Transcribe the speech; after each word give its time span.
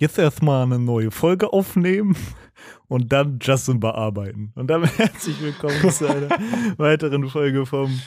jetzt 0.00 0.18
erstmal 0.18 0.62
eine 0.62 0.78
neue 0.78 1.10
Folge 1.10 1.52
aufnehmen 1.52 2.16
und 2.88 3.12
dann 3.12 3.38
Justin 3.40 3.80
bearbeiten. 3.80 4.52
Und 4.56 4.68
damit 4.68 4.96
herzlich 4.98 5.40
willkommen 5.42 5.90
zu 5.90 6.08
einer 6.08 6.30
weiteren 6.78 7.28
Folge 7.28 7.66
vom 7.66 8.00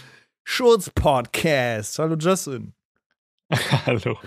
Schurz 0.43 0.89
Podcast. 0.89 1.99
Hallo 1.99 2.15
Justin. 2.17 2.73
Hallo. 3.85 4.17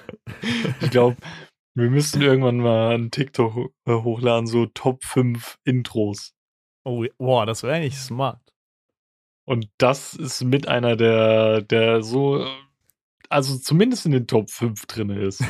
Ich 0.81 0.91
glaube, 0.91 1.17
wir 1.75 1.91
müssten 1.91 2.23
irgendwann 2.23 2.59
mal 2.59 2.95
einen 2.95 3.11
TikTok 3.11 3.73
hochladen, 3.89 4.47
so 4.47 4.67
Top 4.67 5.03
5 5.03 5.59
Intros. 5.65 6.35
Oh, 6.85 7.05
boah, 7.19 7.47
das 7.47 7.65
wäre 7.65 7.75
eigentlich 7.75 7.99
smart. 7.99 8.41
Und 9.45 9.69
das 9.79 10.15
ist 10.15 10.45
mit 10.45 10.69
einer 10.69 10.95
der, 10.95 11.63
der 11.63 12.03
so, 12.05 12.47
also 13.29 13.59
zumindest 13.59 14.07
in 14.07 14.13
den 14.13 14.29
Top 14.29 14.51
5 14.51 14.87
drin 14.87 15.11
ist. 15.11 15.43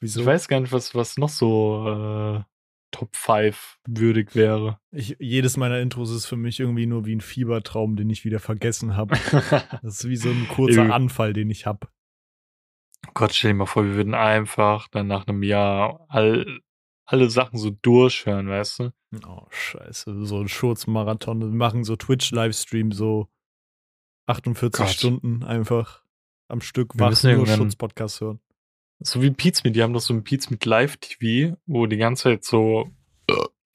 Wieso? 0.00 0.20
Ich 0.20 0.26
weiß 0.26 0.48
gar 0.48 0.60
nicht, 0.60 0.72
was, 0.72 0.94
was 0.94 1.18
noch 1.18 1.28
so 1.28 1.86
äh, 1.86 2.42
Top 2.90 3.14
5 3.14 3.78
würdig 3.86 4.34
wäre. 4.34 4.80
Ich, 4.90 5.16
jedes 5.18 5.56
meiner 5.56 5.78
Intros 5.80 6.10
ist 6.10 6.26
für 6.26 6.36
mich 6.36 6.58
irgendwie 6.58 6.86
nur 6.86 7.06
wie 7.06 7.14
ein 7.14 7.20
Fiebertraum, 7.20 7.96
den 7.96 8.10
ich 8.10 8.24
wieder 8.24 8.40
vergessen 8.40 8.96
habe. 8.96 9.16
Das 9.82 10.00
ist 10.00 10.08
wie 10.08 10.16
so 10.16 10.30
ein 10.30 10.48
kurzer. 10.48 10.92
Anfall, 10.92 11.32
den 11.32 11.50
ich 11.50 11.66
habe. 11.66 11.88
Gott, 13.14 13.32
stell 13.32 13.52
dir 13.52 13.58
mal 13.58 13.66
vor, 13.66 13.84
wir 13.84 13.94
würden 13.94 14.14
einfach 14.14 14.88
dann 14.88 15.06
nach 15.06 15.26
einem 15.26 15.42
Jahr 15.42 16.04
all, 16.08 16.60
alle 17.06 17.30
Sachen 17.30 17.58
so 17.58 17.70
durchhören, 17.70 18.48
weißt 18.48 18.80
du? 18.80 18.92
Oh, 19.26 19.46
scheiße. 19.50 20.24
So 20.24 20.40
ein 20.40 20.48
Schurzmarathon. 20.48 21.40
Wir 21.40 21.48
machen 21.48 21.84
so 21.84 21.96
Twitch-Livestream, 21.96 22.92
so 22.92 23.28
48 24.26 24.78
Gott. 24.78 24.88
Stunden 24.88 25.42
einfach 25.42 26.04
am 26.48 26.60
Stück 26.60 26.94
Wir 26.94 27.00
wach 27.00 27.22
nur 27.22 27.46
Schutz-Podcast 27.46 28.20
hören. 28.20 28.40
So 29.00 29.22
wie 29.22 29.30
Pizmeet, 29.30 29.74
die 29.74 29.82
haben 29.82 29.92
doch 29.92 30.00
so 30.00 30.14
ein 30.14 30.24
Pizmeet 30.24 30.64
Live-TV, 30.64 31.56
wo 31.66 31.86
die 31.86 31.96
ganze 31.96 32.24
Zeit 32.24 32.44
so 32.44 32.90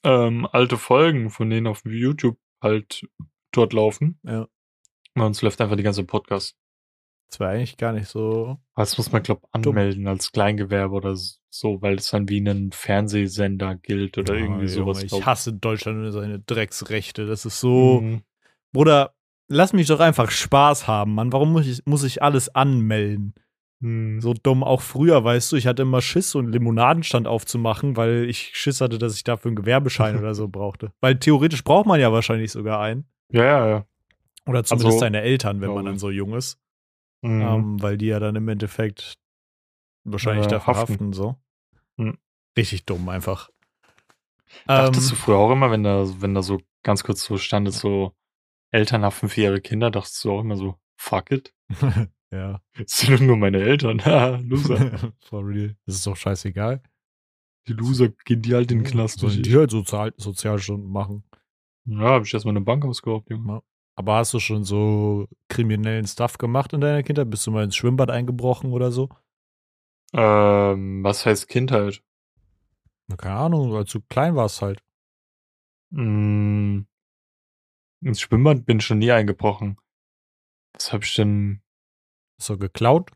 ähm, 0.03 0.47
alte 0.51 0.77
Folgen 0.77 1.29
von 1.29 1.49
denen 1.49 1.67
auf 1.67 1.81
YouTube 1.85 2.37
halt 2.61 3.07
dort 3.51 3.73
laufen. 3.73 4.19
Ja. 4.23 4.47
Und 5.15 5.21
uns 5.21 5.41
läuft 5.41 5.59
einfach 5.61 5.77
die 5.77 5.83
ganze 5.83 6.03
Podcast. 6.03 6.55
Das 7.29 7.39
war 7.39 7.49
eigentlich 7.49 7.77
gar 7.77 7.91
nicht 7.91 8.07
so. 8.07 8.59
Das 8.75 8.97
muss 8.97 9.11
man, 9.11 9.23
glaube 9.23 9.47
anmelden 9.51 10.07
als 10.07 10.31
Kleingewerbe 10.31 10.93
oder 10.93 11.15
so, 11.15 11.81
weil 11.81 11.95
es 11.95 12.11
dann 12.11 12.29
wie 12.29 12.39
ein 12.39 12.71
Fernsehsender 12.71 13.75
gilt 13.75 14.17
oder 14.17 14.33
Oh, 14.33 14.37
irgendwie 14.37 14.67
sowas. 14.67 15.01
Junge, 15.01 15.21
ich 15.21 15.25
hasse 15.25 15.53
Deutschland 15.53 16.05
und 16.05 16.11
seine 16.11 16.39
Drecksrechte. 16.39 17.25
Das 17.25 17.45
ist 17.45 17.59
so. 17.59 18.01
Mhm. 18.01 18.21
Bruder, 18.71 19.15
lass 19.47 19.73
mich 19.73 19.87
doch 19.87 19.99
einfach 19.99 20.29
Spaß 20.29 20.87
haben, 20.87 21.15
Mann. 21.15 21.33
Warum 21.33 21.51
muss 21.51 21.65
ich, 21.65 21.85
muss 21.85 22.03
ich 22.03 22.21
alles 22.21 22.53
anmelden? 22.53 23.33
Mhm. 23.79 24.21
So 24.21 24.33
dumm. 24.33 24.63
Auch 24.63 24.81
früher, 24.81 25.23
weißt 25.23 25.51
du, 25.51 25.55
ich 25.57 25.67
hatte 25.67 25.81
immer 25.83 26.01
Schiss, 26.01 26.31
so 26.31 26.39
einen 26.39 26.51
Limonadenstand 26.51 27.27
aufzumachen, 27.27 27.97
weil 27.97 28.25
ich 28.29 28.51
Schiss 28.55 28.81
hatte, 28.81 28.97
dass 28.97 29.15
ich 29.15 29.23
dafür 29.23 29.49
einen 29.49 29.55
Gewerbeschein 29.55 30.15
oder 30.19 30.33
so 30.35 30.47
brauchte. 30.47 30.91
Weil 31.01 31.19
theoretisch 31.19 31.63
braucht 31.63 31.85
man 31.85 31.99
ja 31.99 32.11
wahrscheinlich 32.11 32.51
sogar 32.51 32.79
einen. 32.81 33.05
Ja, 33.31 33.43
ja, 33.43 33.67
ja. 33.67 33.85
Oder 34.47 34.63
zumindest 34.63 34.87
Also, 34.95 34.99
seine 34.99 35.21
Eltern, 35.21 35.61
wenn 35.61 35.73
man 35.73 35.85
dann 35.85 35.97
so 35.97 36.09
jung 36.09 36.33
ist. 36.35 36.59
Mhm. 37.21 37.41
Ähm, 37.41 37.81
weil 37.81 37.97
die 37.97 38.05
ja 38.07 38.19
dann 38.19 38.35
im 38.35 38.47
Endeffekt 38.47 39.17
wahrscheinlich 40.03 40.45
Ja, 40.45 40.51
dafür 40.51 40.75
haften. 40.75 40.93
haften. 40.93 41.13
so. 41.13 41.35
Hm. 41.97 42.17
Richtig 42.57 42.85
dumm 42.85 43.09
einfach. 43.09 43.49
Dachtest 44.67 45.09
du 45.11 45.15
Ähm, 45.15 45.19
früher 45.19 45.37
auch 45.37 45.51
immer, 45.51 45.71
wenn 45.71 45.83
da, 45.83 46.05
wenn 46.21 46.33
da 46.35 46.41
so 46.43 46.61
ganz 46.83 47.03
kurz 47.03 47.23
so 47.25 47.37
stand, 47.37 47.71
so 47.73 48.13
Elternhaft 48.71 49.29
für 49.29 49.41
ihre 49.41 49.61
Kinder, 49.61 49.89
dachtest 49.91 50.23
du 50.23 50.31
auch 50.31 50.41
immer 50.41 50.55
so, 50.55 50.75
fuck 50.95 51.31
it. 51.31 51.53
ja. 52.35 52.61
Das 52.77 52.91
sind 52.97 53.13
doch 53.13 53.25
nur 53.25 53.37
meine 53.37 53.61
Eltern. 53.61 53.99
Loser. 54.47 55.13
For 55.29 55.45
real. 55.45 55.75
Das 55.85 55.95
ist 55.95 56.07
doch 56.07 56.15
scheißegal. 56.15 56.81
Die 57.67 57.73
Loser 57.73 58.09
gehen 58.25 58.41
die 58.41 58.53
halt 58.53 58.71
in 58.71 58.79
den 58.79 58.87
Knast. 58.87 59.23
Nicht 59.23 59.45
die 59.45 59.55
halt 59.55 59.71
Sozial 59.71 60.13
Sozialstunden 60.17 60.91
machen. 60.91 61.23
Ja, 61.85 62.11
hab 62.11 62.23
ich 62.23 62.33
erstmal 62.33 62.53
eine 62.53 62.65
Bank 62.65 62.85
ausgeraubt, 62.85 63.29
Junge. 63.29 63.61
Aber 63.95 64.15
hast 64.17 64.33
du 64.33 64.39
schon 64.39 64.63
so 64.63 65.27
kriminellen 65.47 66.05
Stuff 66.05 66.37
gemacht 66.37 66.73
in 66.73 66.81
deiner 66.81 67.01
Kindheit? 67.01 67.29
Bist 67.29 67.47
du 67.47 67.51
mal 67.51 67.63
ins 67.63 67.75
Schwimmbad 67.75 68.11
eingebrochen 68.11 68.71
oder 68.71 68.91
so? 68.91 69.09
Ähm, 70.13 71.03
was 71.03 71.25
heißt 71.25 71.47
Kindheit? 71.47 72.03
Na, 73.07 73.15
keine 73.15 73.35
Ahnung, 73.35 73.73
als 73.75 73.91
du 73.91 74.01
klein 74.01 74.35
warst 74.35 74.61
halt. 74.61 74.83
Mm, 75.91 76.81
ins 78.01 78.21
Schwimmbad 78.21 78.65
bin 78.65 78.79
ich 78.79 78.85
schon 78.85 78.99
nie 78.99 79.11
eingebrochen. 79.11 79.77
Was 80.73 80.91
hab 80.91 81.03
ich 81.03 81.13
denn? 81.13 81.61
Ist 82.37 82.47
so 82.47 82.57
geklaut? 82.57 83.11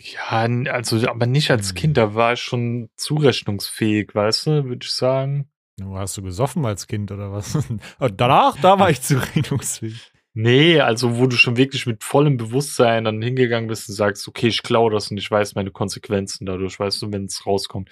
Ja, 0.00 0.46
also, 0.72 1.08
aber 1.08 1.26
nicht 1.26 1.50
als 1.50 1.70
Hm. 1.70 1.74
Kind, 1.74 1.96
da 1.96 2.14
war 2.14 2.34
ich 2.34 2.40
schon 2.40 2.90
zurechnungsfähig, 2.96 4.14
weißt 4.14 4.46
du, 4.46 4.64
würde 4.64 4.84
ich 4.84 4.92
sagen. 4.92 5.48
Hast 5.82 6.16
du 6.16 6.22
gesoffen 6.22 6.64
als 6.66 6.86
Kind 6.86 7.10
oder 7.10 7.32
was? 7.32 7.56
Und 7.56 7.80
danach, 8.20 8.56
da 8.60 8.78
war 8.78 8.90
ich 8.90 9.00
zurechnungsfähig. 9.02 10.12
Nee, 10.36 10.80
also 10.80 11.16
wo 11.16 11.26
du 11.28 11.36
schon 11.36 11.56
wirklich 11.56 11.86
mit 11.86 12.02
vollem 12.02 12.36
Bewusstsein 12.36 13.04
dann 13.04 13.22
hingegangen 13.22 13.68
bist 13.68 13.88
und 13.88 13.94
sagst, 13.94 14.26
okay, 14.26 14.48
ich 14.48 14.64
klaue 14.64 14.90
das 14.90 15.10
und 15.10 15.16
ich 15.16 15.30
weiß 15.30 15.54
meine 15.54 15.70
Konsequenzen 15.70 16.44
dadurch, 16.44 16.78
weißt 16.78 17.02
du, 17.02 17.12
wenn 17.12 17.26
es 17.26 17.46
rauskommt. 17.46 17.88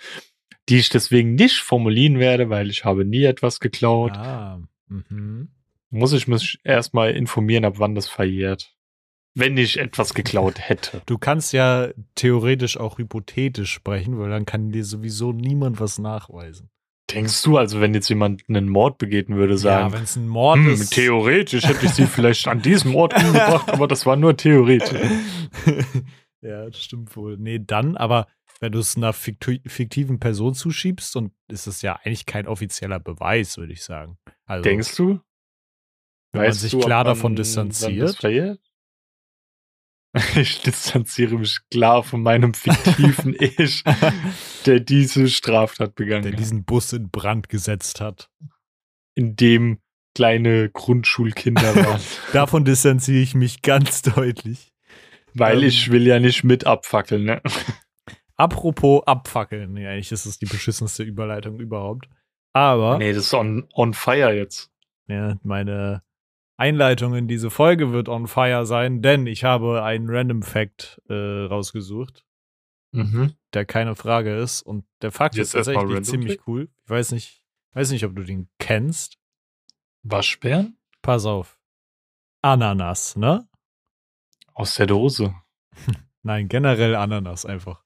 Die 0.68 0.78
ich 0.78 0.88
deswegen 0.88 1.34
nicht 1.34 1.60
formulieren 1.60 2.18
werde, 2.18 2.50
weil 2.50 2.68
ich 2.68 2.84
habe 2.84 3.04
nie 3.04 3.24
etwas 3.24 3.60
geklaut. 3.60 4.12
Ah, 4.16 4.60
mhm. 4.88 5.50
Muss 5.90 6.12
ich 6.12 6.26
mich 6.26 6.58
erstmal 6.64 7.12
informieren, 7.12 7.64
ab 7.64 7.74
wann 7.78 7.94
das 7.94 8.08
verjährt. 8.08 8.74
Wenn 9.34 9.56
ich 9.56 9.78
etwas 9.78 10.12
geklaut 10.12 10.58
hätte. 10.58 11.02
Du 11.06 11.16
kannst 11.16 11.52
ja 11.52 11.88
theoretisch 12.14 12.76
auch 12.76 12.98
hypothetisch 12.98 13.72
sprechen, 13.72 14.18
weil 14.18 14.28
dann 14.28 14.44
kann 14.44 14.72
dir 14.72 14.84
sowieso 14.84 15.32
niemand 15.32 15.80
was 15.80 15.98
nachweisen. 15.98 16.68
Denkst 17.10 17.42
du, 17.42 17.58
also 17.58 17.80
wenn 17.80 17.94
jetzt 17.94 18.08
jemand 18.08 18.42
einen 18.48 18.68
Mord 18.68 18.98
begehen 18.98 19.36
würde, 19.36 19.54
ja, 19.54 19.58
sagen, 19.58 19.92
wenn 19.92 20.02
es 20.02 20.16
ein 20.16 20.28
Mord 20.28 20.58
hm, 20.58 20.70
ist. 20.70 20.92
theoretisch 20.92 21.64
hätte 21.64 21.86
ich 21.86 21.92
sie 21.92 22.06
vielleicht 22.06 22.46
an 22.48 22.62
diesem 22.62 22.94
Ort 22.94 23.14
umgebracht, 23.14 23.68
aber 23.70 23.86
das 23.88 24.06
war 24.06 24.16
nur 24.16 24.36
theoretisch. 24.36 24.98
ja, 26.40 26.66
das 26.66 26.82
stimmt 26.82 27.14
wohl. 27.16 27.36
Nee, 27.38 27.58
dann, 27.58 27.96
aber 27.96 28.28
wenn 28.60 28.72
du 28.72 28.78
es 28.78 28.96
einer 28.96 29.12
fiktiven 29.12 30.20
Person 30.20 30.54
zuschiebst, 30.54 31.16
und 31.16 31.32
ist 31.48 31.66
es 31.66 31.82
ja 31.82 31.98
eigentlich 32.04 32.26
kein 32.26 32.46
offizieller 32.46 33.00
Beweis, 33.00 33.58
würde 33.58 33.72
ich 33.72 33.82
sagen. 33.82 34.18
Also, 34.46 34.62
Denkst 34.62 34.96
du? 34.96 35.20
Wenn 36.32 36.42
man 36.42 36.52
sich 36.52 36.74
ob 36.74 36.84
klar 36.84 37.04
davon 37.04 37.36
distanziert? 37.36 38.22
Ich 40.36 40.60
distanziere 40.60 41.38
mich 41.38 41.58
klar 41.70 42.02
von 42.02 42.22
meinem 42.22 42.52
fiktiven 42.54 43.34
Ich, 43.40 43.82
der 44.66 44.80
diese 44.80 45.28
Straftat 45.28 45.94
begangen 45.94 46.22
der 46.24 46.32
hat. 46.32 46.38
diesen 46.38 46.64
Bus 46.64 46.92
in 46.92 47.10
Brand 47.10 47.48
gesetzt 47.48 48.00
hat. 48.00 48.30
In 49.14 49.36
dem 49.36 49.80
kleine 50.14 50.68
Grundschulkinder 50.70 51.74
waren. 51.86 52.00
Davon 52.32 52.64
distanziere 52.64 53.22
ich 53.22 53.34
mich 53.34 53.62
ganz 53.62 54.02
deutlich. 54.02 54.72
Weil 55.34 55.62
Ähm. 55.62 55.68
ich 55.68 55.90
will 55.90 56.06
ja 56.06 56.20
nicht 56.20 56.44
mit 56.44 56.66
abfackeln, 56.66 57.24
ne? 57.24 57.40
Apropos 58.36 59.02
abfackeln. 59.06 59.72
Nee, 59.72 59.86
eigentlich 59.86 60.12
ist 60.12 60.26
es 60.26 60.38
die 60.38 60.46
beschissenste 60.46 61.02
Überleitung 61.04 61.58
überhaupt. 61.60 62.06
Aber 62.52 62.98
Nee, 62.98 63.12
das 63.14 63.24
ist 63.26 63.34
on, 63.34 63.66
on 63.74 63.94
fire 63.94 64.32
jetzt. 64.34 64.70
ja, 65.08 65.36
meine 65.42 66.02
Einleitung 66.62 67.14
in 67.14 67.26
diese 67.26 67.50
Folge 67.50 67.92
wird 67.92 68.08
on 68.08 68.28
fire 68.28 68.64
sein, 68.66 69.02
denn 69.02 69.26
ich 69.26 69.42
habe 69.42 69.82
einen 69.82 70.08
Random 70.08 70.42
Fact 70.42 71.00
äh, 71.08 71.12
rausgesucht, 71.46 72.24
Mhm. 72.92 73.34
der 73.52 73.64
keine 73.64 73.96
Frage 73.96 74.36
ist. 74.36 74.62
Und 74.62 74.84
der 75.00 75.10
Fakt 75.12 75.34
Jetzt 75.34 75.54
ist 75.54 75.66
tatsächlich 75.66 76.04
ziemlich 76.04 76.34
Fact? 76.36 76.46
cool. 76.46 76.68
Ich 76.84 76.90
weiß 76.90 77.12
nicht, 77.12 77.42
weiß 77.72 77.90
nicht, 77.90 78.04
ob 78.04 78.14
du 78.14 78.22
den 78.22 78.48
kennst. 78.58 79.18
Waschbären? 80.04 80.78
Pass 81.00 81.26
auf. 81.26 81.58
Ananas, 82.42 83.16
ne? 83.16 83.48
Aus 84.54 84.74
der 84.76 84.86
Dose. 84.86 85.34
Nein, 86.22 86.48
generell 86.48 86.94
Ananas 86.94 87.44
einfach. 87.46 87.82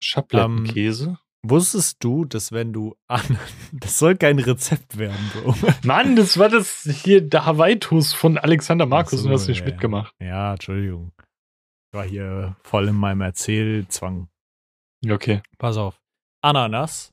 Schablettenkäse? 0.00 1.18
Wusstest 1.50 2.02
du, 2.02 2.24
dass 2.24 2.52
wenn 2.52 2.72
du 2.72 2.94
an 3.08 3.38
das 3.72 3.98
soll 3.98 4.16
kein 4.16 4.38
Rezept 4.38 4.96
werden, 4.98 5.30
Bro. 5.32 5.54
Mann, 5.84 6.16
das 6.16 6.38
war 6.38 6.48
das 6.48 6.82
hier 7.02 7.20
der 7.20 7.46
Hawaii-Toast 7.46 8.14
von 8.14 8.38
Alexander 8.38 8.86
Markus 8.86 9.20
so, 9.20 9.24
und 9.26 9.30
du 9.30 9.34
hast 9.34 9.48
nicht 9.48 9.60
ja. 9.60 9.66
mitgemacht. 9.66 10.14
Ja, 10.20 10.52
Entschuldigung. 10.52 11.12
Ich 11.18 11.98
war 11.98 12.04
hier 12.06 12.56
voll 12.62 12.88
in 12.88 12.96
meinem 12.96 13.20
Erzählzwang. 13.20 14.28
Okay. 15.08 15.42
Pass 15.58 15.76
auf. 15.76 16.00
Ananas, 16.42 17.12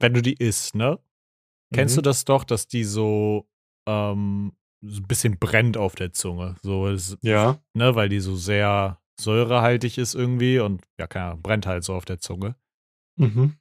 wenn 0.00 0.14
du 0.14 0.22
die 0.22 0.34
isst, 0.34 0.74
ne? 0.74 0.98
Kennst 1.72 1.96
du 1.96 2.00
Mhm. 2.00 2.04
das 2.04 2.24
doch, 2.24 2.44
dass 2.44 2.66
die 2.66 2.84
so, 2.84 3.46
ähm, 3.88 4.52
so 4.82 5.00
ein 5.00 5.06
bisschen 5.06 5.38
brennt 5.38 5.76
auf 5.76 5.94
der 5.94 6.12
Zunge? 6.12 6.56
So, 6.62 6.88
es, 6.88 7.16
Ja. 7.22 7.58
ne, 7.74 7.94
weil 7.94 8.08
die 8.08 8.20
so 8.20 8.34
sehr 8.36 9.00
säurehaltig 9.20 9.98
ist 9.98 10.14
irgendwie 10.14 10.58
und 10.58 10.82
ja, 10.98 11.06
keine 11.06 11.26
Ahnung, 11.26 11.42
brennt 11.42 11.66
halt 11.66 11.84
so 11.84 11.94
auf 11.94 12.04
der 12.04 12.18
Zunge. 12.18 12.56
Mhm. 13.16 13.56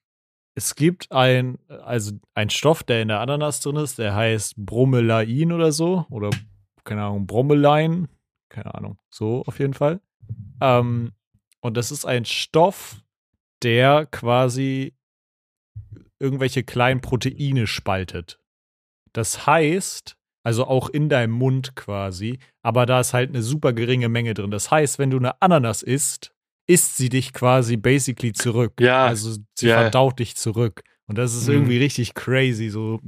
Es 0.56 0.76
gibt 0.76 1.12
ein, 1.12 1.58
also 1.68 2.14
ein 2.34 2.50
Stoff, 2.50 2.84
der 2.84 3.02
in 3.02 3.08
der 3.08 3.20
Ananas 3.22 3.62
drin 3.62 3.78
ist, 3.78 3.98
der 3.98 4.16
heißt 4.16 4.56
Bromelain 4.58 5.52
oder 5.52 5.72
so. 5.72 6.06
Oder, 6.10 6.32
keine 6.84 7.04
Ahnung, 7.04 7.28
Bromelain. 7.28 8.08
Keine 8.50 8.74
Ahnung. 8.76 8.98
So 9.10 9.44
auf 9.46 9.60
jeden 9.60 9.74
Fall. 9.74 10.02
Ähm, 10.60 11.14
Und 11.62 11.78
das 11.78 11.92
ist 11.92 12.06
ein 12.06 12.26
Stoff, 12.26 13.02
der 13.64 14.06
quasi 14.06 14.96
irgendwelche 16.20 16.64
kleinen 16.64 17.02
Proteine 17.02 17.68
spaltet. 17.68 18.42
Das 19.14 19.46
heißt, 19.46 20.18
also 20.50 20.66
auch 20.66 20.90
in 20.90 21.10
deinem 21.10 21.34
Mund 21.34 21.76
quasi, 21.76 22.40
aber 22.64 22.88
da 22.88 23.02
ist 23.02 23.14
halt 23.14 23.30
eine 23.30 23.44
super 23.44 23.72
geringe 23.72 24.10
Menge 24.10 24.34
drin. 24.34 24.50
Das 24.50 24.72
heißt, 24.72 24.98
wenn 24.98 25.12
du 25.12 25.18
eine 25.18 25.40
Ananas 25.44 25.84
isst, 25.84 26.34
isst 26.68 26.98
sie 26.98 27.10
dich 27.10 27.34
quasi 27.34 27.78
basically 27.78 28.34
zurück. 28.34 28.74
Ja. 28.80 29.06
Also 29.06 29.38
sie 29.56 29.68
Ja. 29.68 29.80
verdaut 29.82 30.18
dich 30.18 30.36
zurück. 30.38 30.82
Und 31.06 31.20
das 31.20 31.36
ist 31.36 31.48
Mhm. 31.48 31.54
irgendwie 31.54 31.78
richtig 31.78 32.16
crazy. 32.16 32.70
So 32.70 33.00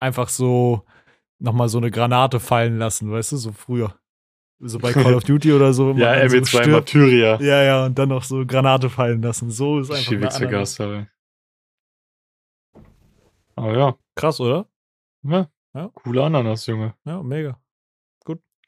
einfach 0.00 0.30
so 0.30 0.86
nochmal 1.38 1.68
so 1.68 1.76
eine 1.76 1.90
Granate 1.90 2.40
fallen 2.40 2.78
lassen, 2.78 3.10
weißt 3.12 3.32
du, 3.32 3.36
so 3.36 3.52
früher. 3.52 3.94
So 4.60 4.78
bei 4.78 4.92
Call 4.94 5.12
of 5.14 5.24
Duty 5.24 5.52
oder 5.52 5.74
so. 5.74 5.90
Ja, 5.92 6.12
man 6.12 6.18
dann 6.20 6.30
so 6.30 6.36
MW2 6.38 6.46
stirbt. 6.48 6.68
Martyria. 6.68 7.38
Ja, 7.42 7.62
ja, 7.62 7.84
und 7.84 7.98
dann 7.98 8.08
noch 8.08 8.22
so 8.24 8.46
Granate 8.46 8.88
fallen 8.88 9.20
lassen. 9.20 9.50
So 9.50 9.80
ist 9.80 9.90
einfach 9.90 10.12
eine 10.12 10.32
Ananas. 10.34 10.80
Aber 13.56 13.76
ja. 13.76 13.94
Krass, 14.14 14.40
oder? 14.40 14.66
ja. 15.22 15.46
Ja. 15.74 15.88
Coole 15.94 16.24
Ananas, 16.24 16.66
Junge. 16.66 16.94
Ja, 17.04 17.22
mega. 17.22 17.60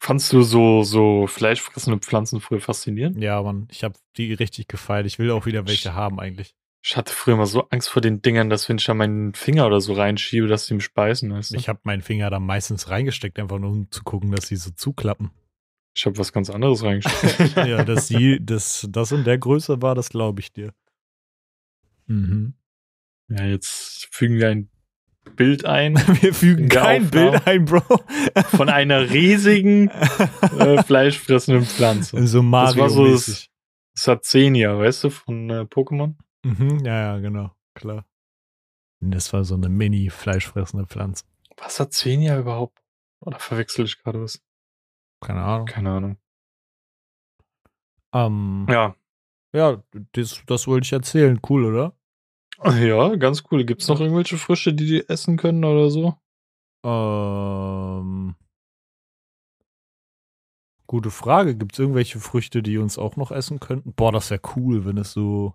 Fandst 0.04 0.32
du 0.32 0.42
so, 0.42 0.82
so 0.82 1.28
fleischfressende 1.28 2.00
Pflanzen 2.00 2.40
früher 2.40 2.60
faszinierend? 2.60 3.22
Ja, 3.22 3.40
Mann, 3.40 3.68
ich 3.70 3.84
habe 3.84 3.94
die 4.16 4.32
richtig 4.32 4.66
gefeiert. 4.66 5.06
Ich 5.06 5.20
will 5.20 5.30
auch 5.30 5.46
wieder 5.46 5.64
welche 5.68 5.94
haben 5.94 6.18
eigentlich. 6.18 6.56
Ich 6.82 6.96
hatte 6.96 7.12
früher 7.12 7.36
mal 7.36 7.46
so 7.46 7.68
Angst 7.68 7.88
vor 7.88 8.02
den 8.02 8.20
Dingern, 8.20 8.50
dass 8.50 8.68
wenn 8.68 8.78
ich 8.78 8.84
da 8.84 8.94
meinen 8.94 9.32
Finger 9.34 9.64
oder 9.64 9.80
so 9.80 9.92
reinschiebe, 9.92 10.48
dass 10.48 10.66
die 10.66 10.74
mich 10.74 10.82
speisen, 10.82 11.28
du? 11.30 11.40
Ich 11.54 11.68
habe 11.68 11.78
meinen 11.84 12.02
Finger 12.02 12.30
da 12.30 12.40
meistens 12.40 12.90
reingesteckt, 12.90 13.38
einfach 13.38 13.60
nur 13.60 13.70
um 13.70 13.92
zu 13.92 14.02
gucken, 14.02 14.32
dass 14.32 14.48
sie 14.48 14.56
so 14.56 14.72
zuklappen. 14.72 15.30
Ich 15.94 16.04
habe 16.04 16.18
was 16.18 16.32
ganz 16.32 16.50
anderes 16.50 16.82
reingeschickt. 16.82 17.54
ja, 17.56 17.84
dass 17.84 18.08
sie, 18.08 18.38
das, 18.44 18.88
das 18.90 19.12
in 19.12 19.22
der 19.22 19.38
Größe 19.38 19.82
war, 19.82 19.94
das 19.94 20.08
glaube 20.08 20.40
ich 20.40 20.52
dir. 20.52 20.74
Mhm. 22.08 22.54
ja, 23.28 23.44
jetzt 23.44 24.08
fügen 24.10 24.38
wir 24.38 24.48
ein 24.48 24.71
Bild 25.36 25.64
ein 25.64 25.96
Wir 26.20 26.34
fügen 26.34 26.68
kein 26.68 27.04
Aufnahme. 27.06 27.30
Bild 27.32 27.46
ein, 27.46 27.64
Bro. 27.64 27.80
von 28.56 28.68
einer 28.68 29.10
riesigen 29.10 29.88
äh, 29.88 30.82
fleischfressenden 30.84 31.64
Pflanze. 31.64 32.26
so 32.26 32.42
Mario 32.42 32.82
war 32.82 32.90
so 32.90 33.02
mäßig. 33.02 33.50
Sazenia, 33.94 34.78
weißt 34.78 35.04
du, 35.04 35.10
von 35.10 35.50
äh, 35.50 35.60
Pokémon? 35.62 36.14
Mhm, 36.44 36.80
ja, 36.84 37.14
ja, 37.14 37.18
genau, 37.18 37.54
klar. 37.74 38.06
Das 39.00 39.32
war 39.32 39.44
so 39.44 39.54
eine 39.54 39.68
mini 39.68 40.10
fleischfressende 40.10 40.86
Pflanze. 40.86 41.24
Was 41.56 41.76
Sazenia 41.76 42.38
überhaupt? 42.38 42.78
Oder 43.20 43.38
verwechsel 43.38 43.84
ich 43.84 43.98
gerade 44.02 44.22
was? 44.22 44.42
Keine 45.20 45.42
Ahnung. 45.42 45.66
Keine 45.66 45.90
Ahnung. 45.90 46.16
Ähm, 48.12 48.66
Ja. 48.68 48.94
ja, 49.52 49.82
das, 50.12 50.42
das 50.46 50.66
wollte 50.66 50.84
ich 50.86 50.92
erzählen. 50.92 51.40
Cool, 51.48 51.64
oder? 51.66 51.94
Ja, 52.64 53.16
ganz 53.16 53.44
cool. 53.50 53.64
Gibt's 53.64 53.88
noch 53.88 54.00
irgendwelche 54.00 54.38
Früchte, 54.38 54.72
die 54.72 54.86
die 54.86 55.08
essen 55.08 55.36
können 55.36 55.64
oder 55.64 55.90
so? 55.90 56.14
Ähm, 56.84 58.34
gute 60.86 61.10
Frage. 61.10 61.56
Gibt 61.56 61.74
es 61.74 61.78
irgendwelche 61.78 62.20
Früchte, 62.20 62.62
die 62.62 62.78
uns 62.78 62.98
auch 62.98 63.16
noch 63.16 63.30
essen 63.30 63.60
könnten? 63.60 63.94
Boah, 63.94 64.12
das 64.12 64.30
wäre 64.30 64.40
cool, 64.56 64.84
wenn 64.84 64.98
es 64.98 65.12
so 65.12 65.54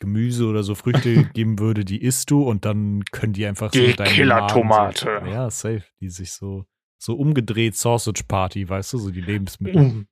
Gemüse 0.00 0.46
oder 0.46 0.62
so 0.62 0.74
Früchte 0.74 1.24
geben 1.34 1.58
würde, 1.58 1.84
die 1.84 2.02
isst 2.02 2.30
du 2.30 2.42
und 2.42 2.64
dann 2.64 3.04
können 3.06 3.32
die 3.32 3.46
einfach 3.46 3.72
so 3.72 3.80
Die 3.80 3.94
deinen 3.94 4.08
Killer-Tomate. 4.08 5.06
Magen 5.06 5.26
So, 5.26 5.32
ja, 5.32 5.50
safe. 5.50 5.84
Die 6.00 6.08
sich 6.08 6.32
so, 6.32 6.66
so 6.98 7.14
umgedreht 7.14 7.76
Sausage 7.76 8.24
Party, 8.26 8.68
weißt 8.68 8.92
du, 8.92 8.98
so 8.98 9.10
die 9.10 9.20
Lebensmittel. 9.20 9.80
Um. 9.80 10.08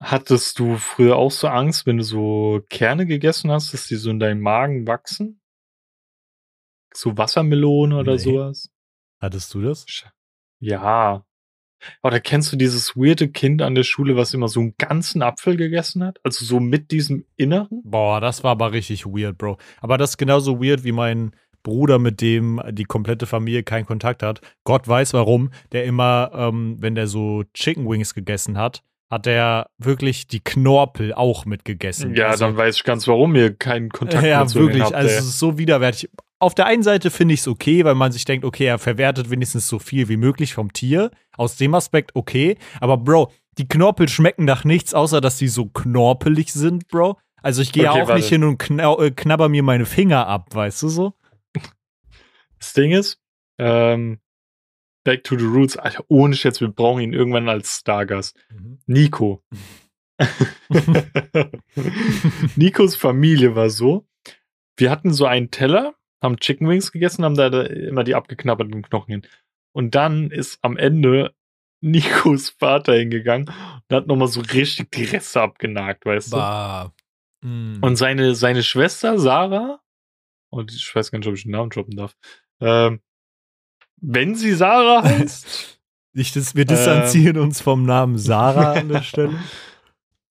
Hattest 0.00 0.60
du 0.60 0.76
früher 0.76 1.16
auch 1.16 1.32
so 1.32 1.48
Angst, 1.48 1.86
wenn 1.86 1.96
du 1.96 2.04
so 2.04 2.62
Kerne 2.68 3.04
gegessen 3.04 3.50
hast, 3.50 3.74
dass 3.74 3.88
die 3.88 3.96
so 3.96 4.10
in 4.10 4.20
deinem 4.20 4.40
Magen 4.40 4.86
wachsen? 4.86 5.37
So 6.98 7.16
Wassermelone 7.16 7.96
oder 7.96 8.12
Nee. 8.12 8.18
sowas? 8.18 8.70
Hattest 9.20 9.54
du 9.54 9.62
das? 9.62 9.86
Ja. 10.58 11.24
Oder 12.02 12.18
kennst 12.18 12.52
du 12.52 12.56
dieses 12.56 12.96
weirde 12.96 13.28
Kind 13.28 13.62
an 13.62 13.76
der 13.76 13.84
Schule, 13.84 14.16
was 14.16 14.34
immer 14.34 14.48
so 14.48 14.58
einen 14.58 14.74
ganzen 14.78 15.22
Apfel 15.22 15.56
gegessen 15.56 16.02
hat? 16.02 16.18
Also 16.24 16.44
so 16.44 16.58
mit 16.58 16.90
diesem 16.90 17.24
Inneren? 17.36 17.82
Boah, 17.84 18.20
das 18.20 18.42
war 18.42 18.50
aber 18.50 18.72
richtig 18.72 19.06
weird, 19.06 19.38
Bro. 19.38 19.58
Aber 19.80 19.96
das 19.96 20.10
ist 20.10 20.16
genauso 20.16 20.60
weird 20.60 20.82
wie 20.82 20.90
mein 20.90 21.36
Bruder, 21.62 22.00
mit 22.00 22.20
dem 22.20 22.60
die 22.70 22.84
komplette 22.84 23.26
Familie 23.26 23.62
keinen 23.62 23.86
Kontakt 23.86 24.24
hat. 24.24 24.40
Gott 24.64 24.88
weiß 24.88 25.12
warum. 25.14 25.50
Der 25.70 25.84
immer, 25.84 26.32
ähm, 26.34 26.78
wenn 26.80 26.96
der 26.96 27.06
so 27.06 27.44
Chicken 27.54 27.88
Wings 27.88 28.12
gegessen 28.12 28.58
hat, 28.58 28.82
hat 29.08 29.28
er 29.28 29.70
wirklich 29.78 30.26
die 30.26 30.40
Knorpel 30.40 31.14
auch 31.14 31.44
mitgegessen. 31.46 32.16
Ja, 32.16 32.28
also, 32.30 32.46
dann 32.46 32.56
weiß 32.56 32.76
ich 32.76 32.84
ganz, 32.84 33.06
warum 33.06 33.36
ihr 33.36 33.54
keinen 33.54 33.88
Kontakt 33.88 34.24
ja, 34.26 34.38
mehr 34.38 34.46
zu 34.48 34.58
denen 34.58 34.68
wirklich. 34.68 34.82
habt. 34.84 34.94
also 34.94 35.08
es 35.08 35.24
ist 35.24 35.38
so 35.38 35.58
widerwärtig. 35.58 36.10
Auf 36.40 36.54
der 36.54 36.66
einen 36.66 36.82
Seite 36.84 37.10
finde 37.10 37.34
ich 37.34 37.40
es 37.40 37.48
okay, 37.48 37.84
weil 37.84 37.96
man 37.96 38.12
sich 38.12 38.24
denkt, 38.24 38.44
okay, 38.44 38.66
er 38.66 38.78
verwertet 38.78 39.30
wenigstens 39.30 39.66
so 39.66 39.78
viel 39.78 40.08
wie 40.08 40.16
möglich 40.16 40.54
vom 40.54 40.72
Tier. 40.72 41.10
Aus 41.36 41.56
dem 41.56 41.74
Aspekt 41.74 42.12
okay. 42.14 42.56
Aber 42.80 42.96
Bro, 42.96 43.32
die 43.58 43.66
Knorpel 43.66 44.08
schmecken 44.08 44.44
nach 44.44 44.64
nichts, 44.64 44.94
außer 44.94 45.20
dass 45.20 45.38
die 45.38 45.48
so 45.48 45.66
knorpelig 45.66 46.52
sind, 46.52 46.86
Bro. 46.88 47.18
Also 47.42 47.62
ich 47.62 47.72
gehe 47.72 47.84
ja 47.84 47.90
Okay, 47.92 48.02
auch 48.02 48.08
warte. 48.08 48.20
nicht 48.20 48.28
hin 48.28 48.44
und 48.44 48.62
äh, 48.70 49.10
knabber 49.10 49.48
mir 49.48 49.62
meine 49.62 49.84
Finger 49.86 50.26
ab, 50.26 50.54
weißt 50.54 50.82
du 50.82 50.88
so? 50.88 51.14
Das 52.58 52.72
Ding 52.72 52.92
ist, 52.92 53.20
ähm, 53.58 54.20
Back 55.04 55.24
to 55.24 55.38
the 55.38 55.44
Roots, 55.44 55.76
Alter, 55.76 56.04
ohne 56.08 56.34
Schätz, 56.34 56.60
wir 56.60 56.68
brauchen 56.68 57.02
ihn 57.02 57.12
irgendwann 57.12 57.48
als 57.48 57.78
Stargast. 57.78 58.36
Nico. 58.86 59.42
Nikos 62.56 62.96
Familie 62.96 63.54
war 63.54 63.70
so, 63.70 64.06
wir 64.76 64.90
hatten 64.90 65.12
so 65.12 65.26
einen 65.26 65.50
Teller, 65.50 65.94
haben 66.22 66.38
Chicken 66.38 66.68
Wings 66.68 66.92
gegessen, 66.92 67.24
haben 67.24 67.34
da, 67.36 67.48
immer 67.62 68.04
die 68.04 68.14
abgeknabberten 68.14 68.82
Knochen 68.82 69.10
hin. 69.10 69.26
Und 69.72 69.94
dann 69.94 70.30
ist 70.30 70.58
am 70.62 70.76
Ende 70.76 71.34
Nikos 71.80 72.50
Vater 72.50 72.94
hingegangen 72.94 73.48
und 73.48 73.96
hat 73.96 74.06
nochmal 74.06 74.28
so 74.28 74.40
richtig 74.40 74.90
die 74.90 75.04
Reste 75.04 75.40
abgenagt, 75.40 76.04
weißt 76.04 76.32
du? 76.32 76.36
Bah. 76.36 76.92
Mm. 77.42 77.78
Und 77.80 77.96
seine, 77.96 78.34
seine 78.34 78.62
Schwester 78.62 79.18
Sarah, 79.18 79.80
und 80.50 80.72
ich 80.72 80.92
weiß 80.94 81.10
gar 81.10 81.18
nicht, 81.18 81.28
ob 81.28 81.34
ich 81.34 81.44
den 81.44 81.52
Namen 81.52 81.70
droppen 81.70 81.96
darf, 81.96 82.16
ähm, 82.60 83.00
wenn 84.00 84.34
sie 84.34 84.54
Sarah 84.54 85.02
heißt, 85.04 85.80
ich, 86.14 86.32
das, 86.32 86.56
wir 86.56 86.64
distanzieren 86.64 87.38
uns 87.38 87.60
vom 87.60 87.84
Namen 87.84 88.18
Sarah 88.18 88.72
an 88.72 88.88
der 88.88 89.02
Stelle. 89.02 89.38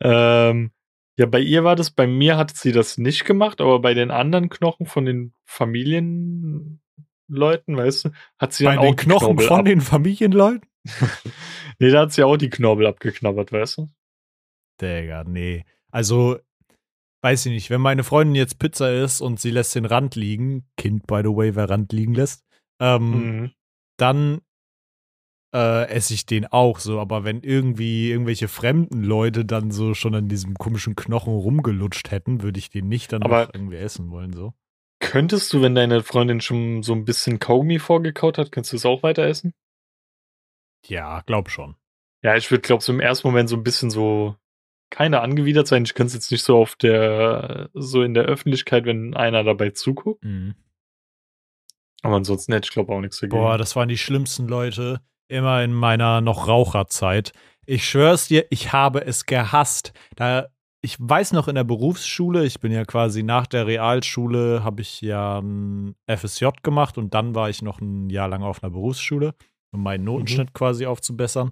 ähm, 0.02 0.72
ja, 1.18 1.26
bei 1.26 1.40
ihr 1.40 1.64
war 1.64 1.76
das, 1.76 1.92
bei 1.92 2.08
mir 2.08 2.38
hat 2.38 2.56
sie 2.56 2.72
das 2.72 2.98
nicht 2.98 3.26
gemacht, 3.26 3.62
aber 3.62 3.80
bei 3.80 3.94
den 3.94 4.12
anderen 4.12 4.50
Knochen 4.50 4.86
von 4.86 5.06
den 5.06 5.34
Familienleuten, 5.46 6.80
weißt 7.78 8.06
du, 8.06 8.10
hat 8.40 8.54
sie 8.54 8.66
Bei 8.66 8.76
dann 8.76 8.84
den 8.84 8.92
auch 8.92 8.96
die 8.96 9.04
Knochen 9.06 9.26
Knorpel 9.28 9.48
von 9.48 9.60
ab 9.60 9.66
den 9.66 9.82
Familienleuten? 9.82 10.70
Nee, 11.80 11.90
da 11.90 12.02
hat 12.02 12.14
sie 12.14 12.24
auch 12.24 12.38
die 12.38 12.52
Knorpel 12.52 12.86
abgeknabbert, 12.86 13.52
weißt 13.52 13.80
du? 13.80 13.90
Digga, 14.80 15.24
nee. 15.24 15.66
Also, 15.92 16.38
weiß 17.24 17.48
ich 17.48 17.52
nicht, 17.52 17.70
wenn 17.72 17.82
meine 17.82 18.04
Freundin 18.04 18.36
jetzt 18.36 18.60
Pizza 18.60 18.94
isst 18.94 19.22
und 19.22 19.40
sie 19.40 19.50
lässt 19.50 19.74
den 19.74 19.86
Rand 19.86 20.16
liegen, 20.16 20.68
Kind, 20.78 21.08
by 21.08 21.22
the 21.24 21.36
way, 21.36 21.56
wer 21.56 21.70
Rand 21.70 21.92
liegen 21.92 22.14
lässt, 22.14 22.46
ähm, 22.80 23.10
Mhm. 23.12 23.52
dann 23.98 24.42
äh, 25.54 25.88
esse 25.90 26.14
ich 26.14 26.26
den 26.26 26.46
auch 26.48 26.80
so. 26.80 27.00
Aber 27.00 27.24
wenn 27.24 27.42
irgendwie 27.42 28.12
irgendwelche 28.12 28.48
fremden 28.48 29.04
Leute 29.04 29.46
dann 29.46 29.72
so 29.72 29.94
schon 29.94 30.16
an 30.16 30.28
diesem 30.28 30.56
komischen 30.56 30.96
Knochen 30.96 31.34
rumgelutscht 31.34 32.12
hätten, 32.12 32.42
würde 32.42 32.60
ich 32.60 32.70
den 32.70 32.88
nicht 32.88 33.14
dann 33.14 33.24
Aber- 33.24 33.50
irgendwie 33.54 33.78
essen 33.78 34.10
wollen, 34.12 34.34
so. 34.34 34.54
Könntest 35.00 35.52
du, 35.52 35.62
wenn 35.62 35.76
deine 35.76 36.02
Freundin 36.02 36.40
schon 36.40 36.82
so 36.82 36.94
ein 36.94 37.04
bisschen 37.04 37.38
Kaugummi 37.40 37.78
vorgekaut 37.80 38.38
hat, 38.38 38.52
könntest 38.54 38.72
du 38.72 38.78
es 38.78 38.86
auch 38.86 39.04
weiter 39.04 39.24
essen? 39.24 39.54
Ja, 40.88 41.22
glaub 41.26 41.50
schon. 41.50 41.76
Ja, 42.22 42.38
ich 42.38 42.50
würde, 42.50 42.62
glaube 42.62 42.82
so 42.84 42.94
im 42.94 43.02
ersten 43.02 43.28
Moment 43.28 43.50
so 43.50 43.58
ein 43.58 43.64
bisschen 43.64 43.90
so 43.90 44.38
keine 44.90 45.20
angewidert 45.22 45.68
sein. 45.68 45.84
Ich 45.84 45.94
könnte 45.94 46.08
es 46.10 46.14
jetzt 46.14 46.32
nicht 46.32 46.44
so 46.44 46.58
auf 46.58 46.76
der, 46.78 47.70
so 47.74 48.02
in 48.02 48.14
der 48.14 48.24
Öffentlichkeit, 48.24 48.86
wenn 48.86 49.14
einer 49.14 49.44
dabei 49.44 49.72
zuguckt. 49.72 50.24
Mhm. 50.24 50.56
Aber 52.02 52.16
ansonsten 52.16 52.54
hätte 52.54 52.68
ich, 52.68 52.72
glaube 52.74 52.94
auch 52.94 53.02
nichts 53.02 53.20
dagegen. 53.20 53.38
Boah, 53.38 53.58
das 53.58 53.76
waren 53.76 53.90
die 53.90 53.98
schlimmsten 53.98 54.48
Leute 54.48 55.02
immer 55.28 55.64
in 55.64 55.74
meiner 55.74 56.22
noch 56.22 56.48
Raucherzeit. 56.48 57.32
Ich 57.66 57.88
schwör's 57.88 58.28
dir, 58.28 58.46
ich 58.50 58.74
habe 58.74 59.06
es 59.06 59.26
gehasst. 59.26 59.94
Da, 60.16 60.48
ich 60.82 60.98
weiß 61.00 61.32
noch 61.32 61.48
in 61.48 61.56
der 61.56 61.64
Berufsschule, 61.64 62.46
ich 62.46 62.60
bin 62.60 62.72
ja 62.72 62.84
quasi 62.84 63.24
nach 63.24 63.48
der 63.48 63.68
Realschule, 63.68 64.64
habe 64.64 64.82
ich 64.82 65.00
ja 65.02 65.40
ein 65.40 65.96
FSJ 66.08 66.48
gemacht 66.62 66.98
und 66.98 67.14
dann 67.14 67.36
war 67.36 67.50
ich 67.50 67.62
noch 67.62 67.80
ein 67.80 68.10
Jahr 68.10 68.28
lang 68.28 68.44
auf 68.44 68.62
einer 68.64 68.72
Berufsschule, 68.72 69.34
um 69.72 69.82
meinen 69.82 70.04
Notenschnitt 70.04 70.54
quasi 70.54 70.86
aufzubessern. 70.86 71.52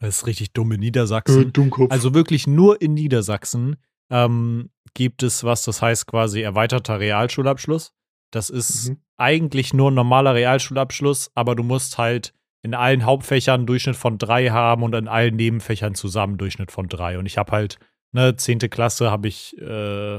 Das 0.00 0.18
ist 0.18 0.26
richtig 0.26 0.52
dumm 0.52 0.72
in 0.72 0.80
Niedersachsen. 0.80 1.52
Äh. 1.56 1.86
Also 1.88 2.12
wirklich 2.12 2.46
nur 2.46 2.82
in 2.82 2.92
Niedersachsen 2.92 3.76
ähm, 4.10 4.68
gibt 4.92 5.22
es 5.22 5.42
was, 5.42 5.62
das 5.62 5.80
heißt 5.80 6.06
quasi 6.06 6.42
erweiterter 6.42 7.00
Realschulabschluss. 7.00 7.92
Das 8.30 8.50
ist 8.50 8.90
Mhm. 8.90 8.96
eigentlich 9.16 9.72
nur 9.72 9.90
ein 9.90 9.94
normaler 9.94 10.34
Realschulabschluss, 10.34 11.30
aber 11.34 11.54
du 11.54 11.62
musst 11.62 11.96
halt 11.96 12.34
in 12.66 12.74
allen 12.74 13.04
Hauptfächern 13.04 13.60
einen 13.60 13.66
Durchschnitt 13.66 13.94
von 13.94 14.18
drei 14.18 14.48
haben 14.48 14.82
und 14.82 14.92
in 14.92 15.06
allen 15.06 15.36
Nebenfächern 15.36 15.94
zusammen 15.94 16.32
einen 16.32 16.38
Durchschnitt 16.38 16.72
von 16.72 16.88
drei. 16.88 17.16
Und 17.16 17.24
ich 17.26 17.38
habe 17.38 17.52
halt 17.52 17.78
ne, 18.10 18.34
10. 18.34 18.58
Klasse 18.58 19.08
habe 19.12 19.28
ich 19.28 19.56
äh, 19.58 20.18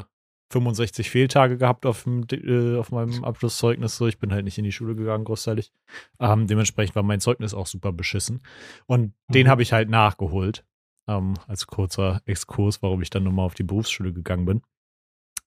65 0.53 1.09
Fehltage 1.09 1.57
gehabt 1.57 1.85
auf, 1.85 2.03
dem, 2.03 2.25
äh, 2.31 2.77
auf 2.77 2.91
meinem 2.91 3.25
Abschlusszeugnis. 3.25 3.97
So, 3.97 4.07
ich 4.07 4.17
bin 4.17 4.31
halt 4.31 4.45
nicht 4.45 4.57
in 4.57 4.63
die 4.63 4.71
Schule 4.71 4.95
gegangen, 4.95 5.25
großteilig. 5.25 5.73
Ähm, 6.21 6.47
dementsprechend 6.47 6.95
war 6.95 7.03
mein 7.03 7.19
Zeugnis 7.19 7.53
auch 7.53 7.67
super 7.67 7.91
beschissen. 7.91 8.41
Und 8.85 9.13
mhm. 9.27 9.33
den 9.33 9.49
habe 9.49 9.61
ich 9.61 9.73
halt 9.73 9.89
nachgeholt. 9.89 10.63
Ähm, 11.09 11.33
als 11.47 11.67
kurzer 11.67 12.21
Exkurs, 12.25 12.81
warum 12.81 13.01
ich 13.01 13.09
dann 13.09 13.23
nochmal 13.23 13.45
auf 13.45 13.55
die 13.55 13.63
Berufsschule 13.63 14.13
gegangen 14.13 14.45
bin. 14.45 14.61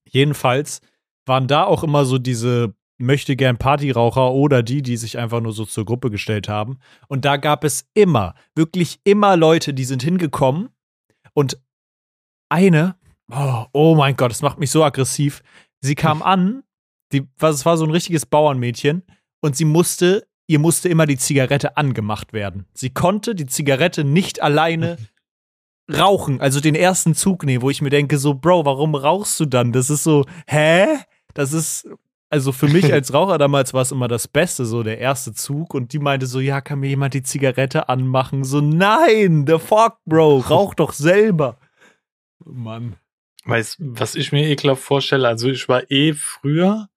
Jedenfalls 0.07 0.83
waren 1.25 1.49
da 1.49 1.65
auch 1.65 1.83
immer 1.83 2.05
so 2.05 2.19
diese 2.19 2.75
möchte 3.01 3.37
gern 3.37 3.57
Partyraucher 3.57 4.33
oder 4.33 4.63
die, 4.63 4.83
die 4.83 4.97
sich 4.97 5.19
einfach 5.19 5.41
nur 5.41 5.53
so 5.53 5.65
zur 5.65 5.85
Gruppe 5.85 6.11
gestellt 6.11 6.49
haben. 6.49 6.79
Und 7.09 7.25
da 7.25 7.37
gab 7.37 7.65
es 7.65 7.89
immer, 7.95 8.35
wirklich 8.55 9.01
immer 9.05 9.37
Leute, 9.37 9.75
die 9.75 9.85
sind 9.85 10.03
hingekommen 10.03 10.69
und 11.33 11.61
eine, 12.49 12.97
oh, 13.31 13.65
oh 13.73 13.95
mein 13.95 14.17
Gott, 14.17 14.31
das 14.31 14.43
macht 14.43 14.59
mich 14.59 14.71
so 14.71 14.85
aggressiv. 14.85 15.43
Sie 15.81 15.95
kam 15.95 16.23
an, 16.23 16.63
die, 17.13 17.27
was, 17.39 17.57
es 17.57 17.67
war 17.67 17.77
so 17.77 17.85
ein 17.85 17.91
richtiges 17.91 18.27
Bauernmädchen 18.27 19.03
und 19.41 19.57
sie 19.57 19.65
musste, 19.65 20.27
ihr 20.47 20.59
musste 20.59 20.89
immer 20.89 21.07
die 21.07 21.17
Zigarette 21.19 21.77
angemacht 21.77 22.33
werden. 22.33 22.67
Sie 22.75 22.91
konnte 22.91 23.35
die 23.35 23.47
Zigarette 23.47 24.05
nicht 24.05 24.43
alleine 24.43 24.99
rauchen, 25.93 26.41
also 26.41 26.61
den 26.61 26.75
ersten 26.75 27.15
Zug 27.15 27.45
nehmen, 27.45 27.63
wo 27.63 27.71
ich 27.71 27.83
mir 27.83 27.91
denke, 27.91 28.19
so, 28.19 28.35
Bro, 28.35 28.65
warum 28.65 28.95
rauchst 28.95 29.41
du 29.41 29.47
dann? 29.47 29.73
Das 29.73 29.91
ist 29.91 30.05
so, 30.05 30.25
hä? 30.47 30.99
Das 31.35 31.53
ist, 31.53 31.89
also 32.31 32.53
für 32.53 32.69
mich 32.69 32.91
als 32.93 33.13
Raucher 33.13 33.37
damals 33.37 33.75
war 33.75 33.83
es 33.83 33.93
immer 33.93 34.09
das 34.09 34.29
Beste, 34.29 34.65
so 34.65 34.83
der 34.83 34.99
erste 34.99 35.35
Zug. 35.35 35.75
Und 35.75 35.93
die 35.93 35.99
meinte 35.99 36.27
so, 36.27 36.41
ja, 36.41 36.61
kann 36.61 36.81
mir 36.81 36.89
jemand 36.89 37.13
die 37.15 37.23
Zigarette 37.23 37.89
anmachen? 37.89 38.45
So, 38.45 38.61
nein, 38.61 39.45
the 39.47 39.59
fuck, 39.59 39.99
Bro, 40.07 40.39
rauch 40.39 40.75
doch 40.75 40.93
selber. 40.93 41.59
Mann. 42.45 42.97
Weißt, 43.45 43.77
was 43.81 44.15
ich 44.15 44.33
mir 44.33 44.49
ekelhaft 44.49 44.83
vorstelle, 44.83 45.27
also 45.27 45.49
ich 45.49 45.69
war 45.69 45.91
eh 45.91 46.13
früher 46.15 46.89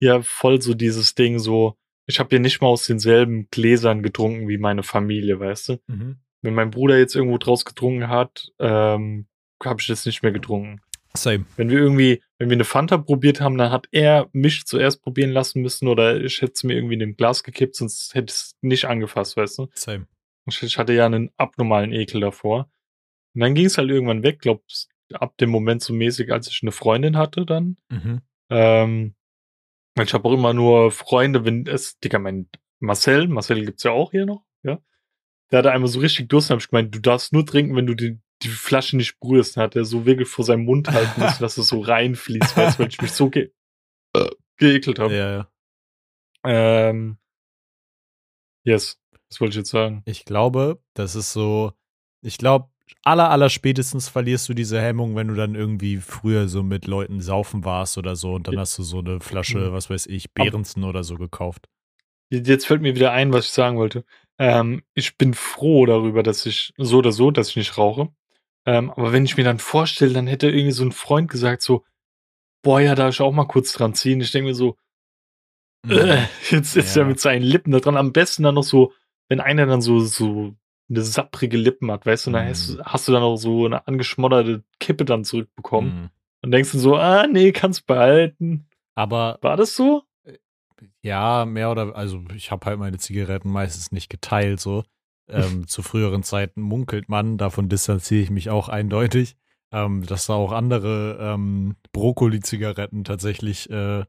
ja 0.00 0.22
voll 0.22 0.60
so 0.62 0.74
dieses 0.74 1.14
Ding 1.14 1.38
so, 1.38 1.76
ich 2.06 2.18
habe 2.18 2.30
hier 2.30 2.40
nicht 2.40 2.60
mal 2.60 2.68
aus 2.68 2.86
denselben 2.86 3.48
Gläsern 3.50 4.02
getrunken 4.02 4.48
wie 4.48 4.58
meine 4.58 4.82
Familie, 4.82 5.38
weißt 5.38 5.68
du? 5.68 5.78
Mhm. 5.86 6.20
Wenn 6.42 6.54
mein 6.54 6.70
Bruder 6.70 6.98
jetzt 6.98 7.14
irgendwo 7.14 7.38
draus 7.38 7.64
getrunken 7.64 8.08
hat, 8.08 8.50
ähm, 8.58 9.26
habe 9.62 9.80
ich 9.80 9.86
das 9.86 10.06
nicht 10.06 10.22
mehr 10.22 10.32
getrunken. 10.32 10.80
Same. 11.14 11.44
Wenn 11.56 11.70
wir 11.70 11.78
irgendwie, 11.78 12.22
wenn 12.38 12.50
wir 12.50 12.56
eine 12.56 12.64
Fanta 12.64 12.98
probiert 12.98 13.40
haben, 13.40 13.58
dann 13.58 13.72
hat 13.72 13.88
er 13.90 14.28
mich 14.32 14.64
zuerst 14.64 15.02
probieren 15.02 15.30
lassen 15.30 15.60
müssen 15.60 15.88
oder 15.88 16.20
ich 16.20 16.40
hätte 16.40 16.52
es 16.54 16.64
mir 16.64 16.74
irgendwie 16.74 16.94
in 16.94 17.00
dem 17.00 17.16
Glas 17.16 17.42
gekippt, 17.42 17.76
sonst 17.76 18.14
hätte 18.14 18.30
es 18.30 18.56
nicht 18.60 18.84
angefasst, 18.84 19.36
weißt 19.36 19.58
du? 19.58 19.68
Same. 19.74 20.06
Ich 20.46 20.78
hatte 20.78 20.92
ja 20.92 21.06
einen 21.06 21.30
abnormalen 21.36 21.92
Ekel 21.92 22.20
davor. 22.20 22.70
Und 23.34 23.40
dann 23.42 23.54
ging 23.54 23.66
es 23.66 23.78
halt 23.78 23.90
irgendwann 23.90 24.22
weg, 24.22 24.40
glaub, 24.40 24.64
ab 25.12 25.36
dem 25.38 25.50
Moment 25.50 25.82
so 25.82 25.92
mäßig, 25.92 26.32
als 26.32 26.48
ich 26.48 26.60
eine 26.62 26.72
Freundin 26.72 27.16
hatte 27.16 27.44
dann. 27.44 27.76
Mhm. 27.88 28.20
Ähm, 28.48 29.14
ich 30.00 30.14
habe 30.14 30.28
auch 30.28 30.32
immer 30.32 30.54
nur 30.54 30.90
Freunde, 30.92 31.44
wenn 31.44 31.66
es, 31.66 31.98
Digga, 31.98 32.18
mein 32.18 32.48
Marcel, 32.78 33.28
Marcel 33.28 33.64
gibt's 33.64 33.82
ja 33.82 33.90
auch 33.90 34.12
hier 34.12 34.26
noch, 34.26 34.44
ja. 34.62 34.78
Der 35.50 35.58
hatte 35.58 35.72
einmal 35.72 35.88
so 35.88 36.00
richtig 36.00 36.28
Durst 36.28 36.50
und 36.50 36.54
hab 36.54 36.62
ich 36.62 36.68
gemeint, 36.68 36.94
du 36.94 37.00
darfst 37.00 37.32
nur 37.32 37.44
trinken, 37.44 37.74
wenn 37.76 37.86
du 37.86 37.94
die, 37.94 38.18
die 38.42 38.48
Flasche 38.48 38.96
nicht 38.96 39.18
berührst. 39.20 39.56
Dann 39.56 39.64
hat 39.64 39.76
er 39.76 39.84
so 39.84 40.06
wirklich 40.06 40.28
vor 40.28 40.44
seinem 40.44 40.64
Mund 40.64 40.88
halten 40.88 41.20
müssen, 41.20 41.40
dass 41.42 41.58
es 41.58 41.68
so 41.68 41.80
reinfließt, 41.80 42.56
weißt, 42.56 42.78
weil 42.78 42.88
ich 42.88 43.00
mich 43.00 43.12
so 43.12 43.30
ge 43.30 43.50
geekelt 44.56 44.98
habe. 44.98 45.16
Ja, 45.16 45.32
ja. 45.32 45.48
Ähm, 46.44 47.18
yes, 48.64 49.00
was 49.28 49.40
wollte 49.40 49.52
ich 49.52 49.56
jetzt 49.56 49.70
sagen? 49.70 50.02
Ich 50.04 50.24
glaube, 50.24 50.82
das 50.94 51.14
ist 51.14 51.32
so, 51.32 51.72
ich 52.22 52.38
glaube, 52.38 52.68
aller, 53.02 53.30
aller 53.30 53.48
spätestens 53.48 54.08
verlierst 54.08 54.48
du 54.48 54.54
diese 54.54 54.80
Hemmung, 54.80 55.16
wenn 55.16 55.28
du 55.28 55.34
dann 55.34 55.54
irgendwie 55.54 55.98
früher 55.98 56.48
so 56.48 56.62
mit 56.62 56.86
Leuten 56.86 57.20
saufen 57.20 57.64
warst 57.64 57.98
oder 57.98 58.16
so 58.16 58.34
und 58.34 58.48
dann 58.48 58.58
hast 58.58 58.76
du 58.78 58.82
so 58.82 58.98
eine 58.98 59.20
Flasche, 59.20 59.58
mhm. 59.58 59.72
was 59.72 59.88
weiß 59.90 60.06
ich, 60.06 60.32
Behrensen 60.32 60.84
oder 60.84 61.04
so 61.04 61.16
gekauft. 61.16 61.68
Jetzt 62.30 62.66
fällt 62.66 62.82
mir 62.82 62.94
wieder 62.94 63.12
ein, 63.12 63.32
was 63.32 63.46
ich 63.46 63.52
sagen 63.52 63.76
wollte. 63.76 64.04
Ähm, 64.38 64.82
ich 64.94 65.16
bin 65.18 65.34
froh 65.34 65.84
darüber, 65.86 66.22
dass 66.22 66.46
ich 66.46 66.72
so 66.76 66.98
oder 66.98 67.12
so, 67.12 67.30
dass 67.30 67.50
ich 67.50 67.56
nicht 67.56 67.76
rauche. 67.76 68.08
Ähm, 68.66 68.90
aber 68.90 69.12
wenn 69.12 69.24
ich 69.24 69.36
mir 69.36 69.44
dann 69.44 69.58
vorstelle, 69.58 70.12
dann 70.12 70.26
hätte 70.26 70.48
irgendwie 70.48 70.72
so 70.72 70.84
ein 70.84 70.92
Freund 70.92 71.30
gesagt, 71.30 71.62
so, 71.62 71.84
boah, 72.62 72.80
ja, 72.80 72.94
darf 72.94 73.14
ich 73.14 73.20
auch 73.20 73.32
mal 73.32 73.46
kurz 73.46 73.72
dran 73.72 73.94
ziehen. 73.94 74.20
Ich 74.20 74.32
denke 74.32 74.48
mir 74.48 74.54
so, 74.54 74.76
mhm. 75.84 75.92
äh, 75.92 76.26
jetzt 76.50 76.76
ist 76.76 76.96
ja. 76.96 77.02
er 77.02 77.08
mit 77.08 77.20
seinen 77.20 77.42
Lippen 77.42 77.72
da 77.72 77.80
dran. 77.80 77.96
Am 77.96 78.12
besten 78.12 78.42
dann 78.42 78.54
noch 78.54 78.64
so, 78.64 78.92
wenn 79.28 79.40
einer 79.40 79.66
dann 79.66 79.80
so, 79.80 80.00
so 80.00 80.54
eine 80.88 81.02
sapprige 81.02 81.56
Lippen 81.56 81.90
hat, 81.90 82.04
weißt 82.04 82.26
du, 82.26 82.32
dann 82.32 82.48
hast, 82.48 82.76
mhm. 82.76 82.82
hast, 82.84 83.08
du 83.08 83.12
dann 83.12 83.22
auch 83.22 83.36
so 83.36 83.64
eine 83.64 83.86
angeschmodderte 83.86 84.64
Kippe 84.78 85.04
dann 85.04 85.24
zurückbekommen. 85.24 86.02
Mhm. 86.02 86.10
Und 86.42 86.50
denkst 86.52 86.72
du 86.72 86.78
so, 86.78 86.96
ah, 86.96 87.26
nee, 87.26 87.52
kannst 87.52 87.86
behalten. 87.86 88.66
Aber. 88.94 89.38
War 89.40 89.56
das 89.56 89.76
so? 89.76 90.02
Ja, 91.02 91.44
mehr 91.44 91.70
oder, 91.70 91.94
also 91.94 92.22
ich 92.34 92.50
habe 92.50 92.66
halt 92.66 92.78
meine 92.78 92.98
Zigaretten 92.98 93.50
meistens 93.50 93.92
nicht 93.92 94.08
geteilt, 94.08 94.60
so. 94.60 94.84
Ähm, 95.32 95.66
zu 95.66 95.82
früheren 95.82 96.22
Zeiten 96.22 96.60
munkelt 96.60 97.08
man, 97.08 97.38
davon 97.38 97.68
distanziere 97.68 98.22
ich 98.22 98.30
mich 98.30 98.50
auch 98.50 98.68
eindeutig, 98.68 99.36
ähm, 99.72 100.04
dass 100.06 100.26
da 100.26 100.34
auch 100.34 100.52
andere 100.52 101.18
ähm, 101.20 101.76
Brokkoli-Zigaretten 101.92 103.04
tatsächlich 103.04 103.70
äh, 103.70 104.04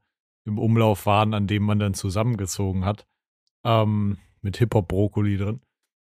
im 0.45 0.57
Umlauf 0.57 1.05
waren, 1.05 1.33
an 1.33 1.47
denen 1.47 1.65
man 1.65 1.79
dann 1.79 1.93
zusammengezogen 1.93 2.85
hat. 2.85 3.05
Ähm, 3.63 4.17
mit 4.41 4.57
Hip-Hop-Brokkoli 4.57 5.37
drin. 5.37 5.61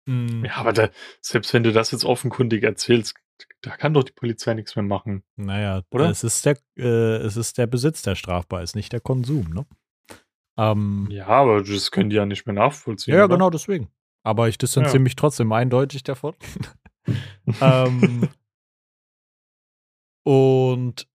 Mhm. 0.07 0.45
Ja, 0.45 0.57
aber 0.57 0.73
da, 0.73 0.89
selbst 1.21 1.53
wenn 1.55 1.63
du 1.63 1.73
das 1.73 1.91
jetzt 1.91 2.05
offenkundig 2.05 2.63
erzählst, 2.63 3.15
da 3.61 3.77
kann 3.77 3.95
doch 3.95 4.05
die 4.05 4.13
Polizei 4.13 4.55
nichts 4.55 4.75
mehr 4.77 4.85
machen. 4.85 5.23
Naja, 5.37 5.83
oder? 5.91 6.11
Es 6.11 6.25
ist 6.25 6.45
der, 6.47 6.59
äh, 6.77 7.17
es 7.17 7.37
ist 7.37 7.59
der 7.59 7.67
Besitz, 7.67 8.03
der 8.03 8.15
strafbar 8.15 8.63
ist, 8.63 8.75
nicht 8.75 8.93
der 8.93 9.01
Konsum, 9.01 9.51
ne? 9.53 9.67
Ähm, 10.59 11.09
ja, 11.11 11.27
aber 11.27 11.63
das 11.63 11.91
können 11.91 12.11
die 12.11 12.17
ja 12.17 12.27
nicht 12.27 12.47
mehr 12.47 12.55
nachvollziehen. 12.55 13.15
Ja, 13.15 13.25
oder? 13.25 13.37
genau 13.37 13.51
deswegen. 13.51 13.89
Aber 14.23 14.49
ich 14.49 14.59
distanziere 14.59 14.99
ja. 14.99 15.03
mich 15.03 15.17
trotzdem 15.17 15.53
eindeutig 15.53 16.03
davon. 16.03 16.35
ähm, 17.61 18.29
und 20.25 21.09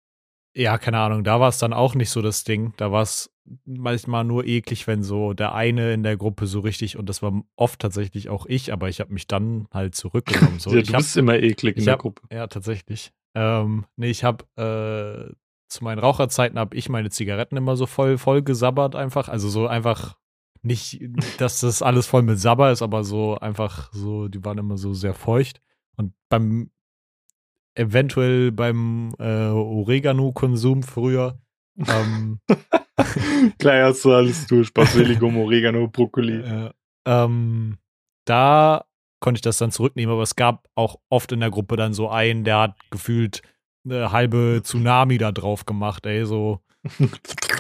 ja, 0.55 0.79
keine 0.79 0.99
Ahnung, 0.99 1.23
da 1.23 1.39
war 1.39 1.51
es 1.51 1.59
dann 1.59 1.73
auch 1.73 1.95
nicht 1.95 2.11
so 2.11 2.23
das 2.23 2.43
Ding. 2.43 2.73
Da 2.79 2.91
war 2.91 3.03
es 3.03 3.31
manchmal 3.65 4.25
nur 4.25 4.45
eklig, 4.47 4.87
wenn 4.87 5.03
so 5.03 5.35
der 5.35 5.55
eine 5.55 5.93
in 5.93 6.03
der 6.03 6.17
Gruppe 6.17 6.47
so 6.47 6.61
richtig, 6.61 6.97
und 6.97 7.09
das 7.09 7.23
war 7.23 7.43
oft 7.57 7.81
tatsächlich 7.81 8.29
auch 8.29 8.47
ich, 8.47 8.73
aber 8.73 8.89
ich 8.89 9.01
habe 9.01 9.13
mich 9.13 9.27
dann 9.27 9.69
halt 9.73 9.95
zurückgenommen. 9.95 10.59
So. 10.59 10.75
ja, 10.75 10.83
du 10.83 10.93
hab, 10.93 10.99
bist 10.99 11.17
immer 11.17 11.39
eklig 11.39 11.77
in 11.77 11.85
der 11.85 11.93
hab, 11.95 12.01
Gruppe. 12.01 12.23
Ja, 12.33 12.47
tatsächlich. 12.47 13.13
Ähm, 13.35 13.85
nee, 13.97 14.11
ich 14.11 14.25
habe 14.25 14.45
äh, 14.57 15.35
zu 15.69 15.85
meinen 15.85 15.99
Raucherzeiten 15.99 16.59
habe 16.59 16.77
ich 16.77 16.89
meine 16.89 17.11
Zigaretten 17.11 17.57
immer 17.57 17.77
so 17.77 17.87
voll, 17.87 18.19
voll 18.19 18.43
gesabbert 18.43 18.97
einfach. 18.97 19.29
Also 19.29 19.49
so 19.49 19.67
einfach 19.67 20.17
nicht, 20.67 21.01
dass 21.39 21.61
das 21.61 21.83
alles 21.83 22.07
voll 22.07 22.23
mit 22.23 22.39
Sabber 22.39 22.73
ist, 22.73 22.83
aber 22.83 23.05
so 23.05 23.39
einfach 23.39 23.93
so, 23.93 24.29
die 24.29 24.45
waren 24.45 24.59
immer 24.59 24.77
so 24.77 24.93
sehr 24.93 25.15
feucht. 25.15 25.61
Und 25.97 26.13
beim 26.29 26.71
eventuell 27.77 28.53
beim 28.53 29.15
äh, 29.19 29.49
Oregano-Konsum 29.49 30.83
früher. 30.83 31.39
Ähm, 31.79 32.41
Gleich 33.59 33.83
hast 33.83 34.05
du 34.05 34.15
alles 34.15 34.47
durch. 34.47 34.73
Basilikum, 34.73 35.37
Oregano, 35.37 35.87
Brokkoli. 35.89 36.41
Äh, 36.41 36.71
ähm, 37.07 37.77
da 38.25 38.85
konnte 39.21 39.39
ich 39.39 39.43
das 39.43 39.59
dann 39.59 39.71
zurücknehmen, 39.71 40.13
aber 40.13 40.23
es 40.23 40.37
gab 40.37 40.69
auch 40.75 40.97
oft 41.09 41.33
in 41.33 41.41
der 41.41 41.51
Gruppe 41.51 41.77
dann 41.77 41.93
so 41.93 42.09
einen, 42.09 42.45
der 42.45 42.59
hat 42.59 42.77
gefühlt 42.91 43.43
eine 43.85 44.13
halbe 44.13 44.61
Tsunami 44.63 45.19
da 45.19 45.33
drauf 45.33 45.65
gemacht, 45.65 46.07
ey, 46.07 46.25
so 46.27 46.61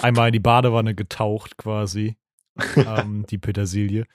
einmal 0.02 0.28
in 0.28 0.32
die 0.32 0.40
Badewanne 0.40 0.94
getaucht 0.94 1.56
quasi. 1.56 2.16
ähm, 2.76 3.26
die 3.26 3.38
Petersilie. 3.38 4.06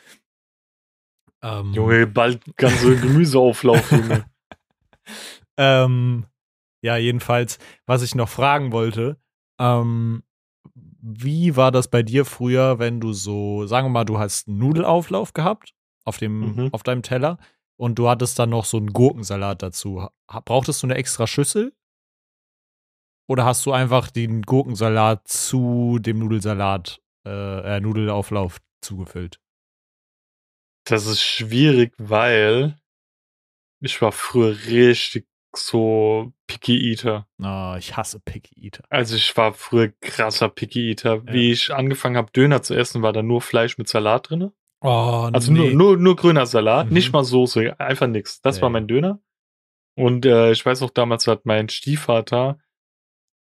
Ähm, 1.44 1.74
Junge, 1.74 2.08
bald 2.08 2.42
ganz 2.58 2.82
so 2.82 2.90
Gemüseauflauf, 2.90 3.92
Junge. 3.92 4.26
ähm, 5.58 6.26
ja, 6.82 6.98
jedenfalls, 6.98 7.60
was 7.86 8.04
ich 8.04 8.16
noch 8.16 8.30
fragen 8.30 8.72
wollte, 8.72 9.18
ähm, 9.60 10.24
wie 11.02 11.56
war 11.56 11.72
das 11.72 11.88
bei 11.88 12.04
dir 12.04 12.26
früher, 12.26 12.80
wenn 12.80 13.00
du 13.00 13.14
so, 13.14 13.66
sagen 13.66 13.88
wir 13.88 13.92
mal, 13.92 14.06
du 14.06 14.20
hast 14.20 14.48
einen 14.48 14.60
Nudelauflauf 14.60 15.34
gehabt 15.34 15.74
auf, 16.04 16.18
dem, 16.18 16.56
mhm. 16.56 16.70
auf 16.72 16.84
deinem 16.84 17.02
Teller 17.02 17.38
und 17.78 17.96
du 17.98 18.08
hattest 18.08 18.38
dann 18.38 18.52
noch 18.52 18.66
so 18.66 18.78
einen 18.78 18.94
Gurkensalat 18.94 19.64
dazu. 19.64 20.08
Brauchtest 20.28 20.84
du 20.84 20.88
eine 20.88 20.96
extra 20.96 21.26
Schüssel? 21.26 21.74
Oder 23.28 23.46
hast 23.46 23.66
du 23.66 23.72
einfach 23.72 24.12
den 24.12 24.42
Gurkensalat 24.42 25.28
zu 25.28 26.00
dem 26.00 26.20
Nudelsalat, 26.20 27.02
äh, 27.26 27.78
äh, 27.78 27.80
Nudelauflauf 27.80 28.60
zugefüllt? 28.82 29.40
Das 30.86 31.06
ist 31.06 31.22
schwierig, 31.22 31.94
weil 31.98 32.78
ich 33.80 34.02
war 34.02 34.12
früher 34.12 34.56
richtig 34.68 35.28
so 35.56 36.34
Picky 36.48 36.92
Eater. 36.92 37.28
Oh, 37.42 37.76
ich 37.78 37.98
hasse 37.98 38.20
Picky 38.20 38.56
Eater. 38.66 38.84
Also 38.90 39.16
ich 39.16 39.36
war 39.36 39.54
früher 39.54 39.90
krasser 40.02 40.50
Picky 40.50 40.90
Eater. 40.90 41.24
Ja. 41.28 41.34
Wie 41.34 41.52
ich 41.52 41.74
angefangen 41.74 42.18
habe, 42.18 42.32
Döner 42.32 42.62
zu 42.62 42.74
essen, 42.74 43.02
war 43.02 43.14
da 43.14 43.22
nur 43.22 43.42
Fleisch 43.42 43.78
mit 43.78 43.88
Salat 43.88 44.30
drin. 44.30 44.52
Oh, 44.82 45.30
also 45.32 45.52
nee. 45.52 45.60
nur, 45.60 45.72
nur, 45.72 45.98
nur 45.98 46.16
grüner 46.16 46.46
Salat, 46.46 46.88
mhm. 46.88 46.94
nicht 46.94 47.14
mal 47.14 47.24
Soße, 47.24 47.80
einfach 47.80 48.08
nix. 48.08 48.42
Das 48.42 48.58
nee. 48.58 48.62
war 48.64 48.70
mein 48.70 48.88
Döner. 48.88 49.20
Und 49.96 50.26
äh, 50.26 50.52
ich 50.52 50.66
weiß 50.66 50.82
auch, 50.82 50.90
damals 50.90 51.28
hat 51.28 51.46
mein 51.46 51.70
Stiefvater, 51.70 52.58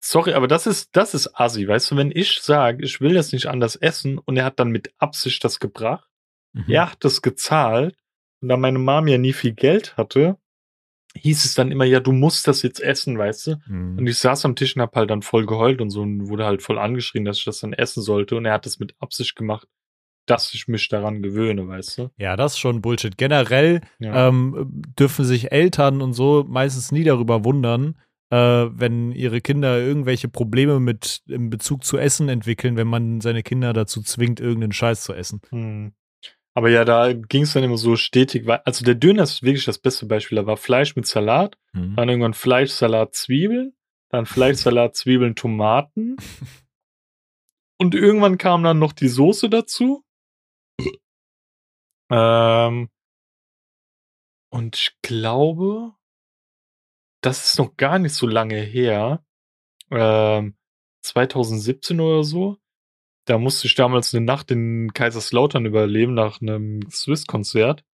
sorry, 0.01 0.35
aber 0.35 0.49
das 0.49 0.67
ist, 0.67 0.91
das 0.97 1.15
ist 1.15 1.29
assi, 1.39 1.67
weißt 1.67 1.91
du, 1.91 1.97
wenn 1.97 2.11
ich 2.15 2.41
sage, 2.43 2.85
ich 2.85 3.01
will 3.01 3.15
das 3.15 3.33
nicht 3.33 3.47
anders 3.47 3.77
essen 3.77 4.19
und 4.19 4.37
er 4.37 4.45
hat 4.45 4.59
dann 4.61 4.71
mit 4.71 4.93
Absicht 4.99 5.43
das 5.45 5.59
gebracht, 5.61 6.09
Mhm. 6.53 6.65
er 6.73 6.91
hat 6.93 7.05
das 7.05 7.21
gezahlt 7.23 7.97
und 8.41 8.49
da 8.49 8.57
meine 8.57 8.79
Mom 8.79 9.09
ja 9.09 9.19
nie 9.19 9.33
viel 9.35 9.53
Geld 9.53 9.97
hatte, 9.97 10.39
hieß 11.15 11.45
es 11.45 11.55
dann 11.55 11.71
immer, 11.71 11.85
ja, 11.85 12.01
du 12.01 12.13
musst 12.13 12.47
das 12.49 12.63
jetzt 12.63 12.81
essen, 12.81 13.19
weißt 13.19 13.47
du? 13.49 13.57
Mhm. 13.67 13.99
Und 13.99 14.07
ich 14.07 14.19
saß 14.19 14.45
am 14.47 14.57
Tisch 14.57 14.75
und 14.77 14.83
hab 14.83 14.95
halt 14.97 15.11
dann 15.11 15.23
voll 15.23 15.45
geheult 15.47 15.81
und 15.81 15.91
so 15.91 16.03
und 16.03 16.29
wurde 16.29 16.45
halt 16.47 16.63
voll 16.63 16.79
angeschrien, 16.79 17.25
dass 17.25 17.39
ich 17.39 17.45
das 17.45 17.61
dann 17.61 17.73
essen 17.73 18.03
sollte. 18.03 18.37
Und 18.37 18.45
er 18.47 18.53
hat 18.55 18.67
das 18.67 18.79
mit 18.79 18.95
Absicht 19.01 19.35
gemacht, 19.37 19.67
dass 20.27 20.53
ich 20.55 20.67
mich 20.69 20.89
daran 20.89 21.23
gewöhne, 21.23 21.69
weißt 21.69 21.99
du? 21.99 22.11
Ja, 22.19 22.37
das 22.37 22.53
ist 22.55 22.59
schon 22.59 22.83
Bullshit. 22.83 23.17
Generell 23.17 23.81
Ja. 23.99 24.29
ähm, 24.29 24.83
dürfen 24.99 25.25
sich 25.25 25.53
Eltern 25.53 26.03
und 26.03 26.13
so 26.15 26.45
meistens 26.49 26.91
nie 26.93 27.05
darüber 27.05 27.45
wundern, 27.45 27.99
äh, 28.31 28.37
wenn 28.37 29.13
ihre 29.13 29.41
Kinder 29.41 29.79
irgendwelche 29.79 30.29
Probleme 30.29 30.81
mit 30.81 31.23
im 31.29 31.51
Bezug 31.51 31.85
zu 31.85 31.97
Essen 31.99 32.29
entwickeln, 32.29 32.77
wenn 32.77 32.89
man 32.89 33.21
seine 33.21 33.43
Kinder 33.43 33.73
dazu 33.73 34.03
zwingt, 34.03 34.41
irgendeinen 34.41 34.73
Scheiß 34.73 35.05
zu 35.05 35.13
essen. 35.15 35.41
Hm. 35.51 35.93
Aber 36.55 36.71
ja, 36.71 36.85
da 36.87 37.13
ging 37.13 37.43
es 37.43 37.53
dann 37.53 37.65
immer 37.65 37.77
so 37.77 37.97
stetig. 37.97 38.49
Also 38.65 38.85
der 38.85 38.95
Döner 38.95 39.25
ist 39.25 39.43
wirklich 39.43 39.67
das 39.67 39.79
beste 39.79 40.07
Beispiel. 40.07 40.37
Da 40.37 40.47
war 40.47 40.57
Fleisch 40.57 40.97
mit 40.97 41.07
Salat, 41.07 41.59
Mhm. 41.75 41.97
dann 41.97 42.09
irgendwann 42.09 42.33
Fleisch, 42.35 42.71
Salat, 42.71 43.15
Zwiebeln, 43.15 43.75
dann 44.09 44.25
Fleisch, 44.25 44.57
Salat, 44.59 44.97
Zwiebeln, 44.97 45.35
Tomaten. 45.35 46.17
Und 47.79 47.95
irgendwann 47.95 48.39
kam 48.39 48.63
dann 48.63 48.79
noch 48.79 48.95
die 48.95 49.09
Soße 49.09 49.51
dazu. 49.51 50.03
Ähm, 52.11 52.89
und 54.51 54.77
ich 54.77 54.97
glaube, 55.03 55.93
das 57.27 57.45
ist 57.45 57.59
noch 57.59 57.77
gar 57.77 57.99
nicht 57.99 58.15
so 58.15 58.27
lange 58.27 58.61
her. 58.61 59.25
Ähm, 59.91 60.55
2017 61.03 62.01
oder 62.01 62.23
so. 62.23 62.57
Da 63.27 63.39
musste 63.39 63.67
ich 63.67 63.75
damals 63.75 64.15
eine 64.15 64.25
Nacht 64.25 64.53
in 64.53 64.93
Kaiserslautern 64.95 65.67
überleben 65.67 66.15
nach 66.15 66.41
einem 66.41 66.89
Swiss-Konzert. 66.89 67.85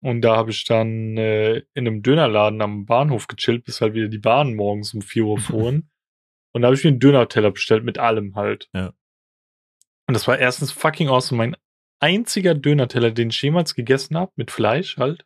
Und 0.00 0.20
da 0.20 0.36
habe 0.36 0.52
ich 0.52 0.64
dann 0.64 1.16
äh, 1.16 1.58
in 1.74 1.88
einem 1.88 2.02
Dönerladen 2.02 2.62
am 2.62 2.86
Bahnhof 2.86 3.26
gechillt, 3.26 3.64
bis 3.64 3.80
halt 3.80 3.94
wieder 3.94 4.08
die 4.08 4.18
Bahnen 4.18 4.54
morgens 4.54 4.94
um 4.94 5.02
4 5.02 5.24
Uhr 5.24 5.38
fuhren. 5.38 5.90
Und 6.52 6.62
da 6.62 6.66
habe 6.66 6.76
ich 6.76 6.84
mir 6.84 6.90
einen 6.90 7.00
Döner-Teller 7.00 7.50
bestellt 7.50 7.82
mit 7.82 7.98
allem 7.98 8.36
halt. 8.36 8.68
Ja. 8.74 8.92
Und 10.06 10.14
das 10.14 10.28
war 10.28 10.38
erstens 10.38 10.70
fucking 10.70 11.08
awesome. 11.08 11.38
Mein 11.38 11.56
einziger 11.98 12.54
Döner-Teller, 12.54 13.10
den 13.10 13.30
ich 13.30 13.42
jemals 13.42 13.74
gegessen 13.74 14.16
habe, 14.16 14.32
mit 14.36 14.50
Fleisch 14.50 14.98
halt. 14.98 15.24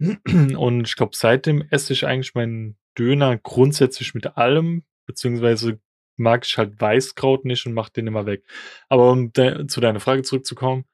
Und 0.00 0.86
ich 0.86 0.96
glaube, 0.96 1.16
seitdem 1.16 1.62
esse 1.70 1.92
ich 1.92 2.06
eigentlich 2.06 2.34
meinen 2.34 2.76
Döner 2.96 3.36
grundsätzlich 3.38 4.14
mit 4.14 4.36
allem, 4.36 4.84
beziehungsweise 5.06 5.80
mag 6.16 6.44
ich 6.44 6.58
halt 6.58 6.80
Weißkraut 6.80 7.44
nicht 7.44 7.66
und 7.66 7.74
mach 7.74 7.88
den 7.88 8.06
immer 8.06 8.26
weg. 8.26 8.44
Aber 8.88 9.10
um 9.10 9.32
de 9.32 9.66
zu 9.66 9.80
deiner 9.80 10.00
Frage 10.00 10.22
zurückzukommen, 10.22 10.84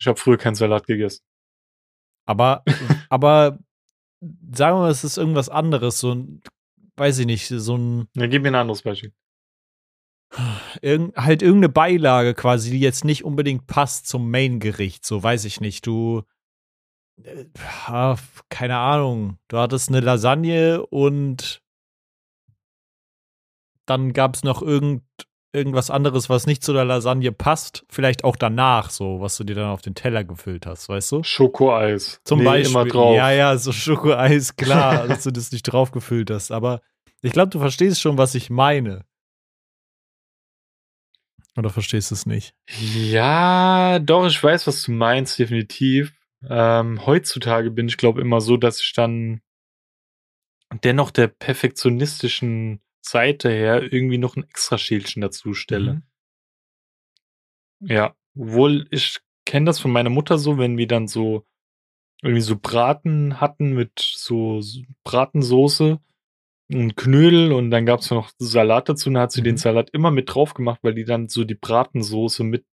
ich 0.00 0.06
habe 0.06 0.18
früher 0.18 0.38
keinen 0.38 0.54
Salat 0.54 0.86
gegessen. 0.86 1.24
Aber, 2.26 2.64
aber 3.08 3.58
sagen 4.52 4.76
wir 4.76 4.82
mal, 4.82 4.90
es 4.90 5.04
ist 5.04 5.18
irgendwas 5.18 5.48
anderes, 5.48 5.98
so 5.98 6.14
ein, 6.14 6.42
weiß 6.96 7.18
ich 7.18 7.26
nicht, 7.26 7.48
so 7.48 7.76
ein, 7.76 8.08
Ja, 8.16 8.26
gib 8.26 8.42
mir 8.42 8.48
ein 8.48 8.54
anderes 8.54 8.82
Beispiel. 8.82 9.12
irgend, 10.82 11.16
halt 11.16 11.42
irgendeine 11.42 11.72
Beilage 11.72 12.34
quasi, 12.34 12.70
die 12.70 12.80
jetzt 12.80 13.04
nicht 13.04 13.24
unbedingt 13.24 13.66
passt 13.66 14.06
zum 14.08 14.30
Main-Gericht, 14.30 15.04
so 15.04 15.22
weiß 15.22 15.44
ich 15.44 15.60
nicht. 15.60 15.86
Du, 15.86 16.22
keine 18.48 18.76
Ahnung, 18.78 19.38
du 19.48 19.58
hattest 19.58 19.88
eine 19.88 20.00
Lasagne 20.00 20.84
und 20.86 21.62
dann 23.86 24.12
gab 24.12 24.34
es 24.34 24.44
noch 24.44 24.62
irgend, 24.62 25.02
irgendwas 25.52 25.90
anderes, 25.90 26.28
was 26.28 26.46
nicht 26.46 26.62
zu 26.62 26.72
der 26.72 26.84
Lasagne 26.84 27.32
passt. 27.32 27.84
Vielleicht 27.88 28.22
auch 28.22 28.36
danach, 28.36 28.90
so, 28.90 29.20
was 29.20 29.36
du 29.36 29.44
dir 29.44 29.54
dann 29.56 29.70
auf 29.70 29.80
den 29.82 29.94
Teller 29.94 30.24
gefüllt 30.24 30.66
hast, 30.66 30.88
weißt 30.88 31.12
du? 31.12 31.22
Schokoeis. 31.22 32.20
Zum 32.24 32.40
Nee, 32.40 32.44
Beispiel. 32.44 32.70
immer 32.70 32.84
drauf. 32.84 33.16
Ja, 33.16 33.30
ja, 33.30 33.56
so 33.56 33.72
Schokoeis, 33.72 34.56
klar, 34.56 35.08
dass 35.08 35.24
du 35.24 35.30
das 35.30 35.50
nicht 35.52 35.62
drauf 35.62 35.90
gefüllt 35.90 36.30
hast. 36.30 36.50
Aber 36.52 36.80
ich 37.22 37.32
glaube, 37.32 37.48
du 37.48 37.58
verstehst 37.58 38.00
schon, 38.00 38.18
was 38.18 38.34
ich 38.34 38.50
meine. 38.50 39.04
Oder 41.56 41.70
verstehst 41.70 42.10
du 42.10 42.14
es 42.14 42.26
nicht? 42.26 42.54
Ja, 42.92 43.98
doch, 43.98 44.26
ich 44.26 44.40
weiß, 44.42 44.66
was 44.66 44.82
du 44.84 44.92
meinst, 44.92 45.38
definitiv. 45.38 46.12
Ähm, 46.46 47.04
heutzutage 47.06 47.70
bin 47.70 47.88
ich, 47.88 47.96
glaube 47.96 48.20
immer 48.20 48.40
so, 48.40 48.56
dass 48.56 48.80
ich 48.80 48.92
dann 48.92 49.40
dennoch 50.84 51.10
der 51.10 51.28
perfektionistischen 51.28 52.80
Seite 53.00 53.48
her 53.50 53.92
irgendwie 53.92 54.18
noch 54.18 54.36
ein 54.36 54.44
extra 54.44 54.78
Schälchen 54.78 55.22
dazu 55.22 55.54
stelle. 55.54 56.02
Mhm. 57.80 57.88
Ja, 57.88 58.14
obwohl 58.36 58.86
ich 58.90 59.18
kenne 59.46 59.66
das 59.66 59.78
von 59.80 59.90
meiner 59.90 60.10
Mutter 60.10 60.38
so, 60.38 60.58
wenn 60.58 60.76
wir 60.76 60.86
dann 60.86 61.08
so 61.08 61.46
irgendwie 62.22 62.42
so 62.42 62.58
Braten 62.58 63.40
hatten 63.40 63.72
mit 63.74 63.92
so 63.98 64.60
Bratensoße 65.04 66.00
und 66.72 66.96
Knödel 66.96 67.52
und 67.52 67.70
dann 67.70 67.86
gab's 67.86 68.10
noch 68.10 68.30
Salat 68.38 68.88
dazu 68.88 69.08
und 69.10 69.14
dann 69.14 69.24
hat 69.24 69.32
sie 69.32 69.42
den 69.42 69.54
Mhm. 69.54 69.58
Salat 69.58 69.90
immer 69.90 70.10
mit 70.10 70.34
drauf 70.34 70.54
gemacht, 70.54 70.80
weil 70.82 70.94
die 70.94 71.04
dann 71.04 71.28
so 71.28 71.44
die 71.44 71.54
Bratensoße 71.54 72.44
mit 72.44 72.66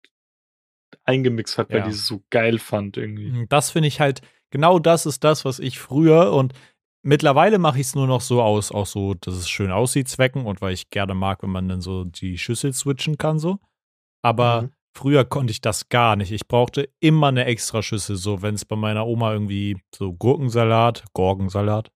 eingemixt 1.03 1.57
hat, 1.57 1.69
weil 1.71 1.79
Ja. 1.79 1.85
die 1.85 1.91
es 1.91 2.05
so 2.07 2.23
geil 2.29 2.59
fand 2.59 2.97
irgendwie. 2.97 3.45
Das 3.49 3.71
finde 3.71 3.87
ich 3.87 3.99
halt, 3.99 4.21
genau 4.49 4.79
das 4.79 5.05
ist 5.05 5.23
das, 5.23 5.45
was 5.45 5.59
ich 5.59 5.79
früher 5.79 6.31
und 6.33 6.53
mittlerweile 7.03 7.59
mache 7.59 7.79
ich 7.79 7.87
es 7.87 7.95
nur 7.95 8.07
noch 8.07 8.21
so 8.21 8.41
aus, 8.41 8.71
auch 8.71 8.85
so, 8.87 9.13
dass 9.15 9.35
es 9.35 9.49
schön 9.49 9.71
aussieht, 9.71 10.07
Zwecken 10.07 10.45
und 10.45 10.61
weil 10.61 10.73
ich 10.73 10.89
gerne 10.89 11.13
mag, 11.13 11.43
wenn 11.43 11.49
man 11.51 11.67
dann 11.69 11.81
so 11.81 12.03
die 12.05 12.37
Schüssel 12.37 12.73
switchen 12.73 13.17
kann, 13.17 13.39
so. 13.39 13.59
Aber 14.23 14.63
Mhm. 14.63 14.71
früher 14.93 15.25
konnte 15.25 15.51
ich 15.51 15.61
das 15.61 15.89
gar 15.89 16.15
nicht. 16.15 16.31
Ich 16.31 16.47
brauchte 16.47 16.89
immer 16.99 17.27
eine 17.27 17.45
extra 17.45 17.81
Schüssel, 17.83 18.15
so 18.15 18.41
wenn 18.41 18.55
es 18.55 18.65
bei 18.65 18.75
meiner 18.75 19.05
Oma 19.05 19.33
irgendwie 19.33 19.77
so 19.93 20.13
Gurkensalat, 20.13 21.03
Gorgensalat 21.13 21.91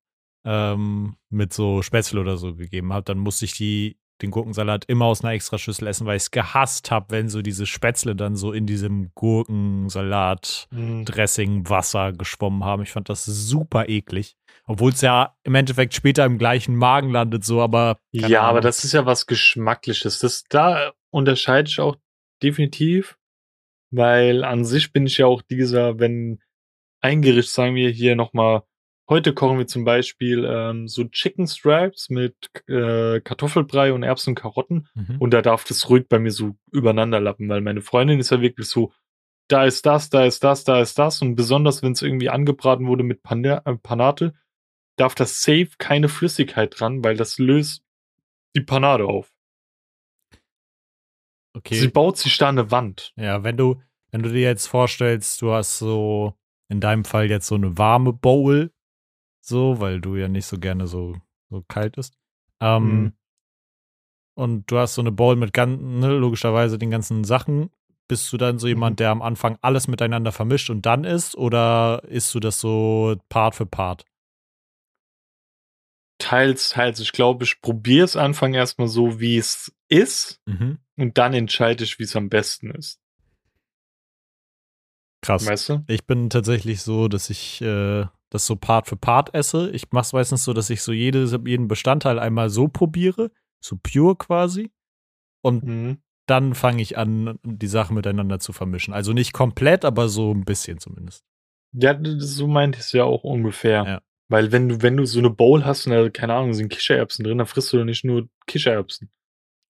ähm, 0.45 1.15
mit 1.29 1.53
so 1.53 1.81
Spätzle 1.81 2.21
oder 2.21 2.37
so 2.37 2.55
gegeben 2.55 2.93
hat, 2.93 3.09
dann 3.09 3.17
musste 3.19 3.45
ich 3.45 3.53
die 3.53 3.97
den 4.21 4.31
Gurkensalat 4.31 4.85
immer 4.85 5.05
aus 5.05 5.23
einer 5.23 5.33
extra 5.33 5.57
Schüssel 5.57 5.87
essen, 5.87 6.05
weil 6.05 6.17
ich 6.17 6.23
es 6.23 6.31
gehasst 6.31 6.91
habe, 6.91 7.07
wenn 7.09 7.29
so 7.29 7.41
diese 7.41 7.65
Spätzle 7.65 8.15
dann 8.15 8.35
so 8.35 8.51
in 8.51 8.65
diesem 8.65 9.11
Gurkensalat 9.15 10.67
Mhm. 10.71 11.05
Dressing, 11.05 11.69
Wasser 11.69 12.13
geschwommen 12.13 12.63
haben. 12.63 12.83
Ich 12.83 12.91
fand 12.91 13.09
das 13.09 13.25
super 13.25 13.89
eklig. 13.89 14.35
Obwohl 14.65 14.91
es 14.91 15.01
ja 15.01 15.35
im 15.43 15.55
Endeffekt 15.55 15.95
später 15.95 16.25
im 16.25 16.37
gleichen 16.37 16.75
Magen 16.75 17.09
landet, 17.09 17.43
so, 17.43 17.61
aber. 17.61 17.97
Ja, 18.11 18.41
aber 18.41 18.49
Ahnung. 18.49 18.61
das 18.61 18.83
ist 18.83 18.93
ja 18.93 19.05
was 19.05 19.25
Geschmackliches. 19.25 20.19
Das, 20.19 20.43
da 20.49 20.93
unterscheide 21.11 21.69
ich 21.69 21.79
auch 21.79 21.95
definitiv, 22.43 23.17
weil 23.91 24.43
an 24.43 24.65
sich 24.65 24.93
bin 24.93 25.07
ich 25.07 25.17
ja 25.17 25.25
auch 25.25 25.41
dieser, 25.41 25.99
wenn 25.99 26.39
ein 27.01 27.21
Gericht, 27.21 27.49
sagen 27.49 27.75
wir 27.75 27.89
hier 27.89 28.15
nochmal, 28.15 28.63
heute 29.09 29.33
kochen 29.33 29.57
wir 29.57 29.67
zum 29.67 29.83
Beispiel 29.85 30.45
ähm, 30.47 30.87
so 30.87 31.03
Chicken 31.05 31.47
Stripes 31.47 32.09
mit 32.09 32.35
äh, 32.67 33.19
Kartoffelbrei 33.21 33.91
und 33.91 34.03
Erbsen 34.03 34.31
und 34.31 34.35
Karotten 34.35 34.87
Mhm. 34.93 35.17
und 35.19 35.31
da 35.33 35.41
darf 35.41 35.63
das 35.65 35.89
ruhig 35.89 36.07
bei 36.07 36.19
mir 36.19 36.31
so 36.31 36.55
übereinander 36.71 37.19
lappen, 37.19 37.49
weil 37.49 37.61
meine 37.61 37.81
Freundin 37.81 38.19
ist 38.19 38.29
ja 38.31 38.39
wirklich 38.41 38.67
so, 38.67 38.93
da 39.49 39.65
ist 39.65 39.85
das, 39.85 40.09
da 40.09 40.25
ist 40.25 40.43
das, 40.43 40.63
da 40.63 40.79
ist 40.79 40.99
das 40.99 41.21
und 41.23 41.35
besonders 41.35 41.81
wenn 41.81 41.93
es 41.93 42.01
irgendwie 42.03 42.29
angebraten 42.29 42.85
wurde 42.87 43.03
mit 43.03 43.23
Pana 43.23 43.61
äh, 43.65 43.75
Panate, 43.77 44.33
darf 44.95 45.15
das 45.15 45.41
safe 45.41 45.69
keine 45.77 46.07
Flüssigkeit 46.09 46.79
dran, 46.79 47.03
weil 47.03 47.17
das 47.17 47.39
löst 47.39 47.83
die 48.55 48.61
Panade 48.61 49.05
auf. 49.05 49.31
okay. 51.55 51.75
Sie 51.75 51.87
baut 51.87 52.17
sich 52.17 52.37
da 52.37 52.49
eine 52.49 52.71
Wand. 52.71 53.13
Ja, 53.15 53.43
wenn 53.43 53.57
du, 53.57 53.81
wenn 54.11 54.23
du 54.23 54.29
dir 54.29 54.41
jetzt 54.41 54.67
vorstellst, 54.67 55.41
du 55.41 55.51
hast 55.51 55.77
so 55.79 56.33
in 56.67 56.79
deinem 56.79 57.05
Fall 57.05 57.29
jetzt 57.29 57.47
so 57.47 57.55
eine 57.55 57.77
warme 57.77 58.13
Bowl, 58.13 58.71
so, 59.41 59.79
weil 59.79 60.01
du 60.01 60.15
ja 60.15 60.27
nicht 60.27 60.45
so 60.45 60.57
gerne 60.57 60.87
so, 60.87 61.15
so 61.49 61.63
kalt 61.67 61.97
ist. 61.97 62.15
Ähm, 62.59 62.83
Mhm. 63.03 63.13
Und 64.35 64.71
du 64.71 64.77
hast 64.77 64.93
so 64.95 65.01
eine 65.01 65.11
Bowl 65.11 65.35
mit 65.35 65.51
ganz, 65.51 65.81
ne, 65.81 66.15
logischerweise 66.17 66.77
den 66.77 66.91
ganzen 66.91 67.25
Sachen. 67.25 67.71
Bist 68.07 68.31
du 68.31 68.37
dann 68.37 68.57
so 68.57 68.67
jemand, 68.67 68.93
Mhm. 68.93 68.97
der 68.97 69.09
am 69.11 69.21
Anfang 69.21 69.57
alles 69.61 69.87
miteinander 69.89 70.31
vermischt 70.31 70.69
und 70.69 70.85
dann 70.85 71.03
isst? 71.03 71.35
Oder 71.35 72.03
isst 72.07 72.33
du 72.33 72.39
das 72.39 72.59
so 72.61 73.17
Part 73.27 73.55
für 73.55 73.65
Part? 73.65 74.05
Teils, 76.19 76.69
teils. 76.69 76.99
Ich 76.99 77.11
glaube, 77.11 77.43
ich 77.43 77.61
probiere 77.61 78.05
es 78.05 78.15
Anfang 78.15 78.53
erstmal 78.53 78.87
so, 78.87 79.19
wie 79.19 79.37
es 79.37 79.73
ist 79.89 80.41
Mhm. 80.45 80.79
und 80.97 81.17
dann 81.17 81.33
entscheide 81.33 81.83
ich, 81.83 81.99
wie 81.99 82.03
es 82.03 82.15
am 82.15 82.29
besten 82.29 82.71
ist. 82.71 82.99
Krass. 85.21 85.45
Weißt 85.45 85.69
du? 85.69 85.83
Ich 85.87 86.05
bin 86.05 86.29
tatsächlich 86.29 86.81
so, 86.81 87.07
dass 87.09 87.29
ich 87.29 87.61
äh, 87.61 88.05
das 88.29 88.45
so 88.45 88.55
Part 88.55 88.87
für 88.87 88.95
Part 88.95 89.33
esse. 89.33 89.69
Ich 89.71 89.91
mache 89.91 90.03
es 90.03 90.13
meistens 90.13 90.43
so, 90.43 90.53
dass 90.53 90.69
ich 90.69 90.81
so 90.81 90.91
jede, 90.91 91.25
jeden 91.45 91.67
Bestandteil 91.67 92.19
einmal 92.19 92.49
so 92.49 92.67
probiere, 92.67 93.31
so 93.63 93.77
pure 93.81 94.15
quasi. 94.15 94.71
Und 95.43 95.63
Mhm. 95.63 95.97
dann 96.27 96.53
fange 96.53 96.81
ich 96.81 96.97
an, 96.97 97.39
die 97.43 97.67
Sachen 97.67 97.95
miteinander 97.95 98.39
zu 98.39 98.53
vermischen. 98.53 98.93
Also 98.93 99.13
nicht 99.13 99.33
komplett, 99.33 99.83
aber 99.85 100.09
so 100.09 100.31
ein 100.33 100.45
bisschen 100.45 100.79
zumindest. 100.79 101.23
Ja, 101.73 101.99
so 102.17 102.47
meint 102.47 102.75
ich 102.75 102.81
es 102.81 102.91
ja 102.91 103.03
auch 103.03 103.23
ungefähr. 103.23 103.83
Ja. 103.85 104.01
Weil 104.31 104.51
wenn 104.51 104.69
du, 104.69 104.81
wenn 104.83 104.97
du 104.97 105.05
so 105.05 105.17
eine 105.19 105.31
Bowl 105.31 105.65
hast 105.65 105.87
und 105.87 105.93
da, 105.93 106.07
keine 106.09 106.35
Ahnung, 106.35 106.53
sind 106.53 106.69
Kichererbsen 106.69 107.23
drin, 107.25 107.39
dann 107.39 107.47
frisst 107.47 107.73
du 107.73 107.77
doch 107.77 107.85
nicht 107.85 108.05
nur 108.05 108.27
Kichererbsen. 108.45 109.09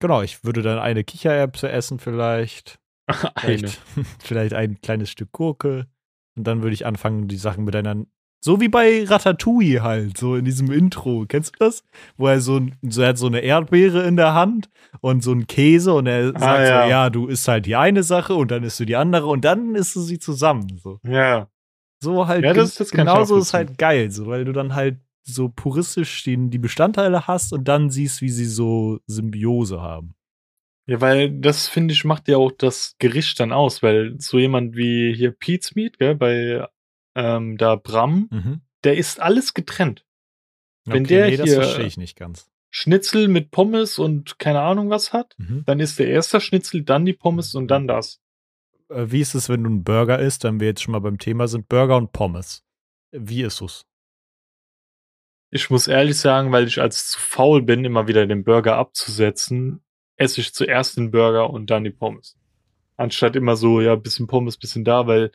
Genau, 0.02 0.22
ich 0.22 0.43
würde 0.43 0.62
dann 0.62 0.80
eine 0.80 1.04
Kichererbse 1.04 1.69
essen 1.69 2.00
vielleicht. 2.00 2.78
Eine. 3.36 3.67
Vielleicht, 3.67 3.82
vielleicht 4.19 4.54
ein 4.54 4.82
kleines 4.82 5.10
Stück 5.10 5.32
Gurke. 5.32 5.88
Und 6.38 6.43
dann 6.45 6.62
würde 6.62 6.74
ich 6.74 6.86
anfangen, 6.86 7.28
die 7.28 7.38
Sachen 7.38 7.63
miteinander. 7.65 8.08
So 8.41 8.62
wie 8.62 8.69
bei 8.69 9.04
Ratatouille 9.04 9.84
halt, 9.84 10.17
so 10.17 10.36
in 10.36 10.45
diesem 10.45 10.71
Intro. 10.71 11.25
Kennst 11.28 11.56
du 11.56 11.65
das? 11.65 11.84
Wo 12.15 12.28
er 12.28 12.39
so, 12.39 12.62
so 12.82 13.02
er 13.02 13.10
hat 13.10 13.17
so 13.17 13.28
eine 13.28 13.41
Erdbeere 13.41 14.08
in 14.08 14.15
der 14.15 14.34
Hand 14.34 14.69
und 15.02 15.21
so 15.23 15.32
einen 15.32 15.45
Käse 15.45 15.93
und 15.93 16.08
er 16.08 16.28
sagt 16.32 16.43
ja. 16.67 16.84
so, 16.84 16.89
ja, 16.89 17.10
du 17.10 17.28
isst 17.28 17.47
halt 17.49 17.65
die 17.65 17.75
eine 17.75 18.02
Sache 18.04 18.36
und 18.36 18.49
dann 18.52 18.63
isst 18.63 18.80
du 18.80 18.86
die 18.86 18.95
andere 18.95 19.25
und 19.28 19.43
dann 19.43 19.75
isst 19.75 19.95
du 19.95 19.99
sie 20.02 20.19
zusammen. 20.19 20.78
So, 20.82 20.99
Ja. 21.06 21.49
so 22.02 22.28
halt. 22.28 22.45
Ja, 22.45 22.54
das- 22.54 22.75
das 22.75 22.91
genauso 22.91 23.38
ist 23.38 23.54
halt 23.54 23.78
geil, 23.78 24.10
so, 24.10 24.28
weil 24.28 24.45
du 24.45 24.54
dann 24.54 24.73
halt 24.73 24.99
so 25.23 25.49
puristisch 25.49 26.23
die, 26.23 26.38
die 26.49 26.58
Bestandteile 26.60 27.28
hast 27.28 27.52
und 27.52 27.67
dann 27.67 27.89
siehst, 27.89 28.21
wie 28.21 28.30
sie 28.30 28.45
so 28.45 28.99
Symbiose 29.06 29.82
haben. 29.82 30.15
Ja, 30.88 31.02
weil 31.02 31.30
das, 31.30 31.67
finde 31.67 31.93
ich, 31.93 32.04
macht 32.06 32.28
ja 32.30 32.38
auch 32.38 32.52
das 32.54 32.95
Gericht 32.99 33.39
dann 33.39 33.52
aus, 33.52 33.84
weil 33.84 34.15
so 34.17 34.39
jemand 34.39 34.75
wie 34.75 35.13
hier 35.13 35.32
Pete's 35.32 35.75
Meat, 35.75 35.99
gell, 35.99 36.15
bei 36.15 36.65
ähm, 37.19 37.58
da 37.58 37.75
Bram, 37.75 38.27
Mhm. 38.32 38.62
der 38.84 38.97
isst 38.97 39.19
alles 39.19 39.53
getrennt. 39.53 40.05
Wenn 40.86 41.03
okay, 41.05 41.15
der 41.15 41.27
nee, 41.27 41.38
das 41.38 41.47
hier- 41.49 41.62
verstehe 41.62 41.86
ich 41.86 41.97
nicht 41.97 42.17
ganz. 42.17 42.49
Schnitzel 42.71 43.27
mit 43.27 43.51
Pommes 43.51 43.97
und 43.99 44.38
keine 44.39 44.62
Ahnung 44.62 44.89
was 44.89 45.12
hat, 45.12 45.36
Mhm. 45.38 45.63
dann 45.65 45.79
isst 45.79 45.97
der 45.99 46.08
erste 46.08 46.39
Schnitzel, 46.39 46.84
dann 46.84 47.05
die 47.05 47.13
Pommes 47.13 47.55
und 47.55 47.67
dann 47.67 47.88
das. 47.88 48.21
Äh, 48.89 49.05
Wie 49.10 49.21
ist 49.21 49.34
es, 49.36 49.49
wenn 49.49 49.63
du 49.63 49.69
einen 49.69 49.84
Burger 49.84 50.19
isst, 50.19 50.43
wenn 50.43 50.60
wir 50.60 50.67
jetzt 50.67 50.82
schon 50.84 50.91
mal 50.91 50.99
beim 50.99 51.17
Thema 51.19 51.47
sind, 51.47 51.67
Burger 51.67 51.97
und 51.97 52.12
Pommes? 52.12 52.63
Wie 53.12 53.41
ist 53.43 53.62
es? 53.62 53.86
Ich 55.51 55.69
muss 55.71 55.88
ehrlich 55.88 56.17
sagen, 56.17 56.51
weil 56.51 56.67
ich 56.67 56.79
als 56.79 57.10
zu 57.10 57.19
faul 57.19 57.63
bin, 57.63 57.84
immer 57.86 58.08
wieder 58.08 58.25
den 58.27 58.43
Burger 58.43 58.75
abzusetzen, 58.77 59.82
esse 60.15 60.41
ich 60.41 60.53
zuerst 60.53 60.97
den 60.97 61.10
Burger 61.12 61.49
und 61.49 61.69
dann 61.71 61.84
die 61.84 61.89
Pommes. 61.89 62.38
Anstatt 62.97 63.36
immer 63.36 63.55
so, 63.55 63.82
ja, 63.82 63.95
bisschen 63.95 64.27
Pommes, 64.27 64.58
bisschen 64.58 64.84
da, 64.86 65.08
weil 65.08 65.32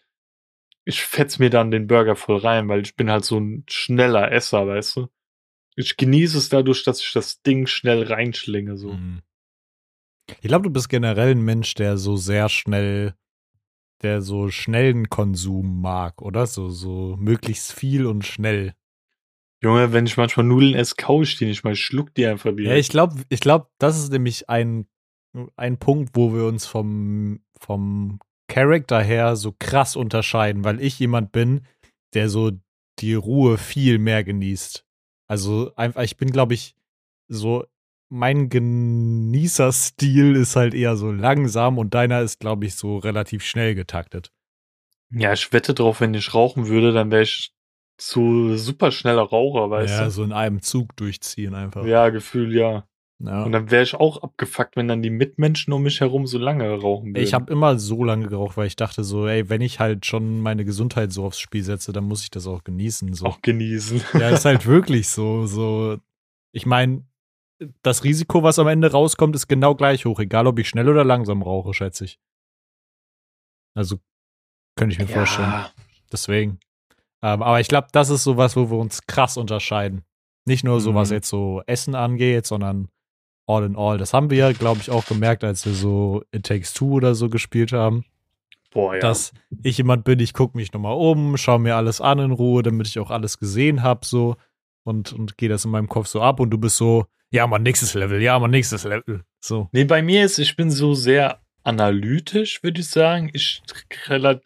ich 0.85 1.03
fetz 1.03 1.39
mir 1.39 1.51
dann 1.51 1.71
den 1.71 1.87
Burger 1.87 2.17
voll 2.17 2.39
rein, 2.39 2.69
weil 2.69 2.83
ich 2.83 2.97
bin 2.97 3.11
halt 3.11 3.25
so 3.25 3.39
ein 3.39 3.65
schneller 3.69 4.31
Esser, 4.31 4.67
weißt 4.67 4.97
du? 4.97 5.09
Ich 5.77 5.97
genieße 5.97 6.39
es 6.39 6.49
dadurch, 6.49 6.85
dass 6.85 7.01
ich 7.01 7.13
das 7.13 7.43
Ding 7.43 7.67
schnell 7.67 8.05
reinschlinge, 8.05 8.77
so. 8.77 8.93
Mhm. 8.93 9.23
Ich 10.41 10.49
glaube, 10.49 10.65
du 10.65 10.71
bist 10.71 10.89
generell 10.89 11.33
ein 11.33 11.45
Mensch, 11.45 11.75
der 11.75 11.97
so 11.97 12.17
sehr 12.17 12.49
schnell, 12.49 13.15
der 14.03 14.23
so 14.23 14.49
schnellen 14.49 15.11
Konsum 15.11 15.81
mag, 15.81 16.23
oder? 16.23 16.47
So, 16.47 16.71
so 16.71 17.17
möglichst 17.19 17.73
viel 17.73 18.07
und 18.07 18.25
schnell. 18.25 18.75
Junge, 19.63 19.93
wenn 19.93 20.07
ich 20.07 20.17
manchmal 20.17 20.47
Nudeln 20.47 20.75
esse, 20.75 20.95
kau 20.97 21.23
ich 21.23 21.37
die 21.37 21.47
nicht 21.47 21.65
mal, 21.65 21.73
ich 21.73 21.81
schluck 21.81 22.15
die 22.15 22.27
einfach 22.27 22.57
wieder. 22.57 22.71
Ja, 22.71 22.77
ich 22.77 22.91
glaube, 22.91 23.23
ich 23.29 23.41
glaube, 23.41 23.69
das 23.79 23.99
ist 23.99 24.13
nämlich 24.13 24.49
ein, 24.49 24.87
ein 25.57 25.79
Punkt, 25.79 26.11
wo 26.15 26.35
wir 26.35 26.45
uns 26.45 26.67
vom, 26.67 27.41
vom 27.59 28.21
Charakter 28.49 29.01
her 29.03 29.37
so 29.37 29.55
krass 29.59 29.97
unterscheiden, 29.97 30.65
weil 30.65 30.81
ich 30.81 30.99
jemand 30.99 31.33
bin, 31.33 31.67
der 32.15 32.29
so 32.29 32.53
die 32.99 33.15
Ruhe 33.15 33.59
viel 33.59 33.99
mehr 33.99 34.23
genießt. 34.25 34.85
Also 35.27 35.73
einfach, 35.77 36.03
ich 36.03 36.17
bin, 36.17 36.31
glaube 36.31 36.55
ich, 36.55 36.75
so, 37.29 37.65
mein 38.11 38.49
Genießerstil 38.51 40.37
ist 40.37 40.57
halt 40.57 40.75
eher 40.75 40.97
so 40.97 41.11
langsam 41.11 41.79
und 41.79 41.95
deiner 41.95 42.21
ist, 42.21 42.39
glaube 42.39 42.67
ich, 42.67 42.77
so 42.77 42.99
relativ 42.99 43.45
schnell 43.45 43.75
getaktet. 43.75 44.31
ja, 45.11 45.33
ich 45.33 45.53
wette 45.53 45.75
drauf, 45.75 46.01
wenn 46.01 46.15
ich 46.15 46.35
rauchen 46.35 46.69
würde, 46.69 46.93
dann 46.93 47.11
wäre 47.11 47.23
ich 47.23 47.53
so 48.01 48.57
super 48.57 48.91
schneller 48.91 49.23
Raucher, 49.23 49.71
weißt 49.71 49.99
ja, 49.99 50.05
du? 50.05 50.11
so 50.11 50.25
in 50.25 50.33
einem 50.33 50.63
Zug 50.63 50.95
durchziehen 50.97 51.55
einfach. 51.55 51.85
Ja, 51.85 52.11
Gefühl, 52.11 52.55
ja. 52.55 52.87
Ja. 53.21 53.45
Und 53.45 53.53
dann 53.53 53.71
wäre 53.71 53.83
ich 53.85 53.95
auch 53.95 54.23
abgefuckt, 54.23 54.77
wenn 54.77 54.89
dann 54.89 55.01
die 55.01 55.11
Mitmenschen 55.11 55.73
um 55.73 55.83
mich 55.83 56.01
herum 56.01 56.27
so 56.27 56.37
lange 56.39 56.69
rauchen 56.69 57.11
würden. 57.15 57.23
Ich 57.23 57.33
habe 57.33 57.51
immer 57.53 57.79
so 57.79 58.03
lange 58.05 58.27
geraucht, 58.27 58.57
weil 58.57 58.67
ich 58.67 58.77
dachte 58.77 59.05
so, 59.05 59.27
ey, 59.27 59.49
wenn 59.49 59.61
ich 59.61 59.79
halt 59.81 60.05
schon 60.05 60.41
meine 60.41 60.65
Gesundheit 60.65 61.13
so 61.13 61.25
aufs 61.25 61.39
Spiel 61.39 61.63
setze, 61.63 61.93
dann 61.93 62.05
muss 62.05 62.23
ich 62.23 62.31
das 62.31 62.47
auch 62.47 62.65
genießen. 62.65 63.15
So. 63.15 63.27
auch 63.27 63.41
genießen. 63.41 64.03
Ja, 64.15 64.31
ist 64.31 64.45
halt 64.45 64.67
wirklich 64.67 65.09
so. 65.09 65.47
so. 65.47 65.97
Ich 66.53 66.67
meine, 66.67 67.07
das 67.83 68.03
Risiko, 68.05 68.43
was 68.43 68.59
am 68.59 68.67
Ende 68.67 68.91
rauskommt, 68.91 69.35
ist 69.37 69.47
genau 69.47 69.75
gleich 69.75 70.05
hoch, 70.07 70.19
egal 70.19 70.47
ob 70.49 70.59
ich 70.59 70.69
schnell 70.69 70.89
oder 70.89 71.05
langsam 71.05 71.41
rauche, 71.43 71.73
schätze 71.73 72.05
ich. 72.05 72.19
Also 73.77 73.99
könnte 74.77 74.93
ich 74.93 74.99
mir 74.99 75.07
vorstellen. 75.09 75.67
Deswegen. 76.13 76.59
Ähm, 77.23 77.43
aber 77.43 77.61
ich 77.61 77.69
glaube, 77.69 77.89
das 77.93 78.11
ist 78.11 78.25
sowas, 78.25 78.57
wo 78.57 78.71
wir 78.71 78.79
uns 78.79 79.07
krass 79.07 79.37
unterscheiden. 79.37 80.05
Nicht 80.47 80.65
nur 80.65 80.81
so, 80.81 80.95
was 80.95 81.09
Mhm. 81.11 81.15
jetzt 81.15 81.29
so 81.29 81.63
Essen 81.67 81.95
angeht, 81.95 82.45
sondern 82.47 82.89
all 83.47 83.65
in 83.65 83.77
all. 83.77 83.99
Das 83.99 84.13
haben 84.15 84.31
wir 84.31 84.39
ja, 84.39 84.53
glaube 84.53 84.81
ich, 84.81 84.91
auch 84.91 85.07
gemerkt, 85.07 85.45
als 85.45 85.65
wir 85.67 85.73
so 85.73 86.23
It 86.33 86.47
Takes 86.47 86.73
Two 86.73 86.93
oder 86.93 87.15
so 87.15 87.29
gespielt 87.29 87.73
haben. 87.73 88.05
Boah, 88.73 88.95
ja. 88.95 89.01
Dass 89.01 89.33
ich 89.63 89.79
jemand 89.79 90.05
bin, 90.05 90.19
ich 90.19 90.33
gucke 90.33 90.57
mich 90.57 90.73
nochmal 90.73 90.95
um, 90.97 91.37
schaue 91.37 91.61
mir 91.61 91.77
alles 91.77 92.01
an 92.01 92.19
in 92.19 92.33
Ruhe, 92.33 92.63
damit 92.63 92.89
ich 92.89 92.99
auch 92.99 93.11
alles 93.11 93.39
gesehen 93.39 93.83
habe, 93.83 94.05
so. 94.05 94.37
Und, 94.83 95.13
und 95.13 95.39
gehe 95.39 95.49
das 95.49 95.65
in 95.65 95.71
meinem 95.71 95.89
Kopf 95.89 96.09
so 96.09 96.21
ab 96.21 96.41
und 96.41 96.51
du 96.51 96.59
bist 96.59 96.77
so, 96.77 97.07
ja, 97.31 97.47
mal 97.47 97.59
nächstes 97.59 97.95
Level, 97.95 98.21
ja, 98.21 98.39
mal 98.39 98.49
nächstes 98.49 98.85
Level. 98.85 99.25
So. 99.41 99.69
nee, 99.73 99.85
bei 99.85 100.03
mir 100.03 100.25
ist, 100.25 100.39
ich 100.39 100.57
bin 100.57 100.71
so 100.71 100.95
sehr 100.95 101.41
analytisch, 101.63 102.63
würde 102.63 102.81
ich 102.81 102.89
sagen. 102.89 103.31
Ich, 103.33 103.63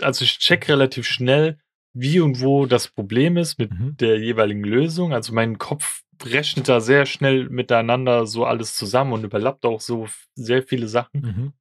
also 0.00 0.24
ich 0.24 0.38
check 0.38 0.68
relativ 0.68 1.06
schnell, 1.06 1.58
wie 1.92 2.20
und 2.20 2.40
wo 2.40 2.66
das 2.66 2.88
Problem 2.88 3.36
ist 3.36 3.58
mit 3.58 3.72
Mhm. 3.72 3.96
der 3.96 4.18
jeweiligen 4.18 4.62
Lösung. 4.62 5.12
Also 5.12 5.32
mein 5.32 5.58
Kopf 5.58 6.02
rechnet 6.24 6.68
da 6.68 6.80
sehr 6.80 7.06
schnell 7.06 7.48
miteinander 7.48 8.26
so 8.26 8.44
alles 8.44 8.74
zusammen 8.74 9.12
und 9.12 9.24
überlappt 9.24 9.64
auch 9.64 9.80
so 9.80 10.06
sehr 10.34 10.62
viele 10.62 10.88
Sachen. 10.88 11.20
Mhm. 11.20 11.52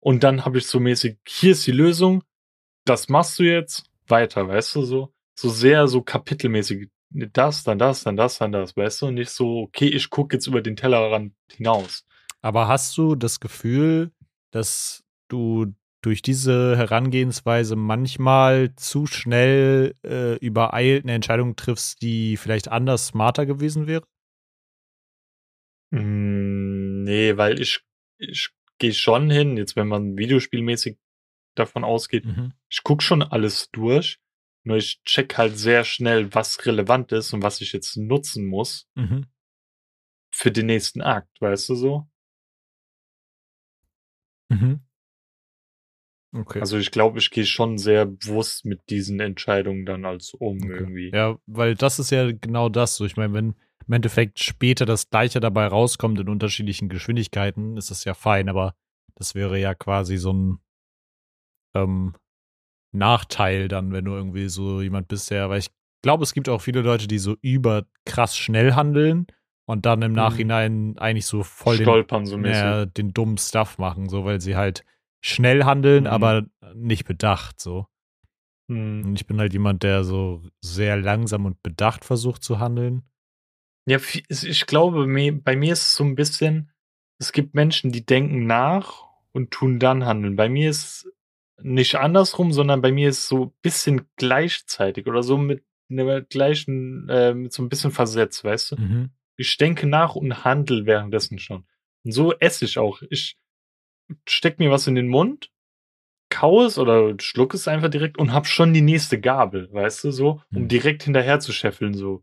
Und 0.00 0.24
dann 0.24 0.44
habe 0.44 0.58
ich 0.58 0.66
so 0.66 0.80
mäßig, 0.80 1.18
hier 1.26 1.52
ist 1.52 1.66
die 1.66 1.72
Lösung, 1.72 2.24
das 2.84 3.08
machst 3.08 3.38
du 3.38 3.42
jetzt, 3.42 3.84
weiter, 4.08 4.48
weißt 4.48 4.76
du, 4.76 4.82
so. 4.82 5.14
So 5.34 5.48
sehr 5.48 5.88
so 5.88 6.02
kapitelmäßig, 6.02 6.88
das, 7.10 7.64
dann 7.64 7.78
das, 7.78 8.02
dann 8.02 8.16
das, 8.16 8.38
dann 8.38 8.52
das, 8.52 8.76
weißt 8.76 9.02
du, 9.02 9.06
und 9.06 9.14
nicht 9.14 9.30
so, 9.30 9.60
okay, 9.60 9.88
ich 9.88 10.10
gucke 10.10 10.36
jetzt 10.36 10.46
über 10.46 10.60
den 10.60 10.76
Tellerrand 10.76 11.34
hinaus. 11.50 12.04
Aber 12.42 12.68
hast 12.68 12.96
du 12.96 13.14
das 13.14 13.40
Gefühl, 13.40 14.12
dass 14.50 15.04
du 15.28 15.74
durch 16.02 16.22
diese 16.22 16.76
Herangehensweise 16.76 17.76
manchmal 17.76 18.74
zu 18.76 19.06
schnell 19.06 19.94
äh, 20.04 20.36
übereilt 20.38 21.04
eine 21.04 21.14
Entscheidung 21.14 21.56
triffst, 21.56 22.02
die 22.02 22.36
vielleicht 22.36 22.68
anders 22.68 23.06
smarter 23.08 23.46
gewesen 23.46 23.86
wäre? 23.86 24.04
Mm, 25.92 27.02
nee, 27.04 27.36
weil 27.36 27.60
ich, 27.60 27.80
ich 28.18 28.50
gehe 28.78 28.92
schon 28.94 29.30
hin, 29.30 29.56
jetzt 29.56 29.76
wenn 29.76 29.88
man 29.88 30.16
videospielmäßig 30.16 30.98
davon 31.56 31.84
ausgeht, 31.84 32.24
Mhm. 32.24 32.52
ich 32.70 32.82
guck 32.84 33.02
schon 33.02 33.22
alles 33.22 33.70
durch, 33.72 34.20
nur 34.64 34.76
ich 34.76 35.02
check 35.04 35.36
halt 35.38 35.58
sehr 35.58 35.84
schnell, 35.84 36.32
was 36.34 36.64
relevant 36.66 37.12
ist 37.12 37.32
und 37.32 37.42
was 37.42 37.60
ich 37.60 37.72
jetzt 37.72 37.96
nutzen 37.96 38.46
muss 38.46 38.88
Mhm. 38.94 39.26
für 40.34 40.50
den 40.50 40.66
nächsten 40.66 41.02
Akt, 41.02 41.40
weißt 41.40 41.68
du 41.68 41.74
so? 41.74 42.08
Mhm. 44.50 44.80
Okay. 46.32 46.60
Also 46.60 46.78
ich 46.78 46.90
glaube, 46.90 47.18
ich 47.18 47.30
gehe 47.30 47.44
schon 47.44 47.76
sehr 47.78 48.06
bewusst 48.06 48.64
mit 48.64 48.88
diesen 48.90 49.18
Entscheidungen 49.20 49.84
dann 49.84 50.04
als 50.04 50.32
um 50.34 50.58
Okay. 50.62 50.70
irgendwie. 50.70 51.10
Ja, 51.12 51.38
weil 51.46 51.74
das 51.74 51.98
ist 51.98 52.10
ja 52.10 52.30
genau 52.30 52.68
das. 52.68 52.96
So, 52.96 53.04
ich 53.04 53.16
meine, 53.16 53.32
wenn 53.32 53.54
im 53.86 53.92
Endeffekt 53.92 54.38
später 54.38 54.86
das 54.86 55.10
Gleiche 55.10 55.40
dabei 55.40 55.66
rauskommt 55.66 56.20
in 56.20 56.28
unterschiedlichen 56.28 56.88
Geschwindigkeiten, 56.88 57.76
ist 57.76 57.90
das 57.90 58.04
ja 58.04 58.14
fein, 58.14 58.48
aber 58.48 58.74
das 59.16 59.34
wäre 59.34 59.58
ja 59.58 59.74
quasi 59.74 60.16
so 60.18 60.32
ein 60.32 60.58
ähm, 61.74 62.14
Nachteil 62.92 63.68
dann, 63.68 63.92
wenn 63.92 64.04
du 64.04 64.12
irgendwie 64.12 64.48
so 64.48 64.80
jemand 64.80 65.08
bist, 65.08 65.30
der, 65.30 65.48
weil 65.48 65.60
ich 65.60 65.70
glaube, 66.02 66.22
es 66.24 66.32
gibt 66.32 66.48
auch 66.48 66.60
viele 66.60 66.80
Leute, 66.80 67.06
die 67.06 67.18
so 67.18 67.36
über 67.40 67.86
krass 68.04 68.36
schnell 68.36 68.74
handeln 68.74 69.26
und 69.66 69.86
dann 69.86 70.02
im 70.02 70.12
Mhm. 70.12 70.16
Nachhinein 70.16 70.98
eigentlich 70.98 71.26
so 71.26 71.42
voll 71.42 71.76
den, 71.76 71.84
Stolpern 71.84 72.26
so 72.26 72.38
mäßig. 72.38 72.62
ja, 72.62 72.86
den 72.86 73.12
dummen 73.12 73.38
Stuff 73.38 73.78
machen, 73.78 74.08
so 74.08 74.24
weil 74.24 74.40
sie 74.40 74.56
halt 74.56 74.84
schnell 75.20 75.64
handeln, 75.64 76.04
Mhm. 76.04 76.10
aber 76.10 76.46
nicht 76.74 77.04
bedacht, 77.04 77.60
so. 77.60 77.86
Hm. 78.70 79.04
Und 79.04 79.16
ich 79.16 79.26
bin 79.26 79.38
halt 79.38 79.52
jemand, 79.52 79.82
der 79.82 80.04
so 80.04 80.42
sehr 80.60 80.96
langsam 80.96 81.44
und 81.46 81.62
bedacht 81.62 82.04
versucht 82.04 82.42
zu 82.42 82.58
handeln. 82.58 83.02
Ja, 83.86 83.98
ich 84.28 84.66
glaube, 84.66 85.06
bei 85.42 85.56
mir 85.56 85.72
ist 85.72 85.86
es 85.86 85.94
so 85.94 86.04
ein 86.04 86.14
bisschen, 86.14 86.70
es 87.18 87.32
gibt 87.32 87.54
Menschen, 87.54 87.90
die 87.92 88.04
denken 88.04 88.46
nach 88.46 89.04
und 89.32 89.50
tun 89.50 89.78
dann 89.78 90.04
handeln. 90.06 90.36
Bei 90.36 90.48
mir 90.48 90.70
ist 90.70 90.84
es 90.84 91.12
nicht 91.62 91.96
andersrum, 91.96 92.52
sondern 92.52 92.80
bei 92.82 92.92
mir 92.92 93.08
ist 93.08 93.18
es 93.18 93.28
so 93.28 93.46
ein 93.46 93.52
bisschen 93.62 94.08
gleichzeitig 94.16 95.06
oder 95.06 95.22
so 95.22 95.36
mit 95.36 95.64
einer 95.90 96.20
gleichen, 96.20 97.08
äh, 97.08 97.34
mit 97.34 97.52
so 97.52 97.62
ein 97.62 97.68
bisschen 97.68 97.90
versetzt, 97.90 98.44
weißt 98.44 98.72
du? 98.72 98.76
Mhm. 98.76 99.10
Ich 99.36 99.56
denke 99.56 99.86
nach 99.86 100.14
und 100.14 100.44
handle 100.44 100.86
währenddessen 100.86 101.38
schon. 101.38 101.66
Und 102.04 102.12
so 102.12 102.32
esse 102.38 102.64
ich 102.64 102.78
auch. 102.78 103.02
Ich 103.10 103.36
steck 104.28 104.58
mir 104.58 104.70
was 104.70 104.86
in 104.86 104.94
den 104.94 105.08
Mund, 105.08 105.50
kau 106.30 106.64
es 106.64 106.78
oder 106.78 107.14
schluck 107.20 107.54
es 107.54 107.68
einfach 107.68 107.88
direkt 107.90 108.18
und 108.18 108.32
hab 108.32 108.46
schon 108.46 108.72
die 108.72 108.82
nächste 108.82 109.20
Gabel, 109.20 109.72
weißt 109.72 110.04
du, 110.04 110.10
so, 110.12 110.42
um 110.52 110.62
Hm. 110.62 110.68
direkt 110.68 111.02
hinterher 111.02 111.40
zu 111.40 111.52
scheffeln, 111.52 111.94
so. 111.94 112.22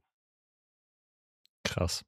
Krass. 1.64 2.06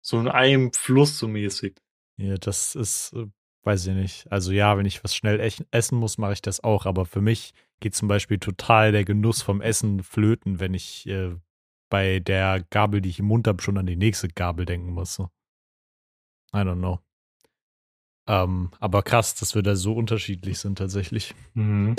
So 0.00 0.20
in 0.20 0.28
einem 0.28 0.72
Fluss 0.72 1.18
so 1.18 1.28
mäßig. 1.28 1.76
Ja, 2.16 2.36
das 2.36 2.74
ist, 2.74 3.12
äh, 3.14 3.26
weiß 3.64 3.86
ich 3.88 3.94
nicht. 3.94 4.30
Also 4.30 4.52
ja, 4.52 4.76
wenn 4.78 4.86
ich 4.86 5.02
was 5.02 5.16
schnell 5.16 5.40
essen 5.70 5.98
muss, 5.98 6.18
mache 6.18 6.34
ich 6.34 6.42
das 6.42 6.62
auch. 6.62 6.86
Aber 6.86 7.06
für 7.06 7.20
mich 7.20 7.52
geht 7.80 7.94
zum 7.94 8.06
Beispiel 8.08 8.38
total 8.38 8.92
der 8.92 9.04
Genuss 9.04 9.42
vom 9.42 9.60
Essen 9.60 10.02
flöten, 10.02 10.60
wenn 10.60 10.74
ich 10.74 11.06
äh, 11.08 11.34
bei 11.90 12.20
der 12.20 12.64
Gabel, 12.70 13.00
die 13.00 13.08
ich 13.08 13.18
im 13.18 13.26
Mund 13.26 13.48
habe, 13.48 13.62
schon 13.62 13.78
an 13.78 13.86
die 13.86 13.96
nächste 13.96 14.28
Gabel 14.28 14.66
denken 14.66 14.92
muss. 14.92 15.14
So. 15.14 15.30
I 16.54 16.58
don't 16.58 16.76
know. 16.78 17.00
Ähm, 18.26 18.70
aber 18.80 19.02
krass, 19.02 19.34
dass 19.34 19.54
wir 19.54 19.62
da 19.62 19.76
so 19.76 19.94
unterschiedlich 19.94 20.58
sind 20.58 20.78
tatsächlich. 20.78 21.34
Mhm. 21.54 21.96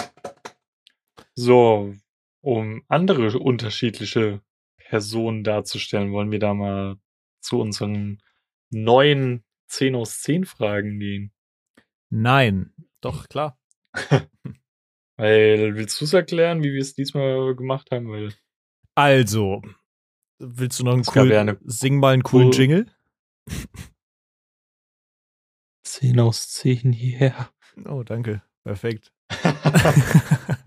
So, 1.36 1.94
um 2.42 2.84
andere 2.88 3.38
unterschiedliche 3.40 4.42
Personen 4.78 5.44
darzustellen, 5.44 6.12
wollen 6.12 6.32
wir 6.32 6.40
da 6.40 6.54
mal 6.54 6.98
zu 7.42 7.60
unseren 7.60 8.22
neuen 8.72 9.44
10 9.68 9.96
aus 9.96 10.22
10 10.22 10.46
Fragen 10.46 11.00
gehen. 11.00 11.32
Nein, 12.10 12.74
doch, 13.02 13.28
klar. 13.28 13.60
Weil, 15.18 15.76
willst 15.76 16.00
du 16.02 16.06
es 16.06 16.14
erklären, 16.14 16.64
wie 16.64 16.74
wir 16.74 16.82
es 16.82 16.94
diesmal 16.94 17.56
gemacht 17.56 17.90
haben? 17.92 18.10
Weil 18.10 18.34
Also, 18.96 19.62
willst 20.40 20.80
du 20.80 20.84
noch 20.84 20.94
einen 20.94 21.04
coolen, 21.04 21.32
ja 21.32 21.42
eine- 21.42 21.60
sing 21.64 22.00
mal 22.00 22.14
einen 22.14 22.24
coolen 22.24 22.48
cool- 22.50 22.56
Jingle? 22.56 22.86
10 25.86 26.20
aus 26.20 26.50
10, 26.50 26.94
yeah. 26.94 27.50
Oh, 27.88 28.04
danke. 28.04 28.42
Perfekt. 28.64 29.12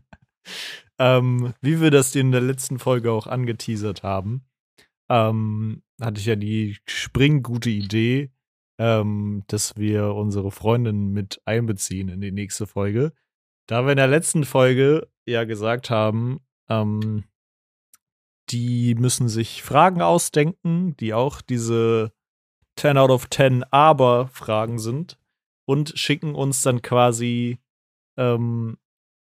ähm, 0.98 1.54
wie 1.60 1.80
wir 1.80 1.90
das 1.90 2.14
in 2.14 2.32
der 2.32 2.40
letzten 2.40 2.78
Folge 2.78 3.12
auch 3.12 3.26
angeteasert 3.26 4.02
haben, 4.02 4.46
ähm, 5.08 5.82
hatte 6.00 6.20
ich 6.20 6.26
ja 6.26 6.36
die 6.36 6.78
springgute 6.86 7.70
Idee, 7.70 8.30
ähm, 8.78 9.44
dass 9.48 9.76
wir 9.76 10.14
unsere 10.14 10.50
Freundin 10.50 11.12
mit 11.12 11.40
einbeziehen 11.44 12.08
in 12.08 12.20
die 12.20 12.32
nächste 12.32 12.66
Folge. 12.66 13.12
Da 13.66 13.84
wir 13.84 13.92
in 13.92 13.96
der 13.96 14.06
letzten 14.06 14.44
Folge 14.44 15.08
ja 15.26 15.44
gesagt 15.44 15.90
haben, 15.90 16.40
ähm, 16.68 17.24
die 18.50 18.94
müssen 18.94 19.28
sich 19.28 19.62
Fragen 19.62 20.00
ausdenken, 20.00 20.96
die 20.96 21.12
auch 21.12 21.42
diese 21.42 22.12
10 22.78 22.96
out 22.96 23.10
of 23.10 23.28
10 23.30 23.64
Aber-Fragen 23.70 24.78
sind 24.78 25.18
und 25.66 25.92
schicken 25.98 26.34
uns 26.34 26.62
dann 26.62 26.80
quasi 26.82 27.58
ähm, 28.16 28.78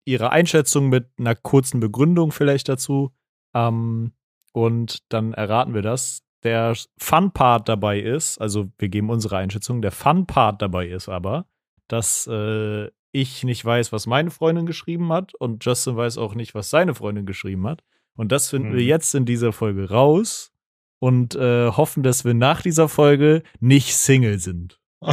ihre 0.05 0.31
Einschätzung 0.31 0.89
mit 0.89 1.09
einer 1.19 1.35
kurzen 1.35 1.81
Begründung 1.81 2.33
vielleicht 2.33 2.69
dazu. 2.69 3.13
Ähm, 3.55 4.13
und 4.53 4.99
dann 5.13 5.33
erraten 5.35 5.75
wir 5.75 5.83
das. 5.83 6.23
Der 6.43 6.75
Fun-Part 6.99 7.69
dabei 7.69 8.01
ist, 8.01 8.39
also 8.41 8.69
wir 8.79 8.89
geben 8.89 9.11
unsere 9.11 9.37
Einschätzung, 9.39 9.83
der 9.83 9.91
Fun-Part 9.93 10.63
dabei 10.63 10.87
ist 10.89 11.09
aber, 11.09 11.47
dass 11.89 12.27
äh, 12.27 12.91
ich 13.13 13.43
nicht 13.45 13.65
weiß, 13.65 13.93
was 13.93 14.07
meine 14.07 14.31
Freundin 14.31 14.67
geschrieben 14.67 15.13
hat 15.13 15.35
und 15.35 15.65
Justin 15.65 15.97
weiß 15.97 16.19
auch 16.19 16.35
nicht, 16.35 16.55
was 16.55 16.71
seine 16.71 16.95
Freundin 16.95 17.27
geschrieben 17.27 17.67
hat. 17.67 17.83
Und 18.17 18.33
das 18.33 18.51
finden 18.51 18.73
wir 18.75 18.83
Mhm. 18.83 18.89
jetzt 18.89 19.15
in 19.15 19.25
dieser 19.25 19.53
Folge 19.53 19.89
raus 19.91 20.53
und 20.99 21.35
äh, 21.35 21.69
hoffen, 21.71 22.03
dass 22.03 22.25
wir 22.25 22.35
nach 22.35 22.63
dieser 22.63 22.89
Folge 22.89 23.43
nicht 23.61 23.95
Single 23.95 24.39
sind. 24.39 24.81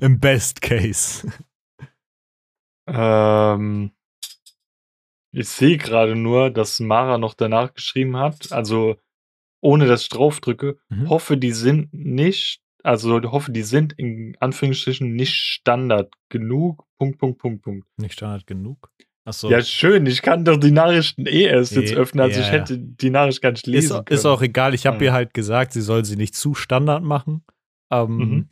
Im 0.00 0.18
Best 0.20 0.60
Case. 0.62 1.28
ähm, 2.88 3.92
ich 5.32 5.48
sehe 5.48 5.76
gerade 5.78 6.16
nur, 6.16 6.50
dass 6.50 6.80
Mara 6.80 7.18
noch 7.18 7.34
danach 7.34 7.74
geschrieben 7.74 8.16
hat, 8.16 8.50
also 8.52 8.96
ohne 9.62 9.86
dass 9.86 10.02
ich 10.02 10.08
draufdrücke, 10.08 10.78
Mhm. 10.88 11.08
hoffe, 11.08 11.36
die 11.36 11.52
sind 11.52 11.92
nicht, 11.92 12.62
also 12.82 13.20
hoffe, 13.30 13.52
die 13.52 13.62
sind 13.62 13.92
in 13.92 14.36
Anführungsstrichen 14.40 15.14
nicht 15.14 15.34
Standard 15.34 16.12
genug. 16.30 16.84
Punkt, 16.98 17.18
Punkt, 17.18 17.38
Punkt, 17.38 17.62
Punkt. 17.62 17.86
Nicht 17.98 18.14
Standard 18.14 18.46
genug. 18.46 18.90
Achso. 19.30 19.48
Ja, 19.50 19.62
schön, 19.62 20.06
ich 20.06 20.22
kann 20.22 20.44
doch 20.44 20.56
die 20.58 20.70
Nachrichten 20.72 21.26
eh 21.26 21.44
erst 21.44 21.72
jetzt 21.76 21.94
öffnen, 21.94 22.22
also 22.22 22.38
ja, 22.40 22.46
ich 22.46 22.52
ja. 22.52 22.58
hätte 22.60 22.78
die 22.78 23.10
Nachricht 23.10 23.40
gar 23.40 23.52
nicht 23.52 23.66
ist, 23.66 23.72
lesen 23.72 24.04
können. 24.04 24.18
ist 24.18 24.26
auch 24.26 24.42
egal. 24.42 24.74
Ich 24.74 24.86
habe 24.86 24.96
Ja. 24.98 25.02
ihr 25.04 25.12
halt 25.12 25.32
gesagt, 25.34 25.72
sie 25.72 25.80
soll 25.80 26.04
sie 26.04 26.16
nicht 26.16 26.34
zu 26.34 26.54
Standard 26.54 27.02
machen. 27.02 27.44
Ähm, 27.90 28.16
Mhm. 28.18 28.48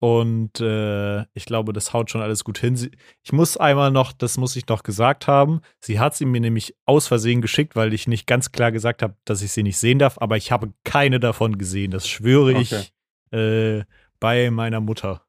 Und 0.00 0.60
äh, 0.60 1.22
ich 1.32 1.46
glaube, 1.46 1.72
das 1.72 1.94
haut 1.94 2.10
schon 2.10 2.20
alles 2.20 2.44
gut 2.44 2.58
hin. 2.58 2.76
Sie, 2.76 2.90
ich 3.22 3.32
muss 3.32 3.56
einmal 3.56 3.90
noch, 3.90 4.12
das 4.12 4.36
muss 4.36 4.54
ich 4.54 4.68
noch 4.68 4.82
gesagt 4.82 5.26
haben, 5.26 5.60
sie 5.80 5.98
hat 5.98 6.14
sie 6.14 6.26
mir 6.26 6.42
nämlich 6.42 6.74
aus 6.84 7.06
Versehen 7.06 7.40
geschickt, 7.40 7.74
weil 7.74 7.94
ich 7.94 8.06
nicht 8.06 8.26
ganz 8.26 8.52
klar 8.52 8.70
gesagt 8.70 9.00
habe, 9.02 9.16
dass 9.24 9.40
ich 9.40 9.52
sie 9.52 9.62
nicht 9.62 9.78
sehen 9.78 9.98
darf, 9.98 10.18
aber 10.20 10.36
ich 10.36 10.52
habe 10.52 10.74
keine 10.84 11.20
davon 11.20 11.56
gesehen. 11.56 11.90
Das 11.90 12.06
schwöre 12.06 12.50
Okay. 12.54 12.60
ich 12.60 12.92
äh, 13.38 13.84
bei 14.20 14.50
meiner 14.50 14.80
Mutter 14.80 15.22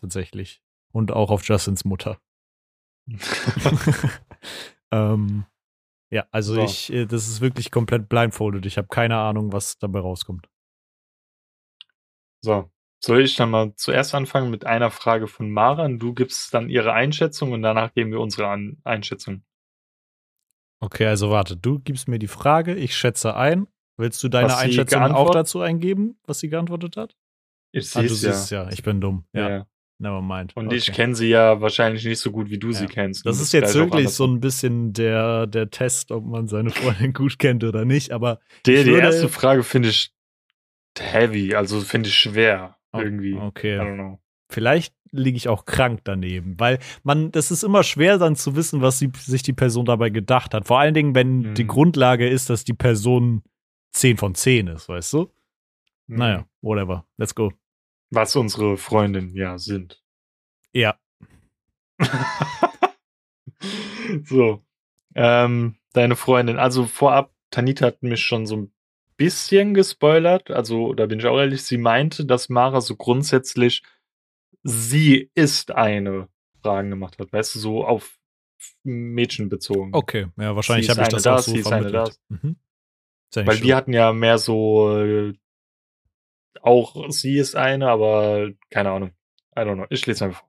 tatsächlich. 0.00 0.62
Und 0.90 1.12
auch 1.12 1.30
auf 1.30 1.44
Justins 1.46 1.84
Mutter. 1.84 2.18
ähm, 4.92 5.44
ja, 6.10 6.26
also 6.30 6.54
So. 6.54 6.64
ich, 6.64 6.92
äh, 6.92 7.06
das 7.06 7.28
ist 7.28 7.40
wirklich 7.40 7.70
komplett 7.70 8.08
blindfolded. 8.08 8.66
Ich 8.66 8.78
habe 8.78 8.88
keine 8.88 9.16
Ahnung, 9.18 9.52
was 9.52 9.78
dabei 9.78 10.00
rauskommt. 10.00 10.48
So, 12.44 12.70
soll 13.04 13.22
ich 13.22 13.36
dann 13.36 13.50
mal 13.50 13.74
zuerst 13.76 14.14
anfangen 14.14 14.50
mit 14.50 14.64
einer 14.64 14.90
Frage 14.90 15.26
von 15.26 15.50
Mara 15.50 15.84
und 15.84 15.98
du 15.98 16.14
gibst 16.14 16.54
dann 16.54 16.68
ihre 16.68 16.92
Einschätzung 16.92 17.52
und 17.52 17.62
danach 17.62 17.92
geben 17.94 18.12
wir 18.12 18.20
unsere 18.20 18.48
An 18.48 18.78
Einschätzung. 18.84 19.44
Okay, 20.80 21.06
also 21.06 21.30
warte, 21.30 21.56
du 21.56 21.80
gibst 21.80 22.06
mir 22.06 22.18
die 22.18 22.28
Frage, 22.28 22.74
ich 22.74 22.96
schätze 22.96 23.34
ein. 23.34 23.66
Willst 23.96 24.22
du 24.22 24.28
deine 24.28 24.50
Was 24.50 24.58
Einschätzung 24.58 25.02
auch 25.02 25.30
dazu 25.30 25.60
eingeben, 25.60 26.20
was 26.24 26.38
sie 26.38 26.48
geantwortet 26.48 26.96
hat? 26.96 27.16
Ich 27.72 27.88
Ah, 27.96 28.00
sehe 28.00 28.06
du 28.06 28.14
es 28.14 28.22
ja. 28.22 28.32
siehst 28.32 28.50
ja, 28.52 28.70
ich 28.70 28.82
bin 28.84 29.00
dumm. 29.00 29.24
Ja, 29.32 29.50
ja. 29.50 29.66
Never 29.98 30.22
mind. 30.22 30.56
Und 30.56 30.66
okay. 30.68 30.76
ich 30.76 30.92
kenne 30.92 31.14
sie 31.14 31.28
ja 31.28 31.60
wahrscheinlich 31.60 32.04
nicht 32.04 32.20
so 32.20 32.30
gut, 32.30 32.50
wie 32.50 32.58
du 32.58 32.72
sie 32.72 32.84
Ja. 32.84 32.90
kennst. 32.90 33.26
Das 33.26 33.36
Und 33.36 33.42
ist 33.42 33.52
jetzt 33.52 33.74
wirklich 33.74 34.08
so 34.10 34.26
ein 34.26 34.40
bisschen 34.40 34.92
der, 34.92 35.46
der 35.46 35.70
Test, 35.70 36.10
ob 36.12 36.24
man 36.24 36.46
seine 36.48 36.70
Freundin 36.70 37.12
gut 37.12 37.38
kennt 37.38 37.64
oder 37.64 37.84
nicht, 37.84 38.10
aber 38.12 38.40
die 38.66 38.76
würde- 38.76 38.98
erste 39.00 39.28
Frage 39.28 39.62
finde 39.62 39.88
ich 39.90 40.12
heavy, 40.98 41.54
also 41.54 41.80
finde 41.80 42.08
ich 42.08 42.14
schwer 42.16 42.76
Oh, 42.92 43.00
irgendwie. 43.00 43.34
Okay. 43.34 44.16
Vielleicht 44.50 44.94
liege 45.12 45.36
ich 45.36 45.48
auch 45.48 45.66
krank 45.66 46.00
daneben, 46.04 46.58
weil 46.58 46.78
man, 47.02 47.30
das 47.30 47.50
ist 47.50 47.62
immer 47.62 47.82
schwer 47.82 48.16
dann 48.18 48.34
zu 48.34 48.56
wissen, 48.56 48.80
was 48.80 48.98
sie, 48.98 49.10
sich 49.16 49.42
die 49.42 49.52
Person 49.52 49.84
dabei 49.84 50.08
gedacht 50.10 50.54
hat. 50.54 50.66
Vor 50.66 50.78
allen 50.80 50.94
Dingen, 50.94 51.14
wenn 51.14 51.38
Mhm. 51.40 51.54
die 51.54 51.66
Grundlage 51.66 52.26
ist, 52.28 52.48
dass 52.50 52.64
die 52.64 52.72
Person 52.72 53.42
10 53.92 54.16
von 54.16 54.34
10 54.34 54.68
ist, 54.68 54.88
weißt 54.88 55.12
du? 55.12 55.30
Naja, 56.06 56.46
whatever. 56.62 57.04
Let's 57.18 57.34
go. 57.34 57.52
Was 58.10 58.36
unsere 58.36 58.76
Freundinnen 58.76 59.34
ja 59.34 59.58
sind. 59.58 60.02
Ja. 60.72 60.98
so. 64.24 64.64
Ähm, 65.14 65.76
deine 65.92 66.16
Freundin. 66.16 66.58
Also 66.58 66.86
vorab, 66.86 67.32
Tanita 67.50 67.86
hat 67.86 68.02
mich 68.02 68.24
schon 68.24 68.46
so 68.46 68.56
ein 68.56 68.72
bisschen 69.16 69.74
gespoilert. 69.74 70.50
Also, 70.50 70.94
da 70.94 71.06
bin 71.06 71.18
ich 71.18 71.26
auch 71.26 71.38
ehrlich, 71.38 71.62
sie 71.64 71.78
meinte, 71.78 72.24
dass 72.24 72.48
Mara 72.48 72.80
so 72.80 72.96
grundsätzlich 72.96 73.82
sie 74.62 75.30
ist 75.34 75.72
eine 75.72 76.28
Fragen 76.62 76.90
gemacht 76.90 77.18
hat. 77.18 77.32
Weißt 77.32 77.54
du, 77.54 77.58
so 77.58 77.84
auf 77.84 78.18
Mädchen 78.84 79.48
bezogen. 79.48 79.90
Okay, 79.92 80.28
ja, 80.36 80.54
wahrscheinlich 80.56 80.88
habe 80.90 81.02
ich 81.02 81.08
das 81.08 81.22
da, 81.22 81.36
auch 81.36 81.40
so 81.40 81.56
vermittelt. 81.56 82.18
Mhm. 82.28 82.56
Ja 83.34 83.42
nicht 83.42 83.48
Weil 83.48 83.62
wir 83.62 83.76
hatten 83.76 83.92
ja 83.92 84.12
mehr 84.12 84.38
so 84.38 84.96
äh, 84.98 85.34
auch 86.62 87.10
sie 87.10 87.38
ist 87.38 87.56
eine, 87.56 87.88
aber 87.88 88.50
keine 88.70 88.90
Ahnung. 88.90 89.10
I 89.56 89.60
don't 89.60 89.74
know. 89.74 89.86
Ich 89.90 90.06
lese 90.06 90.24
einfach 90.24 90.40
vor. 90.40 90.48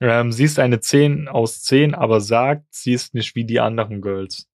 Ähm, 0.00 0.30
sie 0.32 0.44
ist 0.44 0.58
eine 0.58 0.80
10 0.80 1.28
aus 1.28 1.62
10, 1.62 1.94
aber 1.94 2.20
sagt, 2.20 2.66
sie 2.72 2.92
ist 2.92 3.14
nicht 3.14 3.34
wie 3.34 3.44
die 3.44 3.58
anderen 3.60 4.00
Girls. 4.00 4.48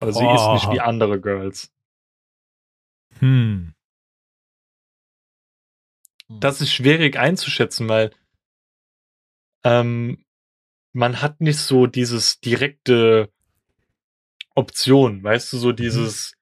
Oder 0.00 0.12
sie 0.12 0.26
ist 0.26 0.48
nicht 0.54 0.70
wie 0.72 0.80
andere 0.80 1.20
Girls. 1.20 1.70
Hm. 3.18 3.74
Das 6.28 6.60
ist 6.60 6.72
schwierig 6.72 7.18
einzuschätzen, 7.18 7.88
weil 7.88 8.12
ähm, 9.64 10.24
man 10.92 11.20
hat 11.20 11.40
nicht 11.40 11.58
so 11.58 11.86
dieses 11.86 12.40
direkte 12.40 13.30
Option, 14.54 15.22
weißt 15.22 15.52
du, 15.52 15.56
Mhm. 15.56 15.60
so 15.60 15.72
dieses 15.72 16.34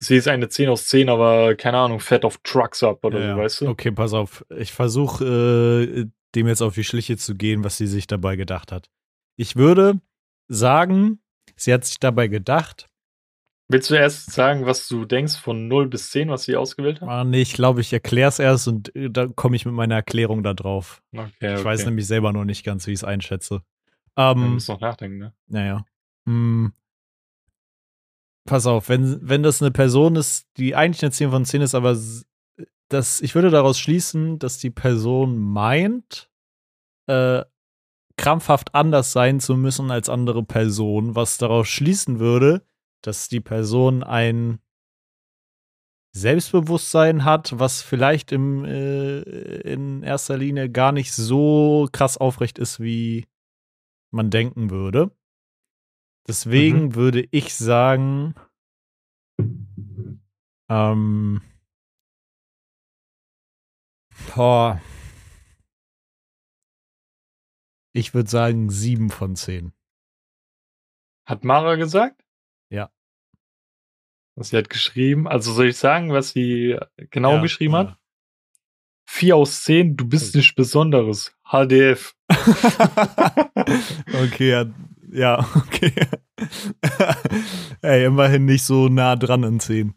sie 0.00 0.16
ist 0.16 0.28
eine 0.28 0.48
10 0.48 0.68
aus 0.68 0.88
10, 0.88 1.08
aber 1.08 1.54
keine 1.54 1.78
Ahnung, 1.78 2.00
fett 2.00 2.24
auf 2.24 2.38
Trucks 2.42 2.82
ab 2.82 3.04
oder 3.04 3.20
Ja, 3.20 3.34
so, 3.34 3.40
weißt 3.40 3.60
du? 3.62 3.68
Okay, 3.68 3.90
pass 3.92 4.12
auf. 4.12 4.44
Ich 4.56 4.72
versuche 4.72 5.24
äh, 5.24 6.06
dem 6.34 6.46
jetzt 6.48 6.62
auf 6.62 6.74
die 6.74 6.84
Schliche 6.84 7.16
zu 7.16 7.34
gehen, 7.34 7.64
was 7.64 7.76
sie 7.76 7.86
sich 7.86 8.06
dabei 8.06 8.36
gedacht 8.36 8.72
hat. 8.72 8.88
Ich 9.36 9.56
würde 9.56 10.00
sagen, 10.48 11.20
sie 11.56 11.72
hat 11.72 11.84
sich 11.84 11.98
dabei 12.00 12.28
gedacht, 12.28 12.86
Willst 13.72 13.88
du 13.88 13.94
erst 13.94 14.32
sagen, 14.32 14.66
was 14.66 14.88
du 14.88 15.04
denkst 15.04 15.36
von 15.36 15.68
0 15.68 15.86
bis 15.86 16.10
10, 16.10 16.28
was 16.28 16.42
sie 16.42 16.56
ausgewählt 16.56 17.00
hat? 17.00 17.08
ah, 17.08 17.22
nee, 17.22 17.40
ich 17.40 17.52
glaube, 17.52 17.80
ich 17.80 17.92
erkläre 17.92 18.28
es 18.28 18.40
erst 18.40 18.66
und 18.66 18.92
äh, 18.96 19.08
da 19.08 19.28
komme 19.28 19.54
ich 19.54 19.64
mit 19.64 19.74
meiner 19.76 19.94
Erklärung 19.94 20.42
da 20.42 20.54
drauf. 20.54 21.02
Okay, 21.16 21.54
Ich 21.56 21.64
weiß 21.64 21.82
okay. 21.82 21.88
nämlich 21.90 22.08
selber 22.08 22.32
noch 22.32 22.44
nicht 22.44 22.64
ganz, 22.64 22.88
wie 22.88 22.90
ich 22.90 22.98
es 22.98 23.04
einschätze. 23.04 23.62
Ähm, 24.16 24.54
müssen 24.54 24.72
noch 24.72 24.80
nachdenken, 24.80 25.18
ne? 25.18 25.32
naja. 25.46 25.84
Hm. 26.26 26.72
Pass 28.50 28.66
auf, 28.66 28.88
wenn, 28.88 29.18
wenn 29.22 29.42
das 29.44 29.62
eine 29.62 29.70
Person 29.70 30.16
ist, 30.16 30.46
die 30.56 30.74
eigentlich 30.74 31.02
eine 31.02 31.12
10 31.12 31.30
von 31.30 31.44
10 31.44 31.62
ist, 31.62 31.74
aber 31.74 31.96
das, 32.88 33.20
ich 33.20 33.34
würde 33.36 33.50
daraus 33.50 33.78
schließen, 33.78 34.40
dass 34.40 34.58
die 34.58 34.70
Person 34.70 35.38
meint, 35.38 36.28
äh, 37.06 37.44
krampfhaft 38.16 38.74
anders 38.74 39.12
sein 39.12 39.38
zu 39.38 39.56
müssen 39.56 39.92
als 39.92 40.08
andere 40.08 40.42
Personen, 40.42 41.14
was 41.14 41.38
daraus 41.38 41.68
schließen 41.68 42.18
würde, 42.18 42.66
dass 43.02 43.28
die 43.28 43.40
Person 43.40 44.02
ein 44.02 44.58
Selbstbewusstsein 46.12 47.24
hat, 47.24 47.56
was 47.56 47.82
vielleicht 47.82 48.32
im, 48.32 48.64
äh, 48.64 49.20
in 49.60 50.02
erster 50.02 50.36
Linie 50.36 50.68
gar 50.68 50.90
nicht 50.90 51.12
so 51.12 51.88
krass 51.92 52.18
aufrecht 52.18 52.58
ist, 52.58 52.80
wie 52.80 53.28
man 54.10 54.28
denken 54.28 54.70
würde. 54.70 55.12
Deswegen 56.26 56.84
mhm. 56.84 56.94
würde 56.94 57.26
ich 57.30 57.54
sagen, 57.54 58.34
ähm, 60.68 61.42
boah, 64.34 64.80
ich 67.92 68.14
würde 68.14 68.30
sagen 68.30 68.70
sieben 68.70 69.10
von 69.10 69.34
zehn. 69.36 69.72
Hat 71.26 71.44
Mara 71.44 71.76
gesagt? 71.76 72.24
Ja. 72.70 72.90
Was 74.36 74.48
sie 74.50 74.56
hat 74.56 74.70
geschrieben. 74.70 75.28
Also 75.28 75.52
soll 75.52 75.68
ich 75.68 75.76
sagen, 75.76 76.12
was 76.12 76.30
sie 76.30 76.78
genau 77.10 77.34
ja, 77.34 77.40
geschrieben 77.42 77.74
ja. 77.74 77.78
hat? 77.80 77.98
Vier 79.08 79.36
aus 79.36 79.62
zehn, 79.64 79.96
du 79.96 80.08
bist 80.08 80.34
nicht 80.36 80.54
Besonderes. 80.54 81.36
HDF. 81.44 82.14
okay, 84.24 84.50
ja, 84.50 84.66
ja, 85.12 85.46
okay. 85.56 85.92
Ey, 87.82 88.04
immerhin 88.04 88.44
nicht 88.44 88.64
so 88.64 88.88
nah 88.88 89.16
dran 89.16 89.42
in 89.42 89.60
10. 89.60 89.94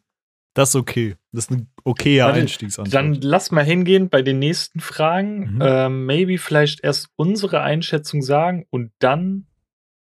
Das 0.54 0.70
ist 0.70 0.76
okay. 0.76 1.16
Das 1.32 1.46
ist 1.46 1.52
ein 1.52 1.72
okayer 1.84 2.28
Warte, 2.28 2.42
Einstiegsantwort. 2.42 2.94
Dann 2.94 3.16
lass 3.22 3.52
mal 3.52 3.66
hingehen 3.66 4.10
bei 4.10 4.22
den 4.22 4.40
nächsten 4.40 4.80
Fragen. 4.80 5.56
Mhm. 5.56 5.62
Ähm, 5.62 6.06
maybe 6.06 6.38
vielleicht 6.38 6.84
erst 6.84 7.10
unsere 7.16 7.62
Einschätzung 7.62 8.22
sagen 8.22 8.66
und 8.70 8.92
dann 9.00 9.48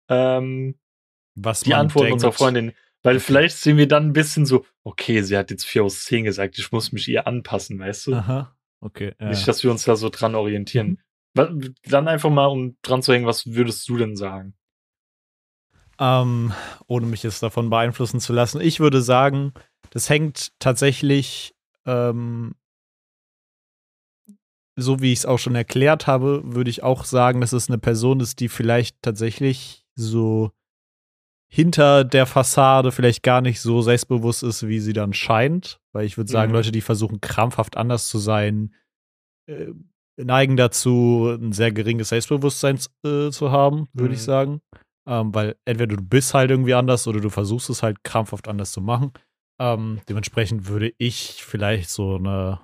ähm, 0.09 0.79
Was 1.35 1.61
die 1.61 1.75
Antwort 1.75 2.05
denkt. 2.05 2.15
unserer 2.15 2.33
Freundin. 2.33 2.73
Weil 3.03 3.19
vielleicht 3.19 3.57
sehen 3.57 3.79
wir 3.79 3.89
dann 3.89 4.09
ein 4.09 4.13
bisschen 4.13 4.47
so, 4.47 4.65
okay, 4.85 5.23
sie 5.23 5.37
hat 5.37 5.51
jetzt 5.51 5.65
4 5.65 5.85
aus 5.85 6.05
10 6.05 6.25
gesagt, 6.25 6.59
ich 6.59 6.71
muss 6.71 6.93
mich 6.93 7.09
ihr 7.09 7.27
anpassen, 7.27 7.79
weißt 7.79 8.07
du? 8.07 8.15
Aha, 8.15 8.55
okay. 8.81 9.15
Ja. 9.21 9.31
Nicht, 9.31 9.49
dass 9.49 9.65
wir 9.65 9.71
uns 9.71 9.85
da 9.85 9.97
so 9.97 10.09
dran 10.09 10.35
orientieren. 10.35 10.99
Mhm. 11.35 11.75
Dann 11.85 12.09
einfach 12.09 12.31
mal, 12.31 12.47
um 12.47 12.77
dran 12.83 13.03
zu 13.03 13.13
hängen, 13.13 13.27
was 13.27 13.47
würdest 13.47 13.89
du 13.89 13.97
denn 13.97 14.17
sagen? 14.17 14.55
Ähm, 15.99 16.53
ohne 16.87 17.07
mich 17.07 17.23
jetzt 17.23 17.43
davon 17.43 17.71
beeinflussen 17.71 18.21
zu 18.21 18.33
lassen. 18.33 18.61
Ich 18.61 18.81
würde 18.81 19.03
sagen, 19.03 19.53
das 19.91 20.09
hängt 20.09 20.53
tatsächlich, 20.59 21.55
ähm, 21.87 22.55
so 24.77 25.01
wie 25.01 25.13
ich 25.13 25.21
es 25.21 25.27
auch 25.27 25.39
schon 25.39 25.55
erklärt 25.55 26.07
habe, 26.07 26.43
würde 26.45 26.71
ich 26.71 26.83
auch 26.83 27.05
sagen, 27.05 27.41
dass 27.41 27.53
es 27.53 27.69
eine 27.69 27.79
Person 27.79 28.21
ist, 28.21 28.41
die 28.41 28.49
vielleicht 28.49 29.03
tatsächlich 29.03 29.85
so 29.95 30.51
hinter 31.53 32.05
der 32.05 32.25
Fassade 32.25 32.93
vielleicht 32.93 33.23
gar 33.23 33.43
nicht 33.43 33.61
so 33.61 33.83
selbstbewusst 33.83 34.43
ist, 34.43 34.67
wie 34.67 34.81
sie 34.81 34.95
dann 34.95 35.13
scheint. 35.13 35.79
Weil 35.93 36.07
ich 36.07 36.17
würde 36.17 36.33
sagen, 36.33 36.51
mhm. 36.51 36.57
Leute, 36.57 36.73
die 36.73 36.81
versuchen 36.81 37.21
krampfhaft 37.21 37.77
anders 37.77 38.09
zu 38.09 38.19
sein, 38.19 38.75
äh, 39.47 39.67
neigen 40.17 40.57
dazu, 40.57 41.37
ein 41.39 41.53
sehr 41.53 41.71
geringes 41.71 42.09
Selbstbewusstsein 42.09 42.79
äh, 43.05 43.31
zu 43.31 43.51
haben, 43.51 43.89
würde 43.93 44.11
mhm. 44.11 44.15
ich 44.15 44.23
sagen. 44.23 44.63
Ähm, 45.07 45.35
weil 45.35 45.57
entweder 45.65 45.97
du 45.97 46.03
bist 46.03 46.35
halt 46.35 46.51
irgendwie 46.51 46.75
anders 46.75 47.07
oder 47.07 47.21
du 47.21 47.31
versuchst 47.31 47.71
es 47.71 47.83
halt 47.83 48.05
krampfhaft 48.05 48.49
anders 48.49 48.73
zu 48.73 48.81
machen. 48.81 49.13
Ähm, 49.61 50.01
dementsprechend 50.09 50.67
würde 50.69 50.93
ich 50.99 51.43
vielleicht 51.43 51.91
so 51.91 52.17
eine, 52.17 52.61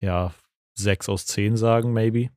ja, 0.00 0.34
6 0.74 1.08
aus 1.08 1.26
10 1.26 1.56
sagen, 1.56 1.92
maybe. 1.92 2.30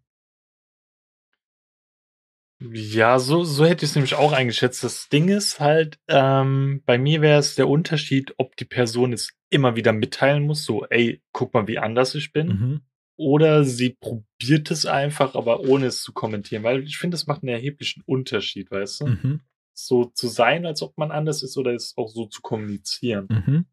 Ja, 2.61 3.19
so, 3.19 3.43
so 3.43 3.65
hätte 3.65 3.83
ich 3.83 3.91
es 3.91 3.95
nämlich 3.95 4.15
auch 4.15 4.31
eingeschätzt. 4.31 4.83
Das 4.83 5.09
Ding 5.09 5.27
ist 5.27 5.59
halt, 5.59 5.99
ähm, 6.07 6.81
bei 6.85 6.97
mir 6.97 7.21
wäre 7.21 7.39
es 7.39 7.55
der 7.55 7.67
Unterschied, 7.67 8.33
ob 8.37 8.55
die 8.55 8.65
Person 8.65 9.11
es 9.11 9.33
immer 9.49 9.75
wieder 9.75 9.91
mitteilen 9.91 10.45
muss, 10.45 10.63
so, 10.63 10.85
ey, 10.85 11.21
guck 11.33 11.53
mal, 11.53 11.67
wie 11.67 11.79
anders 11.79 12.15
ich 12.15 12.31
bin. 12.31 12.47
Mhm. 12.47 12.81
Oder 13.17 13.63
sie 13.63 13.91
probiert 13.91 14.71
es 14.71 14.85
einfach, 14.85 15.35
aber 15.35 15.61
ohne 15.61 15.85
es 15.87 16.01
zu 16.01 16.11
kommentieren, 16.11 16.63
weil 16.63 16.83
ich 16.83 16.97
finde, 16.97 17.15
das 17.15 17.27
macht 17.27 17.43
einen 17.43 17.53
erheblichen 17.53 18.03
Unterschied, 18.05 18.71
weißt 18.71 19.01
du? 19.01 19.07
Mhm. 19.07 19.41
So 19.73 20.05
zu 20.05 20.27
sein, 20.27 20.65
als 20.65 20.81
ob 20.81 20.97
man 20.97 21.11
anders 21.11 21.43
ist, 21.43 21.57
oder 21.57 21.73
es 21.73 21.93
auch 21.97 22.09
so 22.09 22.25
zu 22.25 22.41
kommunizieren. 22.41 23.27
Mhm. 23.29 23.65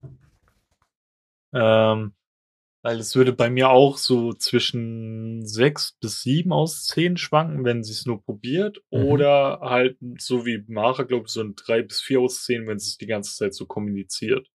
Ähm, 1.55 2.12
weil 2.83 2.98
es 2.98 3.14
würde 3.14 3.33
bei 3.33 3.48
mir 3.48 3.70
auch 3.70 3.96
so 3.96 4.33
zwischen 4.33 5.46
sechs 5.46 5.96
bis 6.00 6.22
sieben 6.22 6.52
aus 6.52 6.85
zehn 6.87 7.16
schwanken, 7.16 7.64
wenn 7.64 7.85
sie 7.85 7.92
es 7.92 8.07
nur 8.07 8.22
probiert. 8.22 8.78
Mhm. 8.90 9.05
Oder 9.05 9.61
halt 9.61 9.98
so 10.18 10.44
wie 10.44 10.64
Mara, 10.66 11.05
glaube 11.05 11.26
ich, 11.26 11.33
so 11.33 11.42
ein 11.42 11.55
drei 11.55 11.83
bis 11.83 12.00
vier 12.00 12.20
aus 12.20 12.44
zehn, 12.44 12.66
wenn 12.66 12.78
sie 12.78 12.90
es 12.90 12.96
die 12.96 13.07
ganze 13.07 13.37
Zeit 13.37 13.55
so 13.55 13.66
kommuniziert. 13.66 14.48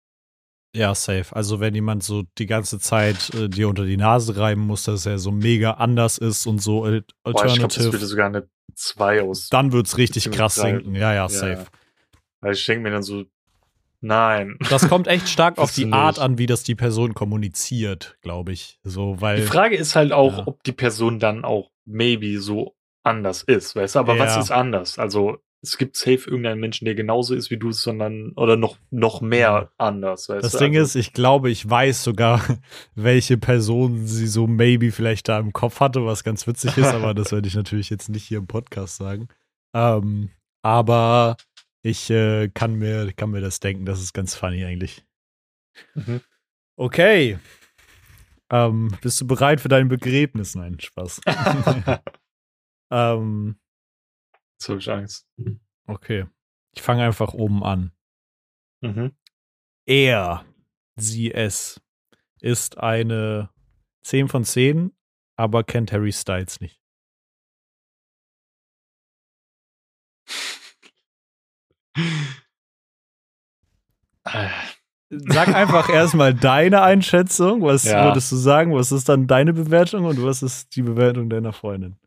Ja, 0.74 0.94
safe. 0.94 1.34
Also 1.34 1.60
wenn 1.60 1.74
jemand 1.74 2.02
so 2.02 2.24
die 2.36 2.46
ganze 2.46 2.80
Zeit 2.80 3.32
äh, 3.34 3.48
dir 3.48 3.68
unter 3.68 3.84
die 3.84 3.96
Nase 3.96 4.36
reiben 4.36 4.62
muss, 4.62 4.84
dass 4.84 5.06
er 5.06 5.18
so 5.18 5.30
mega 5.30 5.72
anders 5.72 6.18
ist 6.18 6.46
und 6.46 6.60
so 6.60 6.82
Alternative. 6.82 7.14
Boah, 7.22 7.46
ich 7.46 7.54
glaube, 7.54 7.74
das 7.74 7.92
würde 7.92 8.06
sogar 8.06 8.26
eine 8.26 8.48
2 8.74 9.22
aus. 9.22 9.48
Dann 9.50 9.72
wird 9.72 9.86
es 9.86 9.98
richtig 9.98 10.30
krass 10.32 10.56
sinken. 10.56 10.96
Ja, 10.96 11.14
ja, 11.14 11.28
safe. 11.28 11.52
Ja. 11.52 11.66
Weil 12.40 12.54
ich 12.54 12.66
denke 12.66 12.82
mir 12.82 12.90
dann 12.90 13.04
so, 13.04 13.24
nein. 14.00 14.58
Das 14.68 14.88
kommt 14.88 15.06
echt 15.06 15.28
stark 15.28 15.58
auf 15.58 15.72
die 15.72 15.92
Art 15.92 16.18
an, 16.18 16.38
wie 16.38 16.46
das 16.46 16.64
die 16.64 16.74
Person 16.74 17.14
kommuniziert, 17.14 18.16
glaube 18.20 18.52
ich. 18.52 18.80
So, 18.82 19.20
weil. 19.20 19.36
Die 19.36 19.46
Frage 19.46 19.76
ist 19.76 19.94
halt 19.94 20.12
auch, 20.12 20.38
ja. 20.38 20.46
ob 20.46 20.62
die 20.64 20.72
Person 20.72 21.20
dann 21.20 21.44
auch 21.44 21.70
maybe 21.84 22.40
so 22.40 22.74
anders 23.04 23.42
ist, 23.42 23.76
weißt 23.76 23.94
du? 23.94 23.98
Aber 24.00 24.16
ja. 24.16 24.24
was 24.24 24.36
ist 24.36 24.50
anders? 24.50 24.98
Also 24.98 25.38
es 25.66 25.78
gibt 25.78 25.96
safe 25.96 26.28
irgendeinen 26.28 26.60
Menschen, 26.60 26.84
der 26.84 26.94
genauso 26.94 27.34
ist 27.34 27.50
wie 27.50 27.56
du, 27.56 27.72
sondern 27.72 28.32
oder 28.36 28.56
noch, 28.56 28.76
noch 28.90 29.20
mehr 29.20 29.70
anders. 29.78 30.26
das 30.26 30.52
du? 30.52 30.58
Ding 30.58 30.76
also, 30.76 30.98
ist, 30.98 31.06
ich 31.06 31.12
glaube, 31.12 31.50
ich 31.50 31.68
weiß 31.68 32.04
sogar, 32.04 32.42
welche 32.94 33.38
Person 33.38 34.06
sie 34.06 34.26
so 34.26 34.46
maybe 34.46 34.92
vielleicht 34.92 35.28
da 35.28 35.38
im 35.38 35.52
Kopf 35.52 35.80
hatte, 35.80 36.04
was 36.04 36.24
ganz 36.24 36.46
witzig 36.46 36.76
ist, 36.76 36.86
aber 36.86 37.14
das 37.14 37.32
werde 37.32 37.48
ich 37.48 37.54
natürlich 37.54 37.90
jetzt 37.90 38.08
nicht 38.08 38.24
hier 38.24 38.38
im 38.38 38.46
Podcast 38.46 38.96
sagen. 38.96 39.28
Ähm, 39.74 40.30
aber 40.62 41.36
ich 41.82 42.10
äh, 42.10 42.48
kann, 42.48 42.74
mir, 42.74 43.12
kann 43.12 43.30
mir 43.30 43.40
das 43.40 43.60
denken, 43.60 43.84
das 43.84 44.00
ist 44.00 44.12
ganz 44.12 44.34
funny 44.34 44.64
eigentlich. 44.64 45.04
Mhm. 45.94 46.20
Okay. 46.76 47.38
Ähm, 48.50 48.96
bist 49.00 49.20
du 49.20 49.26
bereit 49.26 49.60
für 49.60 49.68
dein 49.68 49.88
Begräbnis? 49.88 50.54
Nein, 50.54 50.78
Spaß. 50.78 51.20
ähm, 52.90 53.56
Jetzt 54.64 54.70
habe 54.70 54.78
ich 54.78 54.90
Angst. 54.90 55.28
Okay. 55.86 56.26
Ich 56.74 56.80
fange 56.80 57.04
einfach 57.04 57.34
oben 57.34 57.62
an. 57.62 57.92
Mhm. 58.80 59.12
Er, 59.86 60.46
sie, 60.96 61.34
es 61.34 61.82
ist 62.40 62.78
eine 62.78 63.50
10 64.04 64.28
von 64.28 64.44
10, 64.44 64.96
aber 65.36 65.64
kennt 65.64 65.92
Harry 65.92 66.12
Styles 66.12 66.60
nicht. 66.60 66.80
Sag 75.10 75.48
einfach 75.54 75.90
erstmal 75.90 76.32
deine 76.32 76.80
Einschätzung. 76.80 77.60
Was 77.60 77.84
ja. 77.84 78.06
würdest 78.06 78.32
du 78.32 78.36
sagen? 78.36 78.74
Was 78.74 78.92
ist 78.92 79.10
dann 79.10 79.26
deine 79.26 79.52
Bewertung 79.52 80.06
und 80.06 80.22
was 80.22 80.42
ist 80.42 80.74
die 80.74 80.82
Bewertung 80.82 81.28
deiner 81.28 81.52
Freundin? 81.52 81.98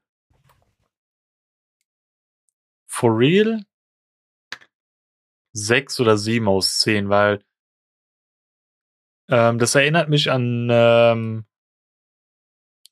For 2.97 3.15
real 3.15 3.61
sechs 5.53 5.99
oder 5.99 6.17
sieben 6.17 6.47
aus 6.47 6.79
zehn, 6.79 7.09
weil 7.09 7.43
ähm, 9.29 9.59
das 9.59 9.75
erinnert 9.75 10.09
mich 10.09 10.31
an 10.31 10.69
ähm, 10.71 11.45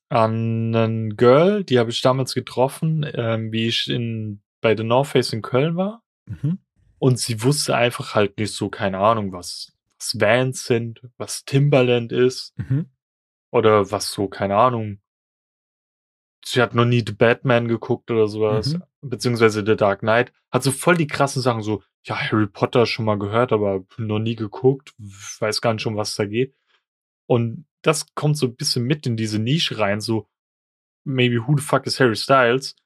an 0.08 0.74
ein 0.74 1.16
Girl, 1.16 1.64
die 1.64 1.80
habe 1.80 1.90
ich 1.90 2.00
damals 2.02 2.34
getroffen, 2.34 3.04
ähm, 3.14 3.50
wie 3.50 3.66
ich 3.66 3.88
in 3.88 4.42
bei 4.60 4.76
The 4.76 4.84
North 4.84 5.08
Face 5.08 5.32
in 5.32 5.42
Köln 5.42 5.76
war. 5.76 6.04
Mhm. 6.26 6.58
Und 6.98 7.18
sie 7.18 7.42
wusste 7.42 7.76
einfach 7.76 8.14
halt 8.14 8.38
nicht 8.38 8.54
so, 8.54 8.68
keine 8.70 8.98
Ahnung, 8.98 9.32
was, 9.32 9.76
was 9.98 10.20
Vans 10.20 10.64
sind, 10.64 11.02
was 11.18 11.44
Timberland 11.44 12.12
ist. 12.12 12.56
Mhm. 12.58 12.90
Oder 13.50 13.90
was 13.90 14.12
so, 14.12 14.28
keine 14.28 14.56
Ahnung, 14.56 15.00
sie 16.44 16.62
hat 16.62 16.74
noch 16.74 16.84
nie 16.84 17.02
The 17.04 17.12
Batman 17.12 17.68
geguckt 17.68 18.10
oder 18.10 18.28
sowas, 18.28 18.74
mhm. 18.74 18.82
Beziehungsweise 19.08 19.64
The 19.64 19.76
Dark 19.76 20.00
Knight, 20.00 20.32
hat 20.50 20.62
so 20.62 20.70
voll 20.72 20.96
die 20.96 21.06
krassen 21.06 21.42
Sachen, 21.42 21.62
so, 21.62 21.82
ja, 22.04 22.16
Harry 22.16 22.46
Potter 22.46 22.86
schon 22.86 23.04
mal 23.04 23.18
gehört, 23.18 23.52
aber 23.52 23.84
noch 23.98 24.18
nie 24.18 24.36
geguckt, 24.36 24.94
weiß 24.98 25.60
gar 25.60 25.72
nicht 25.72 25.82
schon, 25.82 25.96
was 25.96 26.14
da 26.16 26.24
geht. 26.24 26.54
Und 27.26 27.66
das 27.82 28.14
kommt 28.14 28.36
so 28.36 28.46
ein 28.46 28.56
bisschen 28.56 28.84
mit 28.84 29.06
in 29.06 29.16
diese 29.16 29.38
Nische 29.38 29.78
rein, 29.78 30.00
so, 30.00 30.28
maybe 31.04 31.46
who 31.46 31.56
the 31.56 31.62
fuck 31.62 31.86
is 31.86 32.00
Harry 32.00 32.16
Styles? 32.16 32.76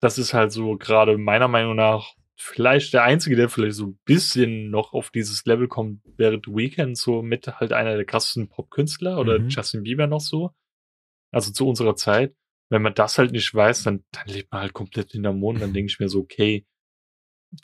Das 0.00 0.18
ist 0.18 0.34
halt 0.34 0.52
so 0.52 0.76
gerade 0.76 1.16
meiner 1.16 1.48
Meinung 1.48 1.76
nach 1.76 2.14
vielleicht 2.36 2.92
der 2.92 3.04
Einzige, 3.04 3.36
der 3.36 3.48
vielleicht 3.48 3.76
so 3.76 3.86
ein 3.86 3.98
bisschen 4.04 4.70
noch 4.70 4.92
auf 4.92 5.10
dieses 5.10 5.44
Level 5.46 5.68
kommt, 5.68 6.02
wäre 6.18 6.40
The 6.44 6.52
Weeknd, 6.52 6.98
so 6.98 7.22
mit 7.22 7.46
halt 7.46 7.72
einer 7.72 7.94
der 7.94 8.04
krassesten 8.04 8.48
Popkünstler 8.48 9.18
oder 9.18 9.38
Mhm. 9.38 9.48
Justin 9.48 9.84
Bieber 9.84 10.06
noch 10.06 10.20
so. 10.20 10.50
Also 11.32 11.52
zu 11.52 11.68
unserer 11.68 11.96
Zeit. 11.96 12.34
Wenn 12.70 12.82
man 12.82 12.94
das 12.94 13.18
halt 13.18 13.32
nicht 13.32 13.54
weiß, 13.54 13.84
dann, 13.84 14.04
dann 14.12 14.26
lebt 14.26 14.50
man 14.52 14.62
halt 14.62 14.72
komplett 14.72 15.12
hinterm 15.12 15.38
Mond. 15.38 15.60
Dann 15.60 15.72
denke 15.72 15.90
ich 15.90 16.00
mir 16.00 16.08
so, 16.08 16.20
okay. 16.20 16.66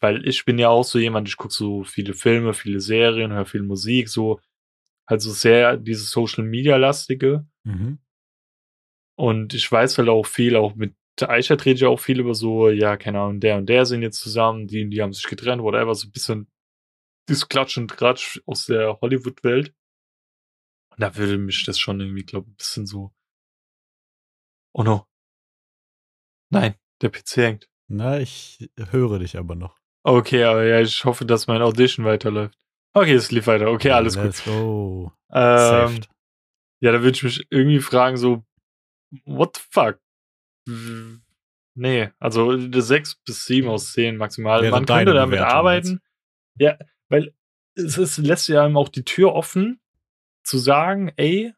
Weil 0.01 0.27
ich 0.27 0.45
bin 0.45 0.59
ja 0.59 0.69
auch 0.69 0.85
so 0.85 0.99
jemand, 0.99 1.29
ich 1.29 1.37
gucke 1.37 1.55
so 1.55 1.85
viele 1.85 2.15
Filme, 2.15 2.55
viele 2.55 2.81
Serien, 2.81 3.33
höre 3.33 3.47
viel 3.47 3.63
Musik, 3.63 4.09
so 4.09 4.41
halt 5.09 5.21
so 5.21 5.33
sehr 5.33 5.77
dieses 5.77 6.11
Social 6.11 6.45
Media 6.45 6.77
lastige. 6.77 7.47
Mhm. 7.65 7.99
Und 9.19 9.53
ich 9.53 9.71
weiß 9.71 9.99
halt 9.99 10.09
auch 10.09 10.27
viel, 10.27 10.57
auch 10.57 10.77
mit 10.77 10.95
Aisha 11.21 11.55
rede 11.55 11.75
ich 11.75 11.85
auch 11.85 12.01
viel 12.01 12.21
über 12.21 12.35
so, 12.35 12.71
ja, 12.71 12.97
keine 12.97 13.21
Ahnung, 13.21 13.41
der 13.41 13.59
und 13.59 13.67
der 13.67 13.85
sind 13.85 14.03
jetzt 14.03 14.21
zusammen, 14.21 14.67
die, 14.67 14.89
die 14.89 15.03
haben 15.03 15.13
sich 15.13 15.27
getrennt, 15.27 15.63
whatever, 15.63 15.95
so 15.95 16.09
ein 16.09 16.13
bisschen 16.13 16.49
dieses 17.29 17.49
Klatsch 17.49 17.77
und 17.77 17.89
Tratsch 17.89 18.41
aus 18.47 18.67
der 18.67 18.99
Hollywood-Welt. 19.01 19.75
Und 20.91 21.01
da 21.01 21.15
würde 21.17 21.39
mich 21.39 21.65
das 21.65 21.79
schon 21.79 22.01
irgendwie, 22.01 22.25
glaube 22.25 22.47
ich, 22.49 22.53
ein 22.53 22.57
bisschen 22.57 22.87
so. 22.87 23.13
Oh 24.73 24.83
no. 24.83 25.07
Nein, 26.51 26.75
der 27.03 27.11
PC 27.11 27.37
hängt. 27.37 27.69
Na, 27.89 28.19
ich 28.19 28.71
höre 28.91 29.19
dich 29.19 29.37
aber 29.37 29.55
noch. 29.55 29.77
Okay, 30.03 30.45
aber 30.45 30.65
ja, 30.65 30.81
ich 30.81 31.05
hoffe, 31.05 31.27
dass 31.27 31.47
mein 31.47 31.63
Audition 31.63 32.07
weiterläuft. 32.07 32.57
Okay, 32.93 33.15
es 33.15 33.31
lief 33.31 33.47
weiter. 33.47 33.71
Okay, 33.71 33.91
alles 33.91 34.17
gut. 34.17 34.25
Let's 34.25 34.45
go. 34.45 35.13
Ähm. 35.33 36.01
Ja, 36.81 36.93
da 36.93 37.03
würde 37.03 37.17
ich 37.17 37.23
mich 37.23 37.47
irgendwie 37.51 37.81
fragen, 37.81 38.17
so, 38.17 38.45
what 39.25 39.57
the 39.57 39.63
fuck? 39.71 40.01
Nee, 41.75 42.11
also 42.19 42.51
eine 42.51 42.81
6 42.81 43.17
bis 43.25 43.45
7 43.45 43.69
aus 43.69 43.93
10 43.93 44.17
maximal. 44.17 44.63
Wäre 44.63 44.73
Man 44.73 44.87
könnte 44.87 45.13
damit 45.13 45.39
Bewertung 45.39 45.57
arbeiten. 45.57 46.01
Ja, 46.59 46.79
weil 47.09 47.35
es 47.75 47.99
ist, 47.99 48.19
lässt 48.19 48.49
ja 48.49 48.65
einem 48.65 48.77
auch 48.77 48.89
die 48.89 49.05
Tür 49.05 49.35
offen, 49.35 49.81
zu 50.43 50.59
sagen, 50.59 51.13
ey, 51.17 51.53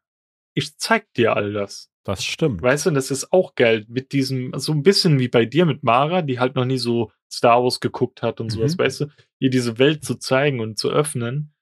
ich 0.54 0.76
zeig 0.78 1.12
dir 1.14 1.36
all 1.36 1.52
das. 1.52 1.91
Das 2.04 2.24
stimmt. 2.24 2.62
Weißt 2.62 2.86
du, 2.86 2.90
das 2.90 3.10
ist 3.10 3.32
auch 3.32 3.54
geil 3.54 3.84
mit 3.88 4.12
diesem, 4.12 4.52
so 4.58 4.72
ein 4.72 4.82
bisschen 4.82 5.18
wie 5.20 5.28
bei 5.28 5.44
dir 5.44 5.66
mit 5.66 5.82
Mara, 5.84 6.22
die 6.22 6.40
halt 6.40 6.56
noch 6.56 6.64
nie 6.64 6.78
so 6.78 7.12
Star 7.32 7.62
Wars 7.62 7.78
geguckt 7.80 8.22
hat 8.22 8.40
und 8.40 8.50
sowas, 8.50 8.76
Mhm. 8.76 8.82
weißt 8.82 9.00
du, 9.02 9.06
ihr 9.38 9.50
diese 9.50 9.78
Welt 9.78 10.04
zu 10.04 10.16
zeigen 10.16 10.60
und 10.60 10.78
zu 10.78 10.90
öffnen, 10.90 11.54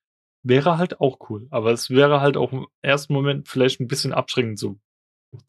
wäre 0.43 0.79
halt 0.79 1.01
auch 1.01 1.19
cool. 1.29 1.47
Aber 1.51 1.73
es 1.73 1.91
wäre 1.91 2.21
halt 2.23 2.37
auch 2.39 2.53
im 2.53 2.67
ersten 2.83 3.13
Moment 3.13 3.49
vielleicht 3.49 3.81
ein 3.81 3.87
bisschen 3.89 4.13
abschreckend, 4.15 4.59
so, 4.59 4.79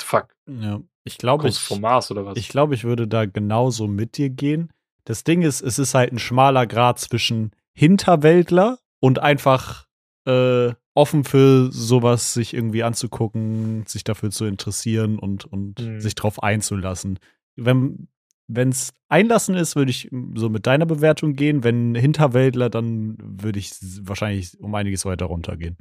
fuck, 0.02 0.36
Ja, 0.48 0.82
ich 1.06 1.18
glaube, 1.18 1.48
ich, 1.48 1.58
vor 1.58 1.80
Mars 1.80 2.12
oder 2.12 2.26
was? 2.26 2.38
ich 2.38 2.50
glaube, 2.50 2.76
ich 2.76 2.84
würde 2.84 3.08
da 3.08 3.26
genauso 3.26 3.88
mit 3.88 4.18
dir 4.18 4.30
gehen. 4.30 4.72
Das 5.06 5.24
Ding 5.24 5.42
ist, 5.42 5.62
es 5.62 5.80
ist 5.80 5.94
halt 5.96 6.12
ein 6.12 6.20
schmaler 6.20 6.68
Grad 6.68 7.00
zwischen 7.00 7.52
Hinterwäldler 7.74 8.78
und 9.00 9.20
einfach 9.20 9.88
äh, 10.28 10.74
offen 10.94 11.24
für 11.24 11.72
sowas 11.72 12.34
sich 12.34 12.54
irgendwie 12.54 12.84
anzugucken, 12.84 13.86
sich 13.88 14.04
dafür 14.04 14.30
zu 14.32 14.46
interessieren 14.46 15.18
und, 15.20 15.46
und 15.46 15.80
Mhm. 15.80 16.02
sich 16.02 16.16
drauf 16.16 16.44
einzulassen. 16.44 17.20
Wenn 17.56 18.08
es 18.50 18.94
einlassen 19.08 19.56
ist, 19.56 19.76
würde 19.78 19.92
ich 19.92 20.10
so 20.36 20.50
mit 20.50 20.66
deiner 20.68 20.86
Bewertung 20.86 21.36
gehen. 21.36 21.64
Wenn 21.64 21.96
Hinterwäldler, 21.96 22.70
dann 22.70 23.16
würde 23.20 23.60
ich 23.60 23.72
wahrscheinlich 24.02 24.60
um 24.60 24.76
einiges 24.76 25.06
weiter 25.06 25.26
runtergehen. 25.28 25.78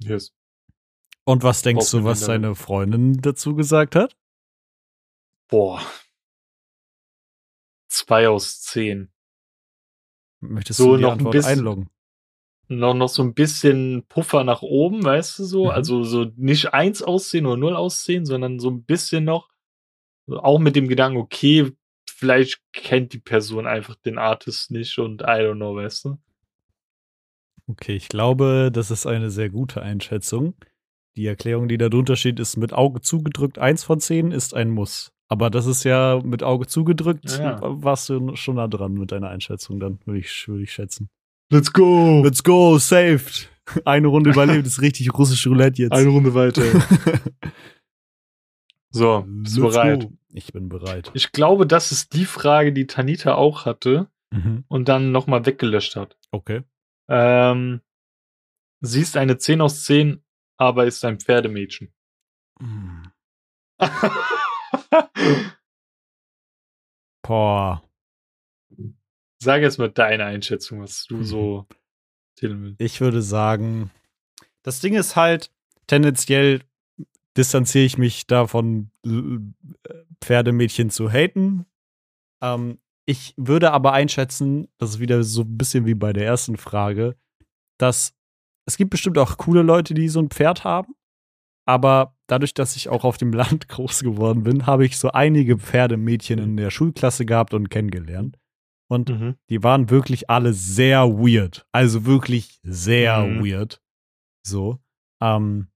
yes. 0.00 0.32
Und 1.24 1.42
was 1.42 1.62
denkst 1.62 1.90
du, 1.90 2.04
was 2.04 2.20
deine 2.20 2.54
Freundin 2.54 3.20
dazu 3.20 3.56
gesagt 3.56 3.96
hat? 3.96 4.16
Boah. 5.48 5.80
Zwei 7.88 8.28
aus 8.28 8.60
zehn. 8.62 9.10
Möchtest 10.40 10.76
So 10.78 10.92
du 10.92 10.96
die 10.98 11.02
noch 11.02 11.08
ein 11.12 11.18
Antwort 11.18 11.32
bisschen- 11.32 11.58
einloggen? 11.58 11.90
Noch, 12.68 12.94
noch 12.94 13.08
so 13.08 13.22
ein 13.22 13.34
bisschen 13.34 14.04
Puffer 14.08 14.42
nach 14.42 14.62
oben, 14.62 15.04
weißt 15.04 15.38
du 15.38 15.44
so? 15.44 15.64
Mhm. 15.64 15.70
Also 15.70 16.02
so 16.02 16.26
nicht 16.36 16.74
eins 16.74 17.02
aussehen 17.02 17.46
oder 17.46 17.56
null 17.56 17.76
aussehen, 17.76 18.26
sondern 18.26 18.58
so 18.58 18.70
ein 18.70 18.82
bisschen 18.84 19.24
noch. 19.24 19.48
Auch 20.28 20.58
mit 20.58 20.74
dem 20.74 20.88
Gedanken, 20.88 21.18
okay, 21.18 21.70
vielleicht 22.10 22.60
kennt 22.72 23.12
die 23.12 23.20
Person 23.20 23.66
einfach 23.66 23.94
den 23.94 24.18
Artist 24.18 24.70
nicht 24.72 24.98
und 24.98 25.22
I 25.22 25.24
don't 25.42 25.54
know, 25.56 25.76
weißt 25.76 26.06
du? 26.06 26.18
Okay, 27.68 27.96
ich 27.96 28.08
glaube, 28.08 28.70
das 28.72 28.90
ist 28.90 29.06
eine 29.06 29.30
sehr 29.30 29.50
gute 29.50 29.82
Einschätzung. 29.82 30.54
Die 31.16 31.26
Erklärung, 31.26 31.68
die 31.68 31.78
da 31.78 31.88
drunter 31.88 32.16
steht, 32.16 32.38
ist 32.40 32.56
mit 32.56 32.72
Auge 32.72 33.00
zugedrückt. 33.00 33.58
Eins 33.58 33.84
von 33.84 34.00
zehn 34.00 34.32
ist 34.32 34.54
ein 34.54 34.70
Muss. 34.70 35.12
Aber 35.28 35.50
das 35.50 35.66
ist 35.66 35.82
ja 35.84 36.20
mit 36.22 36.42
Auge 36.42 36.66
zugedrückt, 36.66 37.38
Ja. 37.38 37.58
warst 37.62 38.08
du 38.08 38.36
schon 38.36 38.56
nah 38.56 38.68
dran 38.68 38.94
mit 38.94 39.10
deiner 39.10 39.28
Einschätzung, 39.28 39.80
dann 39.80 39.98
würde 40.04 40.20
ich, 40.20 40.46
würde 40.46 40.62
ich 40.62 40.72
schätzen. 40.72 41.08
Let's 41.50 41.72
go! 41.72 42.22
Let's 42.24 42.42
go, 42.42 42.78
saved. 42.78 43.48
Eine 43.84 44.08
Runde 44.08 44.30
überlebt, 44.30 44.66
ist 44.66 44.80
richtig 44.80 45.12
russisch 45.14 45.46
Roulette 45.46 45.82
jetzt. 45.82 45.92
Runde 45.92 46.34
weiter. 46.34 46.62
so, 48.90 49.24
bist 49.26 49.56
du 49.56 49.62
bereit? 49.62 50.02
go. 50.04 50.12
Ich 50.32 50.52
bin 50.52 50.68
bereit. 50.68 51.10
Ich 51.14 51.32
glaube, 51.32 51.66
das 51.66 51.92
ist 51.92 52.12
die 52.12 52.26
Frage, 52.26 52.72
die 52.72 52.86
Tanita 52.86 53.34
auch 53.34 53.64
hatte 53.64 54.08
Mhm. 54.32 54.64
und 54.68 54.88
dann 54.88 55.12
nochmal 55.12 55.46
weggelöscht 55.46 55.94
hat. 55.96 56.18
Okay. 56.32 56.62
Ähm, 57.08 57.80
sie 58.80 59.00
ist 59.00 59.16
eine 59.16 59.38
10 59.38 59.60
aus 59.60 59.84
10, 59.84 60.20
aber 60.58 60.86
ist 60.86 61.04
ein 61.04 61.20
Pferdemädchen. 61.20 61.92
Hm. 62.60 63.12
Boah. 67.22 67.85
Sag 69.46 69.62
jetzt 69.62 69.78
mal 69.78 69.88
deine 69.88 70.24
Einschätzung, 70.24 70.80
was 70.80 71.06
du 71.06 71.18
Mhm. 71.18 71.24
so 71.24 71.66
willst. 72.40 72.80
Ich 72.80 73.00
würde 73.00 73.22
sagen, 73.22 73.92
das 74.64 74.80
Ding 74.80 74.94
ist 74.94 75.14
halt, 75.14 75.52
tendenziell 75.86 76.62
distanziere 77.36 77.84
ich 77.84 77.96
mich 77.96 78.26
davon, 78.26 78.90
Pferdemädchen 80.20 80.90
zu 80.90 81.08
haten. 81.10 81.64
Ähm, 82.42 82.78
ich 83.06 83.34
würde 83.36 83.70
aber 83.70 83.92
einschätzen, 83.92 84.66
das 84.78 84.90
ist 84.90 84.98
wieder 84.98 85.22
so 85.22 85.42
ein 85.42 85.56
bisschen 85.56 85.86
wie 85.86 85.94
bei 85.94 86.12
der 86.12 86.26
ersten 86.26 86.56
Frage, 86.56 87.14
dass 87.78 88.14
es 88.66 88.76
gibt 88.76 88.90
bestimmt 88.90 89.16
auch 89.18 89.36
coole 89.38 89.62
Leute, 89.62 89.94
die 89.94 90.08
so 90.08 90.18
ein 90.18 90.28
Pferd 90.30 90.64
haben. 90.64 90.92
Aber 91.68 92.16
dadurch, 92.26 92.52
dass 92.52 92.74
ich 92.74 92.88
auch 92.88 93.04
auf 93.04 93.16
dem 93.16 93.32
Land 93.60 93.68
groß 93.68 94.02
geworden 94.02 94.42
bin, 94.42 94.66
habe 94.66 94.84
ich 94.84 94.98
so 94.98 95.12
einige 95.12 95.56
Pferdemädchen 95.56 96.40
in 96.40 96.56
der 96.56 96.70
Schulklasse 96.70 97.26
gehabt 97.26 97.54
und 97.54 97.70
kennengelernt. 97.70 98.36
Und 98.88 99.08
Mhm. 99.08 99.34
die 99.50 99.62
waren 99.62 99.90
wirklich 99.90 100.30
alle 100.30 100.52
sehr 100.52 101.08
weird. 101.18 101.66
Also 101.72 102.04
wirklich 102.06 102.60
sehr 102.62 103.24
Mhm. 103.24 103.44
weird. 103.44 103.82
So. 104.46 104.78
Ähm, 105.20 105.68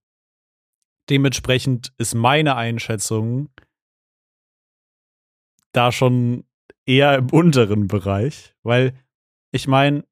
dementsprechend 1.08 1.92
ist 1.98 2.14
meine 2.14 2.56
Einschätzung 2.56 3.48
da 5.72 5.92
schon 5.92 6.44
eher 6.86 7.16
im 7.16 7.28
unteren 7.32 7.88
Bereich, 7.88 8.54
weil 8.62 8.94
ich 9.52 9.66
meine, 9.68 10.04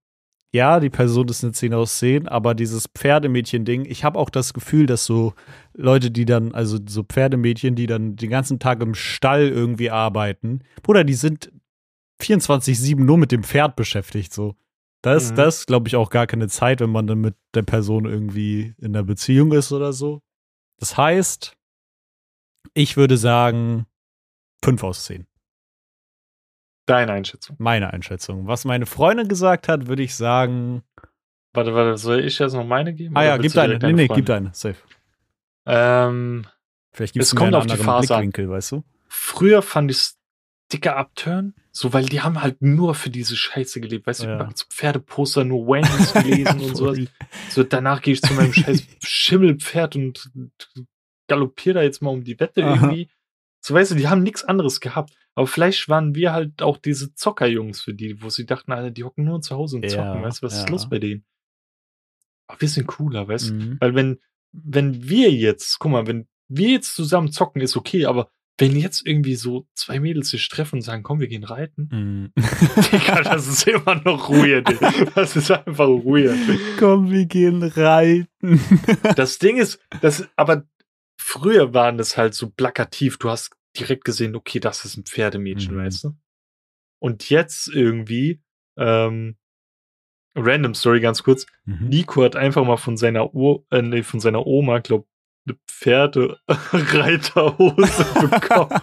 ja, 0.53 0.81
die 0.81 0.89
Person 0.91 1.29
ist 1.29 1.45
eine 1.45 1.53
10 1.53 1.75
aus 1.75 1.99
10, 1.99 2.27
aber 2.27 2.55
dieses 2.55 2.87
Pferdemädchen-Ding, 2.89 3.85
ich 3.85 4.03
habe 4.03 4.19
auch 4.19 4.31
das 4.31 4.55
Gefühl, 4.55 4.87
dass 4.87 5.05
so 5.05 5.35
Leute, 5.75 6.11
die 6.11 6.25
dann, 6.25 6.55
also 6.55 6.79
so 6.89 7.03
Pferdemädchen, 7.05 7.75
die 7.75 7.87
dann 7.87 8.17
den 8.17 8.31
ganzen 8.31 8.59
Tag 8.59 8.81
im 8.81 8.95
Stall 8.95 9.49
irgendwie 9.49 9.91
arbeiten, 9.91 10.61
Bruder, 10.83 11.05
die 11.05 11.15
sind 11.15 11.53
24-7 12.21 12.97
nur 13.05 13.19
mit 13.19 13.33
dem 13.33 13.43
Pferd 13.45 13.77
beschäftigt, 13.77 14.33
so. 14.33 14.57
Das, 15.03 15.31
Mhm. 15.31 15.37
das 15.37 15.67
glaube 15.67 15.87
ich, 15.89 15.95
auch 15.97 16.11
gar 16.11 16.27
keine 16.27 16.49
Zeit, 16.49 16.81
wenn 16.81 16.91
man 16.91 17.07
dann 17.07 17.21
mit 17.21 17.37
der 17.55 17.63
Person 17.63 18.05
irgendwie 18.05 18.75
in 18.79 18.97
einer 18.97 19.05
Beziehung 19.05 19.53
ist 19.53 19.71
oder 19.73 19.93
so. 19.93 20.21
Das 20.79 20.97
heißt, 20.97 21.57
ich 22.75 22.97
würde 22.97 23.17
sagen 23.17 23.87
5 24.65 24.83
aus 24.83 25.05
10. 25.05 25.27
Deine 26.87 27.13
Einschätzung. 27.13 27.57
Meine 27.59 27.93
Einschätzung. 27.93 28.47
Was 28.47 28.65
meine 28.65 28.87
Freundin 28.87 29.29
gesagt 29.29 29.69
hat, 29.69 29.87
würde 29.89 30.03
ich 30.03 30.17
sagen. 30.17 30.83
Warte, 31.53 31.75
warte, 31.75 31.97
soll 31.99 32.21
ich 32.25 32.39
jetzt 32.39 32.55
noch 32.55 32.65
meine 32.65 32.95
geben? 32.95 33.17
Ah 33.17 33.25
ja, 33.25 33.37
gib 33.37 33.53
deine. 33.53 33.75
Nee, 33.79 33.93
nee, 33.93 34.07
Freundin? 34.07 34.17
gib 34.17 34.27
deine. 34.27 34.51
Safe. 34.55 34.77
Ähm, 35.67 36.47
Vielleicht 36.93 37.13
gibst 37.15 37.33
Es 37.33 37.37
kommt 37.37 37.49
einen 37.49 37.55
auf 37.57 37.67
die 37.67 37.73
anderen 37.73 37.87
Phase. 37.87 38.07
Blickwinkel, 38.09 38.49
weißt 38.51 38.73
du? 38.73 38.85
früher 39.11 39.63
fand 39.63 39.91
ich 39.91 40.11
dicker 40.73 40.97
Abturn, 40.97 41.55
so 41.73 41.93
weil 41.93 42.05
die 42.07 42.21
haben 42.21 42.43
halt 42.43 42.61
nur 42.61 42.95
für 42.95 43.11
diese 43.11 43.37
Scheiße 43.37 43.81
gelebt, 43.81 44.07
weißt 44.07 44.23
du, 44.23 44.27
Ja. 44.27 44.39
ja. 44.41 44.51
so 44.55 44.65
Pferdeposter, 44.69 45.45
nur 45.45 45.67
Waynes 45.67 46.13
gelesen 46.13 46.61
und 46.61 46.77
sowas. 46.77 46.99
So, 47.49 47.63
danach 47.63 48.03
gehe 48.03 48.15
ich 48.15 48.23
zu 48.23 48.35
meinem 48.35 48.53
scheiß 48.53 48.83
Schimmelpferd 49.03 49.97
und 49.97 50.31
galoppiere 51.29 51.75
da 51.77 51.83
jetzt 51.83 52.03
mal 52.03 52.11
um 52.11 52.25
die 52.25 52.39
Wette 52.39 52.65
Aha. 52.65 52.75
irgendwie. 52.75 53.09
So, 53.61 53.75
weißt 53.75 53.93
du, 53.93 53.95
die 53.97 54.09
haben 54.09 54.23
nichts 54.23 54.45
anderes 54.45 54.81
gehabt. 54.81 55.15
Aber 55.35 55.47
vielleicht 55.47 55.89
waren 55.89 56.15
wir 56.15 56.33
halt 56.33 56.63
auch 56.63 56.79
diese 56.79 57.15
Zockerjungs 57.15 57.81
für 57.81 57.95
die, 57.95 58.23
wo 58.23 58.29
sie 58.29 58.45
dachten, 58.45 58.73
Alter, 58.73 58.91
die 58.91 59.05
hocken 59.05 59.25
nur 59.25 59.41
zu 59.41 59.55
Hause 59.57 59.77
und 59.77 59.85
Ja, 59.85 59.91
zocken, 59.91 60.23
weißt 60.23 60.43
du, 60.43 60.47
was 60.47 60.55
ja. 60.55 60.61
ist 60.65 60.71
los 60.71 60.89
bei 60.89 60.99
denen? 60.99 61.25
Aber 62.49 62.61
wir 62.61 62.69
sind 62.69 62.87
cooler, 62.87 63.29
weißt 63.29 63.51
du? 63.51 63.55
Mhm. 63.55 63.77
Weil 63.81 63.95
wenn, 63.95 64.19
wenn 64.53 65.09
wir 65.09 65.31
jetzt, 65.33 65.79
guck 65.79 65.93
mal, 65.93 66.07
wenn 66.07 66.27
wir 66.49 66.71
jetzt 66.71 66.95
zusammen 66.95 67.31
zocken, 67.31 67.61
ist 67.63 67.77
okay, 67.77 68.07
aber 68.07 68.31
wenn 68.59 68.77
jetzt 68.77 69.07
irgendwie 69.07 69.37
so 69.37 69.67
zwei 69.75 70.01
Mädels 70.01 70.31
sich 70.31 70.49
treffen 70.49 70.77
und 70.77 70.83
sagen, 70.83 71.03
komm, 71.05 71.21
wir 71.21 71.29
gehen 71.29 71.45
reiten. 71.45 72.33
Digga, 72.93 73.23
das 73.23 73.47
ist 73.47 73.67
immer 73.69 73.95
noch 74.05 74.29
ey. 74.31 74.63
Das 75.15 75.37
ist 75.37 75.51
einfach 75.51 75.87
weird. 75.89 76.37
Komm, 76.79 77.11
wir 77.11 77.27
gehen 77.27 77.63
reiten. 77.63 78.29
Das 79.17 79.39
Ding 79.39 79.57
ist, 79.59 79.81
das, 80.01 80.29
aber 80.37 80.65
früher 81.21 81.73
waren 81.75 81.99
das 81.99 82.17
halt 82.17 82.35
so 82.35 82.51
plakativ. 82.51 83.17
Du 83.19 83.31
hast 83.31 83.51
direkt 83.79 84.05
gesehen, 84.05 84.35
okay, 84.37 84.59
das 84.61 84.85
ist 84.85 84.97
ein 84.97 85.05
Pferdemädchen, 85.05 85.75
Mhm. 85.77 85.79
weißt 85.81 86.05
du? 86.05 86.17
Und 87.01 87.31
jetzt 87.31 87.69
irgendwie, 87.69 88.41
ähm, 88.77 89.37
random 90.37 90.75
Story 90.75 91.01
ganz 91.01 91.23
kurz. 91.23 91.47
Mhm. 91.65 91.89
Nico 91.89 92.23
hat 92.25 92.37
einfach 92.37 92.65
mal 92.65 92.77
von 92.77 92.97
seiner 92.97 93.35
Ur 93.35 93.65
äh, 93.71 93.83
nee, 93.83 94.03
von 94.03 94.21
seiner 94.21 94.47
Oma, 94.47 94.79
glaub, 94.81 95.07
eine 95.49 95.59
Pferdereiterhose 95.67 98.29
bekommen. 98.29 98.81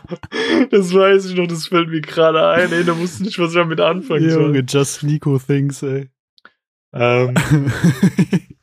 das 0.71 0.93
weiß 0.93 1.25
ich 1.25 1.35
noch, 1.35 1.47
das 1.47 1.67
fällt 1.67 1.89
mir 1.89 2.01
gerade 2.01 2.47
ein, 2.47 2.71
ey, 2.71 2.83
da 2.83 2.97
wusste 2.97 3.23
nicht, 3.23 3.39
was 3.39 3.51
ich 3.51 3.55
damit 3.55 3.79
anfangen 3.79 4.29
soll. 4.29 4.47
Junge, 4.47 4.65
just 4.67 5.03
Nico 5.03 5.39
things, 5.39 5.83
ey. 5.83 6.09
Ähm, 6.93 7.35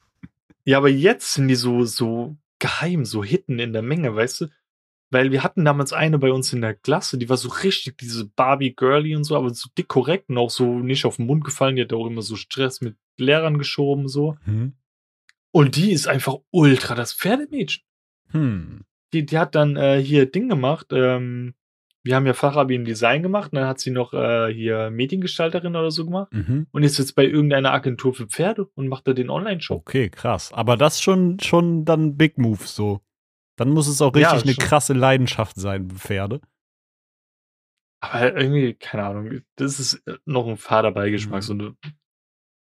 ja, 0.64 0.78
aber 0.78 0.88
jetzt 0.88 1.34
sind 1.34 1.48
die 1.48 1.54
so, 1.54 1.84
so 1.84 2.36
geheim, 2.58 3.04
so 3.04 3.22
hidden 3.22 3.58
in 3.58 3.72
der 3.72 3.82
Menge, 3.82 4.14
weißt 4.14 4.42
du? 4.42 4.46
Weil 5.10 5.30
wir 5.30 5.44
hatten 5.44 5.66
damals 5.66 5.92
eine 5.92 6.18
bei 6.18 6.32
uns 6.32 6.54
in 6.54 6.62
der 6.62 6.74
Klasse, 6.74 7.18
die 7.18 7.28
war 7.28 7.36
so 7.36 7.50
richtig 7.50 7.98
diese 7.98 8.24
Barbie-Girly 8.24 9.14
und 9.14 9.24
so, 9.24 9.36
aber 9.36 9.52
so 9.52 9.68
dick 9.76 9.88
korrekt 9.88 10.30
und 10.30 10.38
auch 10.38 10.48
so 10.48 10.78
nicht 10.78 11.04
auf 11.04 11.16
den 11.16 11.26
Mund 11.26 11.44
gefallen. 11.44 11.76
Die 11.76 11.82
hat 11.82 11.92
auch 11.92 12.06
immer 12.06 12.22
so 12.22 12.34
Stress 12.34 12.80
mit 12.80 12.96
Lehrern 13.18 13.58
geschoben, 13.58 14.08
so. 14.08 14.38
Hm. 14.44 14.72
Und 15.50 15.76
die 15.76 15.92
ist 15.92 16.08
einfach 16.08 16.36
ultra 16.50 16.94
das 16.94 17.12
Pferdemädchen. 17.12 17.84
Hm. 18.32 18.80
Die, 19.12 19.24
die 19.26 19.38
hat 19.38 19.54
dann 19.54 19.76
äh, 19.76 20.00
hier 20.02 20.26
Ding 20.30 20.48
gemacht. 20.48 20.86
Ähm, 20.92 21.54
wir 22.04 22.16
haben 22.16 22.26
ja 22.26 22.32
Fachabi 22.34 22.74
in 22.74 22.84
Design 22.84 23.22
gemacht 23.22 23.52
und 23.52 23.56
dann 23.60 23.68
hat 23.68 23.78
sie 23.78 23.90
noch 23.92 24.12
äh, 24.12 24.52
hier 24.52 24.90
Mediengestalterin 24.90 25.76
oder 25.76 25.90
so 25.92 26.04
gemacht 26.04 26.32
Mhm. 26.32 26.66
und 26.72 26.82
ist 26.82 26.98
jetzt 26.98 27.14
bei 27.14 27.24
irgendeiner 27.24 27.72
Agentur 27.72 28.12
für 28.14 28.26
Pferde 28.26 28.66
und 28.74 28.88
macht 28.88 29.06
da 29.06 29.12
den 29.12 29.30
Online-Shop. 29.30 29.78
Okay, 29.82 30.10
krass. 30.10 30.52
Aber 30.52 30.76
das 30.76 31.00
schon, 31.00 31.38
schon 31.38 31.84
dann 31.84 32.16
Big 32.16 32.38
Move 32.38 32.64
so. 32.64 33.00
Dann 33.56 33.68
muss 33.70 33.86
es 33.86 34.02
auch 34.02 34.16
Ja, 34.16 34.30
richtig 34.32 34.44
eine 34.48 34.54
schon. 34.54 34.64
krasse 34.68 34.92
Leidenschaft 34.94 35.56
sein, 35.56 35.90
Pferde. 35.90 36.40
Aber 38.00 38.36
irgendwie, 38.36 38.74
keine 38.74 39.04
Ahnung, 39.04 39.40
das 39.56 39.78
ist 39.78 40.02
noch 40.24 40.48
ein 40.48 40.56
fader 40.56 40.90
Beigeschmack. 40.90 41.42
Mhm. 41.42 41.46
So 41.46 41.52
eine, 41.52 41.74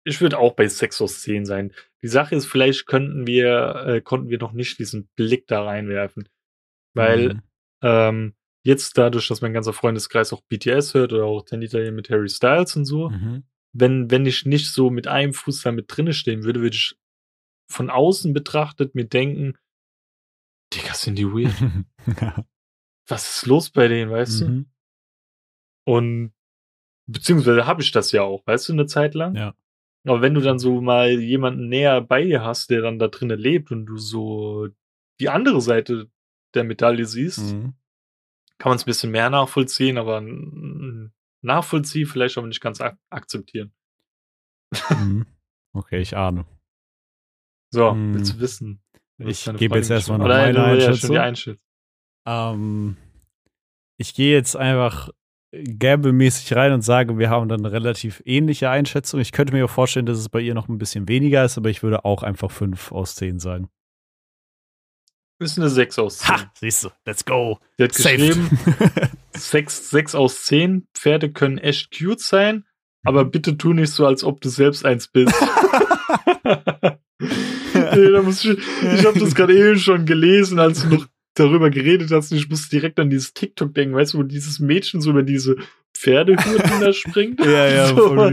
ich 0.05 0.21
würde 0.21 0.39
auch 0.39 0.55
bei 0.55 0.67
6 0.69 1.01
aus 1.03 1.21
10 1.23 1.45
sein. 1.45 1.73
Die 2.03 2.09
Sache 2.09 2.35
ist, 2.35 2.47
vielleicht 2.47 2.87
könnten 2.87 3.27
wir, 3.27 3.85
äh, 3.87 4.01
konnten 4.01 4.29
wir 4.31 4.39
noch 4.39 4.53
nicht 4.53 4.79
diesen 4.79 5.09
Blick 5.17 5.47
da 5.47 5.65
reinwerfen. 5.65 6.29
Weil 6.95 7.35
Mhm. 7.35 7.43
ähm, 7.83 8.35
jetzt 8.65 8.99
dadurch, 8.99 9.29
dass 9.29 9.41
mein 9.43 9.53
ganzer 9.53 9.73
Freundeskreis 9.73 10.33
auch 10.33 10.43
BTS 10.43 10.95
hört 10.95 11.13
oder 11.13 11.25
auch 11.25 11.45
Ten 11.45 11.63
Italien 11.63 11.95
mit 11.95 12.11
Harry 12.11 12.29
Styles 12.29 12.77
und 12.77 12.85
so, 12.85 13.11
Mhm. 13.11 13.45
wenn, 13.73 14.11
wenn 14.11 14.27
ich 14.27 14.45
nicht 14.47 14.71
so 14.73 14.91
mit 14.91 15.07
einem 15.07 15.33
Fuß 15.35 15.63
da 15.63 15.73
mit 15.73 15.87
drinne 15.89 16.13
stehen 16.13 16.43
würde, 16.45 16.61
würde 16.61 16.77
ich 16.77 16.97
von 17.71 17.89
außen 17.91 18.33
betrachtet 18.33 18.95
mir 18.95 19.05
denken, 19.07 19.57
Digga, 20.75 20.95
sind 20.95 21.17
die 21.19 21.27
weird. 21.27 21.55
Was 23.09 23.37
ist 23.37 23.47
los 23.47 23.71
bei 23.71 23.89
denen, 23.89 24.11
weißt 24.11 24.41
du? 24.41 24.49
Mhm. 24.49 24.71
Und 25.87 26.33
beziehungsweise 27.07 27.67
habe 27.67 27.83
ich 27.83 27.91
das 27.93 28.13
ja 28.13 28.23
auch, 28.23 28.47
weißt 28.47 28.69
du, 28.69 28.73
eine 28.73 28.87
Zeit 28.87 29.15
lang. 29.15 29.35
Ja. 29.35 29.55
Aber 30.07 30.23
wenn 30.23 30.35
du 30.35 30.41
dann 30.41 30.59
so 30.59 30.81
mal 30.81 31.11
jemanden 31.21 31.69
näher 31.69 32.01
bei 32.01 32.25
dir 32.25 32.43
hast, 32.43 32.71
der 32.71 32.81
dann 32.81 32.99
da 32.99 33.09
drinnen 33.09 33.39
lebt 33.39 33.71
und 33.71 33.87
du 33.87 33.97
so 33.99 34.69
die 35.21 35.29
andere 35.29 35.61
Seite 35.61 36.11
der 36.55 36.65
Medaille 36.65 37.05
siehst, 37.05 37.53
Mhm. 37.55 37.75
kann 38.59 38.71
man 38.71 38.77
es 38.77 38.83
ein 38.83 38.87
bisschen 38.87 39.11
mehr 39.11 39.29
nachvollziehen, 39.31 39.99
aber 39.99 40.23
nachvollziehen 41.43 42.07
vielleicht 42.07 42.39
aber 42.39 42.47
nicht 42.47 42.61
ganz 42.61 42.81
ak 42.81 42.99
akzeptieren. 43.11 43.73
Mhm. 44.91 45.27
Okay, 45.73 46.01
ich 46.01 46.17
ahne. 46.17 46.47
So, 47.73 47.93
Hm. 47.93 48.13
willst 48.15 48.35
du 48.35 48.41
wissen? 48.41 48.83
Ich 49.19 49.45
gebe 49.57 49.77
jetzt 49.77 49.89
erstmal 49.91 50.19
noch 50.19 50.27
meine 50.27 50.53
du 50.55 50.59
ja 50.59 50.81
schon 50.81 50.89
Einschätzung. 50.89 51.11
die 51.13 51.19
Einschätzung. 51.21 51.67
Ähm, 52.27 52.97
ich 53.99 54.15
gehe 54.15 54.33
jetzt 54.35 54.57
einfach 54.57 55.11
gamblemäßig 55.53 56.55
rein 56.55 56.73
und 56.73 56.83
sage, 56.83 57.19
wir 57.19 57.31
haben 57.31 57.49
dann 57.49 57.61
eine 57.61 57.73
relativ 57.73 58.23
ähnliche 58.25 58.71
Einschätzung. 58.71 59.21
Ich 59.21 59.33
könnte 59.33 59.53
mir 59.53 59.65
auch 59.65 59.71
vorstellen, 59.71 60.07
dass 60.07 60.19
es 60.19 60.29
bei 60.29 60.41
ihr 60.41 60.55
noch 60.55 60.69
ein 60.69 60.79
bisschen 60.79 61.09
weniger 61.09 61.45
ist, 61.45 61.59
aber 61.59 61.71
ich 61.71 61.83
würde 61.83 62.05
auch 62.05 62.23
einfach 62.23 62.51
5 62.51 62.93
aus 62.93 63.17
10 63.17 63.41
sagen. 63.41 63.69
Ist 65.41 65.59
eine 65.59 65.71
6 65.71 65.99
aus 65.99 66.19
10. 66.19 66.29
Ha, 66.29 66.53
siehst 66.55 66.85
du, 66.85 66.91
let's 67.07 67.25
go. 67.25 67.59
Sie 67.79 67.85
hat 67.85 67.95
Saved. 67.95 68.19
geschrieben, 68.19 68.59
6, 69.33 69.91
6 69.91 70.15
aus 70.15 70.45
10. 70.45 70.87
Pferde 70.95 71.33
können 71.33 71.59
echt 71.59 71.97
cute 71.97 72.21
sein, 72.21 72.65
aber 73.05 73.25
bitte 73.25 73.57
tu 73.57 73.73
nicht 73.73 73.91
so, 73.91 74.07
als 74.07 74.23
ob 74.23 74.41
du 74.41 74.51
selbst 74.51 74.85
eins 74.85 75.09
bist. 75.09 75.35
nee, 77.21 78.11
da 78.11 78.23
muss 78.23 78.45
ich 78.45 78.59
ich 78.59 79.07
habe 79.07 79.19
das 79.19 79.35
gerade 79.35 79.57
eben 79.57 79.79
schon 79.79 80.07
gelesen, 80.07 80.59
als 80.59 80.83
du 80.83 80.97
noch 80.97 81.07
darüber 81.35 81.71
geredet 81.71 82.11
hast. 82.11 82.33
Ich 82.33 82.49
musste 82.49 82.71
direkt 82.71 82.99
an 82.99 83.11
dieses 83.11 83.35
TikTok 83.35 83.75
denken, 83.75 83.95
weißt 83.95 84.15
du, 84.15 84.19
wo 84.19 84.23
dieses 84.23 84.59
Mädchen 84.59 85.01
so 85.01 85.11
über 85.11 85.23
diese 85.23 85.57
Pferdehürden 85.95 86.71
da 86.81 86.93
springt. 86.93 87.41
ja, 87.45 87.67
ja, 87.67 87.87
so. 87.89 88.31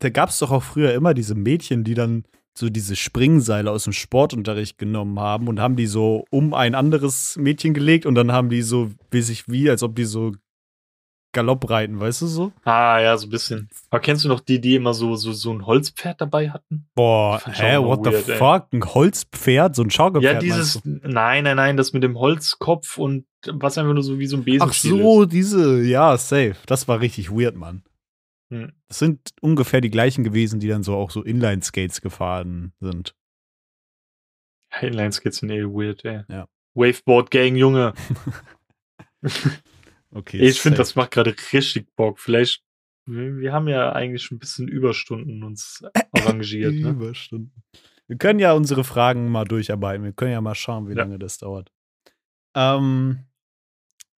Da 0.00 0.10
gab 0.10 0.28
es 0.28 0.38
doch 0.38 0.50
auch 0.50 0.62
früher 0.62 0.94
immer 0.94 1.14
diese 1.14 1.34
Mädchen, 1.34 1.84
die 1.84 1.94
dann 1.94 2.24
so 2.56 2.68
diese 2.68 2.96
Springseile 2.96 3.70
aus 3.70 3.84
dem 3.84 3.92
Sportunterricht 3.92 4.78
genommen 4.78 5.18
haben 5.18 5.48
und 5.48 5.60
haben 5.60 5.76
die 5.76 5.86
so 5.86 6.24
um 6.30 6.54
ein 6.54 6.74
anderes 6.74 7.36
Mädchen 7.36 7.72
gelegt 7.72 8.04
und 8.04 8.14
dann 8.14 8.32
haben 8.32 8.50
die 8.50 8.62
so, 8.62 8.90
wie 9.10 9.22
sich 9.22 9.44
wie, 9.48 9.70
als 9.70 9.82
ob 9.82 9.94
die 9.94 10.04
so 10.04 10.32
Galopp 11.32 11.68
reiten, 11.68 12.00
weißt 12.00 12.22
du 12.22 12.26
so? 12.26 12.52
Ah, 12.64 13.00
ja, 13.00 13.16
so 13.16 13.26
ein 13.26 13.30
bisschen. 13.30 13.68
Aber 13.90 14.00
kennst 14.00 14.24
du 14.24 14.28
noch 14.28 14.40
die, 14.40 14.60
die 14.60 14.76
immer 14.76 14.94
so, 14.94 15.14
so, 15.16 15.32
so 15.32 15.52
ein 15.52 15.66
Holzpferd 15.66 16.20
dabei 16.20 16.50
hatten? 16.50 16.88
Boah, 16.94 17.40
hä, 17.44 17.76
what 17.78 18.04
the 18.04 18.12
weird, 18.12 18.28
ey. 18.28 18.36
fuck? 18.36 18.72
Ein 18.72 18.84
Holzpferd, 18.84 19.76
so 19.76 19.82
ein 19.82 19.90
Schaukelpferd. 19.90 20.34
Ja, 20.34 20.40
dieses, 20.40 20.80
nein, 20.84 21.44
nein, 21.44 21.56
nein, 21.56 21.76
das 21.76 21.92
mit 21.92 22.02
dem 22.02 22.18
Holzkopf 22.18 22.98
und 22.98 23.26
was 23.46 23.76
einfach 23.76 23.92
nur 23.92 24.02
so 24.02 24.18
wie 24.18 24.26
so 24.26 24.38
ein 24.38 24.44
du? 24.44 24.58
Ach 24.60 24.72
so, 24.72 25.24
diese, 25.26 25.82
ja, 25.82 26.16
safe. 26.16 26.56
Das 26.66 26.88
war 26.88 27.00
richtig 27.00 27.30
weird, 27.30 27.56
Mann. 27.56 27.82
Hm. 28.50 28.72
Das 28.88 28.98
sind 28.98 29.30
ungefähr 29.42 29.80
die 29.82 29.90
gleichen 29.90 30.24
gewesen, 30.24 30.60
die 30.60 30.68
dann 30.68 30.82
so 30.82 30.96
auch 30.96 31.10
so 31.10 31.22
Inline-Skates 31.22 32.00
gefahren 32.00 32.72
sind. 32.80 33.14
ist. 34.70 34.82
Inline-Skates 34.82 35.38
sind 35.38 35.50
eh 35.50 35.64
weird, 35.64 36.04
ey. 36.04 36.22
Ja. 36.28 36.48
Waveboard-Gang, 36.74 37.56
Junge. 37.56 37.92
Okay. 40.10 40.38
ich 40.38 40.60
finde, 40.60 40.78
das 40.78 40.94
macht 40.96 41.10
gerade 41.10 41.34
richtig 41.52 41.94
Bock. 41.96 42.18
Vielleicht, 42.18 42.62
wir 43.06 43.38
wir 43.38 43.52
haben 43.52 43.68
ja 43.68 43.92
eigentlich 43.92 44.30
ein 44.30 44.38
bisschen 44.38 44.68
Überstunden 44.68 45.42
uns 45.42 45.82
arrangiert, 46.12 46.74
ne? 46.74 46.90
Überstunden. 46.90 47.52
Wir 48.06 48.16
können 48.16 48.38
ja 48.38 48.52
unsere 48.52 48.84
Fragen 48.84 49.28
mal 49.30 49.44
durcharbeiten. 49.44 50.02
Wir 50.04 50.12
können 50.12 50.32
ja 50.32 50.40
mal 50.40 50.54
schauen, 50.54 50.86
wie 50.88 50.92
Ja. 50.92 50.98
lange 51.02 51.18
das 51.18 51.38
dauert. 51.38 51.70
Ähm, 52.54 53.26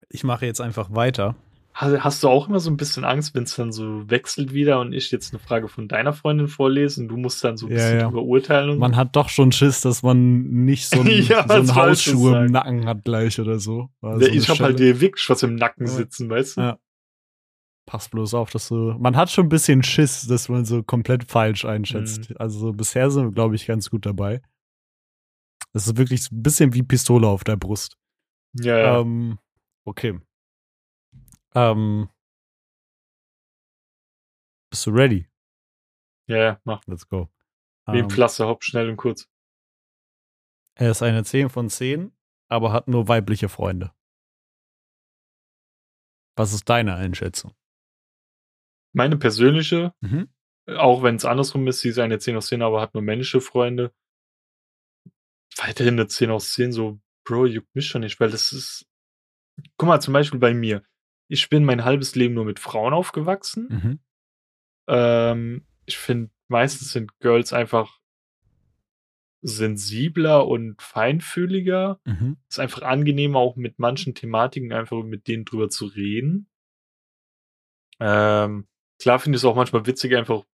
ich 0.09 0.22
mache 0.22 0.47
jetzt 0.47 0.61
einfach 0.61 0.95
weiter. 0.95 1.34
Hast, 1.81 2.22
du 2.22 2.28
auch 2.28 2.47
immer 2.47 2.61
so 2.61 2.70
ein 2.70 2.76
bisschen 2.76 3.05
Angst, 3.05 3.35
wenn 3.35 3.45
es 3.45 3.57
dann 3.57 3.72
so 3.72 4.09
wechselt 4.11 4.53
wieder 4.53 4.81
und 4.81 4.93
ich 4.93 5.11
jetzt 5.11 5.33
eine 5.33 5.39
Frage 5.39 5.66
von 5.66 5.89
deiner 5.89 6.12
Freundin 6.12 6.47
vorlese 6.47 7.01
und 7.01 7.09
du 7.09 7.16
musst 7.16 7.43
dann 7.43 7.57
so 7.57 7.66
ein 7.66 7.72
Ja, 7.72 7.76
bisschen 7.78 7.99
ja. 8.01 8.05
drüber 8.09 8.22
urteilen 8.22 8.78
Man 8.78 8.97
hat 8.97 9.16
doch 9.16 9.31
schon 9.31 9.51
Schiss, 9.51 9.81
dass 9.81 10.03
man 10.03 10.43
nicht 10.43 10.89
so, 10.89 11.01
ein, 11.01 11.07
Ja, 11.07 11.47
so 11.49 11.55
einen 11.55 11.74
Hausschuh 11.74 12.35
im. 12.35 12.47
Nacken 12.53 12.87
hat 12.87 13.05
gleich 13.05 13.41
oder 13.41 13.59
so. 13.59 13.89
Oder 14.03 14.20
so. 14.20 14.20
so 14.20 14.26
Ja, 14.26 14.35
ich 14.35 14.49
habe 14.51 14.59
halt 14.64 14.78
dir 14.78 15.01
wirklich 15.01 15.26
was 15.31 15.43
im 15.43 15.55
Nacken 15.55 15.87
Ja. 15.87 15.93
sitzen, 15.93 16.28
weißt 16.28 16.59
du? 16.59 16.61
Ja. 16.61 16.78
Pass 17.87 18.11
bloß 18.11 18.35
auf, 18.35 18.51
dass 18.51 18.68
du. 18.68 18.95
Man 18.99 19.16
hat 19.16 19.31
schon 19.31 19.47
ein 19.47 19.49
bisschen 19.49 19.83
Schiss, 19.83 20.26
dass 20.26 20.49
man 20.51 20.64
so 20.66 20.83
komplett 20.83 21.24
falsch 21.24 21.64
einschätzt. 21.64 22.39
Also 22.39 22.59
so 22.59 22.72
bisher 22.72 23.11
sind 23.11 23.24
wir, 23.24 23.33
glaube 23.33 23.57
ich, 23.57 23.66
ganz 23.66 23.89
gut 23.89 24.05
dabei. 24.05 24.43
Das 25.72 25.87
ist 25.87 25.97
wirklich 25.97 26.31
ein 26.31 26.43
bisschen 26.43 26.74
wie 26.74 26.83
Pistole 26.83 27.26
auf 27.26 27.43
der 27.43 27.57
Brust. 27.57 27.97
Ja, 28.55 28.78
ja. 28.78 29.01
Ähm, 29.01 29.39
okay. 29.85 30.18
Ähm, 31.55 32.09
bist 34.71 34.87
du 34.87 34.91
ready? 34.91 35.27
ja, 36.29 36.37
ja, 36.37 36.61
mach. 36.65 36.87
Let's 36.87 37.09
go. 37.09 37.29
Wie 37.87 37.99
Ähm, 37.99 38.05
ein 38.05 38.11
Pflaster, 38.11 38.47
hopp, 38.47 38.63
schnell 38.63 38.89
und 38.89 38.97
kurz. 38.97 39.29
er 40.77 40.93
ist 40.93 41.03
eine 41.03 41.25
10 41.25 41.51
von 41.51 41.69
10, 41.69 42.13
aber 42.49 42.73
hat 42.73 42.89
nur 42.89 43.09
weibliche 43.09 43.49
Freunde. 43.49 43.93
Was 46.37 46.53
ist 46.53 46.69
deine 46.69 46.95
Einschätzung? 46.95 47.55
Meine 48.93 49.17
persönliche, 49.17 49.93
Mhm. 50.01 50.29
auch 50.77 51.03
wenn 51.03 51.17
es 51.17 51.25
andersrum 51.25 51.67
ist, 51.67 51.81
sie 51.81 51.89
ist 51.91 51.99
eine 51.99 52.19
10 52.19 52.37
aus 52.37 52.47
10, 52.47 52.63
aber 52.63 52.81
hat 52.81 52.95
nur 52.95 53.03
männliche 53.03 53.41
Freunde. 53.41 53.93
Weiterhin 55.57 55.95
eine 55.95 56.07
10 56.07 56.31
aus 56.31 56.53
10, 56.53 56.73
so, 56.73 57.01
Bro, 57.25 57.47
juckt 57.47 57.75
mich 57.75 57.87
schon 57.89 58.01
nicht, 58.03 58.19
weil 58.21 58.31
das 58.31 58.53
ist. 58.53 58.87
Guck 59.77 59.89
mal, 59.89 60.01
zum 60.01 60.15
Beispiel 60.15 60.41
bei 60.41 60.55
mir. 60.55 60.83
Ich 61.31 61.49
bin 61.49 61.64
mein 61.64 61.85
halbes 61.85 62.16
Leben 62.16 62.35
nur 62.35 62.45
mit 62.45 62.59
Frauen 62.59 62.93
aufgewachsen. 62.93 63.68
Mhm. 63.70 63.99
Ähm, 64.89 65.64
ich 65.87 65.97
finde, 65.97 66.31
meistens 66.49 66.91
sind 66.91 67.20
Girls 67.20 67.53
einfach 67.53 68.01
sensibler 69.43 70.49
und 70.49 70.83
feinfühliger. 70.83 72.01
Mhm. 72.05 72.37
Ist 72.49 72.59
einfach 72.59 72.83
angenehmer, 72.83 73.39
auch 73.39 73.55
mit 73.55 73.78
manchen 73.78 74.14
Thematiken 74.16 74.72
einfach 74.72 75.05
mit 75.05 75.28
denen 75.28 75.45
drüber 75.45 75.68
zu 75.68 75.87
reden. 75.87 76.49
Ähm, 78.01 78.66
klar 79.01 79.20
finde 79.20 79.37
ich 79.37 79.43
es 79.43 79.45
auch 79.45 79.55
manchmal 79.55 79.87
witzig, 79.87 80.16
einfach 80.16 80.45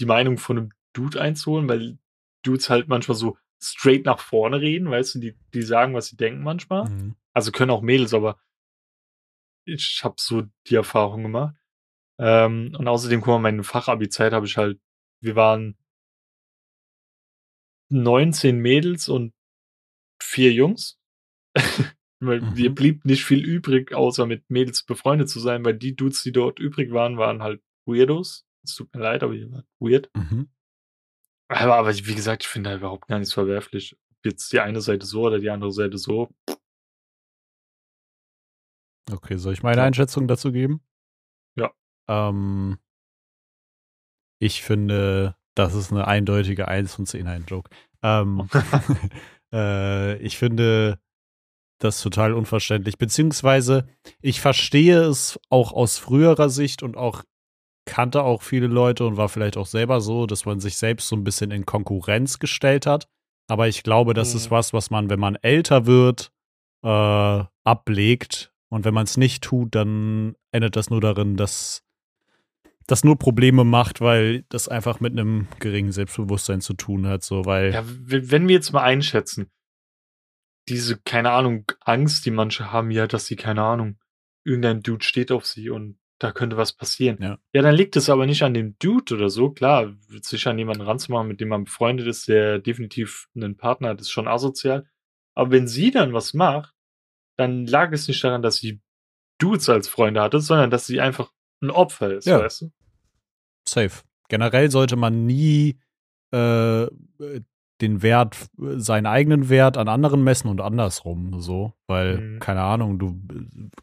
die 0.00 0.06
Meinung 0.06 0.36
von 0.36 0.58
einem 0.58 0.70
Dude 0.92 1.18
einzuholen, 1.18 1.66
weil 1.66 1.98
Dudes 2.42 2.68
halt 2.68 2.88
manchmal 2.88 3.16
so 3.16 3.38
straight 3.58 4.04
nach 4.04 4.18
vorne 4.18 4.60
reden, 4.60 4.90
weißt 4.90 5.14
du, 5.14 5.18
die, 5.18 5.34
die 5.54 5.62
sagen, 5.62 5.94
was 5.94 6.08
sie 6.08 6.16
denken 6.18 6.42
manchmal. 6.42 6.90
Mhm. 6.90 7.14
Also 7.32 7.52
können 7.52 7.70
auch 7.70 7.80
Mädels, 7.80 8.12
aber 8.12 8.38
ich 9.66 10.00
habe 10.04 10.16
so 10.18 10.44
die 10.68 10.74
Erfahrung 10.76 11.22
gemacht. 11.24 11.56
Ähm, 12.18 12.74
und 12.78 12.88
außerdem, 12.88 13.20
guck 13.20 13.28
mal, 13.28 13.38
meine 13.40 13.62
Fachabi-Zeit 13.64 14.32
habe 14.32 14.46
ich 14.46 14.56
halt, 14.56 14.80
wir 15.20 15.36
waren 15.36 15.76
19 17.90 18.58
Mädels 18.58 19.08
und 19.08 19.32
vier 20.22 20.52
Jungs. 20.52 20.98
weil 22.20 22.40
Mhm. 22.40 22.54
mir 22.54 22.74
blieb 22.74 23.04
nicht 23.04 23.24
viel 23.24 23.44
übrig, 23.44 23.92
außer 23.94 24.26
mit 24.26 24.48
Mädels 24.48 24.84
befreundet 24.84 25.28
zu 25.28 25.38
sein, 25.38 25.64
weil 25.64 25.74
die 25.74 25.94
Dudes, 25.94 26.22
die 26.22 26.32
dort 26.32 26.58
übrig 26.58 26.92
waren, 26.92 27.18
waren 27.18 27.42
halt 27.42 27.62
Weirdos. 27.86 28.46
Es 28.64 28.74
tut 28.74 28.92
mir 28.94 29.00
leid, 29.00 29.22
aber 29.22 29.34
ihr 29.34 29.50
wart 29.52 29.66
weird. 29.78 30.10
Mhm. 30.14 30.48
Aber, 31.48 31.76
aber 31.76 31.94
wie 31.94 32.14
gesagt, 32.14 32.42
ich 32.44 32.48
finde 32.48 32.70
da 32.70 32.76
überhaupt 32.76 33.06
gar 33.06 33.18
nichts 33.18 33.34
verwerflich. 33.34 33.96
Ob 34.10 34.24
Jetzt 34.24 34.52
die 34.52 34.60
eine 34.60 34.80
Seite 34.80 35.06
so 35.06 35.22
oder 35.22 35.38
die 35.38 35.50
andere 35.50 35.72
Seite 35.72 35.98
so. 35.98 36.30
Okay, 39.10 39.36
soll 39.36 39.52
ich 39.52 39.62
meine. 39.62 39.82
Einschätzung 39.82 40.26
dazu 40.28 40.52
geben? 40.52 40.80
Ja. 41.56 41.70
Ähm, 42.08 42.78
ich 44.40 44.62
finde, 44.62 45.36
das 45.54 45.74
ist 45.74 45.92
eine 45.92 46.06
eindeutige 46.06 46.68
1 46.68 46.94
von 46.94 47.06
10 47.06 47.26
ein 47.26 47.44
Joke. 47.46 47.70
Ähm, 48.02 48.48
äh, 49.52 50.16
ich 50.18 50.36
finde 50.36 50.98
das 51.78 52.00
total 52.02 52.32
unverständlich, 52.32 52.98
beziehungsweise 52.98 53.86
ich 54.20 54.40
verstehe 54.40 55.02
es 55.02 55.38
auch 55.50 55.72
aus 55.72 55.98
früherer 55.98 56.48
Sicht 56.48 56.82
und 56.82 56.96
auch 56.96 57.22
kannte 57.86 58.22
auch 58.22 58.42
viele 58.42 58.66
Leute 58.66 59.06
und 59.06 59.16
war 59.16 59.28
vielleicht 59.28 59.56
auch 59.56 59.66
selber 59.66 60.00
so, 60.00 60.26
dass 60.26 60.44
man 60.44 60.58
sich 60.58 60.76
selbst 60.76 61.06
so 61.08 61.14
ein 61.16 61.22
bisschen 61.24 61.50
in 61.52 61.66
Konkurrenz 61.66 62.38
gestellt 62.38 62.86
hat. 62.86 63.08
Aber 63.48 63.68
ich 63.68 63.82
glaube, 63.84 64.12
das 64.12 64.34
ist 64.34 64.46
Mhm. 64.46 64.50
was, 64.52 64.72
was 64.72 64.90
man, 64.90 65.08
wenn 65.08 65.20
man 65.20 65.36
älter 65.36 65.86
wird, 65.86 66.32
äh, 66.82 67.44
ablegt. 67.64 68.52
Und 68.68 68.84
wenn 68.84 68.94
man 68.94 69.04
es 69.04 69.16
nicht 69.16 69.44
tut, 69.44 69.74
dann 69.74 70.34
endet 70.50 70.76
das 70.76 70.90
nur 70.90 71.00
darin, 71.00 71.36
dass 71.36 71.84
das 72.86 73.04
nur 73.04 73.18
Probleme 73.18 73.64
macht, 73.64 74.00
weil 74.00 74.44
das 74.48 74.68
einfach 74.68 75.00
mit 75.00 75.12
einem 75.12 75.48
geringen 75.58 75.92
Selbstbewusstsein 75.92 76.60
zu 76.60 76.74
tun 76.74 77.06
hat. 77.06 77.22
So, 77.22 77.44
weil 77.44 77.72
Ja, 77.72 77.84
wenn 77.84 78.48
wir 78.48 78.54
jetzt 78.54 78.72
mal 78.72 78.82
einschätzen, 78.82 79.50
diese, 80.68 80.98
keine 80.98 81.30
Ahnung, 81.30 81.64
Angst, 81.80 82.26
die 82.26 82.30
manche 82.30 82.72
haben, 82.72 82.90
ja, 82.90 83.06
dass 83.06 83.26
sie, 83.26 83.36
keine 83.36 83.62
Ahnung, 83.62 83.98
irgendein 84.44 84.82
Dude 84.82 85.04
steht 85.04 85.30
auf 85.32 85.46
sie 85.46 85.70
und 85.70 85.98
da 86.18 86.32
könnte 86.32 86.56
was 86.56 86.72
passieren. 86.72 87.18
Ja. 87.20 87.38
ja, 87.52 87.62
dann 87.62 87.74
liegt 87.74 87.94
es 87.96 88.08
aber 88.08 88.26
nicht 88.26 88.42
an 88.42 88.54
dem 88.54 88.76
Dude 88.78 89.14
oder 89.14 89.28
so. 89.28 89.50
Klar, 89.50 89.94
sich 90.22 90.46
an 90.46 90.58
jemanden 90.58 90.82
ranzumachen, 90.82 91.28
mit 91.28 91.40
dem 91.40 91.48
man 91.48 91.64
befreundet 91.64 92.06
ist, 92.06 92.28
der 92.28 92.58
definitiv 92.58 93.28
einen 93.34 93.56
Partner 93.56 93.90
hat, 93.90 94.00
ist 94.00 94.10
schon 94.10 94.28
asozial. 94.28 94.88
Aber 95.34 95.50
wenn 95.50 95.68
sie 95.68 95.90
dann 95.90 96.14
was 96.14 96.32
macht, 96.32 96.75
dann 97.36 97.66
lag 97.66 97.92
es 97.92 98.08
nicht 98.08 98.22
daran, 98.24 98.42
dass 98.42 98.56
sie 98.56 98.80
Dudes 99.38 99.68
als 99.68 99.88
Freunde 99.88 100.20
hatte, 100.22 100.40
sondern 100.40 100.70
dass 100.70 100.86
sie 100.86 101.00
einfach 101.00 101.32
ein 101.62 101.70
Opfer 101.70 102.12
ist, 102.14 102.26
Ja. 102.26 102.40
weißt 102.40 102.62
du? 102.62 102.70
safe. 103.68 104.02
Generell 104.28 104.70
sollte 104.70 104.96
man 104.96 105.26
nie 105.26 105.78
äh, 106.32 106.86
den 107.80 108.02
Wert, 108.02 108.48
seinen 108.56 109.06
eigenen 109.06 109.48
Wert 109.48 109.76
an 109.76 109.88
anderen 109.88 110.24
messen 110.24 110.48
und 110.48 110.60
andersrum, 110.60 111.40
so. 111.40 111.72
Weil, 111.86 112.18
Mhm. 112.20 112.38
keine 112.40 112.62
Ahnung, 112.62 112.98
du 112.98 113.20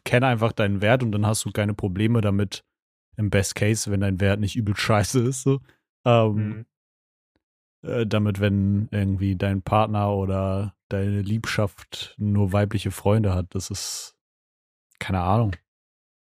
kenne 0.04 0.26
einfach 0.26 0.52
deinen 0.52 0.82
Wert 0.82 1.02
und 1.02 1.12
dann 1.12 1.26
hast 1.26 1.44
du 1.44 1.52
keine 1.52 1.74
Probleme 1.74 2.20
damit, 2.20 2.64
im 3.16 3.30
Best 3.30 3.54
Case, 3.54 3.90
wenn 3.90 4.00
dein 4.00 4.20
Wert 4.20 4.40
nicht 4.40 4.56
übel 4.56 4.74
scheiße 4.76 5.20
ist, 5.20 5.42
so. 5.42 5.60
Ähm, 6.04 6.34
Mhm. 6.48 6.66
äh, 7.88 8.06
damit, 8.06 8.40
wenn 8.40 8.88
irgendwie 8.90 9.36
dein 9.36 9.62
Partner 9.62 10.12
oder 10.14 10.74
deine 10.94 11.22
Liebschaft 11.22 12.14
nur 12.18 12.52
weibliche 12.52 12.90
Freunde 12.90 13.34
hat, 13.34 13.54
das 13.54 13.70
ist, 13.70 14.16
keine 14.98 15.20
Ahnung. 15.20 15.52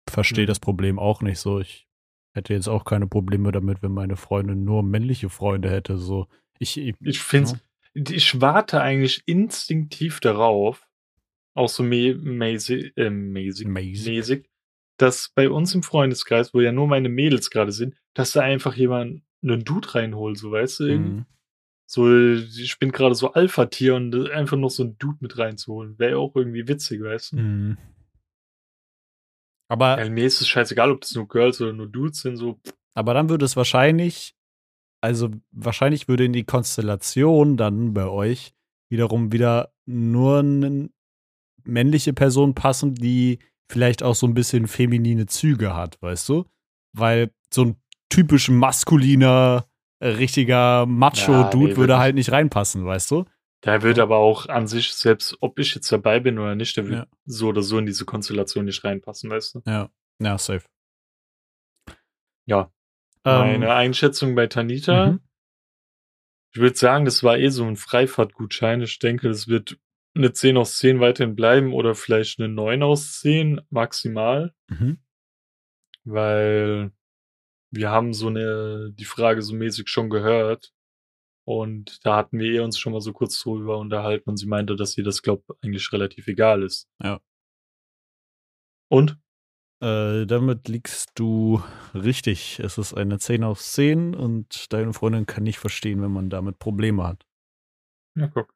Verstehe 0.09 0.45
Mhm. 0.45 0.47
das 0.47 0.59
Problem 0.59 0.97
auch 0.99 1.21
nicht 1.21 1.39
so. 1.39 1.59
Ich 1.59 1.87
hätte 2.33 2.53
jetzt 2.53 2.67
auch 2.67 2.85
keine 2.85 3.07
Probleme 3.07 3.51
damit, 3.51 3.81
wenn 3.83 3.91
meine 3.91 4.15
Freundin 4.15 4.63
nur 4.63 4.83
männliche 4.83 5.29
Freunde 5.29 5.69
hätte. 5.69 5.97
So, 5.97 6.27
ich, 6.59 6.77
ich, 6.77 6.95
Ich 7.01 7.19
finde, 7.19 7.59
Ja. 7.95 8.03
ich 8.15 8.39
warte 8.41 8.81
eigentlich 8.81 9.23
instinktiv 9.25 10.19
darauf, 10.19 10.87
auch 11.55 11.69
so 11.69 11.83
mä- 11.83 12.15
mäßig, 12.17 12.93
äh, 12.97 13.09
mäßig, 13.09 13.67
Mäßig. 13.67 14.49
dass 14.97 15.29
bei 15.35 15.49
uns 15.49 15.73
im 15.75 15.83
Freundeskreis, 15.83 16.53
wo 16.53 16.61
ja 16.61 16.71
nur 16.71 16.87
meine 16.87 17.09
Mädels 17.09 17.49
gerade 17.49 17.71
sind, 17.71 17.95
dass 18.13 18.31
da 18.31 18.41
einfach 18.41 18.75
jemand 18.75 19.23
einen 19.41 19.63
Dude 19.63 19.95
reinholt, 19.95 20.37
so 20.37 20.51
weißt 20.51 20.79
du, 20.81 20.83
irgendwie. 20.85 21.11
Mhm. 21.21 21.25
So, 21.89 22.07
ich 22.07 22.77
bin 22.77 22.91
gerade 22.91 23.15
so 23.15 23.33
Alpha-Tier 23.33 23.95
und 23.95 24.29
einfach 24.29 24.57
noch 24.57 24.69
so 24.69 24.83
einen 24.83 24.99
Dude 24.99 25.17
mit 25.21 25.39
reinzuholen, 25.39 25.97
wäre 25.97 26.19
auch 26.19 26.35
irgendwie 26.35 26.67
witzig, 26.67 27.01
weißt 27.01 27.31
du. 27.31 27.37
Mhm. 27.37 27.77
Aber, 29.69 29.99
Ja, 29.99 30.07
mir 30.07 30.25
ist 30.25 30.39
es 30.39 30.47
scheißegal, 30.47 30.91
ob 30.91 31.01
das 31.01 31.15
nur 31.15 31.27
Girls 31.27 31.59
oder 31.61 31.73
nur 31.73 31.87
Dudes 31.87 32.21
sind, 32.21 32.37
so. 32.37 32.59
aber 32.93 33.15
dann 33.15 33.29
würde 33.29 33.45
es 33.45 33.55
wahrscheinlich, 33.55 34.35
also 35.01 35.31
wahrscheinlich 35.51 36.07
würde 36.07 36.25
in 36.25 36.33
die 36.33 36.43
Konstellation 36.43 37.57
dann 37.57 37.93
bei 37.95 38.05
euch 38.05 38.53
wiederum 38.91 39.31
wieder 39.31 39.73
nur 39.87 40.39
eine 40.39 40.89
männliche 41.63 42.13
Person 42.13 42.53
passen, 42.53 42.93
die 42.93 43.39
vielleicht 43.67 44.03
auch 44.03 44.15
so 44.15 44.27
ein 44.27 44.35
bisschen 44.35 44.67
feminine 44.67 45.25
Züge 45.25 45.75
hat, 45.75 45.99
weißt 46.01 46.29
du? 46.29 46.45
Weil 46.93 47.31
so 47.51 47.65
ein 47.65 47.81
typisch 48.09 48.49
maskuliner, 48.49 49.68
richtiger 50.01 50.79
Ja, 50.81 50.85
Macho-Dude 50.85 51.69
nee, 51.73 51.75
würde 51.77 51.97
halt 51.99 52.15
nicht 52.15 52.31
reinpassen, 52.31 52.85
weißt 52.85 53.11
du? 53.11 53.25
Der 53.65 53.81
wird 53.81 53.99
aber 53.99 54.17
auch 54.17 54.45
an 54.47 54.67
sich, 54.67 54.93
selbst 54.93 55.35
ob 55.41 55.59
ich 55.59 55.75
jetzt 55.75 55.91
dabei 55.91 56.19
bin 56.21 56.39
oder 56.39 56.55
nicht, 56.55 56.77
der 56.77 56.87
wird 56.87 56.99
Ja. 56.99 57.07
so 57.25 57.47
oder 57.49 57.61
so 57.61 57.77
in 57.77 57.85
diese 57.85 58.05
Konstellation 58.05 58.65
nicht 58.65 58.83
reinpassen, 58.85 59.29
weißt 59.29 59.55
du. 59.55 59.61
Ja, 59.65 59.89
ja, 60.21 60.37
safe. 60.37 60.65
Ja. 62.45 62.71
Ähm, 63.25 63.51
Meine 63.61 63.73
Einschätzung 63.73 64.33
bei 64.35 64.47
Tanita, 64.47 65.07
mhm. 65.11 65.19
ich 66.53 66.61
würde 66.61 66.77
sagen, 66.77 67.03
das 67.05 67.21
war 67.23 67.37
eh 67.37 67.49
so 67.49 67.65
ein 67.65 67.75
Freifahrtgutschein. 67.75 68.81
Ich 68.81 68.97
denke, 68.99 69.27
das 69.27 69.47
wird 69.49 69.77
eine 70.15 70.31
10 70.31 70.55
aus 70.57 70.77
10 70.77 71.01
weiterhin 71.01 71.35
bleiben 71.35 71.73
oder 71.73 71.95
vielleicht 71.95 72.39
eine 72.39 72.47
9 72.47 72.81
aus 72.81 73.19
10 73.19 73.59
maximal, 73.69 74.53
Mhm. 74.69 74.99
weil 76.05 76.91
wir 77.71 77.89
haben 77.89 78.13
so 78.13 78.27
eine, 78.27 78.91
die 78.93 79.05
Frage 79.05 79.41
so 79.41 79.53
mäßig 79.53 79.87
schon 79.89 80.09
gehört. 80.09 80.73
Und 81.45 82.05
da 82.05 82.15
hatten 82.15 82.37
wir 82.37 82.51
eh 82.51 82.59
uns 82.59 82.77
schon 82.77 82.93
mal 82.93 83.01
so 83.01 83.11
kurz 83.11 83.41
drüber 83.41 83.79
unterhalten 83.79 84.29
und 84.29 84.37
sie 84.37 84.45
meinte, 84.45 84.75
dass 84.75 84.91
sie 84.91 85.01
das, 85.01 85.23
glaubt, 85.23 85.49
eigentlich 85.63 85.91
relativ 85.91 86.27
egal 86.27 86.61
ist. 86.61 86.87
Ja. 87.01 87.19
Und? 88.87 89.17
Äh, 89.81 90.27
damit 90.27 90.67
liegst 90.67 91.11
du 91.15 91.63
richtig. 91.95 92.59
Es 92.59 92.77
ist 92.77 92.93
eine 92.93 93.17
10 93.17 93.43
aus 93.43 93.71
10 93.71 94.13
und 94.13 94.71
deine 94.73 94.93
Freundin 94.93 95.25
kann 95.25 95.43
nicht 95.43 95.57
verstehen, 95.57 96.01
wenn 96.03 96.11
man 96.11 96.29
damit 96.29 96.59
Probleme 96.59 97.07
hat. 97.07 97.25
Ja, 98.15 98.27
guck. 98.27 98.53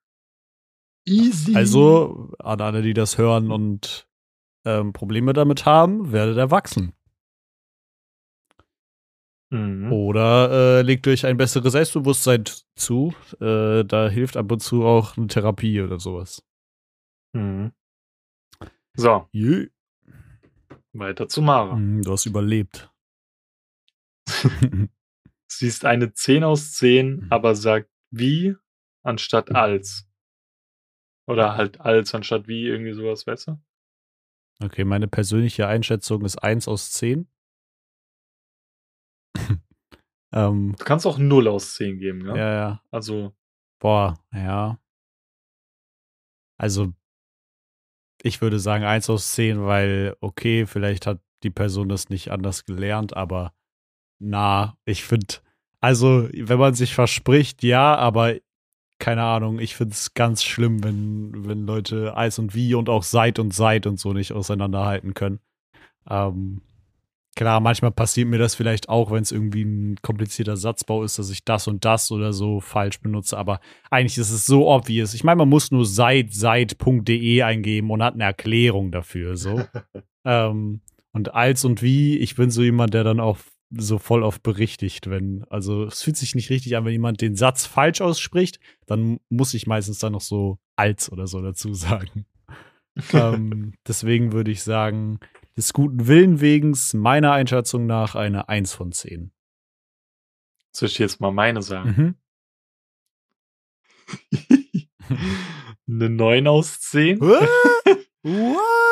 Easy. 1.05 1.55
Also, 1.55 2.31
an 2.39 2.61
alle, 2.61 2.81
die 2.81 2.93
das 2.93 3.17
hören 3.17 3.51
und 3.51 4.07
ähm, 4.65 4.93
Probleme 4.93 5.33
damit 5.33 5.65
haben, 5.65 6.11
werdet 6.11 6.37
erwachsen. 6.37 6.93
Mhm. 9.53 9.93
Oder 9.93 10.79
äh, 10.79 10.81
legt 10.81 11.07
euch 11.07 11.25
ein 11.27 11.37
besseres 11.37 11.73
Selbstbewusstsein 11.73 12.43
zu. 12.75 13.13
Äh, 13.39 13.83
da 13.85 14.09
hilft 14.09 14.35
ab 14.35 14.51
und 14.51 14.61
zu 14.61 14.83
auch 14.83 15.15
eine 15.15 15.27
Therapie 15.27 15.79
oder 15.81 15.99
sowas. 15.99 16.43
Mhm. 17.33 17.71
So, 18.95 19.27
Jö. 19.31 19.67
weiter 20.93 21.27
zu 21.27 21.41
Mara. 21.43 21.75
Hm, 21.75 22.01
Du 22.01 22.11
hast 22.11 22.25
überlebt. 22.25 22.91
Sie 25.47 25.67
ist 25.67 25.85
eine 25.85 26.13
10 26.13 26.43
aus 26.43 26.73
10, 26.73 27.15
Mhm. 27.15 27.27
aber 27.29 27.55
sagt 27.55 27.89
wie 28.11 28.55
anstatt 29.03 29.53
als. 29.53 30.07
Oder 31.27 31.55
halt 31.55 31.79
als 31.79 32.13
anstatt 32.15 32.47
wie, 32.47 32.65
irgendwie 32.67 32.93
sowas, 32.93 33.27
weißt 33.27 33.47
du? 33.49 33.61
okay, 34.63 34.83
meine 34.83 35.07
persönliche 35.07 35.67
Einschätzung 35.67 36.23
ist 36.25 36.37
1 36.41 36.67
aus 36.67 36.91
10. 36.93 37.27
ähm, 40.33 40.75
Du 40.77 40.85
kannst 40.85 41.05
auch 41.05 41.17
0 41.17 41.47
aus 41.47 41.75
10 41.75 41.99
geben, 41.99 42.25
ja, 42.27 42.35
ja? 42.35 42.53
ja. 42.53 42.81
Also, 42.91 43.33
Boah, 43.79 44.17
ja. 44.33 44.79
Also, 46.57 46.93
ich 48.21 48.41
würde 48.41 48.59
sagen 48.59 48.85
1 48.85 49.09
aus 49.09 49.33
10, 49.33 49.65
weil, 49.65 50.15
okay, 50.21 50.65
vielleicht 50.65 51.05
hat 51.05 51.19
die 51.43 51.49
Person 51.49 51.89
das 51.89 52.09
nicht 52.09 52.31
anders 52.31 52.65
gelernt, 52.65 53.15
aber 53.17 53.53
na, 54.19 54.77
ich 54.85 55.03
finde, 55.03 55.35
also, 55.81 56.29
wenn 56.33 56.59
man 56.59 56.73
sich 56.75 56.95
verspricht, 56.95 57.61
ja, 57.61 57.95
aber 57.95 58.35
keine 58.99 59.23
Ahnung, 59.23 59.59
ich 59.59 59.75
finde 59.75 59.91
es 59.93 60.13
ganz 60.13 60.43
schlimm, 60.45 60.81
wenn, 60.81 61.45
wenn 61.45 61.65
Leute 61.65 62.15
Eis 62.15 62.39
und 62.39 62.55
Wie 62.55 62.73
und 62.73 62.87
auch 62.87 63.03
Seit 63.03 63.37
und 63.37 63.53
Seit 63.53 63.85
und 63.85 63.99
so 63.99 64.13
nicht 64.13 64.31
auseinanderhalten 64.31 65.13
können. 65.13 65.41
Ähm, 66.09 66.61
klar, 67.35 67.59
manchmal 67.59 67.91
passiert 67.91 68.27
mir 68.27 68.37
das 68.37 68.55
vielleicht 68.55 68.89
auch, 68.89 69.11
wenn 69.11 69.23
es 69.23 69.31
irgendwie 69.31 69.63
ein 69.63 69.95
komplizierter 70.01 70.57
Satzbau 70.57 71.03
ist, 71.03 71.19
dass 71.19 71.29
ich 71.29 71.43
das 71.43 71.67
und 71.67 71.85
das 71.85 72.11
oder 72.11 72.33
so 72.33 72.59
falsch 72.59 72.99
benutze, 72.99 73.37
aber 73.37 73.59
eigentlich 73.89 74.17
ist 74.17 74.31
es 74.31 74.45
so 74.45 74.69
obvious. 74.69 75.13
Ich 75.13 75.23
meine, 75.23 75.37
man 75.37 75.49
muss 75.49 75.71
nur 75.71 75.85
seit, 75.85 76.33
seit.de 76.33 77.41
eingeben 77.41 77.91
und 77.91 78.03
hat 78.03 78.13
eine 78.13 78.23
Erklärung 78.23 78.91
dafür, 78.91 79.37
so. 79.37 79.63
ähm, 80.25 80.81
und 81.11 81.33
als 81.33 81.63
und 81.65 81.81
wie, 81.81 82.17
ich 82.17 82.35
bin 82.35 82.49
so 82.49 82.63
jemand, 82.63 82.93
der 82.93 83.03
dann 83.03 83.19
auch 83.19 83.37
so 83.75 83.97
voll 83.97 84.23
oft 84.23 84.43
berichtigt, 84.43 85.09
wenn, 85.09 85.43
also 85.49 85.85
es 85.85 86.03
fühlt 86.03 86.17
sich 86.17 86.35
nicht 86.35 86.49
richtig 86.49 86.75
an, 86.75 86.85
wenn 86.85 86.91
jemand 86.91 87.21
den 87.21 87.35
Satz 87.35 87.65
falsch 87.65 88.01
ausspricht, 88.01 88.59
dann 88.85 89.19
muss 89.29 89.53
ich 89.53 89.67
meistens 89.67 89.99
dann 89.99 90.13
noch 90.13 90.21
so 90.21 90.59
als 90.75 91.11
oder 91.11 91.27
so 91.27 91.41
dazu 91.41 91.73
sagen. 91.73 92.25
ähm, 93.13 93.73
deswegen 93.87 94.31
würde 94.33 94.51
ich 94.51 94.61
sagen, 94.61 95.19
des 95.57 95.73
guten 95.73 96.07
Willen 96.07 96.41
wegen, 96.41 96.77
meiner 96.93 97.31
Einschätzung 97.33 97.85
nach, 97.85 98.15
eine 98.15 98.49
1 98.49 98.73
von 98.73 98.91
10. 98.91 99.31
Soll 100.75 100.87
ich 100.89 100.97
jetzt 100.97 101.21
mal 101.21 101.31
meine 101.31 101.61
sagen? 101.61 101.89
Mhm. 101.97 102.15
Eine 105.87 106.09
9 106.09 106.47
aus 106.47 106.79
10? 106.81 107.19
What? 107.21 107.49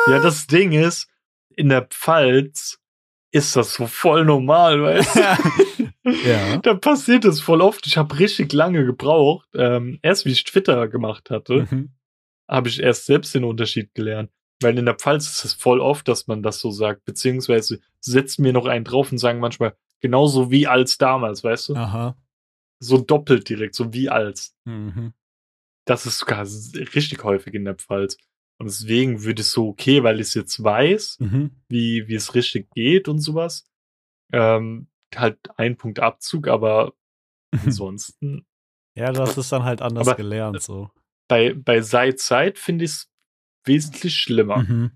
Ja, 0.08 0.18
das 0.20 0.46
Ding 0.46 0.72
ist, 0.72 1.08
in 1.56 1.70
der 1.70 1.86
Pfalz 1.86 2.78
ist 3.30 3.56
das 3.56 3.72
so 3.72 3.86
voll 3.86 4.26
normal, 4.26 4.82
weißt 4.82 5.16
du? 5.16 5.92
ja. 6.28 6.58
Da 6.58 6.74
passiert 6.74 7.24
es 7.24 7.40
voll 7.40 7.62
oft. 7.62 7.86
Ich 7.86 7.96
habe 7.96 8.18
richtig 8.18 8.52
lange 8.52 8.84
gebraucht. 8.84 9.48
Ähm, 9.54 9.98
erst 10.02 10.26
wie 10.26 10.32
ich 10.32 10.44
Twitter 10.44 10.86
gemacht 10.88 11.30
hatte, 11.30 11.66
Mhm. 11.70 11.94
habe 12.46 12.68
ich 12.68 12.80
erst 12.80 13.06
selbst 13.06 13.34
den 13.34 13.44
Unterschied 13.44 13.94
gelernt. 13.94 14.30
Weil 14.62 14.78
in 14.78 14.84
der 14.86 14.94
Pfalz 14.96 15.28
ist 15.28 15.44
es 15.44 15.54
voll 15.54 15.80
oft, 15.80 16.06
dass 16.08 16.26
man 16.26 16.42
das 16.42 16.60
so 16.60 16.70
sagt. 16.70 17.04
Beziehungsweise 17.04 17.80
setzen 18.00 18.42
mir 18.42 18.52
noch 18.52 18.66
einen 18.66 18.84
drauf 18.84 19.12
und 19.12 19.18
sagen 19.18 19.40
manchmal 19.40 19.76
genauso 20.00 20.50
wie 20.50 20.66
als 20.66 20.98
damals, 20.98 21.44
weißt 21.44 21.70
du? 21.70 21.74
Aha. 21.76 22.16
So 22.80 22.98
doppelt 22.98 23.48
direkt, 23.48 23.74
so 23.74 23.92
wie 23.92 24.08
als. 24.08 24.54
Mhm. 24.64 25.12
Das 25.86 26.06
ist 26.06 26.18
sogar 26.18 26.42
richtig 26.44 27.22
häufig 27.24 27.54
in 27.54 27.64
der 27.64 27.74
Pfalz. 27.76 28.16
Und 28.58 28.66
deswegen 28.68 29.22
würde 29.24 29.42
ich 29.42 29.48
so 29.48 29.68
okay, 29.68 30.02
weil 30.04 30.16
ich 30.20 30.28
es 30.28 30.34
jetzt 30.34 30.62
weiß, 30.62 31.18
Mhm. 31.20 31.50
wie, 31.68 32.06
wie 32.08 32.14
es 32.14 32.34
richtig 32.34 32.70
geht 32.74 33.08
und 33.08 33.18
sowas. 33.18 33.64
Ähm, 34.32 34.88
halt 35.14 35.38
ein 35.56 35.76
Punkt 35.76 35.98
Abzug, 36.00 36.48
aber 36.48 36.94
ansonsten 37.82 38.46
Ja, 38.96 39.12
das 39.12 39.36
ist 39.38 39.50
dann 39.52 39.64
halt 39.64 39.82
anders 39.82 40.06
Aber- 40.08 40.16
gelernt, 40.16 40.62
so. 40.62 40.90
bei, 41.28 41.54
bei 41.54 41.80
seit 41.80 42.18
Zeit 42.20 42.58
finde 42.58 42.84
ich 42.84 42.90
es 42.92 43.11
wesentlich 43.64 44.14
schlimmer. 44.16 44.58
Mhm. 44.58 44.92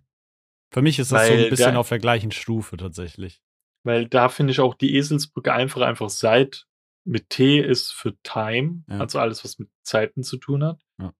Für 0.72 0.82
mich 0.82 0.98
ist 0.98 1.12
das 1.12 1.26
so 1.26 1.32
Weil 1.32 1.44
ein 1.44 1.50
bisschen 1.50 1.70
der- 1.72 1.80
auf 1.80 1.88
der 1.88 1.98
gleichen 1.98 2.32
Stufe 2.32 2.76
tatsächlich. 2.76 3.40
Weil 3.84 4.06
da 4.08 4.28
finde 4.28 4.50
ich 4.52 4.60
auch 4.60 4.74
die 4.74 4.96
Eselsbrücke 4.96 5.52
einfach 5.52 5.82
einfach 5.82 6.10
seit 6.10 6.66
mit 7.04 7.30
T 7.30 7.60
ist 7.60 7.92
für 7.92 8.16
Time, 8.24 8.82
Ja. 8.88 8.98
also 8.98 9.20
alles, 9.20 9.44
was 9.44 9.58
mit 9.60 9.68
Zeiten 9.84 10.24
zu 10.24 10.38
tun 10.38 10.64
hat. 10.64 10.80
Ja. 11.00 11.12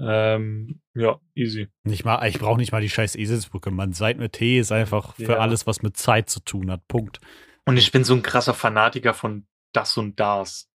Ähm, 0.00 0.80
ja, 0.94 1.20
easy. 1.34 1.68
Nicht 1.82 2.04
mal, 2.04 2.26
ich 2.26 2.38
brauche 2.38 2.56
nicht 2.58 2.72
mal 2.72 2.80
die 2.80 2.88
scheiß 2.88 3.14
Eselsbrücke. 3.14 3.70
Man 3.70 3.92
seit 3.92 4.16
mit 4.18 4.32
T 4.32 4.58
ist 4.58 4.72
einfach 4.72 5.14
für 5.16 5.32
Ja. 5.34 5.38
alles, 5.38 5.66
was 5.66 5.82
mit 5.82 5.96
Zeit 5.98 6.30
zu 6.30 6.40
tun 6.40 6.70
hat. 6.70 6.88
Punkt. 6.88 7.20
Und 7.66 7.76
ich 7.76 7.92
bin 7.92 8.04
so 8.04 8.14
ein 8.14 8.22
krasser 8.22 8.54
Fanatiker 8.54 9.12
von 9.14 9.46
das 9.72 9.96
und 9.98 10.18
das. 10.18 10.70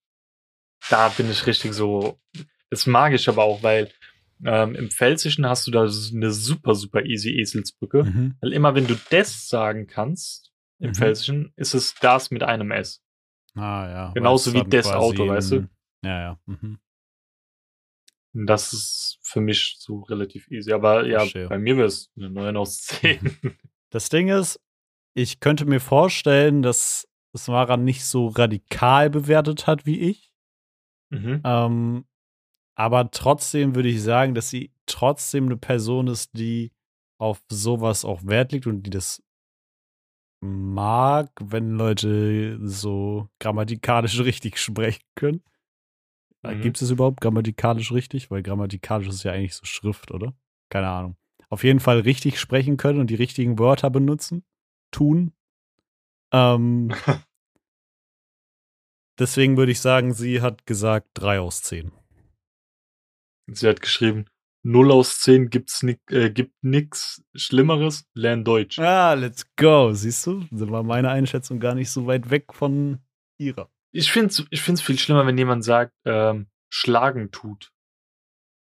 Da 0.90 1.10
bin 1.10 1.30
ich 1.32 1.46
richtig 1.48 1.74
so. 1.74 2.20
Das 2.70 2.86
mag 2.86 3.14
ich 3.14 3.28
aber 3.28 3.44
auch, 3.44 3.64
weil 3.64 3.92
ähm, 4.46 4.76
im 4.76 4.90
Pfälzischen 4.90 5.46
hast 5.46 5.68
du 5.68 5.72
da 5.72 5.82
eine 5.82 6.32
super, 6.32 6.76
super 6.76 7.04
easy 7.06 7.40
Eselsbrücke. 7.40 8.04
Mhm. 8.04 8.36
Weil 8.42 8.54
immer 8.54 8.76
wenn 8.76 8.88
du 8.88 8.96
das 9.10 9.48
sagen 9.48 9.88
kannst, 9.88 10.52
im 10.80 10.92
Mhm. 10.92 10.96
Pfälzischen, 10.96 11.54
ist 11.58 11.74
es 11.74 11.94
das 11.96 12.32
mit 12.32 12.44
einem 12.44 12.72
S. 12.72 13.02
Ah, 13.56 13.88
ja. 13.90 14.12
Genauso 14.14 14.52
es 14.52 14.56
wie 14.56 14.70
das 14.70 14.88
Auto, 14.88 15.28
weißt 15.28 15.52
du? 15.52 15.70
Ja, 16.04 16.22
ja. 16.22 16.40
Mhm. 16.46 16.80
Das 18.34 18.74
ist 18.74 19.18
für 19.22 19.42
mich 19.42 19.78
so 19.80 20.02
relativ 20.02 20.50
easy. 20.52 20.72
Aber 20.72 21.06
ja, 21.06 21.20
Verstehe. 21.20 21.50
bei 21.50 21.58
mir 21.58 21.78
wäre 21.78 21.88
es 21.88 22.12
eine 22.16 22.30
9 22.30 22.56
aus 22.58 22.82
10. 22.82 23.38
Das 23.90 24.10
Ding 24.10 24.30
ist, 24.30 24.60
ich 25.16 25.40
könnte 25.40 25.66
mir 25.66 25.80
vorstellen, 25.80 26.62
dass 26.62 27.08
Smara 27.36 27.76
nicht 27.76 28.06
so 28.06 28.28
radikal 28.28 29.10
bewertet 29.10 29.66
hat 29.68 29.86
wie 29.86 30.00
ich. 30.00 30.32
mhm. 31.10 31.42
Ähm, 31.44 32.06
aber 32.80 33.12
trotzdem 33.12 33.76
würde 33.76 33.90
ich 33.90 34.02
sagen, 34.02 34.34
dass 34.34 34.50
sie 34.50 34.72
trotzdem 34.86 35.48
eine 35.48 35.58
Person 35.58 36.08
ist, 36.08 36.38
die 36.38 36.72
auf 37.20 37.44
sowas 37.50 38.06
auch 38.06 38.26
Wert 38.26 38.54
legt 38.54 38.68
und 38.68 38.84
die 38.84 38.90
das 38.90 39.22
mag, 40.42 41.30
wenn 41.42 41.72
Leute 41.72 42.58
so 42.66 43.28
grammatikalisch 43.42 44.18
richtig 44.24 44.58
sprechen 44.58 45.04
können. 45.16 45.44
Äh, 46.42 46.56
Mhm. 46.56 46.62
Gibt 46.62 46.82
es 46.82 46.90
überhaupt 46.90 47.20
grammatikalisch 47.20 47.92
richtig? 47.92 48.32
Weil 48.32 48.44
grammatikalisch 48.44 49.10
ist 49.10 49.24
ja 49.24 49.34
eigentlich 49.34 49.56
so 49.56 49.66
Schrift, 49.66 50.12
oder? 50.12 50.34
Keine 50.70 50.88
Ahnung. 50.88 51.18
Auf 51.50 51.66
jeden 51.66 51.82
Fall 51.82 52.00
richtig 52.00 52.40
sprechen 52.40 52.78
können 52.78 53.02
und 53.02 53.10
die 53.10 53.16
richtigen 53.16 53.60
Wörter 53.60 53.90
benutzen, 53.90 54.46
tun. 54.92 55.34
Ähm, 56.32 56.94
deswegen 59.20 59.58
würde 59.58 59.74
ich 59.74 59.82
sagen, 59.82 60.14
sie 60.14 60.42
hat 60.42 60.66
gesagt 60.66 61.10
3 61.16 61.42
aus 61.42 61.62
10. 61.64 61.92
Sie 63.54 63.68
hat 63.68 63.82
geschrieben, 63.82 64.26
0 64.64 64.92
aus 64.92 65.20
10 65.22 65.50
gibt's 65.50 65.84
ni 65.84 65.98
äh, 66.10 66.30
gibt 66.30 66.54
nix 66.62 67.24
Schlimmeres, 67.36 68.06
lern 68.14 68.44
Deutsch. 68.44 68.78
Ah, 68.80 69.14
let's 69.14 69.46
go. 69.56 69.94
Siehst 69.94 70.26
du? 70.28 70.46
Da 70.52 70.70
war 70.70 70.84
meine 70.84 71.10
Einschätzung 71.10 71.60
gar 71.60 71.76
nicht 71.76 71.90
so 71.92 72.08
weit 72.08 72.30
weg 72.30 72.54
von 72.54 73.00
ihrer. 73.38 73.70
Ich 73.92 74.12
finde 74.12 74.28
es 74.30 74.44
ich 74.50 74.62
find's 74.62 74.82
viel 74.82 75.00
schlimmer, 75.00 75.26
wenn 75.26 75.38
jemand 75.38 75.64
sagt, 75.64 75.94
ähm, 76.06 76.48
schlagen 76.70 77.32
tut. 77.32 77.72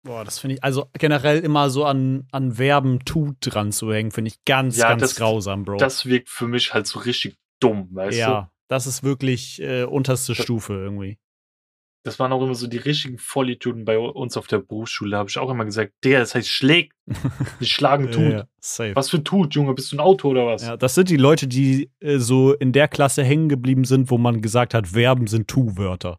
Boah, 0.03 0.25
das 0.25 0.39
finde 0.39 0.55
ich, 0.55 0.65
also 0.65 0.89
generell 0.95 1.41
immer 1.41 1.69
so 1.69 1.85
an, 1.85 2.27
an 2.33 2.53
Verben 2.55 3.01
tut 3.05 3.37
dran 3.41 3.71
zu 3.71 3.93
hängen, 3.93 4.13
finde 4.13 4.29
ich 4.31 4.43
ganz, 4.47 4.79
Ja, 4.79 4.89
ganz 4.89 5.03
das- 5.03 5.17
grausam, 5.17 5.65
Bro. 5.65 5.77
Das 5.77 6.07
wirkt 6.07 6.31
für 6.31 6.47
mich 6.49 6.73
halt 6.73 6.87
so 6.87 7.01
richtig 7.01 7.37
dumm, 7.61 7.89
weißt 7.93 8.17
du? 8.17 8.21
ja, 8.21 8.51
das 8.69 8.87
ist 8.87 9.03
wirklich 9.03 9.61
äh, 9.61 9.85
unterste 9.85 10.33
Das- 10.35 10.43
Stufe 10.43 10.73
irgendwie. 10.73 11.19
Das 12.03 12.19
waren 12.19 12.33
auch 12.33 12.43
immer 12.43 12.55
so 12.55 12.67
die 12.67 12.79
richtigen 12.79 13.19
Vollidioten 13.19 13.85
bei 13.85 13.99
uns 13.99 14.37
auf 14.39 14.47
der 14.47 14.59
Berufsschule. 14.59 15.19
Habe 15.19 15.29
ich 15.29 15.37
auch 15.39 15.51
immer 15.51 15.67
gesagt, 15.67 15.93
der, 16.03 16.21
das 16.21 16.35
heißt 16.35 16.49
schlägt, 16.49 16.95
nicht 17.61 17.73
schlagen 17.73 18.11
tut. 18.11 18.23
Ja, 18.33 18.47
ja. 18.87 18.97
Was 18.97 19.11
für 19.11 19.23
tut, 19.23 19.55
Junge? 19.55 19.75
Bist 19.75 19.93
du 19.93 19.97
ein 19.97 20.01
Auto 20.01 20.31
oder 20.31 20.47
was? 20.47 20.63
Ja, 20.63 20.79
das 20.79 20.95
sind 20.95 21.11
die 21.11 21.19
Leute, 21.19 21.47
die 21.47 21.91
äh, 22.01 22.17
so 22.19 22.55
in 22.55 22.73
der 22.73 22.89
Klasse 22.89 23.23
hängen 23.23 23.51
geblieben 23.51 23.85
sind, 23.85 24.11
wo 24.11 24.17
man 24.17 24.41
gesagt 24.41 24.73
hat, 24.73 24.89
Verben 24.89 25.27
sind 25.27 25.49
Tu-Wörter. 25.49 26.19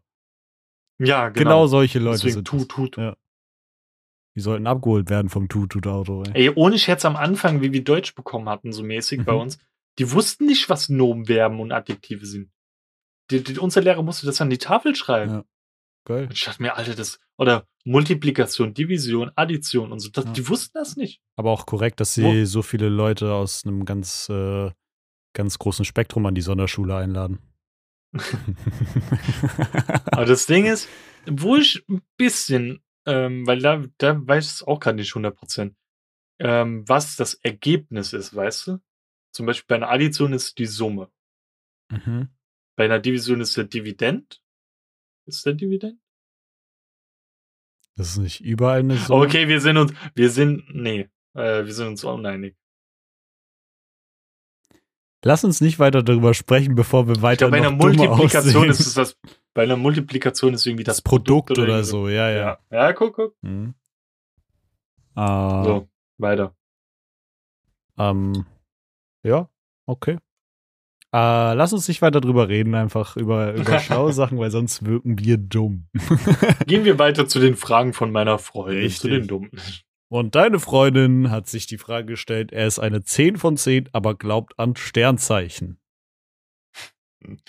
Ja, 0.98 1.30
Genau. 1.30 1.42
genau. 1.50 1.66
solche 1.66 1.98
Leute 1.98 2.18
Deswegen 2.18 2.34
sind 2.34 2.46
tut, 2.46 2.68
tut. 2.68 2.96
Ja. 2.96 3.16
Die 4.36 4.40
sollten 4.40 4.66
abgeholt 4.68 5.10
werden 5.10 5.28
vom 5.30 5.48
Tu-Tut-Auto. 5.48 6.22
ey. 6.32 6.46
Ey, 6.48 6.52
ohne 6.54 6.78
Scherz 6.78 7.04
am 7.04 7.16
Anfang, 7.16 7.60
wie 7.60 7.72
wir 7.72 7.82
Deutsch 7.82 8.14
bekommen 8.14 8.48
hatten, 8.48 8.72
so 8.72 8.82
mäßig 8.84 9.24
bei 9.24 9.32
Mhm. 9.32 9.40
uns, 9.40 9.58
die 9.98 10.10
wussten 10.12 10.46
nicht, 10.46 10.68
was 10.70 10.88
Nomen, 10.88 11.26
Verben 11.26 11.58
und 11.60 11.72
Adjektive 11.72 12.24
sind. 12.24 12.50
Die, 13.30 13.42
die, 13.42 13.58
unser 13.58 13.80
Lehrer 13.82 14.02
musste 14.02 14.26
das 14.26 14.40
an 14.40 14.48
die 14.48 14.58
Tafel 14.58 14.94
schreiben. 14.94 15.32
Ja. 15.32 15.44
Geil. 16.04 16.24
Und 16.24 16.32
ich 16.32 16.44
dachte 16.44 16.62
mir, 16.62 16.76
Alter, 16.76 16.94
das, 16.94 17.20
oder 17.38 17.66
Multiplikation, 17.84 18.74
Division, 18.74 19.30
Addition 19.36 19.92
und 19.92 20.00
so, 20.00 20.10
das, 20.10 20.24
Ja. 20.24 20.32
die 20.32 20.48
wussten 20.48 20.76
das 20.78 20.96
nicht. 20.96 21.20
Aber 21.36 21.50
auch 21.50 21.64
korrekt, 21.66 22.00
dass 22.00 22.14
sie 22.14 22.44
so 22.46 22.62
viele 22.62 22.88
Leute 22.88 23.32
aus 23.34 23.64
einem 23.64 23.84
ganz, 23.84 24.28
äh, 24.28 24.70
ganz 25.34 25.58
großen 25.58 25.84
Spektrum 25.84 26.26
an 26.26 26.34
die 26.34 26.40
Sonderschule 26.42 26.96
einladen. 26.96 27.38
Aber 30.10 30.24
das 30.24 30.46
Ding 30.46 30.66
ist, 30.66 30.88
wo 31.26 31.56
ich 31.56 31.84
ein 31.88 32.02
bisschen, 32.16 32.82
ähm, 33.06 33.46
weil 33.46 33.60
da, 33.60 33.82
da 33.98 34.26
weiß 34.26 34.44
ich 34.46 34.52
es 34.52 34.62
auch 34.62 34.80
gerade 34.80 34.96
nicht 34.96 35.12
100%, 35.14 35.74
ähm, 36.40 36.88
was 36.88 37.16
das 37.16 37.34
Ergebnis 37.34 38.12
ist, 38.12 38.34
weißt 38.34 38.66
du? 38.66 38.78
Zum 39.32 39.46
Beispiel 39.46 39.66
bei 39.68 39.76
einer 39.76 39.90
Addition 39.90 40.32
ist 40.32 40.58
die 40.58 40.66
Summe. 40.66 41.10
mhm. 41.90 42.28
Bei 42.74 42.86
einer 42.86 43.00
Division 43.00 43.40
ist 43.42 43.56
der 43.56 43.64
Dividend. 43.64 44.40
Ist 45.26 45.46
der 45.46 45.54
Dividend? 45.54 46.00
Das 47.96 48.08
ist 48.10 48.18
nicht 48.18 48.40
überall 48.40 48.80
eine 48.80 48.96
Summe. 48.96 49.26
Okay, 49.26 49.48
wir 49.48 49.60
sind 49.60 49.76
uns, 49.76 49.92
wir 50.14 50.30
sind, 50.30 50.64
nee, 50.74 51.10
äh, 51.34 51.64
wir 51.64 51.72
sind 51.72 51.88
uns 51.88 52.04
uneinig. 52.04 52.56
Lass 55.24 55.44
uns 55.44 55.60
nicht 55.60 55.78
weiter 55.78 56.02
darüber 56.02 56.34
sprechen, 56.34 56.74
bevor 56.74 57.06
wir 57.06 57.14
Ich 57.14 57.22
weiter 57.22 57.48
glaube, 57.48 57.52
bei 57.52 57.56
einer 57.58 57.70
Multiplikation 57.70 58.68
ist 58.68 58.80
es 58.80 58.94
das, 58.94 59.16
bei 59.54 59.62
einer 59.62 59.76
Multiplikation 59.76 60.54
ist 60.54 60.66
irgendwie 60.66 60.82
das, 60.84 60.96
das 60.96 61.02
Produkt, 61.02 61.52
oder, 61.52 61.68
irgendwie 61.68 61.84
so, 61.84 62.08
ja, 62.08 62.28
ja. 62.30 62.58
Ja, 62.70 62.86
ja, 62.88 62.92
guck, 62.92 63.14
guck. 63.14 63.36
Mhm. 63.42 63.74
Äh, 65.14 65.64
So, 65.64 65.88
weiter. 66.18 66.56
ähm, 67.98 68.46
ja, 69.22 69.48
okay. 69.86 70.18
Äh, 71.14 71.52
lass 71.54 71.74
uns 71.74 71.88
nicht 71.88 72.00
weiter 72.00 72.22
drüber 72.22 72.48
reden, 72.48 72.74
einfach 72.74 73.16
über, 73.16 73.52
über 73.52 73.78
schlaue 73.80 74.12
Sachen, 74.12 74.38
weil 74.38 74.50
sonst 74.50 74.84
wirken 74.86 75.18
wir 75.18 75.36
dumm. 75.36 75.88
Gehen 76.66 76.84
wir 76.84 76.98
weiter 76.98 77.28
zu 77.28 77.38
den 77.38 77.54
Fragen 77.54 77.92
von 77.92 78.10
meiner 78.10 78.38
Freundin, 78.38 78.84
Richtig. 78.84 79.00
zu 79.00 79.08
den 79.08 79.26
Dummen. 79.26 79.50
Und 80.08 80.34
deine 80.34 80.58
Freundin 80.58 81.30
hat 81.30 81.48
sich 81.48 81.66
die 81.66 81.78
Frage 81.78 82.06
gestellt, 82.06 82.52
er 82.52 82.66
ist 82.66 82.78
eine 82.78 83.02
10 83.02 83.36
von 83.36 83.56
10, 83.56 83.90
aber 83.92 84.14
glaubt 84.14 84.58
an 84.58 84.76
Sternzeichen. 84.76 85.78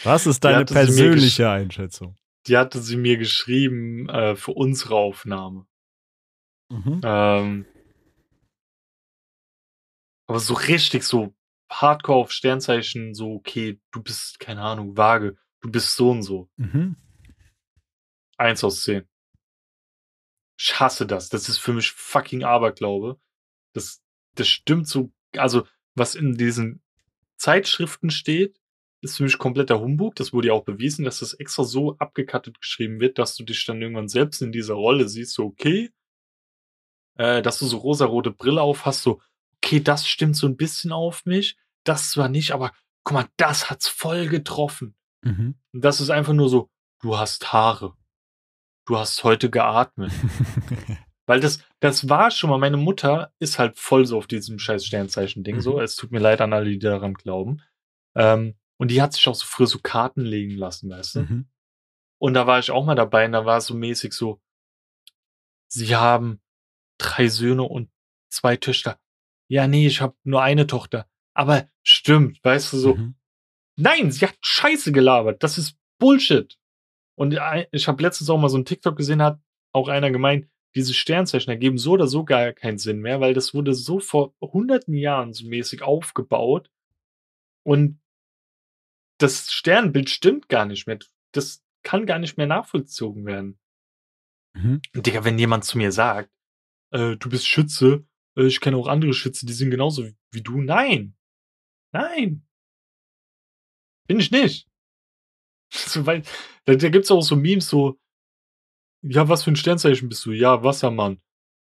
Was 0.04 0.28
ist 0.28 0.44
deine 0.44 0.66
persönliche 0.66 1.50
Einschätzung? 1.50 2.16
Die 2.48 2.58
hatte 2.58 2.82
sie 2.82 2.98
mir 2.98 3.18
geschrieben 3.18 4.10
äh, 4.10 4.36
für 4.36 4.52
unsere 4.52 4.96
Aufnahme. 4.96 5.66
Mhm. 6.70 7.02
Ähm, 7.04 7.66
aber 10.28 10.40
so 10.40 10.54
richtig 10.54 11.04
so 11.04 11.34
hardcore 11.82 12.20
auf 12.20 12.32
Sternzeichen, 12.32 13.14
so, 13.14 13.34
okay, 13.34 13.80
du 13.92 14.02
bist, 14.02 14.40
keine 14.40 14.62
Ahnung, 14.62 14.98
vage, 14.98 15.38
du 15.62 15.72
bist 15.72 15.96
so 15.96 16.12
und 16.12 16.24
so. 16.24 16.50
Mhm. 16.58 16.96
Eins 18.38 18.64
aus 18.64 18.84
zehn. 18.84 19.08
Ich 20.58 20.80
hasse 20.80 21.06
das. 21.06 21.30
Das 21.30 21.50
ist 21.50 21.58
für 21.58 21.74
mich 21.74 21.92
fucking 21.92 22.44
Aberglaube. 22.44 23.20
Das, 23.74 24.04
das 24.36 24.48
stimmt 24.48 24.88
so, 24.88 25.12
also, 25.36 25.68
was 25.96 26.16
in 26.16 26.36
diesen 26.36 26.82
Zeitschriften 27.38 28.10
steht, 28.10 28.60
ist 29.02 29.18
für 29.18 29.24
mich 29.24 29.38
kompletter 29.38 29.80
Humbug. 29.80 30.16
Das 30.16 30.32
wurde 30.32 30.48
ja 30.50 30.54
auch 30.54 30.64
bewiesen, 30.64 31.04
dass 31.04 31.20
das 31.20 31.34
extra 31.34 31.64
so 31.64 31.98
abgekattet 31.98 32.60
geschrieben 32.62 33.00
wird, 33.00 33.20
dass 33.20 33.36
du 33.36 33.44
dich 33.44 33.66
dann 33.66 33.82
irgendwann 33.82 34.08
selbst 34.08 34.42
in 34.42 34.52
dieser 34.52 34.76
Rolle 34.76 35.10
siehst, 35.10 35.34
so, 35.34 35.46
okay, 35.46 35.92
äh, 37.16 37.42
dass 37.42 37.60
du 37.60 37.66
so 37.66 37.78
rosarote 37.78 38.32
Brille 38.32 38.62
auf 38.62 38.86
hast, 38.86 39.04
so, 39.04 39.22
okay, 39.58 39.82
das 39.82 40.08
stimmt 40.08 40.36
so 40.36 40.48
ein 40.48 40.56
bisschen 40.58 40.92
auf 40.92 41.26
mich, 41.26 41.58
das 41.84 42.12
zwar 42.12 42.30
nicht, 42.30 42.52
aber 42.52 42.72
guck 43.04 43.14
mal, 43.14 43.28
das 43.38 43.70
hat's 43.70 43.88
voll 43.88 44.28
getroffen. 44.28 44.96
Mhm. 45.24 45.56
Und 45.74 45.84
das 45.86 46.02
ist 46.02 46.10
einfach 46.10 46.34
nur 46.34 46.50
so, 46.50 46.70
du 47.02 47.18
hast 47.18 47.52
Haare. 47.54 47.96
Du 48.86 48.98
hast 48.98 49.24
heute 49.24 49.50
geatmet. 49.50 50.12
Weil 51.26 51.40
das, 51.40 51.64
das 51.80 52.10
war 52.10 52.32
schon 52.32 52.50
mal, 52.50 52.58
meine 52.58 52.76
Mutter 52.78 53.34
ist 53.40 53.58
halt 53.58 53.78
voll 53.80 54.06
so 54.06 54.18
auf 54.18 54.28
diesem 54.28 54.60
scheiß 54.60 54.86
Sternzeichen-Ding 54.86 55.58
Mhm. 55.58 55.62
so. 55.62 55.80
Es 55.80 55.96
tut 55.96 56.12
mir 56.12 56.20
leid 56.20 56.42
an 56.42 56.52
alle, 56.52 56.70
die 56.70 56.80
daran 56.80 57.14
glauben. 57.14 57.62
Ähm, 58.16 58.56
und 58.78 58.92
die 58.92 59.02
hat 59.02 59.14
sich 59.14 59.28
auch 59.30 59.36
so 59.36 59.46
früher 59.46 59.68
so 59.68 59.80
Karten 59.80 60.22
legen 60.22 60.58
lassen, 60.58 60.90
weißt 60.90 61.16
du? 61.16 61.20
Mhm. 61.22 61.50
Und 62.22 62.34
da 62.34 62.46
war 62.48 62.60
ich 62.60 62.72
auch 62.72 62.86
mal 62.86 62.96
dabei 62.96 63.26
und 63.26 63.32
da 63.32 63.46
war 63.46 63.58
es 63.58 63.68
so 63.68 63.74
mäßig 63.74 64.14
so, 64.14 64.42
sie 65.68 65.96
haben 65.96 66.42
drei 66.98 67.28
Söhne 67.28 67.64
und 67.64 67.90
zwei 68.30 68.58
Töchter. 68.58 69.00
Ja, 69.50 69.68
nee, 69.68 69.88
ich 69.88 70.02
habe 70.02 70.16
nur 70.24 70.42
eine 70.42 70.68
Tochter. 70.68 71.08
Aber 71.36 71.68
stimmt, 71.84 72.44
weißt 72.44 72.74
du, 72.74 72.78
so, 72.78 72.96
Mhm. 72.96 73.16
Nein, 73.76 74.12
sie 74.12 74.26
hat 74.28 74.38
Scheiße 74.42 74.92
gelabert. 74.92 75.42
Das 75.42 75.58
ist 75.58 75.78
Bullshit. 75.98 76.60
Und 77.16 77.36
ein- 77.40 77.66
ich 77.72 77.88
habe 77.88 78.04
letztens 78.04 78.30
auch 78.30 78.38
mal 78.38 78.50
so 78.50 78.58
ein 78.58 78.66
TikTok 78.66 78.96
gesehen, 78.96 79.22
hat 79.24 79.40
auch 79.74 79.88
einer 79.88 80.12
gemeint, 80.12 80.48
diese 80.76 80.94
Sternzeichen 80.94 81.50
ergeben 81.50 81.78
so 81.80 81.94
oder 81.94 82.06
so 82.08 82.24
gar 82.24 82.54
keinen 82.54 82.78
Sinn 82.78 83.00
mehr, 83.00 83.20
weil 83.20 83.34
das 83.34 83.54
wurde 83.56 83.74
so 83.74 84.00
vor 84.00 84.36
hunderten 84.42 84.94
Jahren 84.94 85.34
so 85.34 85.48
mäßig 85.48 85.82
aufgebaut 85.82 86.70
und 87.66 88.00
das 89.20 89.52
Sternbild 89.52 90.10
stimmt 90.10 90.50
gar 90.50 90.66
nicht 90.66 90.86
mehr. 90.88 91.00
Das 91.32 91.64
kann 91.84 92.06
gar 92.06 92.20
nicht 92.20 92.38
mehr 92.38 92.48
nachvollzogen 92.48 93.26
werden. 93.26 93.60
Mhm. 94.56 94.82
Und 94.96 95.06
Digga, 95.08 95.24
wenn 95.26 95.40
jemand 95.40 95.66
zu 95.66 95.78
mir 95.78 95.92
sagt, 95.92 96.32
äh, 96.92 97.16
du 97.18 97.30
bist 97.30 97.48
Schütze, 97.48 98.06
äh, 98.38 98.46
ich 98.46 98.60
kenne 98.62 98.78
auch 98.78 98.88
andere 98.88 99.14
Schütze, 99.14 99.46
die 99.46 99.54
sind 99.54 99.72
genauso 99.72 100.06
wie, 100.06 100.16
wie 100.32 100.42
du. 100.42 100.62
Nein. 100.62 101.16
Nein. 101.94 102.46
Bin 104.08 104.20
ich 104.20 104.32
nicht. 104.32 104.68
So, 105.72 106.06
weil, 106.06 106.24
da, 106.66 106.76
da 106.76 106.90
gibt's 106.90 107.12
auch 107.12 107.22
so 107.22 107.36
Memes, 107.36 107.70
so, 107.70 107.98
ja, 109.02 109.28
was 109.30 109.44
für 109.44 109.52
ein 109.52 109.56
Sternzeichen 109.56 110.10
bist 110.10 110.26
du? 110.26 110.32
Ja, 110.32 110.64
Wassermann. 110.64 111.22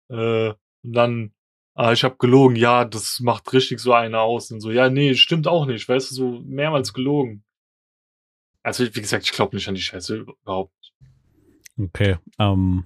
Äh, 0.09 0.53
und 0.83 0.93
dann, 0.93 1.33
ah, 1.75 1.91
ich 1.91 2.03
habe 2.03 2.17
gelogen, 2.17 2.55
ja, 2.55 2.85
das 2.85 3.19
macht 3.19 3.51
richtig 3.53 3.79
so 3.79 3.93
einer 3.93 4.21
aus. 4.21 4.51
Und 4.51 4.61
so, 4.61 4.71
ja, 4.71 4.89
nee, 4.89 5.15
stimmt 5.15 5.47
auch 5.47 5.65
nicht, 5.65 5.87
weißt 5.87 6.11
du, 6.11 6.15
so 6.15 6.39
mehrmals 6.45 6.93
gelogen. 6.93 7.43
Also, 8.63 8.83
wie 8.83 9.01
gesagt, 9.01 9.23
ich 9.23 9.31
glaube 9.31 9.55
nicht 9.55 9.67
an 9.67 9.75
die 9.75 9.81
Scheiße 9.81 10.17
überhaupt. 10.17 10.73
Okay. 11.79 12.17
Ähm, 12.39 12.83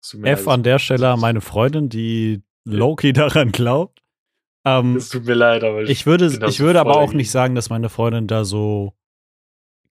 Es 0.00 0.14
F 0.14 0.46
an 0.46 0.62
der 0.62 0.78
Stelle 0.78 1.16
meine 1.16 1.40
Freundin, 1.40 1.88
die 1.88 2.42
Loki 2.64 3.12
daran 3.14 3.50
glaubt. 3.50 4.00
Ähm, 4.66 4.96
Es 4.96 5.08
tut 5.10 5.24
mir 5.24 5.34
leid, 5.34 5.62
aber 5.64 5.82
ich, 5.84 5.90
ich 5.90 6.06
würde, 6.06 6.26
ich 6.48 6.60
würde 6.60 6.80
aber 6.80 6.96
auch 6.98 7.12
nicht 7.12 7.30
sagen, 7.30 7.54
dass 7.54 7.70
meine 7.70 7.88
Freundin 7.88 8.26
da 8.26 8.44
so 8.44 8.92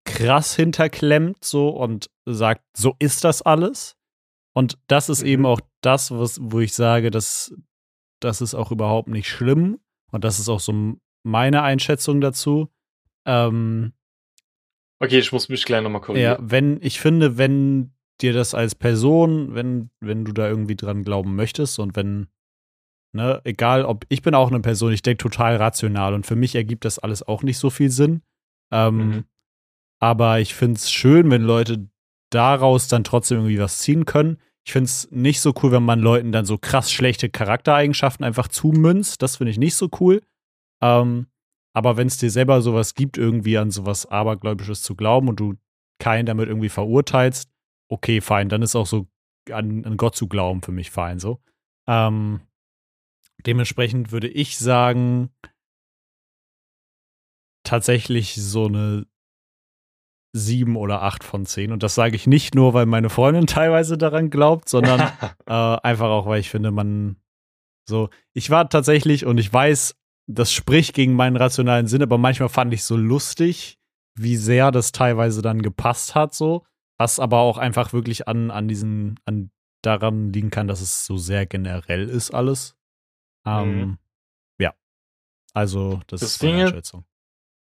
krass 0.03 0.55
hinterklemmt 0.55 1.43
so 1.43 1.69
und 1.69 2.09
sagt, 2.26 2.61
so 2.78 2.95
ist 2.99 3.23
das 3.23 3.41
alles. 3.41 3.95
Und 4.53 4.78
das 4.88 5.09
ist 5.09 5.21
Mhm. 5.23 5.28
eben 5.30 5.45
auch 5.45 5.61
das, 5.82 6.11
was, 6.11 6.39
wo 6.41 6.59
ich 6.59 6.73
sage, 6.73 7.09
dass 7.09 7.53
das 8.21 8.41
ist 8.41 8.53
auch 8.53 8.71
überhaupt 8.71 9.07
nicht 9.09 9.28
schlimm. 9.30 9.80
Und 10.11 10.23
das 10.23 10.39
ist 10.39 10.49
auch 10.49 10.59
so 10.59 10.95
meine 11.23 11.61
Einschätzung 11.63 12.21
dazu. 12.21 12.69
Ähm, 13.26 13.93
Okay, 15.01 15.19
ich 15.19 15.32
muss 15.34 15.49
mich 15.49 15.65
gleich 15.65 15.82
nochmal 15.84 16.01
ja, 16.01 16.05
korrigieren. 16.05 16.38
wenn, 16.51 16.80
ich 16.82 16.99
finde, 17.01 17.38
wenn 17.38 17.93
dir 18.21 18.32
das 18.32 18.53
als 18.53 18.76
Person, 18.76 19.53
wenn, 19.53 19.89
wenn 19.99 20.23
du 20.23 20.32
da 20.32 20.47
irgendwie 20.47 20.78
dran 20.78 21.03
glauben 21.03 21.36
möchtest 21.36 21.80
und 21.80 21.95
wenn, 21.97 22.28
ne, 23.16 23.41
egal 23.43 23.86
ob, 23.86 24.05
ich 24.09 24.22
bin 24.22 24.36
auch 24.36 24.49
eine 24.49 24.59
Person, 24.59 24.91
ich 24.93 25.01
denke 25.01 25.24
total 25.24 25.55
rational 25.55 26.13
und 26.13 26.26
für 26.26 26.36
mich 26.36 26.53
ergibt 26.55 26.86
das 26.86 26.99
alles 26.99 27.24
auch 27.24 27.41
nicht 27.43 27.57
so 27.57 27.70
viel 27.70 27.89
Sinn. 27.89 28.22
Ähm, 28.72 28.97
Mhm. 28.97 29.24
Aber 30.01 30.39
ich 30.39 30.53
finde 30.53 30.76
es 30.76 30.91
schön, 30.91 31.32
wenn 31.32 31.41
Leute 31.41 31.89
daraus 32.30 32.88
dann 32.88 33.03
trotzdem 33.03 33.39
irgendwie 33.39 33.59
was 33.59 33.80
ziehen 33.80 34.05
können. 34.05 34.38
Ich 34.66 34.74
finde 34.74 34.86
es 34.86 35.09
nicht 35.11 35.39
so 35.39 35.53
cool, 35.63 35.72
wenn 35.72 35.84
man 35.84 35.99
Leuten 35.99 36.32
dann 36.32 36.45
so 36.45 36.57
krass 36.57 36.91
schlechte 36.91 37.30
Charaktereigenschaften 37.30 38.26
einfach 38.26 38.47
zumünzt. 38.47 39.22
Das 39.22 39.38
finde 39.38 39.51
ich 39.51 39.57
nicht 39.57 39.76
so 39.76 39.89
cool. 39.99 40.22
Ähm, 40.84 41.28
aber 41.74 41.97
wenn 41.97 42.07
es 42.07 42.18
dir 42.18 42.30
selber 42.30 42.61
sowas 42.61 42.93
gibt, 42.95 43.18
irgendwie 43.18 43.57
an 43.57 43.72
sowas 43.72 44.05
Abergläubisches 44.05 44.82
zu 44.82 44.95
glauben 44.95 45.30
und 45.30 45.39
du 45.39 45.55
keinen 45.99 46.26
damit 46.26 46.49
irgendwie 46.49 46.70
verurteilst, 46.70 47.49
okay, 47.89 48.22
fein. 48.22 48.49
Dann 48.49 48.61
ist 48.61 48.76
auch 48.76 48.88
so 48.88 49.07
an, 49.51 49.86
an 49.86 49.97
Gott 49.97 50.16
zu 50.16 50.28
glauben 50.28 50.61
für 50.61 50.72
mich 50.72 50.91
fein 50.91 51.20
so. 51.20 51.39
Ähm, 51.88 52.41
dementsprechend 53.46 54.12
würde 54.12 54.28
ich 54.28 54.58
sagen, 54.58 55.30
tatsächlich 57.64 58.36
so 58.36 58.66
eine 58.66 59.06
sieben 60.34 60.76
oder 60.76 61.02
acht 61.02 61.24
von 61.24 61.46
zehn. 61.46 61.72
Und 61.72 61.82
das 61.82 61.96
sage 61.96 62.16
ich 62.16 62.28
nicht 62.28 62.56
nur, 62.56 62.74
weil 62.74 62.86
meine 62.86 63.10
Freundin 63.10 63.48
teilweise 63.48 63.98
daran 63.98 64.30
glaubt, 64.30 64.70
sondern 64.70 65.00
äh, 65.46 65.52
einfach 65.52 66.10
auch, 66.10 66.26
weil 66.26 66.40
ich 66.40 66.50
finde, 66.50 66.72
man 66.72 67.18
so, 67.88 68.10
ich 68.34 68.50
war 68.50 68.70
tatsächlich 68.70 69.26
und 69.26 69.38
ich 69.38 69.52
weiß, 69.52 69.96
das 70.28 70.52
spricht 70.52 70.94
gegen 70.94 71.14
meinen 71.14 71.38
rationalen 71.38 71.88
Sinn, 71.88 72.02
aber 72.02 72.18
manchmal 72.18 72.50
fand 72.50 72.74
ich 72.74 72.84
so 72.84 72.98
lustig, 72.98 73.78
wie 74.18 74.38
sehr 74.38 74.72
das 74.72 74.92
teilweise 74.92 75.42
dann 75.42 75.62
gepasst 75.62 76.16
hat, 76.16 76.34
so. 76.34 76.66
Was 76.98 77.20
aber 77.20 77.40
auch 77.40 77.58
einfach 77.58 77.94
wirklich 77.94 78.28
an, 78.28 78.52
an 78.52 78.68
diesen, 78.68 79.20
an 79.26 79.52
daran 79.84 80.32
liegen 80.32 80.50
kann, 80.50 80.68
dass 80.68 80.82
es 80.82 81.06
so 81.06 81.18
sehr 81.18 81.46
generell 81.46 82.10
ist, 82.10 82.34
alles. 82.34 82.76
Ähm, 83.46 83.80
Mhm. 83.80 83.98
Ja. 84.60 84.76
Also, 85.54 86.02
das, 86.08 86.22
Das 86.22 86.32
ist 86.32 86.43
meine 86.43 86.56
Ding- 86.58 86.66
Einschätzung. 86.68 87.06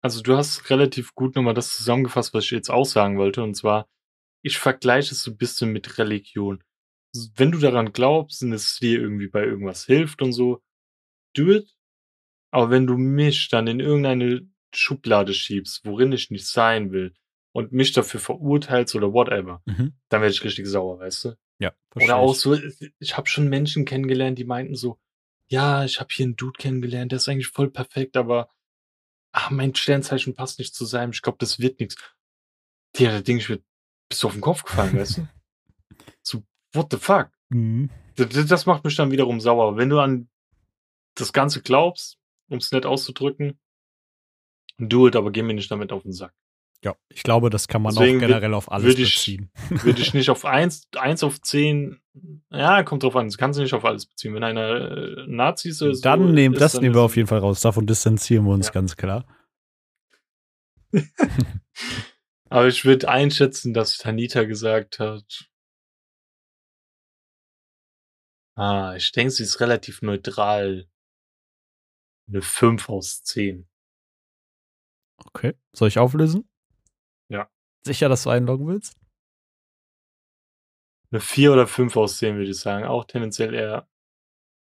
Also 0.01 0.21
du 0.21 0.35
hast 0.35 0.69
relativ 0.69 1.15
gut 1.15 1.35
nochmal 1.35 1.53
das 1.53 1.75
zusammengefasst, 1.77 2.33
was 2.33 2.43
ich 2.45 2.51
jetzt 2.51 2.69
auch 2.69 2.83
sagen 2.85 3.17
wollte. 3.17 3.41
Und 3.41 3.55
zwar, 3.55 3.87
ich 4.41 4.57
vergleiche 4.57 5.11
es 5.13 5.23
so 5.23 5.31
ein 5.31 5.37
bisschen 5.37 5.71
mit 5.71 5.97
Religion. 5.97 6.61
Wenn 7.35 7.51
du 7.51 7.59
daran 7.59 7.93
glaubst 7.93 8.43
und 8.43 8.51
es 8.51 8.77
dir 8.79 8.99
irgendwie 8.99 9.27
bei 9.29 9.43
irgendwas 9.45 9.85
hilft 9.85 10.21
und 10.21 10.33
so, 10.33 10.61
do 11.35 11.51
it. 11.51 11.73
Aber 12.51 12.69
wenn 12.69 12.85
du 12.85 12.97
mich 12.97 13.47
dann 13.49 13.67
in 13.67 13.79
irgendeine 13.79 14.47
Schublade 14.75 15.33
schiebst, 15.33 15.85
worin 15.85 16.11
ich 16.11 16.31
nicht 16.31 16.47
sein 16.47 16.91
will, 16.91 17.13
und 17.55 17.71
mich 17.71 17.93
dafür 17.93 18.19
verurteilst 18.19 18.95
oder 18.95 19.13
whatever, 19.13 19.61
Mhm. 19.65 19.93
dann 20.09 20.21
werde 20.21 20.33
ich 20.33 20.43
richtig 20.43 20.65
sauer, 20.67 20.99
weißt 20.99 21.25
du? 21.25 21.37
Ja, 21.59 21.71
Oder 21.95 22.15
auch 22.17 22.33
so, 22.33 22.55
ich 22.99 23.15
habe 23.15 23.27
schon 23.29 23.47
Menschen 23.47 23.85
kennengelernt, 23.85 24.37
die 24.39 24.43
meinten 24.43 24.75
so, 24.75 24.99
ja, 25.53 25.85
ich 25.85 25.99
habe 25.99 26.09
hier 26.11 26.25
einen 26.25 26.35
Dude 26.35 26.57
kennengelernt, 26.57 27.11
der 27.11 27.17
ist 27.17 27.29
eigentlich 27.29 27.47
voll 27.47 27.69
perfekt, 27.69 28.17
aber 28.17 28.49
ach, 29.31 29.51
mein 29.51 29.75
Sternzeichen 29.75 30.33
passt 30.33 30.57
nicht 30.57 30.73
zu 30.73 30.83
seinem, 30.83 31.11
ich 31.11 31.21
glaube, 31.21 31.37
das 31.39 31.59
wird 31.59 31.79
nichts. 31.79 31.95
Ja, 32.97 33.11
da 33.11 33.21
denke 33.21 33.43
ich 33.43 33.49
mir, 33.49 33.61
bist 34.09 34.23
du 34.23 34.27
auf 34.27 34.33
den 34.33 34.41
Kopf 34.41 34.63
gefallen, 34.63 34.97
weißt 34.97 35.17
du? 35.17 35.27
So, 36.23 36.43
what 36.73 36.87
the 36.89 36.97
fuck? 36.97 37.29
Mhm. 37.49 37.89
Das, 38.15 38.47
das 38.47 38.65
macht 38.65 38.83
mich 38.83 38.95
dann 38.95 39.11
wiederum 39.11 39.39
sauer. 39.39 39.77
Wenn 39.77 39.89
du 39.89 39.99
an 39.99 40.27
das 41.15 41.33
Ganze 41.33 41.61
glaubst, 41.61 42.17
um 42.49 42.57
es 42.57 42.71
nett 42.71 42.85
auszudrücken, 42.85 43.59
do 44.79 45.07
it, 45.07 45.15
aber 45.15 45.31
geh 45.31 45.43
mir 45.43 45.53
nicht 45.53 45.69
damit 45.69 45.91
auf 45.91 46.01
den 46.01 46.13
Sack. 46.13 46.33
Ja, 46.83 46.95
ich 47.09 47.23
glaube, 47.23 47.49
das 47.49 47.67
kann 47.69 47.81
man 47.81 47.95
Deswegen 47.95 48.17
auch 48.17 48.21
generell 48.27 48.53
auf 48.53 48.69
alles 48.71 48.85
würd 48.87 48.99
ich- 48.99 49.15
beziehen. 49.15 49.51
Würde 49.69 50.01
ich 50.01 50.13
nicht 50.13 50.29
auf 50.29 50.43
eins, 50.43 50.87
eins 50.97 51.23
auf 51.23 51.39
zehn, 51.41 52.01
ja, 52.51 52.83
kommt 52.83 53.03
drauf 53.03 53.15
an, 53.15 53.27
das 53.27 53.37
kannst 53.37 53.57
du 53.57 53.63
nicht 53.63 53.73
auf 53.73 53.85
alles 53.85 54.05
beziehen. 54.05 54.33
Wenn 54.35 54.43
einer 54.43 54.91
äh, 54.91 55.25
Nazi 55.27 55.69
ist, 55.69 55.77
so 55.77 55.91
dann 56.01 56.33
nehmen, 56.33 56.53
ist, 56.55 56.61
das 56.61 56.73
dann 56.73 56.81
nehmen 56.81 56.95
wir 56.95 57.01
auf 57.01 57.15
jeden 57.15 57.27
Fall 57.27 57.39
raus. 57.39 57.61
Davon 57.61 57.87
distanzieren 57.87 58.45
wir 58.45 58.51
uns 58.53 58.67
Ja. 58.67 58.71
ganz 58.73 58.97
klar. 58.97 59.25
Aber 62.49 62.67
ich 62.67 62.83
würde 62.85 63.09
einschätzen, 63.09 63.73
dass 63.73 63.97
Tanita 63.97 64.43
gesagt 64.43 64.99
hat. 64.99 65.49
Ah, 68.55 68.93
ich 68.95 69.11
denke, 69.11 69.31
sie 69.31 69.43
ist 69.43 69.59
relativ 69.61 70.01
neutral. 70.03 70.87
Eine 72.27 72.41
5 72.41 72.89
aus 72.89 73.23
10. 73.23 73.67
Okay. 75.25 75.53
Soll 75.75 75.87
ich 75.87 75.97
auflösen? 75.97 76.47
Sicher, 77.85 78.09
dass 78.09 78.23
du 78.23 78.29
einloggen 78.29 78.67
willst? 78.67 78.95
Eine 81.11 81.19
4 81.19 81.53
oder 81.53 81.67
5 81.67 81.95
aus 81.97 82.17
10, 82.17 82.37
würde 82.37 82.49
ich 82.49 82.59
sagen. 82.59 82.85
Auch 82.85 83.05
tendenziell 83.05 83.53
eher. 83.53 83.87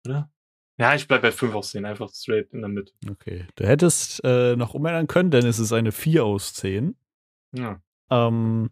Oder? 0.05 0.29
Ja, 0.77 0.93
ich 0.93 1.07
bleib 1.07 1.21
bei 1.21 1.31
5 1.31 1.55
aus 1.55 1.71
10, 1.71 1.85
einfach 1.85 2.13
straight 2.13 2.51
in 2.53 2.61
der 2.61 2.69
Mitte. 2.69 2.93
Okay. 3.09 3.47
Du 3.55 3.65
hättest 3.65 4.23
äh, 4.23 4.55
noch 4.55 4.73
umändern 4.73 5.07
können, 5.07 5.31
denn 5.31 5.45
es 5.45 5.57
ist 5.57 5.71
eine 5.71 5.91
4 5.91 6.25
aus 6.25 6.53
10. 6.53 6.95
Ja. 7.53 7.81
Ähm, 8.11 8.69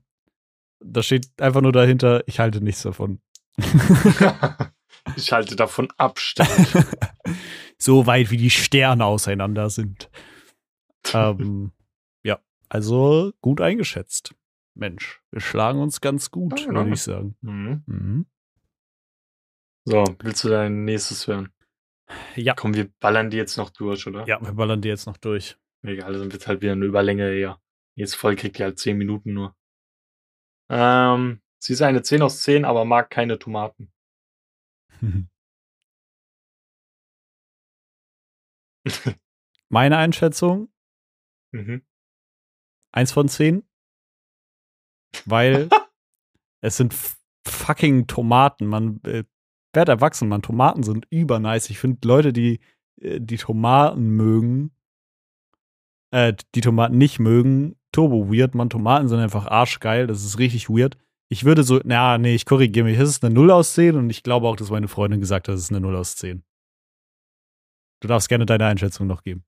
da 0.82 1.02
steht 1.02 1.30
einfach 1.42 1.62
nur 1.62 1.72
dahinter, 1.72 2.24
ich 2.28 2.40
halte 2.40 2.62
nichts 2.62 2.84
davon. 2.84 3.22
ich 5.16 5.32
halte 5.32 5.56
davon 5.56 5.88
Abstand. 5.98 6.50
so 7.78 8.06
weit 8.06 8.32
wie 8.32 8.38
die 8.38 8.50
Sterne 8.50 9.06
auseinander 9.06 9.70
sind. 9.70 10.10
ähm, 11.14 11.72
also 12.74 13.32
gut 13.42 13.62
eingeschätzt. 13.62 14.34
Mensch, 14.74 15.22
wir 15.30 15.42
schlagen 15.42 15.80
uns 15.80 16.02
ganz 16.02 16.32
gut, 16.32 16.60
Ja, 16.60 16.66
genau. 16.66 16.80
würde 16.82 16.94
ich 16.96 17.04
sagen. 17.04 17.38
Mhm. 17.42 17.84
Mhm. 17.86 18.26
So, 19.86 20.04
willst 20.22 20.44
du 20.44 20.50
dein 20.50 20.84
nächstes 20.86 21.28
hören? 21.28 21.54
Ja. 22.36 22.56
Komm, 22.56 22.74
wir 22.74 22.90
ballern 23.00 23.30
die 23.30 23.38
jetzt 23.38 23.58
noch 23.58 23.70
durch, 23.70 24.08
oder? 24.08 24.26
Ja, 24.28 24.42
wir 24.42 24.54
ballern 24.54 24.82
die 24.82 24.88
jetzt 24.90 25.06
noch 25.06 25.18
durch. 25.18 25.56
Egal, 25.84 26.14
dann 26.14 26.32
wird 26.32 26.48
halt 26.48 26.62
wieder 26.62 26.72
eine 26.72 26.86
Überlänge, 26.86 27.34
ja. 27.38 27.60
Jetzt 27.96 28.16
voll 28.16 28.36
kriegt 28.36 28.58
ihr 28.60 28.66
halt 28.66 28.80
10 28.80 28.98
Minuten 28.98 29.34
nur. 29.34 29.56
Ähm, 30.72 31.42
sie 31.60 31.74
ist 31.74 31.82
eine 31.84 32.02
10 32.02 32.24
aus 32.24 32.42
10, 32.42 32.66
aber 32.66 32.86
mag 32.86 33.10
keine 33.12 33.38
Tomaten. 33.38 33.92
Meine 39.70 39.98
Einschätzung, 39.98 40.70
Mhm. 41.52 41.84
Eins 42.94 43.12
von 43.12 43.28
zehn. 43.28 43.64
Weil 45.26 45.70
es 46.62 46.78
sind 46.78 46.96
fucking 47.46 48.08
Tomaten. 48.08 48.68
Man 48.68 49.02
äh, 49.04 49.26
wird 49.74 49.90
erwachsen, 49.90 50.30
man. 50.30 50.42
Tomaten 50.42 50.84
sind 50.84 51.06
übernice. 51.10 51.70
Ich 51.70 51.80
finde 51.80 52.08
Leute, 52.08 52.32
die 52.32 52.62
äh, 53.02 53.20
die 53.20 53.38
Tomaten 53.38 54.10
mögen, 54.12 54.72
äh, 56.12 56.34
die 56.56 56.62
Tomaten 56.62 56.98
nicht 56.98 57.20
mögen, 57.20 57.76
turbo 57.92 58.32
weird. 58.32 58.56
Man, 58.56 58.70
Tomaten 58.70 59.08
sind 59.08 59.20
einfach 59.20 59.48
arschgeil. 59.48 60.08
Das 60.08 60.24
ist 60.24 60.40
richtig 60.40 60.70
weird. 60.70 60.98
Ich 61.30 61.46
würde 61.46 61.64
so, 61.64 61.80
na, 61.84 62.18
nee, 62.18 62.36
ich 62.36 62.46
korrigiere 62.46 62.86
mich. 62.86 62.98
Es 63.00 63.10
ist 63.10 63.24
eine 63.24 63.34
0 63.34 63.52
aus 63.52 63.74
10 63.74 63.96
und 63.96 64.10
ich 64.10 64.24
glaube 64.24 64.48
auch, 64.48 64.56
dass 64.56 64.70
meine 64.70 64.88
Freundin 64.88 65.20
gesagt 65.20 65.48
hat, 65.48 65.56
es 65.56 65.62
ist 65.62 65.72
eine 65.72 65.82
0 65.82 65.96
aus 65.96 66.16
10. 66.16 66.44
Du 68.02 68.08
darfst 68.08 68.30
gerne 68.30 68.46
deine 68.46 68.66
Einschätzung 68.66 69.08
noch 69.08 69.24
geben. 69.24 69.46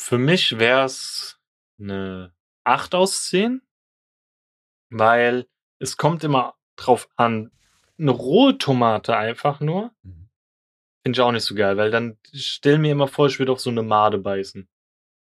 Für 0.00 0.16
mich 0.18 0.58
wäre 0.58 0.84
es 0.86 1.38
eine 1.78 2.32
8 2.64 2.94
aus 2.94 3.24
10, 3.24 3.60
weil 4.90 5.46
es 5.78 5.96
kommt 5.98 6.24
immer 6.24 6.54
drauf 6.76 7.08
an, 7.16 7.50
eine 7.98 8.10
rohe 8.10 8.56
Tomate 8.56 9.16
einfach 9.16 9.60
nur, 9.60 9.92
Mhm. 10.02 10.28
finde 11.02 11.16
ich 11.16 11.20
auch 11.20 11.32
nicht 11.32 11.44
so 11.44 11.54
geil, 11.54 11.76
weil 11.76 11.90
dann 11.90 12.16
ich 12.32 12.46
stell 12.48 12.78
mir 12.78 12.92
immer 12.92 13.08
vor, 13.08 13.26
ich 13.26 13.38
würde 13.38 13.52
auf 13.52 13.60
so 13.60 13.70
eine 13.70 13.82
Made 13.82 14.18
beißen. 14.18 14.68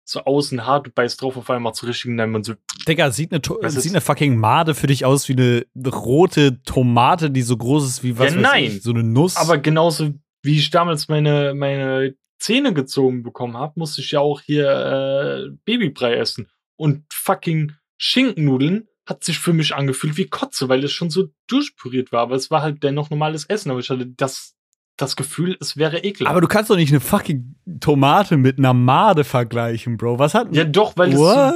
So 0.08 0.22
außen 0.26 0.66
hart, 0.66 0.88
du 0.88 0.92
beißt 0.92 1.22
drauf, 1.22 1.38
auf 1.38 1.50
einmal 1.50 1.72
macht's 1.72 1.84
richtig 1.84 2.12
und 2.12 2.18
dann 2.18 2.32
man 2.32 2.44
so, 2.44 2.54
Digga, 2.88 3.12
sieht 3.12 3.32
eine, 3.32 3.42
To- 3.42 3.60
sieht 3.68 3.92
eine 3.94 4.02
fucking 4.02 4.36
Made 4.38 4.76
für 4.76 4.88
dich 4.88 5.06
aus 5.06 5.28
wie 5.30 5.34
eine 5.34 5.66
rote 5.90 6.62
Tomate, 6.64 7.32
die 7.32 7.42
so 7.42 7.58
groß 7.58 7.86
ist 7.88 8.04
wie 8.04 8.18
was 8.18 8.34
Ja, 8.34 8.42
nein. 8.42 8.64
ich, 8.66 8.84
so 8.84 8.92
eine 8.92 9.04
Nuss. 9.04 9.36
aber 9.38 9.58
genauso 9.58 10.14
wie 10.44 10.58
ich 10.58 10.70
damals 10.70 11.08
meine, 11.08 11.54
meine 11.56 12.16
Zähne 12.42 12.74
gezogen 12.74 13.24
bekommen 13.24 13.56
habe, 13.56 13.74
musste 13.76 14.02
ich 14.02 14.12
ja 14.12 14.20
auch 14.20 14.42
hier 14.42 14.68
äh, 14.68 15.56
Babybrei 15.64 16.16
essen. 16.16 16.50
Und 16.76 17.06
fucking 17.14 17.74
Schinkennudeln 17.98 18.88
hat 19.06 19.24
sich 19.24 19.38
für 19.38 19.54
mich 19.54 19.76
angefühlt 19.76 20.18
wie 20.18 20.28
Kotze, 20.28 20.68
weil 20.68 20.84
es 20.84 20.92
schon 20.92 21.12
so 21.12 21.30
durchpüriert 21.48 22.12
war. 22.12 22.22
Aber 22.22 22.36
es 22.36 22.50
war 22.50 22.64
halt 22.64 22.82
dennoch 22.82 23.12
normales 23.12 23.46
Essen. 23.46 23.70
Aber 23.70 23.80
ich 23.80 23.90
hatte 23.90 24.08
das, 24.08 24.56
das 24.98 25.16
Gefühl, 25.16 25.56
es 25.62 25.78
wäre 25.78 26.00
ekelhaft. 26.00 26.32
aber 26.32 26.42
du 26.42 26.48
kannst 26.48 26.72
doch 26.72 26.76
nicht 26.76 26.92
eine 26.92 27.00
fucking 27.00 27.56
Tomate 27.80 28.38
mit 28.38 28.58
einer 28.58 28.74
Made 28.74 29.24
vergleichen, 29.24 29.98
Bro. 29.98 30.18
Was 30.18 30.34
hat 30.34 30.54
ja, 30.56 30.64
doch, 30.64 30.98
weil 30.98 31.10
es 31.10 31.18
so, 31.18 31.26
What? 31.26 31.54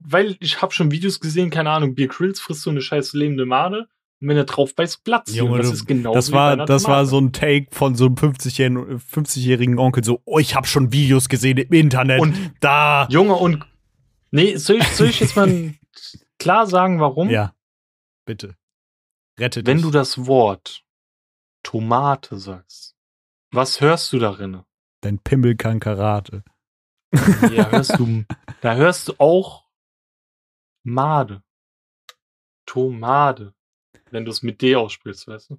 weil 0.00 0.36
ich 0.40 0.62
habe 0.62 0.72
schon 0.72 0.90
Videos 0.90 1.20
gesehen, 1.20 1.50
keine 1.50 1.70
Ahnung, 1.70 1.94
Beer 1.94 2.08
Grills 2.08 2.40
frisst 2.40 2.62
so 2.62 2.70
eine 2.70 2.80
scheiß 2.80 3.12
lebende 3.12 3.44
Made 3.44 3.88
und 4.20 4.28
wenn 4.28 4.36
er 4.36 4.44
drauf 4.44 4.74
beißt, 4.74 5.04
platzt. 5.04 5.34
Junge, 5.34 5.58
das 5.58 5.68
du- 5.68 5.74
ist 5.74 5.86
genau 5.86 6.14
Das 6.14 6.32
war, 6.32 6.56
das 6.64 6.84
war 6.84 7.04
so 7.06 7.18
ein 7.20 7.32
Take 7.32 7.66
von 7.72 7.94
so 7.94 8.06
einem 8.06 8.14
50-jährigen 8.14 8.98
50 8.98 9.78
Onkel, 9.78 10.04
so, 10.04 10.22
oh, 10.24 10.38
ich 10.38 10.54
habe 10.54 10.66
schon 10.66 10.92
Videos 10.92 11.28
gesehen 11.28 11.58
im 11.58 11.72
Internet. 11.72 12.20
Und 12.20 12.52
da. 12.60 13.06
Junge 13.10 13.34
und. 13.34 13.64
Nee, 14.30 14.56
soll 14.56 14.76
ich, 14.76 14.88
soll 14.88 15.08
ich 15.08 15.20
jetzt 15.20 15.36
mal 15.36 15.74
klar 16.38 16.66
sagen, 16.66 17.00
warum? 17.00 17.28
Ja. 17.30 17.54
Bitte. 18.24 18.56
Rette 19.38 19.66
Wenn 19.66 19.76
dich. 19.78 19.84
du 19.86 19.90
das 19.90 20.26
Wort 20.26 20.82
Tomate 21.62 22.38
sagst, 22.38 22.94
was 23.52 23.80
hörst 23.80 24.12
du 24.12 24.18
darin? 24.18 24.62
Dein 25.02 25.18
Pimmel 25.18 25.56
kann 25.56 25.80
Karate. 25.80 26.42
Ja, 27.52 27.70
hörst 27.70 27.98
du, 27.98 28.24
da 28.60 28.74
hörst 28.74 29.08
du 29.08 29.14
auch 29.18 29.64
Made. 30.84 31.42
Tomade. 32.66 33.53
Wenn 34.14 34.24
du 34.24 34.30
es 34.30 34.42
mit 34.42 34.62
D 34.62 34.74
aussprichst, 34.76 35.28
weißt 35.28 35.50
du? 35.50 35.58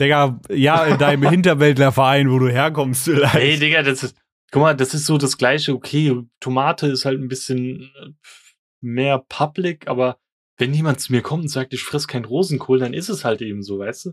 Digga, 0.00 0.40
ja, 0.50 0.84
in 0.86 0.96
deinem 0.98 1.22
Hinterwäldlerverein, 1.30 2.30
wo 2.30 2.38
du 2.38 2.48
herkommst, 2.48 3.04
vielleicht. 3.04 3.34
Ey, 3.34 3.58
Digga, 3.58 3.82
das 3.82 4.02
ist, 4.04 4.16
guck 4.52 4.62
mal, 4.62 4.74
das 4.76 4.94
ist 4.94 5.04
so 5.06 5.18
das 5.18 5.36
gleiche, 5.36 5.74
okay, 5.74 6.16
Tomate 6.40 6.86
ist 6.86 7.04
halt 7.04 7.20
ein 7.20 7.28
bisschen 7.28 7.90
äh, 8.00 8.10
mehr 8.80 9.18
public, 9.28 9.88
aber 9.88 10.16
wenn 10.56 10.72
jemand 10.72 11.00
zu 11.00 11.12
mir 11.12 11.20
kommt 11.22 11.42
und 11.42 11.48
sagt, 11.48 11.74
ich 11.74 11.82
friss 11.82 12.08
kein 12.08 12.24
Rosenkohl, 12.24 12.78
dann 12.78 12.94
ist 12.94 13.08
es 13.08 13.24
halt 13.24 13.42
eben 13.42 13.62
so, 13.62 13.80
weißt 13.80 14.06
du? 14.06 14.12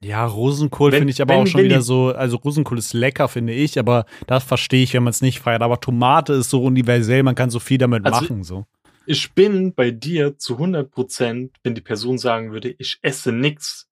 Ja, 0.00 0.24
Rosenkohl 0.26 0.92
finde 0.92 1.10
ich 1.10 1.20
aber 1.20 1.34
wenn- 1.34 1.42
auch 1.42 1.46
schon 1.46 1.64
wieder 1.64 1.82
so, 1.82 2.08
also 2.14 2.36
Rosenkohl 2.36 2.78
ist 2.78 2.92
lecker, 2.94 3.26
finde 3.28 3.52
ich, 3.52 3.78
aber 3.78 4.06
das 4.28 4.44
verstehe 4.44 4.82
ich, 4.84 4.94
wenn 4.94 5.02
man 5.02 5.10
es 5.10 5.22
nicht 5.22 5.40
feiert. 5.40 5.60
Aber 5.60 5.80
Tomate 5.80 6.34
ist 6.34 6.50
so 6.50 6.62
universell, 6.62 7.22
man 7.24 7.34
kann 7.34 7.50
so 7.50 7.58
viel 7.58 7.78
damit 7.78 8.06
Also- 8.06 8.20
machen. 8.20 8.44
So. 8.44 8.64
Ich 9.08 9.32
bin 9.32 9.74
bei 9.74 9.90
dir 9.90 10.36
zu 10.36 10.54
100 10.54 10.90
Prozent, 10.90 11.56
wenn 11.62 11.74
die 11.74 11.80
Person 11.80 12.18
sagen 12.18 12.52
würde, 12.52 12.74
ich 12.78 12.98
esse 13.00 13.32
nix, 13.32 13.88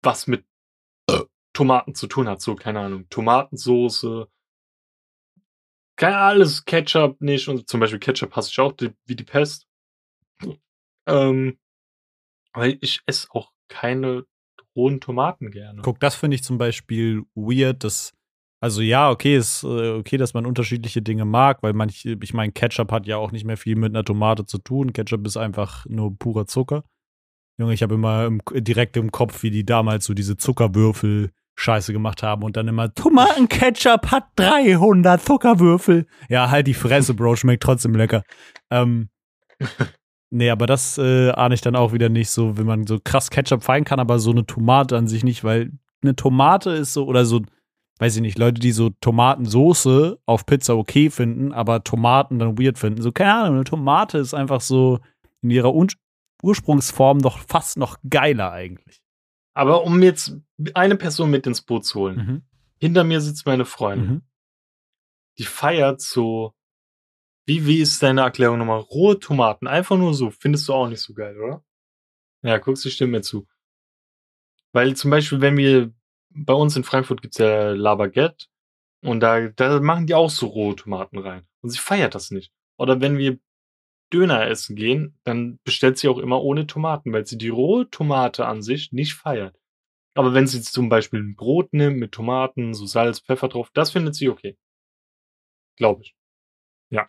was 0.00 0.28
mit 0.28 0.44
Tomaten 1.52 1.96
zu 1.96 2.06
tun 2.06 2.28
hat. 2.28 2.40
So, 2.40 2.54
keine 2.54 2.78
Ahnung, 2.78 3.08
Tomatensoße, 3.08 4.28
keine 5.96 6.18
alles, 6.18 6.64
Ketchup 6.64 7.20
nicht. 7.20 7.48
Und 7.48 7.68
zum 7.68 7.80
Beispiel 7.80 7.98
Ketchup 7.98 8.36
hasse 8.36 8.50
ich 8.52 8.60
auch 8.60 8.72
die, 8.72 8.92
wie 9.06 9.16
die 9.16 9.24
Pest. 9.24 9.66
Ähm, 11.08 11.58
weil 12.52 12.78
ich 12.80 13.00
esse 13.06 13.26
auch 13.32 13.50
keine 13.66 14.24
rohen 14.76 15.00
Tomaten 15.00 15.50
gerne. 15.50 15.82
Guck, 15.82 15.98
das 15.98 16.14
finde 16.14 16.36
ich 16.36 16.44
zum 16.44 16.58
Beispiel 16.58 17.24
weird, 17.34 17.82
dass, 17.82 18.12
also 18.60 18.80
ja, 18.80 19.10
okay, 19.10 19.36
ist 19.36 19.62
äh, 19.62 19.90
okay, 19.90 20.16
dass 20.16 20.34
man 20.34 20.44
unterschiedliche 20.44 21.02
Dinge 21.02 21.24
mag, 21.24 21.62
weil 21.62 21.72
manch, 21.72 22.04
ich 22.04 22.34
meine, 22.34 22.52
Ketchup 22.52 22.90
hat 22.90 23.06
ja 23.06 23.16
auch 23.16 23.30
nicht 23.30 23.44
mehr 23.44 23.56
viel 23.56 23.76
mit 23.76 23.92
einer 23.92 24.04
Tomate 24.04 24.46
zu 24.46 24.58
tun. 24.58 24.92
Ketchup 24.92 25.26
ist 25.26 25.36
einfach 25.36 25.86
nur 25.86 26.16
purer 26.18 26.46
Zucker. 26.46 26.84
Junge, 27.58 27.74
ich 27.74 27.82
habe 27.82 27.94
immer 27.94 28.26
im, 28.26 28.40
direkt 28.52 28.96
im 28.96 29.12
Kopf, 29.12 29.42
wie 29.42 29.50
die 29.50 29.64
damals 29.64 30.04
so 30.04 30.14
diese 30.14 30.36
Zuckerwürfel 30.36 31.30
Scheiße 31.56 31.92
gemacht 31.92 32.22
haben 32.22 32.44
und 32.44 32.56
dann 32.56 32.68
immer 32.68 32.94
Tomatenketchup 32.94 34.12
hat 34.12 34.26
300 34.36 35.20
Zuckerwürfel. 35.20 36.06
Ja, 36.28 36.50
halt 36.50 36.68
die 36.68 36.74
Fresse, 36.74 37.14
Bro, 37.14 37.34
schmeckt 37.34 37.64
trotzdem 37.64 37.96
lecker. 37.96 38.22
Ähm, 38.70 39.08
nee, 40.30 40.50
aber 40.50 40.66
das 40.66 40.98
äh, 40.98 41.30
ahne 41.30 41.54
ich 41.54 41.60
dann 41.60 41.74
auch 41.74 41.92
wieder 41.92 42.08
nicht 42.08 42.30
so, 42.30 42.56
wenn 42.56 42.66
man 42.66 42.86
so 42.86 43.00
krass 43.02 43.30
Ketchup 43.30 43.64
feiern 43.64 43.84
kann, 43.84 43.98
aber 43.98 44.20
so 44.20 44.30
eine 44.30 44.46
Tomate 44.46 44.96
an 44.96 45.08
sich 45.08 45.24
nicht, 45.24 45.42
weil 45.42 45.72
eine 46.00 46.14
Tomate 46.14 46.70
ist 46.70 46.92
so, 46.92 47.06
oder 47.06 47.24
so, 47.24 47.42
weiß 47.98 48.16
ich 48.16 48.22
nicht, 48.22 48.38
Leute, 48.38 48.60
die 48.60 48.72
so 48.72 48.90
Tomatensoße 48.90 50.18
auf 50.24 50.46
Pizza 50.46 50.76
okay 50.76 51.10
finden, 51.10 51.52
aber 51.52 51.84
Tomaten 51.84 52.38
dann 52.38 52.58
weird 52.58 52.78
finden. 52.78 53.02
So, 53.02 53.12
keine 53.12 53.34
Ahnung, 53.34 53.56
eine 53.56 53.64
Tomate 53.64 54.18
ist 54.18 54.34
einfach 54.34 54.60
so 54.60 55.00
in 55.42 55.50
ihrer 55.50 55.74
Un 55.74 55.88
Ursprungsform 56.42 57.20
doch 57.20 57.38
fast 57.40 57.78
noch 57.78 57.98
geiler 58.08 58.52
eigentlich. 58.52 59.02
Aber 59.54 59.82
um 59.82 60.00
jetzt 60.02 60.36
eine 60.74 60.94
Person 60.94 61.30
mit 61.30 61.48
ins 61.48 61.62
Boot 61.62 61.84
zu 61.84 61.98
holen. 61.98 62.16
Mhm. 62.16 62.42
Hinter 62.78 63.02
mir 63.02 63.20
sitzt 63.20 63.44
meine 63.44 63.64
Freundin. 63.64 64.08
Mhm. 64.08 64.22
die 65.38 65.44
feiert 65.44 66.00
so. 66.00 66.54
Wie, 67.44 67.66
wie 67.66 67.80
ist 67.80 68.02
deine 68.02 68.20
Erklärung 68.20 68.58
nochmal? 68.58 68.80
Rohe 68.80 69.18
Tomaten, 69.18 69.66
einfach 69.66 69.96
nur 69.96 70.14
so. 70.14 70.30
Findest 70.30 70.68
du 70.68 70.74
auch 70.74 70.88
nicht 70.88 71.00
so 71.00 71.14
geil, 71.14 71.36
oder? 71.40 71.64
Ja, 72.42 72.58
guckst 72.58 72.84
du, 72.84 72.90
stimme 72.90 73.12
mir 73.12 73.22
zu. 73.22 73.48
Weil 74.72 74.94
zum 74.94 75.10
Beispiel, 75.10 75.40
wenn 75.40 75.56
wir 75.56 75.92
bei 76.44 76.54
uns 76.54 76.76
in 76.76 76.84
Frankfurt 76.84 77.22
gibt's 77.22 77.38
ja 77.38 77.70
La 77.70 77.94
Baguette 77.94 78.46
Und 79.02 79.20
da, 79.20 79.48
da 79.48 79.80
machen 79.80 80.06
die 80.06 80.14
auch 80.14 80.30
so 80.30 80.46
rohe 80.46 80.76
Tomaten 80.76 81.18
rein. 81.18 81.46
Und 81.60 81.70
sie 81.70 81.78
feiert 81.78 82.14
das 82.14 82.30
nicht. 82.30 82.52
Oder 82.78 83.00
wenn 83.00 83.18
wir 83.18 83.38
Döner 84.12 84.46
essen 84.46 84.76
gehen, 84.76 85.18
dann 85.24 85.58
bestellt 85.64 85.98
sie 85.98 86.08
auch 86.08 86.18
immer 86.18 86.42
ohne 86.42 86.66
Tomaten, 86.66 87.12
weil 87.12 87.26
sie 87.26 87.36
die 87.36 87.50
rohe 87.50 87.90
Tomate 87.90 88.46
an 88.46 88.62
sich 88.62 88.92
nicht 88.92 89.14
feiert. 89.14 89.58
Aber 90.14 90.34
wenn 90.34 90.46
sie 90.46 90.62
zum 90.62 90.88
Beispiel 90.88 91.20
ein 91.20 91.36
Brot 91.36 91.72
nimmt 91.72 91.98
mit 91.98 92.12
Tomaten, 92.12 92.74
so 92.74 92.86
Salz, 92.86 93.20
Pfeffer 93.20 93.48
drauf, 93.48 93.70
das 93.74 93.90
findet 93.90 94.14
sie 94.14 94.28
okay. 94.28 94.56
Glaube 95.76 96.02
ich. 96.02 96.16
Ja. 96.90 97.08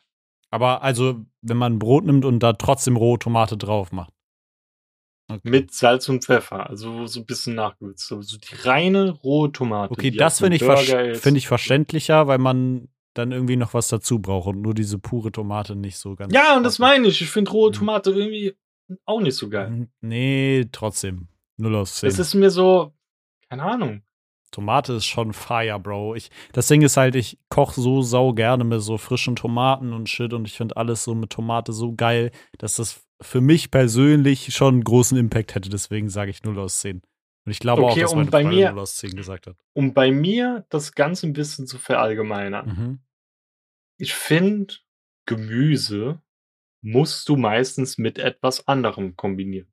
Aber 0.51 0.83
also, 0.83 1.25
wenn 1.41 1.57
man 1.57 1.73
ein 1.73 1.79
Brot 1.79 2.05
nimmt 2.05 2.25
und 2.25 2.39
da 2.39 2.53
trotzdem 2.53 2.97
rohe 2.97 3.17
Tomate 3.17 3.57
drauf 3.57 3.91
macht. 3.91 4.13
Okay. 5.31 5.41
Mit 5.43 5.71
Salz 5.73 6.09
und 6.09 6.25
Pfeffer, 6.25 6.67
also 6.69 7.05
so 7.05 7.19
ein 7.19 7.25
bisschen 7.27 7.53
nachgewürzt. 7.53 8.11
Also 8.11 8.37
die 8.37 8.67
reine 8.67 9.11
rohe 9.11 9.51
Tomate. 9.51 9.91
Okay, 9.91 10.09
das 10.09 10.39
finde 10.39 10.55
ich, 10.57 11.19
find 11.19 11.37
ich 11.37 11.47
verständlicher, 11.47 12.25
weil 12.25 12.39
man 12.39 12.89
dann 13.13 13.31
irgendwie 13.31 13.55
noch 13.55 13.75
was 13.75 13.89
dazu 13.89 14.19
braucht 14.19 14.47
und 14.47 14.61
nur 14.61 14.73
diese 14.73 14.97
pure 14.97 15.31
Tomate 15.31 15.75
nicht 15.75 15.97
so 15.97 16.15
ganz. 16.15 16.33
Ja, 16.33 16.57
und 16.57 16.63
das 16.63 16.79
meine 16.79 17.07
ich. 17.07 17.21
Ich 17.21 17.29
finde 17.29 17.51
rohe 17.51 17.69
mhm. 17.69 17.73
Tomate 17.73 18.11
irgendwie 18.11 18.55
auch 19.05 19.21
nicht 19.21 19.35
so 19.35 19.49
geil. 19.49 19.69
Mhm. 19.69 19.89
Nee, 20.01 20.65
trotzdem. 20.71 21.27
Null 21.57 21.75
aus 21.75 21.95
10. 21.95 22.09
Es 22.09 22.17
ist 22.17 22.33
mir 22.33 22.49
so, 22.49 22.93
keine 23.49 23.63
Ahnung. 23.63 24.01
Tomate 24.51 24.93
ist 24.93 25.05
schon 25.05 25.33
fire, 25.33 25.79
Bro. 25.79 26.15
Ich, 26.15 26.31
das 26.53 26.67
Ding 26.67 26.81
ist 26.81 26.97
halt, 26.97 27.15
ich 27.15 27.37
koche 27.49 27.79
so 27.79 28.01
sau 28.01 28.33
gerne 28.33 28.63
mit 28.63 28.81
so 28.81 28.97
frischen 28.97 29.35
Tomaten 29.35 29.93
und 29.93 30.09
Shit 30.09 30.33
und 30.33 30.45
ich 30.47 30.53
finde 30.53 30.77
alles 30.77 31.03
so 31.03 31.13
mit 31.13 31.29
Tomate 31.29 31.71
so 31.71 31.93
geil, 31.93 32.31
dass 32.57 32.75
das 32.75 33.05
für 33.21 33.41
mich 33.41 33.71
persönlich 33.71 34.53
schon 34.53 34.75
einen 34.75 34.83
großen 34.83 35.17
Impact 35.17 35.55
hätte. 35.55 35.69
Deswegen 35.69 36.09
sage 36.09 36.31
ich 36.31 36.43
0 36.43 36.57
aus 36.59 36.79
10. 36.79 37.01
Und 37.45 37.51
ich 37.51 37.59
glaube 37.59 37.83
okay, 37.83 38.03
auch, 38.03 38.09
dass 38.09 38.15
meine 38.15 38.31
bei 38.31 38.43
mir, 38.43 38.71
0 38.71 38.79
aus 38.79 38.97
10 38.97 39.15
gesagt 39.15 39.47
hat. 39.47 39.57
Um 39.73 39.93
bei 39.93 40.11
mir 40.11 40.65
das 40.69 40.93
Ganze 40.93 41.27
ein 41.27 41.33
bisschen 41.33 41.67
zu 41.67 41.77
verallgemeinern. 41.77 42.67
Mhm. 42.67 42.99
Ich 43.97 44.13
finde, 44.13 44.75
Gemüse 45.25 46.21
musst 46.81 47.27
du 47.27 47.35
meistens 47.35 47.97
mit 47.97 48.17
etwas 48.17 48.67
anderem 48.67 49.15
kombinieren. 49.15 49.71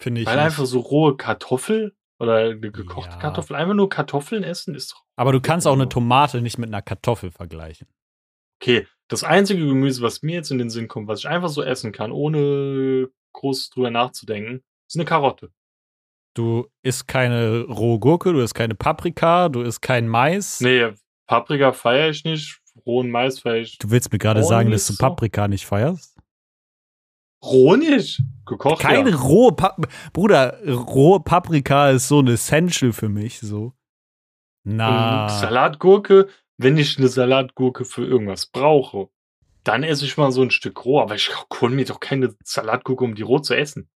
Finde 0.00 0.20
ich. 0.20 0.26
Weil 0.26 0.36
nicht. 0.36 0.44
einfach 0.44 0.66
so 0.66 0.80
rohe 0.80 1.16
Kartoffel 1.16 1.96
oder 2.18 2.36
eine 2.36 2.60
gekochte 2.60 3.14
ja. 3.14 3.18
Kartoffel, 3.18 3.56
einfach 3.56 3.74
nur 3.74 3.88
Kartoffeln 3.88 4.44
essen 4.44 4.74
ist. 4.74 4.94
Aber 5.16 5.32
du 5.32 5.40
kannst 5.40 5.66
auch 5.66 5.72
eine 5.72 5.88
Tomate 5.88 6.42
nicht 6.42 6.58
mit 6.58 6.68
einer 6.68 6.82
Kartoffel 6.82 7.30
vergleichen. 7.30 7.88
Okay, 8.60 8.86
das 9.08 9.24
einzige 9.24 9.66
Gemüse, 9.66 10.02
was 10.02 10.22
mir 10.22 10.36
jetzt 10.36 10.50
in 10.50 10.58
den 10.58 10.70
Sinn 10.70 10.88
kommt, 10.88 11.08
was 11.08 11.20
ich 11.20 11.28
einfach 11.28 11.48
so 11.48 11.62
essen 11.62 11.92
kann, 11.92 12.12
ohne 12.12 13.10
groß 13.32 13.70
drüber 13.70 13.90
nachzudenken, 13.90 14.62
ist 14.88 14.96
eine 14.96 15.04
Karotte. 15.04 15.50
Du 16.34 16.66
isst 16.82 17.06
keine 17.06 17.62
rohe 17.62 17.98
Gurke, 18.00 18.32
du 18.32 18.40
isst 18.40 18.54
keine 18.54 18.74
Paprika, 18.74 19.48
du 19.48 19.62
isst 19.62 19.82
kein 19.82 20.08
Mais. 20.08 20.60
Nee, 20.60 20.92
Paprika 21.26 21.72
feiere 21.72 22.10
ich 22.10 22.24
nicht, 22.24 22.60
rohen 22.84 23.10
Mais 23.10 23.38
feiere 23.38 23.60
ich. 23.60 23.78
Du 23.78 23.90
willst 23.90 24.12
mir 24.12 24.18
gerade 24.18 24.42
sagen, 24.42 24.70
dass 24.70 24.86
du 24.86 24.96
Paprika 24.96 25.44
so. 25.44 25.48
nicht 25.48 25.66
feierst? 25.66 26.18
Roh 27.44 27.76
nicht? 27.76 28.22
Gekocht, 28.46 28.80
Keine 28.80 29.10
ja. 29.10 29.16
rohe 29.16 29.52
Paprika. 29.52 29.90
Bruder, 30.12 30.58
rohe 30.66 31.20
Paprika 31.20 31.90
ist 31.90 32.08
so 32.08 32.20
ein 32.20 32.28
Essential 32.28 32.92
für 32.92 33.08
mich, 33.08 33.40
so. 33.40 33.74
Na. 34.64 35.24
Und 35.24 35.30
Salatgurke, 35.30 36.28
wenn 36.56 36.76
ich 36.76 36.98
eine 36.98 37.08
Salatgurke 37.08 37.84
für 37.84 38.04
irgendwas 38.04 38.46
brauche, 38.46 39.08
dann 39.64 39.82
esse 39.82 40.04
ich 40.04 40.16
mal 40.16 40.30
so 40.30 40.42
ein 40.42 40.50
Stück 40.50 40.84
roh, 40.84 41.00
aber 41.00 41.14
ich 41.14 41.30
hole 41.60 41.74
mir 41.74 41.84
doch 41.84 42.00
keine 42.00 42.34
Salatgurke, 42.44 43.04
um 43.04 43.14
die 43.14 43.22
roh 43.22 43.38
zu 43.38 43.54
essen. 43.54 43.88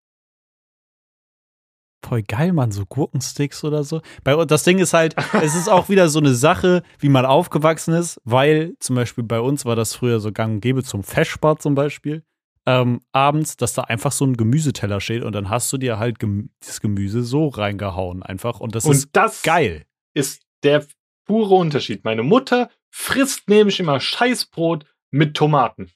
Voll 2.05 2.23
geil, 2.23 2.53
Mann, 2.53 2.71
so 2.71 2.87
Gurkensticks 2.87 3.65
oder 3.65 3.83
so. 3.83 4.01
Bei, 4.23 4.45
das 4.45 4.63
Ding 4.63 4.79
ist 4.79 4.95
halt, 4.95 5.17
es 5.43 5.55
ist 5.55 5.69
auch 5.69 5.89
wieder 5.89 6.09
so 6.09 6.21
eine 6.21 6.35
Sache, 6.35 6.83
wie 6.99 7.09
man 7.09 7.27
aufgewachsen 7.27 7.93
ist, 7.93 8.21
weil 8.25 8.77
zum 8.79 8.97
Beispiel 8.97 9.25
bei 9.25 9.41
uns 9.41 9.65
war 9.65 9.77
das 9.77 9.95
früher 9.95 10.21
so 10.21 10.33
gang 10.33 10.55
und 10.55 10.61
gäbe 10.61 10.83
zum 10.83 11.03
Feschbar 11.03 11.59
zum 11.59 11.75
Beispiel 11.75 12.23
ähm, 12.69 13.01
abends, 13.13 13.57
dass 13.57 13.73
da 13.73 13.83
einfach 13.83 14.13
so 14.13 14.27
ein 14.27 14.37
Gemüseteller 14.37 15.01
steht 15.01 15.23
und 15.23 15.33
dann 15.33 15.49
hast 15.49 15.73
du 15.73 15.79
dir 15.79 15.99
halt 15.99 16.19
gem 16.19 16.51
das 16.61 16.81
Gemüse 16.81 17.23
so 17.23 17.49
reingehauen 17.49 18.23
einfach 18.23 18.61
und 18.61 18.75
das 18.75 18.85
und 18.85 18.93
ist 18.93 19.09
das 19.13 19.43
geil. 19.43 19.87
Ist 20.13 20.43
der 20.63 20.87
pure 21.29 21.55
Unterschied. 21.55 22.05
Meine 22.05 22.25
Mutter 22.25 22.71
frisst 22.91 23.49
nämlich 23.49 23.79
immer 23.79 24.01
Scheißbrot 24.01 24.85
mit 25.13 25.37
Tomaten. 25.37 25.93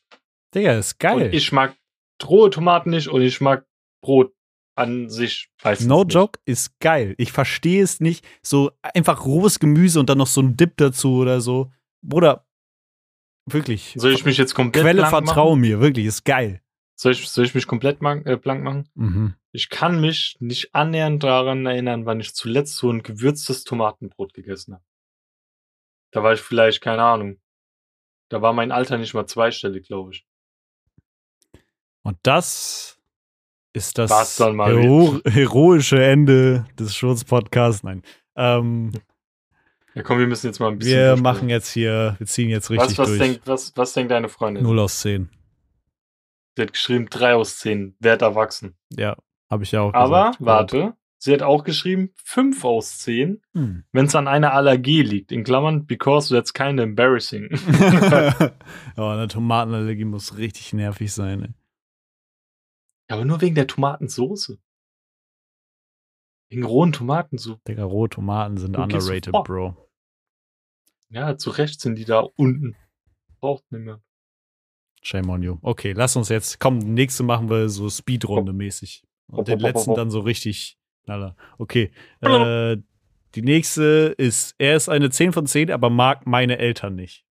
Digga, 0.55 0.79
ist 0.79 1.01
geil. 1.01 1.27
Und 1.27 1.35
ich 1.35 1.51
mag 1.51 1.75
rohe 2.25 2.51
Tomaten 2.51 2.91
nicht 2.91 3.09
und 3.09 3.23
ich 3.23 3.41
mag 3.41 3.67
Brot 4.01 4.33
an 4.77 5.09
sich. 5.09 5.51
No 5.81 6.05
nicht. 6.05 6.15
joke 6.15 6.39
ist 6.45 6.79
geil. 6.79 7.17
Ich 7.19 7.33
verstehe 7.33 7.83
es 7.83 7.99
nicht. 7.99 8.25
So 8.43 8.71
einfach 8.83 9.25
rohes 9.25 9.59
Gemüse 9.59 9.99
und 9.99 10.09
dann 10.09 10.19
noch 10.19 10.29
so 10.29 10.41
ein 10.41 10.57
Dip 10.57 10.77
dazu 10.77 11.17
oder 11.17 11.41
so. 11.41 11.73
Bruder, 12.03 12.47
Wirklich. 13.47 13.95
Soll 13.97 14.13
ich 14.13 14.25
mich 14.25 14.39
jetzt 14.39 14.55
komplett 14.55 14.85
Quelle 14.85 15.07
vertrau 15.07 15.57
mir, 15.57 15.81
wirklich, 15.81 16.07
ist 16.07 16.25
geil. 16.25 16.61
Soll 16.95 17.13
ich, 17.13 17.29
soll 17.29 17.45
ich 17.45 17.55
mich 17.55 17.67
komplett 17.67 17.99
äh, 18.01 18.37
blank 18.37 18.63
machen? 18.63 18.89
Mhm. 18.95 19.35
Ich 19.51 19.69
kann 19.69 20.01
mich 20.01 20.37
nicht 20.39 20.75
annähernd 20.75 21.23
daran 21.23 21.67
erinnern, 21.67 22.07
wann 22.07 22.21
ich 22.21 22.35
zuletzt 22.35 22.77
so 22.77 22.91
ein 22.91 23.03
gewürztes 23.03 23.65
Tomatenbrot 23.65 24.35
gegessen 24.35 24.75
habe. 24.75 24.85
Da 26.13 26.23
war 26.23 26.33
ich 26.33 26.41
vielleicht, 26.41 26.81
keine 26.81 27.03
Ahnung. 27.03 27.41
Da 28.29 28.41
war 28.41 28.53
mein 28.53 28.71
Alter 28.71 28.99
nicht 28.99 29.15
mal 29.15 29.27
zweistellig, 29.27 29.87
glaube 29.87 30.13
ich. 30.13 30.27
Und 32.03 32.19
das 32.23 32.99
ist 33.73 33.99
das 33.99 34.39
hero 34.39 35.21
heroische 35.25 36.03
Ende 36.03 36.67
des 36.79 36.95
Schurz-Podcasts. 36.95 37.83
Nein. 37.83 38.03
Ähm, 38.37 38.93
ja, 39.95 40.03
komm, 40.03 40.19
wir 40.19 40.27
müssen 40.27 40.47
jetzt 40.47 40.59
mal 40.59 40.69
ein 40.69 40.79
bisschen. 40.79 41.17
Wir 41.17 41.17
machen 41.17 41.49
jetzt 41.49 41.71
hier, 41.71 42.17
wir 42.19 42.27
ziehen 42.27 42.49
jetzt 42.49 42.71
richtig 42.71 42.91
was, 42.91 42.99
was 42.99 43.09
durch. 43.09 43.19
Denkt, 43.19 43.47
was, 43.47 43.77
was 43.77 43.93
denkt 43.93 44.11
deine 44.11 44.29
Freundin? 44.29 44.63
0 44.63 44.79
aus 44.79 45.01
10. 45.01 45.31
Sie 46.57 46.63
hat 46.63 46.73
geschrieben 46.73 47.09
3 47.09 47.35
aus 47.35 47.59
10, 47.59 47.97
Wert 48.01 48.23
erwachsen. 48.23 48.77
Ja, 48.91 49.17
habe 49.51 49.65
ich 49.65 49.73
ja 49.73 49.81
auch 49.81 49.95
Aber, 49.95 50.33
gesagt. 50.33 50.37
warte, 50.41 50.97
sie 51.23 51.33
hat 51.33 51.43
auch 51.43 51.63
geschrieben 51.63 52.11
5 52.25 52.65
aus 52.65 52.99
10, 52.99 53.41
hm. 53.53 53.85
wenn 53.93 54.07
es 54.07 54.15
an 54.17 54.27
einer 54.27 54.55
Allergie 54.55 55.03
liegt. 55.03 55.31
In 55.31 55.45
Klammern, 55.45 55.87
because 55.87 56.35
that's 56.35 56.53
kind 56.53 56.81
of 56.81 56.85
embarrassing. 56.85 57.49
oh, 58.97 59.07
eine 59.07 59.29
Tomatenallergie 59.29 60.05
muss 60.05 60.37
richtig 60.37 60.73
nervig 60.73 61.13
sein. 61.13 61.43
Ey. 61.43 61.55
Aber 63.09 63.25
nur 63.25 63.41
wegen 63.41 63.55
der 63.55 63.69
Tomatensoße. 63.69 64.59
Wegen 66.51 66.65
rohen 66.65 66.93
Tomaten 66.93 67.39
so. 67.39 67.61
Digga, 67.69 67.85
rohe 67.85 68.09
Tomaten 68.09 68.57
sind 68.57 68.77
okay, 68.77 68.83
underrated, 68.83 69.33
so. 69.33 69.43
Bro. 69.45 69.89
Ja, 71.11 71.37
zu 71.37 71.51
Recht 71.51 71.81
sind 71.81 71.95
die 71.97 72.05
da 72.05 72.19
unten. 72.19 72.75
Braucht 73.39 73.71
nicht 73.71 73.85
mehr. 73.85 74.03
Shame 75.03 75.31
on 75.31 75.43
you. 75.43 75.59
Okay, 75.63 75.93
lass 75.93 76.17
uns 76.17 76.31
jetzt, 76.31 76.59
komm, 76.59 76.79
nächste 76.79 77.23
machen 77.23 77.49
wir 77.49 77.69
so 77.69 77.89
Speedrunde 77.89 78.53
mäßig. 78.53 79.05
Und 79.29 79.47
den 79.47 79.61
letzten 79.61 79.95
dann 79.95 80.11
so 80.11 80.21
richtig 80.21 80.79
knaller. 81.05 81.37
Okay. 81.59 81.93
Äh, 82.21 82.79
die 83.35 83.43
nächste 83.43 84.15
ist, 84.19 84.55
er 84.59 84.77
ist 84.77 84.89
eine 84.89 85.11
10 85.11 85.33
von 85.33 85.47
10, 85.47 85.71
aber 85.71 85.91
mag 85.91 86.27
meine 86.27 86.59
Eltern 86.59 86.95
nicht. 86.95 87.25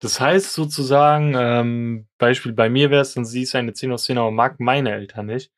Das 0.00 0.20
heißt 0.20 0.52
sozusagen, 0.52 1.34
ähm, 1.36 2.08
Beispiel 2.18 2.52
bei 2.52 2.68
mir 2.68 2.90
wäre 2.90 3.02
es, 3.02 3.14
dann 3.14 3.24
sie 3.24 3.42
ist 3.42 3.54
eine 3.54 3.72
10 3.72 3.92
aus 3.92 4.04
10, 4.04 4.18
aber 4.18 4.30
mag 4.30 4.60
meine 4.60 4.92
Eltern 4.92 5.26
nicht. 5.26 5.52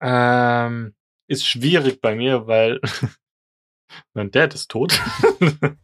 Ähm, 0.00 0.94
ist 1.28 1.46
schwierig 1.46 2.00
bei 2.00 2.14
mir, 2.14 2.46
weil 2.46 2.80
mein 4.14 4.30
Dad 4.30 4.54
ist 4.54 4.70
tot. 4.70 5.00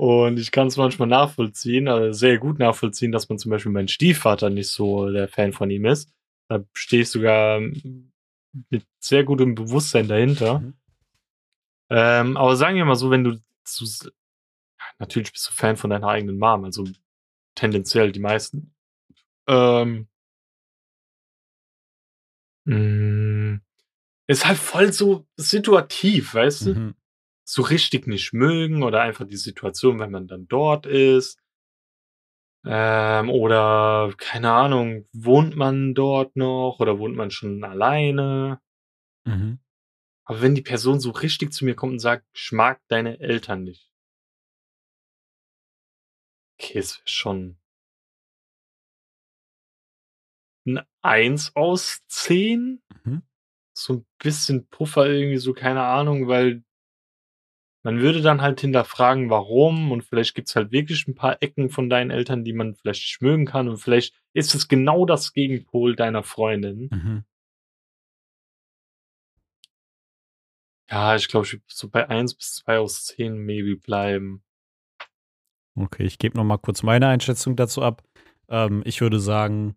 Und 0.00 0.38
ich 0.38 0.50
kann 0.50 0.68
es 0.68 0.78
manchmal 0.78 1.08
nachvollziehen, 1.08 1.86
also 1.86 2.10
sehr 2.12 2.38
gut 2.38 2.58
nachvollziehen, 2.58 3.12
dass 3.12 3.28
man 3.28 3.36
zum 3.36 3.50
Beispiel 3.50 3.70
mein 3.70 3.86
Stiefvater 3.86 4.48
nicht 4.48 4.70
so 4.70 5.10
der 5.10 5.28
Fan 5.28 5.52
von 5.52 5.70
ihm 5.70 5.84
ist. 5.84 6.10
Da 6.48 6.64
stehe 6.72 7.02
ich 7.02 7.10
sogar 7.10 7.60
mit 7.60 8.86
sehr 8.98 9.24
gutem 9.24 9.54
Bewusstsein 9.54 10.08
dahinter. 10.08 10.60
Mhm. 10.60 10.74
Ähm, 11.90 12.36
aber 12.38 12.56
sagen 12.56 12.76
wir 12.76 12.86
mal 12.86 12.94
so, 12.94 13.10
wenn 13.10 13.24
du 13.24 13.42
zu, 13.64 13.84
natürlich 14.98 15.32
bist 15.32 15.48
du 15.48 15.52
Fan 15.52 15.76
von 15.76 15.90
deiner 15.90 16.08
eigenen 16.08 16.38
Mom, 16.38 16.64
also 16.64 16.88
tendenziell 17.54 18.10
die 18.10 18.20
meisten. 18.20 18.72
Ähm, 19.46 20.08
mh, 22.64 22.74
mm, 22.74 23.60
ist 24.28 24.46
halt 24.46 24.56
voll 24.56 24.94
so 24.94 25.26
situativ, 25.36 26.32
weißt 26.32 26.66
du? 26.68 26.74
Mhm. 26.74 26.94
So 27.52 27.62
richtig 27.62 28.06
nicht 28.06 28.32
mögen 28.32 28.84
oder 28.84 29.00
einfach 29.02 29.26
die 29.26 29.36
Situation, 29.36 29.98
wenn 29.98 30.12
man 30.12 30.28
dann 30.28 30.46
dort 30.46 30.86
ist. 30.86 31.36
Ähm, 32.64 33.28
oder 33.28 34.14
keine 34.18 34.52
Ahnung, 34.52 35.08
wohnt 35.12 35.56
man 35.56 35.94
dort 35.94 36.36
noch 36.36 36.76
oder 36.78 37.00
wohnt 37.00 37.16
man 37.16 37.32
schon 37.32 37.64
alleine? 37.64 38.60
Mhm. 39.24 39.58
Aber 40.26 40.42
wenn 40.42 40.54
die 40.54 40.62
Person 40.62 41.00
so 41.00 41.10
richtig 41.10 41.52
zu 41.52 41.64
mir 41.64 41.74
kommt 41.74 41.94
und 41.94 41.98
sagt, 42.00 42.26
ich 42.34 42.52
mag 42.52 42.80
deine 42.88 43.20
Eltern 43.20 43.64
nicht, 43.64 43.90
Okay, 46.60 46.78
es 46.78 46.98
wäre 46.98 47.08
schon 47.08 47.58
ein 50.66 50.80
1 51.02 51.54
aus 51.54 52.00
10. 52.08 52.82
Mhm. 53.04 53.22
So 53.72 53.94
ein 53.94 54.06
bisschen 54.18 54.66
Puffer 54.68 55.06
irgendwie, 55.08 55.38
so 55.38 55.52
keine 55.54 55.82
Ahnung, 55.84 56.28
weil 56.28 56.62
man 57.82 58.00
würde 58.00 58.20
dann 58.20 58.42
halt 58.42 58.60
hinterfragen, 58.60 59.30
warum 59.30 59.90
und 59.92 60.02
vielleicht 60.02 60.34
gibt's 60.34 60.54
halt 60.54 60.70
wirklich 60.72 61.06
ein 61.08 61.14
paar 61.14 61.42
Ecken 61.42 61.70
von 61.70 61.88
deinen 61.88 62.10
Eltern, 62.10 62.44
die 62.44 62.52
man 62.52 62.74
vielleicht 62.74 63.02
nicht 63.02 63.22
mögen 63.22 63.46
kann 63.46 63.68
und 63.68 63.78
vielleicht 63.78 64.14
ist 64.32 64.54
es 64.54 64.68
genau 64.68 65.06
das 65.06 65.32
Gegenpol 65.32 65.96
deiner 65.96 66.22
Freundin. 66.22 66.90
Mhm. 66.92 67.24
Ja, 70.90 71.14
ich 71.14 71.28
glaube, 71.28 71.46
ich 71.46 71.52
würde 71.52 71.64
so 71.68 71.88
bei 71.88 72.08
1 72.08 72.34
bis 72.34 72.56
2 72.56 72.78
aus 72.78 73.04
10 73.04 73.38
maybe 73.38 73.76
bleiben. 73.76 74.42
Okay, 75.76 76.04
ich 76.04 76.18
gebe 76.18 76.36
noch 76.36 76.44
mal 76.44 76.58
kurz 76.58 76.82
meine 76.82 77.06
Einschätzung 77.06 77.54
dazu 77.54 77.82
ab. 77.82 78.02
Ähm, 78.48 78.82
ich 78.84 79.00
würde 79.00 79.20
sagen, 79.20 79.76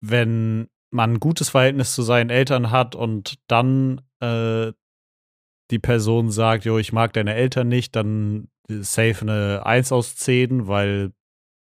wenn 0.00 0.68
man 0.90 1.14
ein 1.14 1.20
gutes 1.20 1.50
Verhältnis 1.50 1.94
zu 1.94 2.02
seinen 2.02 2.30
Eltern 2.30 2.70
hat 2.70 2.94
und 2.94 3.38
dann 3.46 4.00
äh, 4.20 4.72
die 5.70 5.78
Person 5.78 6.30
sagt, 6.30 6.64
jo, 6.64 6.78
ich 6.78 6.92
mag 6.92 7.12
deine 7.12 7.34
Eltern 7.34 7.68
nicht, 7.68 7.96
dann 7.96 8.48
safe 8.68 9.22
eine 9.22 9.64
1 9.64 9.92
aus 9.92 10.16
10, 10.16 10.66
weil, 10.66 11.12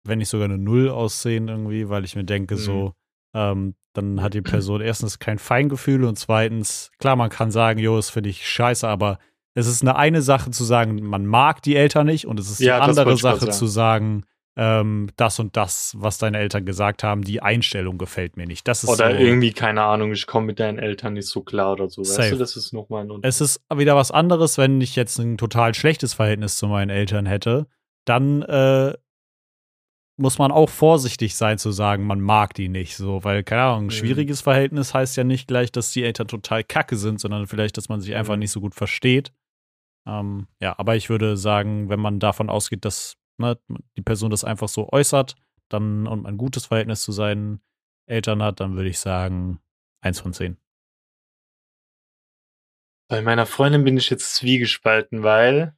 wenn 0.06 0.20
nicht 0.20 0.30
sogar 0.30 0.46
eine 0.46 0.58
0 0.58 0.90
aus 0.90 1.22
10 1.22 1.48
irgendwie, 1.48 1.90
weil 1.90 2.04
ich 2.06 2.16
mir 2.16 2.24
denke, 2.24 2.56
Mhm. 2.56 2.60
so, 2.60 2.94
ähm, 3.36 3.76
dann 3.94 4.22
hat 4.22 4.34
die 4.34 4.42
Person 4.42 4.82
erstens 4.82 5.20
kein 5.20 5.38
Feingefühl 5.38 6.04
und 6.04 6.18
zweitens, 6.18 6.92
klar, 6.98 7.16
man 7.16 7.30
kann 7.30 7.52
sagen, 7.52 7.80
jo, 7.80 7.96
das 7.96 8.10
finde 8.10 8.30
ich 8.32 8.48
scheiße, 8.48 8.88
aber 8.88 9.20
es 9.56 9.68
ist 9.68 9.84
eine 9.84 9.96
eine 9.96 10.24
Sache 10.24 10.50
zu 10.50 10.64
sagen, 10.64 11.02
man 11.04 11.28
mag 11.28 11.62
die 11.62 11.76
Eltern 11.76 12.08
nicht 12.08 12.26
und 12.26 12.40
es 12.40 12.50
ist 12.50 12.60
Ja, 12.60 12.80
das 12.80 12.98
andere 12.98 13.16
Sache 13.18 13.40
sagen. 13.42 13.52
zu 13.52 13.68
sagen, 13.68 14.24
ähm, 14.56 15.10
das 15.16 15.40
und 15.40 15.58
das, 15.58 15.96
was 15.98 16.18
deine 16.20 16.38
Eltern 16.38 16.66
gesagt 16.66 17.04
haben, 17.04 17.24
die 17.24 17.42
Einstellung 17.42 17.98
gefällt 17.98 18.38
mir 18.38 18.46
nicht. 18.46 18.68
Das 18.68 18.84
ist 18.84 18.90
Oder 18.90 19.12
so, 19.12 19.18
irgendwie, 19.18 19.52
keine 19.52 19.82
Ahnung, 19.84 20.12
ich 20.14 20.28
komme 20.28 20.46
mit 20.48 20.60
deinen 20.60 20.78
Eltern 20.80 21.14
nicht 21.14 21.28
so 21.28 21.42
klar 21.42 21.72
oder 21.74 21.90
so. 21.90 22.02
Weißt 22.02 22.14
Safe. 22.16 22.30
du, 22.32 22.38
das 22.38 22.56
ist 22.56 22.72
nochmal 22.74 23.04
ein 23.04 23.12
Unterschied. 23.12 23.30
Es 23.30 23.42
ist 23.42 23.62
wieder 23.76 23.96
was 23.96 24.12
anderes, 24.12 24.58
wenn 24.60 24.80
ich 24.82 24.96
jetzt 24.96 25.18
ein 25.18 25.38
total 25.38 25.74
schlechtes 25.74 26.14
Verhältnis 26.14 26.58
zu 26.58 26.68
meinen 26.68 26.92
Eltern 26.92 27.26
hätte. 27.26 27.66
Dann 28.06 28.44
äh, 28.44 28.94
muss 30.18 30.38
man 30.38 30.52
auch 30.52 30.70
vorsichtig 30.70 31.36
sein 31.36 31.58
zu 31.58 31.72
sagen, 31.72 32.06
man 32.06 32.22
mag 32.22 32.54
die 32.54 32.70
nicht 32.70 32.96
so, 32.96 33.24
weil, 33.24 33.44
keine 33.44 33.64
Ahnung, 33.64 33.84
ein 33.84 33.86
Mhm. 33.86 33.92
schwieriges 33.92 34.42
Verhältnis 34.42 34.94
heißt 34.94 35.18
ja 35.18 35.24
nicht 35.24 35.48
gleich, 35.48 35.72
dass 35.72 35.92
die 35.92 36.04
Eltern 36.04 36.28
total 36.28 36.64
kacke 36.64 36.96
sind, 36.98 37.20
sondern 37.20 37.48
vielleicht, 37.48 37.78
dass 37.78 37.90
man 37.90 38.00
sich 38.02 38.14
einfach 38.16 38.36
Mhm. 38.36 38.40
nicht 38.42 38.52
so 38.52 38.62
gut 38.62 38.76
versteht. 38.76 39.34
Ähm, 40.08 40.48
ja, 40.60 40.78
aber 40.78 40.96
ich 40.96 41.10
würde 41.10 41.38
sagen, 41.38 41.90
wenn 41.90 42.00
man 42.00 42.20
davon 42.20 42.50
ausgeht, 42.50 42.86
dass 42.86 43.16
ne, 43.44 43.60
die 43.98 44.02
Person 44.02 44.32
das 44.32 44.44
einfach 44.44 44.68
so 44.68 44.90
äußert, 44.92 45.36
dann 45.70 46.08
und 46.08 46.26
ein 46.26 46.38
gutes 46.38 46.68
Verhältnis 46.68 47.04
zu 47.04 47.12
seinen 47.12 47.62
Eltern 48.06 48.42
hat, 48.44 48.60
dann 48.60 48.76
würde 48.76 48.90
ich 48.90 49.00
sagen, 49.00 49.60
eins 50.02 50.20
von 50.20 50.34
zehn. 50.34 50.58
Bei 53.10 53.22
meiner 53.22 53.46
Freundin 53.46 53.84
bin 53.84 53.98
ich 53.98 54.10
jetzt 54.10 54.36
zwiegespalten, 54.36 55.24
weil 55.24 55.78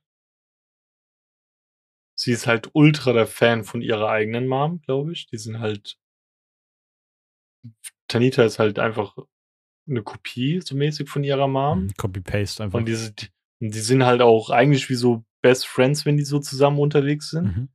sie 2.17 2.31
ist 2.31 2.47
halt 2.47 2.69
ultra 2.73 3.13
der 3.13 3.27
Fan 3.27 3.63
von 3.63 3.81
ihrer 3.81 4.09
eigenen 4.09 4.47
Mom, 4.47 4.79
glaube 4.81 5.11
ich. 5.11 5.27
Die 5.27 5.37
sind 5.37 5.59
halt. 5.59 5.99
Tanita 8.07 8.43
ist 8.43 8.59
halt 8.59 8.79
einfach 8.79 9.17
eine 9.87 10.03
Kopie, 10.03 10.61
so 10.61 10.75
mäßig 10.75 11.09
von 11.09 11.23
ihrer 11.23 11.47
Mom. 11.47 11.89
Copy-Paste 11.97 12.63
einfach. 12.63 12.79
Und 12.79 12.85
die, 12.85 12.95
und 13.59 13.73
die 13.73 13.79
sind 13.79 14.03
halt 14.03 14.21
auch 14.21 14.49
eigentlich 14.49 14.89
wie 14.89 14.95
so 14.95 15.25
Best 15.45 15.67
Friends, 15.67 16.07
wenn 16.07 16.17
die 16.17 16.23
so 16.23 16.39
zusammen 16.39 16.79
unterwegs 16.79 17.29
sind. 17.29 17.45
Mhm. 17.45 17.69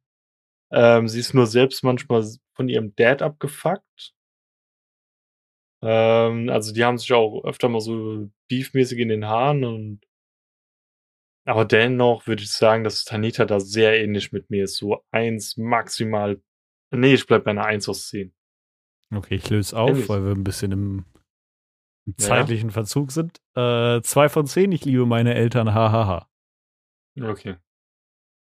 Ähm, 0.72 1.06
sie 1.08 1.20
ist 1.20 1.34
nur 1.34 1.46
selbst 1.46 1.84
manchmal 1.84 2.24
von 2.56 2.68
ihrem 2.68 2.96
Dad 2.96 3.22
abgefuckt. 3.22 4.12
Ähm, 5.82 6.48
also 6.48 6.74
die 6.74 6.84
haben 6.84 6.98
sich 6.98 7.12
auch 7.12 7.44
öfter 7.44 7.68
mal 7.68 7.80
so 7.80 8.28
beefmäßig 8.48 8.98
in 8.98 9.08
den 9.08 9.26
Haaren 9.26 9.64
und 9.64 10.00
aber 11.46 11.64
dennoch 11.64 12.26
würde 12.26 12.42
ich 12.42 12.52
sagen, 12.52 12.82
dass 12.82 13.04
Tanita 13.04 13.44
da 13.44 13.60
sehr 13.60 14.00
ähnlich 14.02 14.32
mit 14.32 14.50
mir 14.50 14.64
ist. 14.64 14.76
So 14.76 15.04
eins 15.12 15.56
maximal. 15.56 16.42
Nee, 16.92 17.14
ich 17.14 17.26
bleib 17.26 17.44
bei 17.44 17.52
einer 17.52 17.64
1 17.64 17.88
aus 17.88 18.08
10. 18.08 18.34
Okay, 19.14 19.36
ich 19.36 19.48
löse 19.48 19.76
auf, 19.78 19.90
Ehrlich? 19.90 20.08
weil 20.08 20.24
wir 20.24 20.32
ein 20.32 20.44
bisschen 20.44 20.72
im, 20.72 21.04
im 22.06 22.14
Ja. 22.18 22.26
zeitlichen 22.26 22.70
Verzug 22.70 23.12
sind. 23.12 23.38
Äh, 23.54 24.02
zwei 24.02 24.28
von 24.28 24.46
zehn, 24.46 24.70
ich 24.72 24.84
liebe 24.84 25.06
meine 25.06 25.34
Eltern, 25.34 25.72
hahaha. 25.72 26.29
Okay. 27.20 27.56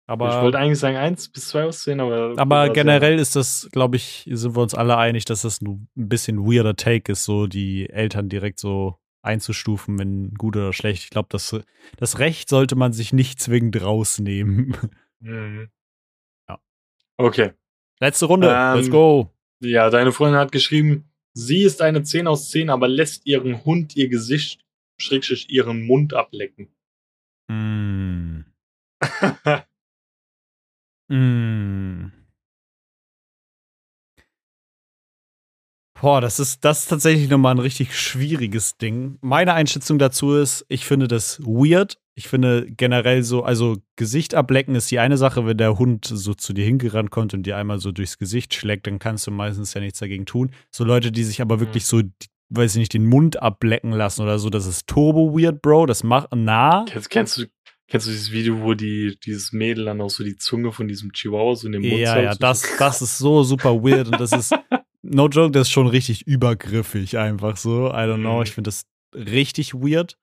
Aber, 0.09 0.29
ich 0.37 0.43
wollte 0.43 0.59
eigentlich 0.59 0.79
sagen 0.81 0.97
1 0.97 1.29
bis 1.31 1.49
2 1.49 1.65
aus 1.65 1.83
10, 1.85 2.01
aber. 2.01 2.35
aber 2.37 2.65
sehr- 2.65 2.73
generell 2.75 3.19
ist 3.19 3.37
das, 3.37 3.69
glaube 3.73 3.97
ich, 3.97 4.29
sind 4.31 4.57
wir 4.57 4.63
uns 4.63 4.75
alle 4.75 4.97
einig, 4.99 5.25
dass 5.25 5.43
das 5.43 5.61
ein 5.63 5.89
bisschen 5.95 6.39
weirder 6.45 6.75
Take 6.77 7.13
ist, 7.13 7.25
so 7.25 7.47
die 7.47 7.89
Eltern 7.89 8.29
direkt 8.29 8.59
so 8.59 8.99
einzustufen 9.23 9.99
in 10.01 10.35
gut 10.35 10.57
oder 10.57 10.73
schlecht. 10.73 11.05
Ich 11.05 11.11
glaube, 11.11 11.29
das, 11.31 11.57
das 11.97 12.19
Recht 12.19 12.49
sollte 12.49 12.75
man 12.75 12.93
sich 12.93 13.13
nicht 13.13 13.41
zwingend 13.41 13.81
rausnehmen. 13.81 14.77
Mhm. 15.21 15.71
Ja. 16.49 16.61
Okay. 17.17 17.53
Letzte 18.01 18.27
Runde, 18.27 18.49
Ähm, 18.53 18.77
let's 18.77 18.91
go. 18.91 19.31
Ja, 19.61 19.89
deine 19.89 20.11
Freundin 20.11 20.41
hat 20.41 20.51
geschrieben, 20.51 21.09
sie 21.33 21.63
ist 21.63 21.81
eine 21.81 22.03
10 22.03 22.27
aus 22.27 22.51
10, 22.51 22.69
aber 22.71 22.89
lässt 22.89 23.25
ihren 23.25 23.65
Hund 23.65 23.95
ihr 23.95 24.09
Gesicht, 24.09 24.65
schrägstrich 24.99 25.49
ihren 25.49 25.87
Mund 25.87 26.13
ablecken. 26.13 26.75
Mm. 27.53 28.45
Mm. 31.11 32.11
Boah, 36.01 36.21
das 36.21 36.41
ist, 36.41 36.65
das 36.65 36.81
ist 36.81 36.89
tatsächlich 36.89 37.29
nochmal 37.31 37.55
ein 37.55 37.59
richtig 37.61 37.97
schwieriges 37.97 38.77
Ding. 38.77 39.19
Meine 39.21 39.55
Einschätzung 39.55 39.99
dazu 39.99 40.35
ist, 40.35 40.65
ich 40.69 40.85
finde 40.85 41.07
das 41.07 41.41
weird. 41.45 41.99
Ich 42.15 42.29
finde 42.29 42.67
generell 42.71 43.23
so, 43.23 43.45
also 43.45 43.77
Gesicht 43.97 44.35
ablecken 44.35 44.75
ist 44.75 44.91
die 44.91 44.99
eine 44.99 45.17
Sache, 45.17 45.47
wenn 45.47 45.57
der 45.57 45.79
Hund 45.79 46.05
so 46.05 46.35
zu 46.35 46.53
dir 46.55 46.65
hingerannt 46.65 47.11
kommt 47.11 47.35
und 47.35 47.45
dir 47.45 47.57
einmal 47.57 47.79
so 47.79 47.93
durchs 47.93 48.19
Gesicht 48.19 48.53
schlägt, 48.53 48.87
dann 48.87 48.99
kannst 48.99 49.27
du 49.27 49.31
meistens 49.31 49.75
ja 49.75 49.81
nichts 49.81 50.01
dagegen 50.01 50.27
tun. 50.27 50.51
So 50.71 50.85
Leute, 50.85 51.13
die 51.13 51.25
sich 51.25 51.41
aber 51.41 51.61
wirklich 51.61 51.87
so, 51.87 52.03
die- 52.03 52.11
weiß 52.55 52.75
ich 52.75 52.79
nicht, 52.81 52.95
den 52.95 53.07
Mund 53.07 53.43
ablecken 53.43 53.93
lassen 53.93 54.23
oder 54.23 54.39
so, 54.39 54.51
das 54.51 54.67
ist 54.67 54.87
turbo 54.87 55.33
weird, 55.39 55.63
Bro. 55.63 55.87
Das 55.87 56.03
macht, 56.05 56.29
na, 56.35 56.85
Kennst, 56.89 57.11
kennst, 57.11 57.39
du, 57.39 57.47
kennst 57.89 58.07
du 58.07 58.11
dieses 58.11 58.31
Video, 58.33 58.61
wo 58.61 58.75
die, 58.75 59.19
dieses 59.25 59.53
Mädel 59.53 59.87
dann 59.87 60.01
auch 60.01 60.11
so 60.11 60.23
die 60.25 60.37
Zunge 60.37 60.73
von 60.73 60.89
diesem 60.89 61.13
Chihuahua 61.13 61.55
so 61.57 61.67
in 61.67 61.73
den 61.73 61.83
Mund 61.83 61.95
Ja, 62.01 62.21
ja, 62.21 62.35
das, 62.35 62.63
das 62.79 63.03
ist 63.03 63.19
so 63.19 63.43
super 63.43 63.83
weird 63.83 64.09
und 64.09 64.21
das 64.21 64.33
ist, 64.33 64.53
no 65.03 65.29
joke, 65.29 65.51
das 65.53 65.69
ist 65.69 65.73
schon 65.73 65.87
richtig 65.87 66.27
übergriffig 66.27 67.19
einfach 67.19 67.57
so. 67.57 67.89
I 67.89 68.05
don't 68.07 68.21
know, 68.21 68.37
Mhm. 68.39 68.43
ich 68.45 68.53
finde 68.53 68.69
das 68.69 68.85
richtig 69.15 69.75
weird. 69.75 70.17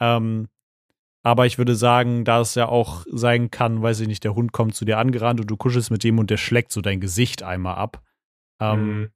Ähm, 0.00 0.48
aber 1.24 1.46
ich 1.46 1.56
würde 1.58 1.76
sagen, 1.76 2.24
da 2.24 2.40
es 2.40 2.56
ja 2.56 2.66
auch 2.68 3.04
sein 3.08 3.50
kann, 3.52 3.80
weiß 3.80 4.00
ich 4.00 4.08
nicht, 4.08 4.24
der 4.24 4.34
Hund 4.34 4.50
kommt 4.52 4.74
zu 4.74 4.84
dir 4.84 4.98
angerannt 4.98 5.38
und 5.40 5.48
du 5.48 5.56
kuschelst 5.56 5.90
mit 5.92 6.02
dem 6.02 6.18
und 6.18 6.30
der 6.30 6.36
schlägt 6.36 6.72
so 6.72 6.80
dein 6.80 7.00
Gesicht 7.00 7.42
einmal 7.44 7.76
ab. 7.76 8.02
Ähm, 8.60 8.80
Mhm. 9.02 9.08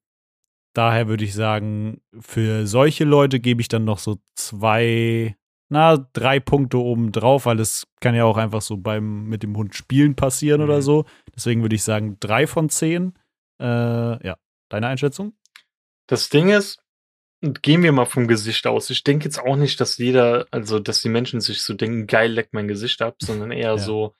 Daher 0.76 1.08
würde 1.08 1.24
ich 1.24 1.32
sagen, 1.32 2.02
für 2.20 2.66
solche 2.66 3.04
Leute 3.04 3.40
gebe 3.40 3.62
ich 3.62 3.68
dann 3.68 3.84
noch 3.84 3.98
so 3.98 4.18
zwei, 4.34 5.34
na, 5.70 5.96
drei 6.12 6.38
Punkte 6.38 6.76
oben 6.78 7.12
drauf, 7.12 7.46
weil 7.46 7.60
es 7.60 7.86
kann 8.00 8.14
ja 8.14 8.24
auch 8.24 8.36
einfach 8.36 8.60
so 8.60 8.76
beim 8.76 9.24
mit 9.24 9.42
dem 9.42 9.56
Hund 9.56 9.74
spielen 9.74 10.16
passieren 10.16 10.60
oder 10.60 10.76
Mhm. 10.76 10.82
so. 10.82 11.04
Deswegen 11.34 11.62
würde 11.62 11.76
ich 11.76 11.82
sagen, 11.82 12.18
drei 12.20 12.46
von 12.46 12.68
zehn. 12.68 13.14
Äh, 13.58 13.64
ja, 14.26 14.36
deine 14.68 14.88
Einschätzung? 14.88 15.32
Das 16.08 16.28
Ding 16.28 16.50
ist, 16.50 16.78
gehen 17.40 17.82
wir 17.82 17.92
mal 17.92 18.04
vom 18.04 18.28
Gesicht 18.28 18.66
aus. 18.66 18.90
Ich 18.90 19.02
denke 19.02 19.24
jetzt 19.24 19.38
auch 19.38 19.56
nicht, 19.56 19.80
dass 19.80 19.96
jeder, 19.96 20.46
also 20.50 20.78
dass 20.78 21.00
die 21.00 21.08
Menschen 21.08 21.40
sich 21.40 21.62
so 21.62 21.72
denken, 21.72 22.06
geil, 22.06 22.32
leck 22.32 22.50
mein 22.52 22.68
Gesicht 22.68 23.00
ab, 23.00 23.16
sondern 23.22 23.50
eher 23.50 23.70
Ja. 23.72 23.78
so, 23.78 24.14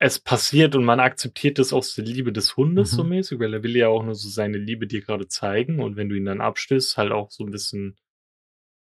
es 0.00 0.20
passiert 0.20 0.76
und 0.76 0.84
man 0.84 1.00
akzeptiert 1.00 1.58
das 1.58 1.72
aus 1.72 1.94
der 1.94 2.04
Liebe 2.04 2.32
des 2.32 2.56
Hundes 2.56 2.92
Mhm. 2.92 2.96
so 2.96 3.04
mäßig, 3.04 3.38
weil 3.40 3.52
er 3.54 3.62
will 3.62 3.76
ja 3.76 3.88
auch 3.88 4.04
nur 4.04 4.14
so 4.14 4.28
seine 4.28 4.58
Liebe 4.58 4.86
dir 4.86 5.00
gerade 5.00 5.26
zeigen 5.26 5.80
und 5.80 5.96
wenn 5.96 6.08
du 6.08 6.16
ihn 6.16 6.24
dann 6.24 6.40
abstößt, 6.40 6.96
halt 6.96 7.10
auch 7.12 7.30
so 7.30 7.44
ein 7.44 7.50
bisschen 7.50 7.96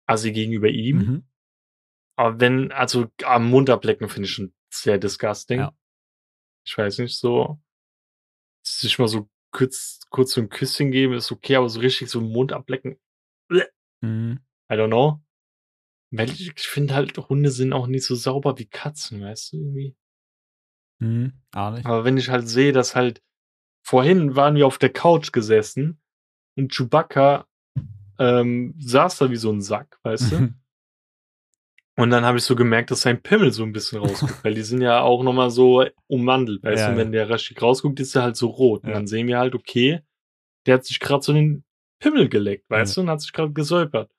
assi 0.05 0.31
gegenüber 0.31 0.69
ihm. 0.69 0.97
Mhm. 0.97 1.27
Aber 2.17 2.39
wenn, 2.39 2.71
also 2.71 3.07
am 3.23 3.49
Mund 3.49 3.69
ablecken 3.69 4.09
finde 4.09 4.27
ich 4.27 4.33
schon 4.33 4.53
sehr 4.71 4.97
disgusting. 4.97 5.59
Ja. 5.59 5.75
Ich 6.65 6.77
weiß 6.77 6.99
nicht, 6.99 7.17
so 7.17 7.59
sich 8.63 8.99
mal 8.99 9.07
so 9.07 9.29
kurz, 9.51 10.01
kurz 10.09 10.33
so 10.33 10.41
ein 10.41 10.49
Küsschen 10.49 10.91
geben 10.91 11.13
ist 11.13 11.31
okay, 11.31 11.55
aber 11.55 11.69
so 11.69 11.79
richtig 11.79 12.09
so 12.09 12.21
Mund 12.21 12.53
ablecken, 12.53 12.99
Mhm. 14.01 14.39
I 14.69 14.73
don't 14.75 14.87
know. 14.89 15.23
Weil 16.11 16.29
ich 16.29 16.53
finde 16.59 16.93
halt, 16.93 17.17
Hunde 17.17 17.49
sind 17.49 17.73
auch 17.73 17.87
nicht 17.87 18.05
so 18.05 18.13
sauber 18.15 18.57
wie 18.59 18.67
Katzen, 18.67 19.21
weißt 19.21 19.53
du, 19.53 19.57
irgendwie. 19.57 19.95
Mhm. 20.99 21.33
Aber 21.53 22.03
wenn 22.03 22.17
ich 22.17 22.29
halt 22.29 22.47
sehe, 22.47 22.71
dass 22.71 22.95
halt, 22.95 23.21
vorhin 23.83 24.35
waren 24.35 24.55
wir 24.55 24.67
auf 24.67 24.77
der 24.77 24.91
Couch 24.91 25.31
gesessen 25.31 25.99
und 26.55 26.71
Chewbacca 26.73 27.45
ähm, 28.19 28.73
saß 28.79 29.19
da 29.19 29.29
wie 29.29 29.35
so 29.35 29.51
ein 29.51 29.61
Sack, 29.61 29.99
weißt 30.03 30.31
du? 30.31 30.53
Und 31.99 32.11
dann 32.11 32.25
habe 32.25 32.37
ich 32.37 32.43
so 32.43 32.55
gemerkt, 32.55 32.91
dass 32.91 33.01
sein 33.01 33.23
Pimmel 33.23 33.51
so 33.51 33.63
ein 33.63 33.71
bisschen 33.71 33.97
rausguckt, 33.99 34.43
weil 34.43 34.53
die 34.53 34.61
sind 34.61 34.81
ja 34.81 35.01
auch 35.01 35.23
nochmal 35.23 35.49
so 35.49 35.83
ummandelt, 36.05 36.61
weißt 36.61 36.81
Ja, 36.81 36.85
du? 36.87 36.91
Und 36.91 36.97
wenn 36.99 37.11
der 37.11 37.27
richtig 37.27 37.59
rausguckt, 37.59 37.99
ist 37.99 38.15
er 38.15 38.21
halt 38.21 38.35
so 38.35 38.49
rot. 38.49 38.83
Und 38.83 38.89
Ja. 38.89 38.95
dann 38.95 39.07
sehen 39.07 39.25
wir 39.25 39.39
halt, 39.39 39.55
okay, 39.55 40.01
der 40.67 40.75
hat 40.75 40.85
sich 40.85 40.99
gerade 40.99 41.23
so 41.23 41.33
den 41.33 41.63
Pimmel 41.99 42.29
geleckt, 42.29 42.69
weißt 42.69 42.97
du, 42.97 43.01
und 43.01 43.09
hat 43.09 43.21
sich 43.21 43.33
gerade 43.33 43.51
gesäubert. 43.51 44.11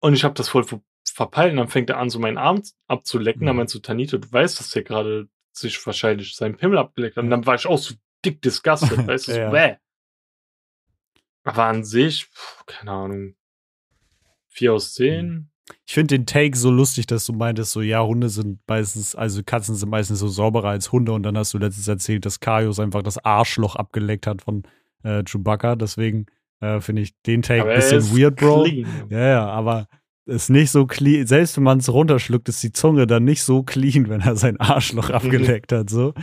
Und 0.00 0.14
ich 0.14 0.24
habe 0.24 0.34
das 0.34 0.48
voll 0.48 0.64
ver 0.64 0.82
verpeilt 1.14 1.52
und 1.52 1.58
dann 1.58 1.68
fängt 1.68 1.90
er 1.90 1.98
an, 1.98 2.10
so 2.10 2.18
meinen 2.18 2.38
Arm 2.38 2.62
abzulecken. 2.88 3.42
Mhm. 3.42 3.46
Dann 3.46 3.56
meinst 3.56 3.74
du, 3.74 3.78
Tanito, 3.78 4.18
du 4.18 4.32
weißt, 4.32 4.58
dass 4.58 4.70
der 4.70 4.82
gerade 4.82 5.28
sich 5.52 5.84
wahrscheinlich 5.86 6.34
seinen 6.36 6.56
Pimmel 6.56 6.78
abgeleckt 6.78 7.16
hat. 7.16 7.24
Und 7.24 7.30
dann 7.30 7.46
war 7.46 7.54
ich 7.54 7.66
auch 7.66 7.78
so 7.78 7.94
dick 8.24 8.40
disgusted, 8.42 8.90
weißt 9.06 9.28
du, 9.28 9.32
so, 9.32 9.38
Ja. 9.38 9.50
bäh. 9.50 9.76
Aber 11.44 11.64
an 11.64 11.84
sich, 11.84 12.26
pf, 12.26 12.64
keine 12.66 12.92
Ahnung, 12.92 13.34
vier 14.48 14.74
aus 14.74 14.94
zehn. 14.94 15.48
Ich 15.86 15.94
finde 15.94 16.18
den 16.18 16.26
Take 16.26 16.56
so 16.56 16.70
lustig, 16.70 17.06
dass 17.06 17.24
du 17.26 17.32
meintest, 17.32 17.72
so, 17.72 17.80
ja, 17.82 18.02
Hunde 18.04 18.28
sind 18.28 18.60
meistens, 18.66 19.14
also 19.14 19.42
Katzen 19.42 19.74
sind 19.74 19.88
meistens 19.88 20.18
so 20.18 20.28
sauberer 20.28 20.68
als 20.70 20.92
Hunde 20.92 21.12
und 21.12 21.22
dann 21.22 21.36
hast 21.38 21.54
du 21.54 21.58
letztens 21.58 21.88
erzählt, 21.88 22.26
dass 22.26 22.40
Kaius 22.40 22.78
einfach 22.78 23.02
das 23.02 23.18
Arschloch 23.24 23.76
abgeleckt 23.76 24.26
hat 24.26 24.42
von 24.42 24.64
äh, 25.02 25.22
Chewbacca. 25.24 25.76
Deswegen 25.76 26.26
äh, 26.60 26.80
finde 26.80 27.02
ich 27.02 27.14
den 27.22 27.42
Take 27.42 27.68
ein 27.68 27.76
bisschen 27.76 28.16
weird, 28.16 28.36
Bro. 28.36 28.64
clean. 28.64 29.06
Ja, 29.08 29.18
ja, 29.28 29.46
aber 29.46 29.88
ist 30.26 30.50
nicht 30.50 30.70
so 30.70 30.86
clean. 30.86 31.26
Selbst 31.26 31.56
wenn 31.56 31.64
man 31.64 31.78
es 31.78 31.92
runterschluckt, 31.92 32.48
ist 32.48 32.62
die 32.62 32.72
Zunge 32.72 33.06
dann 33.06 33.24
nicht 33.24 33.42
so 33.42 33.62
clean, 33.62 34.08
wenn 34.08 34.20
er 34.20 34.36
sein 34.36 34.58
Arschloch 34.60 35.10
abgeleckt 35.10 35.72
hat. 35.72 35.90
So. 35.90 36.14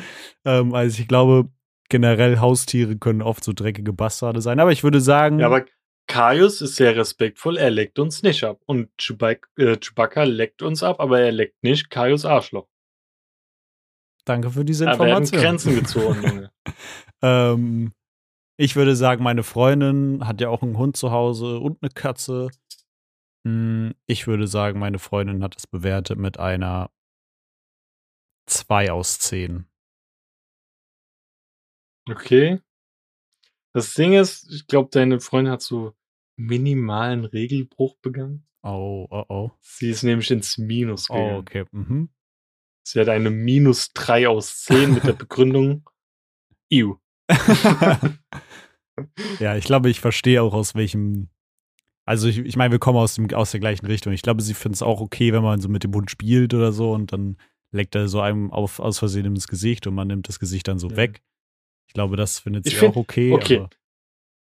Ähm, 0.45 0.73
also 0.73 1.01
ich 1.01 1.07
glaube, 1.07 1.49
generell 1.89 2.39
Haustiere 2.39 2.97
können 2.97 3.21
oft 3.21 3.43
so 3.43 3.51
dreckige 3.53 3.93
Bastarde 3.93 4.41
sein. 4.41 4.59
Aber 4.59 4.71
ich 4.71 4.83
würde 4.83 5.01
sagen, 5.01 5.39
Ja, 5.39 5.47
aber 5.47 5.65
Kaius 6.07 6.61
ist 6.61 6.75
sehr 6.75 6.95
respektvoll, 6.95 7.57
er 7.57 7.69
leckt 7.69 7.99
uns 7.99 8.23
nicht 8.23 8.43
ab. 8.43 8.59
Und 8.65 8.89
Chewbacca, 8.97 9.47
äh, 9.57 9.77
Chewbacca 9.77 10.23
leckt 10.23 10.61
uns 10.61 10.81
ab, 10.81 10.99
aber 10.99 11.19
er 11.19 11.31
leckt 11.31 11.61
nicht 11.63 11.89
Kaius 11.89 12.25
Arschloch. 12.25 12.67
danke 14.25 14.49
für 14.51 14.65
diese 14.65 14.85
Da 14.85 14.91
werden 14.99 15.23
Information. 15.23 15.41
Grenzen 15.41 15.75
gezogen, 15.75 16.23
Junge. 16.27 16.51
Ähm, 17.21 17.93
ich 18.57 18.75
würde 18.75 18.95
sagen, 18.95 19.23
meine 19.23 19.43
Freundin 19.43 20.27
hat 20.27 20.41
ja 20.41 20.49
auch 20.49 20.61
einen 20.63 20.77
Hund 20.77 20.97
zu 20.97 21.11
Hause 21.11 21.59
und 21.59 21.77
eine 21.81 21.89
Katze. 21.91 22.49
Hm, 23.49 23.95
Ich 24.05 24.27
würde 24.27 24.47
sagen, 24.47 24.79
meine 24.79 24.99
Freundin 24.99 25.43
hat 25.43 25.55
es 25.57 25.65
bewertet 25.67 26.19
mit 26.19 26.39
einer 26.39 26.91
2 28.47 28.91
aus 28.91 29.19
10. 29.19 29.65
Okay. 32.09 32.59
Das 33.73 33.93
Ding 33.93 34.13
ist, 34.13 34.51
ich 34.51 34.67
glaube, 34.67 34.89
deine 34.91 35.19
Freundin 35.19 35.53
hat 35.53 35.61
so 35.61 35.95
minimalen 36.37 37.25
Regelbruch 37.25 37.97
begangen. 38.01 38.47
Oh, 38.63 39.07
oh, 39.09 39.25
oh. 39.29 39.51
Sie 39.61 39.89
ist 39.89 40.03
nämlich 40.03 40.31
ins 40.31 40.57
Minus 40.57 41.07
gegangen. 41.07 41.35
Oh, 41.35 41.39
okay. 41.39 41.65
Mhm. 41.71 42.09
Sie 42.83 42.99
hat 42.99 43.09
eine 43.09 43.29
minus 43.29 43.93
3 43.93 44.27
aus 44.27 44.63
10 44.63 44.95
mit 44.95 45.03
der 45.03 45.13
Begründung 45.23 45.87
Ew. 46.71 46.97
ja, 49.39 49.55
ich 49.55 49.65
glaube, 49.65 49.89
ich 49.89 49.99
verstehe 49.99 50.41
auch 50.41 50.53
aus 50.53 50.75
welchem. 50.75 51.29
Also 52.09 52.27
ich, 52.27 52.39
ich 52.39 52.55
meine, 52.55 52.71
wir 52.71 52.79
kommen 52.79 52.97
aus, 52.97 53.13
dem, 53.13 53.31
aus 53.35 53.51
der 53.51 53.59
gleichen 53.59 53.85
Richtung. 53.85 54.13
Ich 54.13 54.23
glaube, 54.23 54.41
sie 54.41 54.55
findet 54.55 54.77
es 54.77 54.81
auch 54.81 54.99
okay, 54.99 55.31
wenn 55.31 55.43
man 55.43 55.61
so 55.61 55.69
mit 55.69 55.83
dem 55.83 55.93
Hund 55.93 56.09
spielt 56.09 56.55
oder 56.55 56.71
so 56.71 56.91
und 56.91 57.13
dann 57.13 57.37
leckt 57.71 57.93
er 57.93 58.07
so 58.07 58.19
einem 58.19 58.51
auf, 58.51 58.79
aus 58.79 58.97
Versehen 58.97 59.27
ins 59.27 59.47
Gesicht 59.47 59.85
und 59.85 59.93
man 59.93 60.07
nimmt 60.07 60.27
das 60.27 60.39
Gesicht 60.39 60.67
dann 60.67 60.79
so 60.79 60.89
Ja. 60.89 60.95
weg. 60.97 61.21
Ich 61.85 61.93
glaube, 61.93 62.17
das 62.17 62.39
findet 62.39 62.65
sie 62.65 62.71
find- 62.71 62.93
auch 62.93 62.95
okay. 62.95 63.31
okay. 63.31 63.67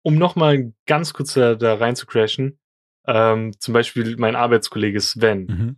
Um 0.03 0.13
nochmal 0.15 0.73
ganz 0.85 1.11
kurz 1.13 1.33
da, 1.33 1.55
da 1.55 1.73
rein 1.73 1.95
zu 1.95 2.05
crashen. 2.05 2.59
Ähm, 3.07 3.59
zum 3.59 3.73
Beispiel 3.73 4.15
mein 4.17 4.35
Arbeitskollege 4.35 5.01
Sven. 5.01 5.77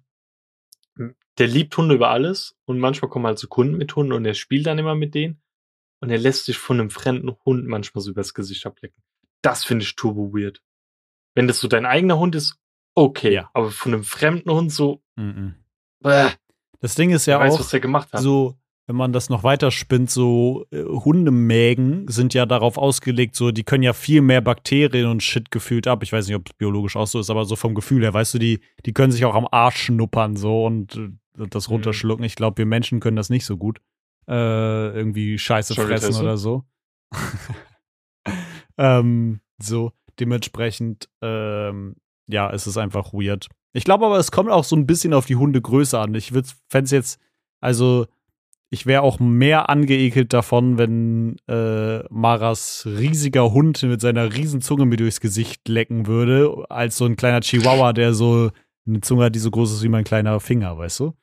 mhm. 0.98 1.16
der 1.38 1.48
liebt 1.48 1.78
Hunde 1.78 1.96
über 1.96 2.10
alles 2.10 2.58
und 2.66 2.80
manchmal 2.80 3.10
kommen 3.10 3.26
halt 3.28 3.40
so 3.40 3.48
Kunden 3.48 3.78
mit 3.78 3.96
Hunden 3.96 4.12
und 4.12 4.26
er 4.26 4.34
spielt 4.34 4.66
dann 4.66 4.78
immer 4.78 4.96
mit 4.96 5.16
denen 5.16 5.42
und 6.02 6.10
er 6.10 6.18
lässt 6.18 6.44
sich 6.46 6.58
von 6.58 6.82
einem 6.82 6.90
fremden 6.90 7.32
Hund 7.46 7.66
manchmal 7.66 8.02
so 8.02 8.12
übers 8.12 8.34
Gesicht 8.34 8.66
ablecken. 8.66 9.02
Das 9.42 9.64
finde 9.64 9.84
ich 9.86 9.96
turbo 9.96 10.34
weird. 10.34 10.62
Wenn 11.36 11.48
das 11.48 11.60
so 11.60 11.68
dein 11.68 11.86
eigener 11.86 12.18
Hund 12.20 12.36
ist, 12.36 12.58
okay, 12.96 13.34
Ja. 13.34 13.50
aber 13.54 13.72
von 13.72 13.94
einem 13.94 14.04
fremden 14.04 14.52
Hund 14.52 14.72
so, 14.72 15.02
Mhm. 15.16 15.56
bäh, 16.02 16.30
Das 16.82 16.96
Ding 16.96 17.12
ist 17.12 17.26
ja 17.28 17.40
weiß, 17.40 17.54
auch 17.54 17.60
was 17.60 17.70
der 17.70 17.80
gemacht 17.80 18.12
hat. 18.12 18.22
so, 18.22 18.58
wenn 18.88 18.96
man 18.96 19.14
das 19.14 19.30
noch 19.30 19.44
weiter 19.44 19.70
spinnt, 19.72 20.10
so 20.10 20.66
äh, 20.72 20.84
Hundemägen 20.84 22.08
sind 22.10 22.34
ja 22.34 22.46
darauf 22.46 22.78
ausgelegt, 22.78 23.36
so 23.36 23.52
die 23.52 23.64
können 23.64 23.84
ja 23.84 23.94
viel 23.94 24.22
mehr 24.22 24.42
Bakterien 24.42 25.06
und 25.08 25.22
Shit 25.24 25.52
gefühlt 25.52 25.88
ab. 25.88 26.04
Ich 26.04 26.12
weiß 26.12 26.28
nicht, 26.28 26.36
ob 26.36 26.48
es 26.50 26.54
biologisch 26.54 26.96
auch 26.98 27.06
so 27.08 27.20
ist, 27.20 27.30
aber 27.30 27.46
so 27.46 27.56
vom 27.56 27.76
Gefühl 27.76 28.02
her, 28.04 28.14
weißt 28.14 28.34
du, 28.34 28.40
die, 28.40 28.60
die 28.86 28.92
können 28.94 29.12
sich 29.14 29.24
auch 29.26 29.36
am 29.36 29.48
Arsch 29.52 29.84
schnuppern 29.84 30.36
so 30.36 30.66
und 30.66 30.96
äh, 30.96 31.48
das 31.50 31.68
Mhm. 31.70 31.76
runterschlucken. 31.76 32.26
Ich 32.26 32.36
glaube, 32.36 32.58
wir 32.58 32.66
Menschen 32.66 33.00
können 33.00 33.16
das 33.16 33.30
nicht 33.30 33.46
so 33.46 33.56
gut. 33.58 33.80
Äh, 34.28 34.34
irgendwie 34.34 35.38
Scheiße 35.38 35.74
Sorry, 35.76 35.88
fressen 35.88 36.16
oder 36.16 36.36
so. 36.38 36.66
ähm, 38.78 39.40
so, 39.62 39.92
dementsprechend, 40.22 41.10
ähm, 41.22 41.96
ja, 42.28 42.50
es 42.52 42.68
ist 42.68 42.78
einfach 42.78 43.12
weird. 43.14 43.48
Ich 43.74 43.84
glaube 43.84 44.06
aber, 44.06 44.18
es 44.18 44.32
kommt 44.32 44.50
auch 44.52 44.64
so 44.64 44.76
ein 44.76 44.86
bisschen 44.86 45.14
auf 45.14 45.26
die 45.26 45.36
Hundegröße 45.36 45.98
an. 46.00 46.14
Ich 46.16 46.32
fände 46.32 46.56
es 46.86 46.92
jetzt, 46.92 47.20
also, 47.62 48.06
ich 48.70 48.86
wäre 48.86 49.02
auch 49.02 49.20
mehr 49.20 49.70
angeekelt 49.70 50.32
davon, 50.32 50.78
wenn 50.78 51.36
äh, 51.50 52.04
Maras 52.10 52.86
riesiger 52.86 53.52
Hund 53.52 53.84
mit 53.84 54.00
seiner 54.00 54.34
riesen 54.34 54.62
Zunge 54.62 54.86
mir 54.86 54.96
durchs 54.96 55.20
Gesicht 55.20 55.68
lecken 55.68 56.08
würde, 56.08 56.66
als 56.70 56.96
so 56.98 57.06
ein 57.06 57.18
kleiner 57.18 57.42
Chihuahua, 57.42 57.92
der 57.92 58.14
so 58.14 58.52
eine 58.88 59.02
Zunge 59.02 59.26
hat, 59.26 59.36
die 59.36 59.40
so 59.40 59.52
groß 59.52 59.74
ist 59.74 59.84
wie 59.84 59.90
mein 59.90 60.06
kleiner 60.06 60.40
Finger, 60.40 60.78
weißt 60.78 61.02
du? 61.02 61.14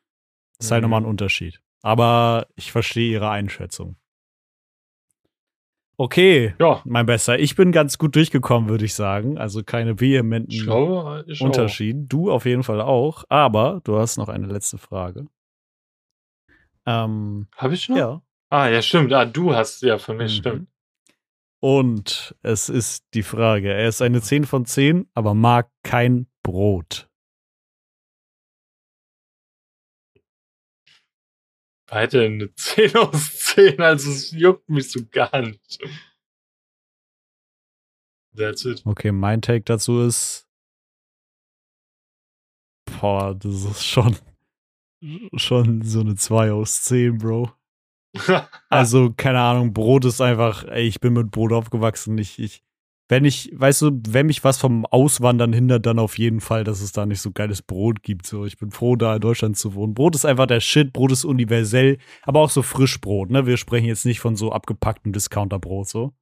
Das 0.58 0.66
ist 0.66 0.70
halt 0.72 0.82
Mhm. 0.82 0.90
nochmal 0.90 1.02
ein 1.02 1.06
Unterschied. 1.10 1.60
Aber 1.82 2.46
ich 2.56 2.70
verstehe 2.72 3.10
ihre 3.12 3.30
Einschätzung. 3.30 3.96
Okay, 6.00 6.54
ja, 6.60 6.80
mein 6.84 7.06
Bester. 7.06 7.40
Ich 7.40 7.56
bin 7.56 7.72
ganz 7.72 7.98
gut 7.98 8.14
durchgekommen, 8.14 8.68
würde 8.68 8.84
ich 8.84 8.94
sagen. 8.94 9.36
Also 9.36 9.64
keine 9.64 9.92
ich 9.92 10.00
vehementen 10.00 10.62
glaube, 10.62 11.24
ich 11.26 11.40
auch. 11.40 11.46
Unterschieden. 11.46 12.08
Du 12.08 12.30
auf 12.30 12.46
jeden 12.46 12.62
Fall 12.62 12.80
auch. 12.80 13.24
Aber 13.28 13.80
du 13.82 13.98
hast 13.98 14.16
noch 14.16 14.28
eine 14.28 14.46
letzte 14.46 14.78
Frage. 14.78 15.26
Ähm, 16.86 17.48
Habe 17.56 17.74
ich 17.74 17.88
noch? 17.88 17.96
ja. 17.96 18.22
Ah, 18.50 18.68
ja, 18.68 18.80
stimmt. 18.80 19.12
Ah, 19.12 19.24
du 19.26 19.54
hast 19.54 19.82
ja 19.82 19.98
für 19.98 20.14
mich, 20.14 20.34
Mhm. 20.36 20.38
stimmt. 20.38 20.68
Und 21.60 22.36
es 22.42 22.68
ist 22.68 23.04
die 23.14 23.24
Frage. 23.24 23.72
Er 23.72 23.88
ist 23.88 24.00
eine 24.00 24.22
10 24.22 24.44
von 24.44 24.64
10, 24.64 25.08
aber 25.14 25.34
mag 25.34 25.68
kein 25.82 26.28
Brot. 26.44 27.07
Beide 31.88 32.24
eine 32.24 32.54
10 32.54 32.96
aus 32.96 33.34
10, 33.54 33.80
also 33.80 34.10
es 34.10 34.30
juckt 34.30 34.68
mich 34.68 34.90
so 34.90 35.00
gar 35.10 35.40
nicht. 35.40 35.78
That's 38.36 38.64
it. 38.64 38.82
Okay, 38.84 39.10
mein 39.10 39.42
Take 39.42 39.64
dazu 39.64 40.02
ist. 40.02 40.46
Boah, 43.00 43.34
das 43.34 43.64
ist 43.64 43.84
schon. 43.84 44.16
Schon 45.36 45.82
so 45.82 46.00
eine 46.00 46.16
2 46.16 46.52
aus 46.52 46.82
10, 46.82 47.18
Bro. 47.18 47.52
Also, 48.70 49.12
keine 49.16 49.40
Ahnung, 49.40 49.72
Brot 49.72 50.04
ist 50.04 50.20
einfach, 50.20 50.64
ey, 50.64 50.86
ich 50.86 51.00
bin 51.00 51.14
mit 51.14 51.30
Brot 51.30 51.52
aufgewachsen. 51.52 52.18
Ich, 52.18 52.38
ich, 52.38 52.62
wenn 53.08 53.24
ich, 53.24 53.50
weißt 53.54 53.82
du, 53.82 53.90
wenn 54.08 54.26
mich 54.26 54.44
was 54.44 54.58
vom 54.58 54.84
Auswandern 54.84 55.52
hindert, 55.52 55.86
dann 55.86 55.98
auf 55.98 56.18
jeden 56.18 56.40
Fall, 56.40 56.62
dass 56.62 56.82
es 56.82 56.92
da 56.92 57.06
nicht 57.06 57.22
so 57.22 57.30
geiles 57.32 57.62
Brot 57.62 58.02
gibt. 58.02 58.26
So, 58.26 58.44
ich 58.44 58.58
bin 58.58 58.70
froh, 58.70 58.96
da 58.96 59.14
in 59.14 59.20
Deutschland 59.20 59.56
zu 59.56 59.74
wohnen. 59.74 59.94
Brot 59.94 60.14
ist 60.14 60.26
einfach 60.26 60.46
der 60.46 60.60
Shit, 60.60 60.92
Brot 60.92 61.12
ist 61.12 61.24
universell, 61.24 61.98
aber 62.22 62.40
auch 62.40 62.50
so 62.50 62.62
Frischbrot, 62.62 63.30
ne? 63.30 63.46
Wir 63.46 63.56
sprechen 63.56 63.86
jetzt 63.86 64.04
nicht 64.04 64.20
von 64.20 64.36
so 64.36 64.52
abgepacktem 64.52 65.12
Discounterbrot, 65.12 65.88
so. 65.88 66.12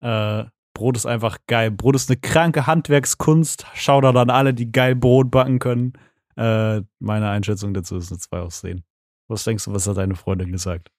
Äh, 0.00 0.44
Brot 0.74 0.96
ist 0.96 1.06
einfach 1.06 1.38
geil. 1.46 1.70
Brot 1.70 1.96
ist 1.96 2.10
eine 2.10 2.20
kranke 2.20 2.66
Handwerkskunst. 2.66 3.66
Schau 3.74 4.00
da 4.00 4.12
dann 4.12 4.30
alle, 4.30 4.54
die 4.54 4.70
geil 4.70 4.94
Brot 4.94 5.30
backen 5.30 5.58
können. 5.58 5.94
Äh, 6.36 6.82
meine 7.00 7.30
Einschätzung 7.30 7.74
dazu 7.74 7.96
ist 7.96 8.12
eine 8.12 8.20
2 8.20 8.38
aus 8.38 8.60
10. 8.60 8.84
Was 9.26 9.44
denkst 9.44 9.64
du, 9.64 9.72
was 9.72 9.88
hat 9.88 9.96
deine 9.96 10.14
Freundin 10.14 10.52
gesagt? 10.52 10.92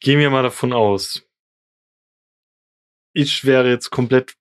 Gehen 0.00 0.18
wir 0.18 0.28
mal 0.28 0.42
davon 0.42 0.72
aus. 0.72 1.22
Ich 3.14 3.44
wäre 3.44 3.70
jetzt 3.70 3.90
komplett 3.90 4.36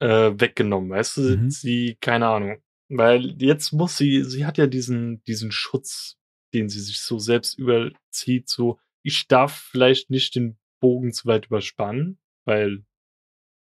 äh, 0.00 0.32
weggenommen, 0.34 0.90
weißt 0.90 1.16
du? 1.18 1.20
Mhm. 1.36 1.50
Sie, 1.50 1.98
keine 2.00 2.28
Ahnung. 2.28 2.62
Weil 2.88 3.40
jetzt 3.40 3.72
muss 3.72 3.96
sie, 3.96 4.24
sie 4.24 4.46
hat 4.46 4.58
ja 4.58 4.66
diesen, 4.66 5.22
diesen 5.24 5.52
Schutz, 5.52 6.18
den 6.54 6.68
sie 6.68 6.80
sich 6.80 7.00
so 7.00 7.18
selbst 7.18 7.58
überzieht, 7.58 8.48
so, 8.48 8.80
ich 9.02 9.28
darf 9.28 9.54
vielleicht 9.54 10.10
nicht 10.10 10.34
den 10.34 10.58
Bogen 10.80 11.12
zu 11.12 11.26
weit 11.26 11.46
überspannen, 11.46 12.18
weil 12.44 12.84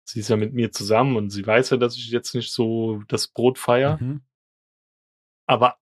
sie 0.05 0.21
ist 0.21 0.29
ja 0.29 0.37
mit 0.37 0.53
mir 0.53 0.71
zusammen 0.71 1.17
und 1.17 1.29
sie 1.29 1.45
weiß 1.45 1.71
ja, 1.71 1.77
dass 1.77 1.95
ich 1.97 2.09
jetzt 2.09 2.35
nicht 2.35 2.51
so 2.51 3.03
das 3.07 3.27
Brot 3.27 3.57
feier. 3.57 3.97
Mhm. 4.01 4.21
Aber 5.45 5.77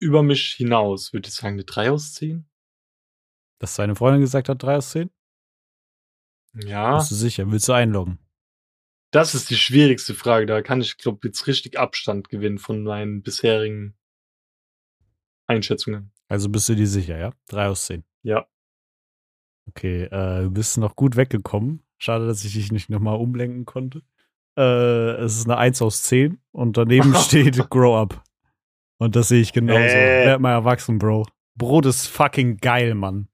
über 0.00 0.22
mich 0.22 0.52
hinaus, 0.52 1.12
würde 1.12 1.28
ich 1.28 1.34
sagen, 1.34 1.54
eine 1.54 1.64
3 1.64 1.90
aus 1.90 2.14
10? 2.14 2.48
Dass 3.58 3.76
deine 3.76 3.96
Freundin 3.96 4.20
gesagt 4.20 4.48
hat, 4.48 4.62
3 4.62 4.76
aus 4.76 4.90
10? 4.90 5.10
Ja. 6.54 6.96
Bist 6.98 7.10
du 7.10 7.14
sicher? 7.14 7.50
Willst 7.50 7.68
du 7.68 7.72
einloggen? 7.72 8.18
Das 9.12 9.34
ist 9.34 9.50
die 9.50 9.56
schwierigste 9.56 10.14
Frage. 10.14 10.46
Da 10.46 10.62
kann 10.62 10.80
ich, 10.80 10.96
glaube 10.98 11.26
jetzt 11.26 11.46
richtig 11.46 11.78
Abstand 11.78 12.28
gewinnen 12.28 12.58
von 12.58 12.82
meinen 12.82 13.22
bisherigen 13.22 13.96
Einschätzungen. 15.46 16.12
Also 16.28 16.48
bist 16.48 16.68
du 16.68 16.74
dir 16.76 16.86
sicher, 16.86 17.18
ja? 17.18 17.32
3 17.48 17.68
aus 17.68 17.86
10. 17.86 18.04
Ja. 18.22 18.46
Okay, 19.68 20.04
äh, 20.04 20.42
du 20.42 20.50
bist 20.50 20.78
noch 20.78 20.94
gut 20.96 21.16
weggekommen. 21.16 21.82
Schade, 21.98 22.26
dass 22.26 22.44
ich 22.44 22.54
dich 22.54 22.72
nicht 22.72 22.88
nochmal 22.88 23.16
umlenken 23.16 23.64
konnte. 23.64 24.02
äh, 24.56 25.12
es 25.22 25.36
ist 25.36 25.46
eine 25.46 25.58
1 25.58 25.82
aus 25.82 26.02
10 26.04 26.38
und 26.52 26.76
daneben 26.76 27.14
steht 27.16 27.56
Grow 27.70 27.96
Up. 27.96 28.22
Und 28.98 29.16
das 29.16 29.28
sehe 29.28 29.40
ich 29.40 29.52
genauso. 29.52 29.80
Äh. 29.80 30.26
Werd 30.26 30.40
mal 30.40 30.52
erwachsen, 30.52 30.98
Bro. 30.98 31.26
Brot 31.56 31.86
ist 31.86 32.06
fucking 32.06 32.58
geil, 32.58 32.94
Mann. 32.94 33.28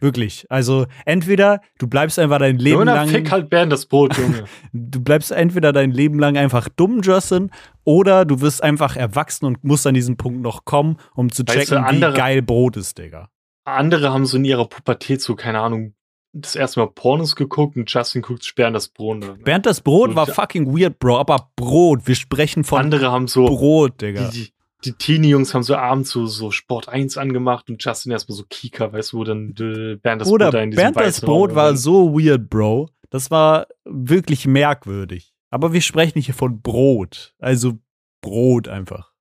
Wirklich. 0.00 0.46
Also 0.48 0.86
entweder 1.04 1.60
du 1.78 1.86
bleibst 1.86 2.18
einfach 2.18 2.38
dein 2.38 2.58
Leben 2.58 2.80
Junge, 2.80 2.92
lang. 2.94 3.08
fick 3.08 3.30
halt 3.30 3.50
Bernd 3.50 3.72
das 3.72 3.86
Brot, 3.86 4.16
Junge. 4.16 4.44
Du 4.72 5.00
bleibst 5.02 5.30
entweder 5.30 5.72
dein 5.72 5.90
Leben 5.90 6.18
lang 6.18 6.36
einfach 6.36 6.68
dumm, 6.68 7.00
Justin, 7.02 7.50
oder 7.84 8.24
du 8.24 8.40
wirst 8.40 8.62
einfach 8.62 8.96
erwachsen 8.96 9.44
und 9.46 9.62
musst 9.64 9.86
an 9.86 9.94
diesen 9.94 10.16
Punkt 10.16 10.40
noch 10.40 10.64
kommen, 10.64 10.96
um 11.14 11.30
zu 11.30 11.42
Weißt 11.46 11.56
du, 11.56 11.60
checken, 11.76 11.84
andere- 11.84 12.12
wie 12.14 12.16
geil 12.18 12.42
Brot 12.42 12.76
ist, 12.76 12.98
Digga. 12.98 13.28
Andere 13.64 14.12
haben 14.12 14.24
so 14.26 14.36
in 14.38 14.44
ihrer 14.44 14.68
Pubertät 14.68 15.20
so, 15.20 15.36
keine 15.36 15.60
Ahnung, 15.60 15.94
das 16.32 16.54
erste 16.56 16.80
Mal 16.80 16.86
Pornos 16.86 17.34
geguckt 17.36 17.76
und 17.76 17.90
Justin 17.92 18.22
guckt 18.22 18.44
Sperren 18.44 18.72
das 18.72 18.88
Brot. 18.88 19.24
an. 19.24 19.42
Bernd, 19.42 19.66
das 19.66 19.80
Brot 19.80 20.10
So, 20.10 20.16
war 20.16 20.26
fucking 20.26 20.72
weird, 20.76 20.98
Bro, 20.98 21.18
aber 21.18 21.50
Brot. 21.56 22.06
Wir 22.06 22.14
sprechen 22.14 22.64
von 22.64 22.78
Andere 22.80 23.10
haben 23.10 23.26
so, 23.28 23.46
Brot, 23.46 24.00
Digga. 24.00 24.28
die, 24.30 24.44
die, 24.46 24.52
die 24.84 24.92
Teenie-Jungs 24.92 25.54
haben 25.54 25.62
so 25.62 25.76
abends 25.76 26.10
so, 26.10 26.26
so 26.26 26.50
Sport 26.50 26.88
1 26.88 27.18
angemacht 27.18 27.68
und 27.68 27.84
Justin 27.84 28.12
erstmal 28.12 28.36
so 28.36 28.44
Kika, 28.48 28.92
weißt 28.92 29.12
du, 29.12 29.18
wo 29.18 29.24
dann 29.24 29.54
äh, 29.58 29.96
Bernd 29.96 30.22
das 30.22 30.28
Brot 30.28 30.40
da 30.40 30.48
in 30.60 30.70
diesem 30.70 30.82
Bernd, 30.82 30.96
das 30.96 31.20
Brot 31.20 31.54
war 31.54 31.76
so 31.76 32.14
weird, 32.14 32.48
Bro. 32.48 32.90
Das 33.10 33.30
war 33.30 33.66
wirklich 33.84 34.46
merkwürdig. 34.46 35.34
Aber 35.50 35.72
wir 35.72 35.80
sprechen 35.80 36.20
hier 36.20 36.34
von 36.34 36.62
Brot. 36.62 37.34
Also 37.38 37.78
Brot 38.20 38.68
einfach. 38.68 39.12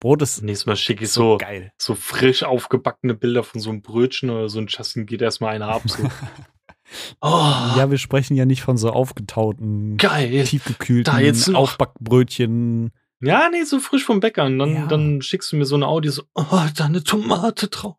Brot 0.00 0.22
ist 0.22 0.42
Nächstes 0.42 0.66
Mal 0.66 0.76
schicke 0.76 1.04
ich 1.04 1.10
so, 1.10 1.38
geil. 1.38 1.72
so 1.78 1.94
frisch 1.94 2.42
aufgebackene 2.42 3.14
Bilder 3.14 3.44
von 3.44 3.60
so 3.60 3.70
einem 3.70 3.82
Brötchen 3.82 4.30
oder 4.30 4.48
so 4.48 4.58
und 4.58 4.72
Justin 4.76 5.06
geht 5.06 5.22
erstmal 5.22 5.54
einer 5.54 5.68
ab. 5.68 5.82
So. 5.86 6.02
oh, 7.20 7.76
Ja, 7.76 7.88
wir 7.90 7.98
sprechen 7.98 8.36
ja 8.36 8.44
nicht 8.44 8.62
von 8.62 8.76
so 8.76 8.90
aufgetauten, 8.90 9.96
geil. 9.98 10.44
tiefgekühlten 10.44 11.54
Aufbackbrötchen. 11.54 12.90
Ja, 13.22 13.48
nee, 13.50 13.62
so 13.64 13.78
frisch 13.80 14.04
vom 14.04 14.20
Bäcker. 14.20 14.44
Und 14.46 14.58
dann, 14.58 14.74
Ja. 14.74 14.86
dann 14.86 15.22
schickst 15.22 15.52
du 15.52 15.56
mir 15.56 15.64
so 15.64 15.76
eine 15.76 15.86
Audio 15.86 16.10
so, 16.12 16.24
oh, 16.34 16.66
da 16.76 16.84
eine 16.86 17.02
Tomate 17.04 17.68
drauf. 17.68 17.96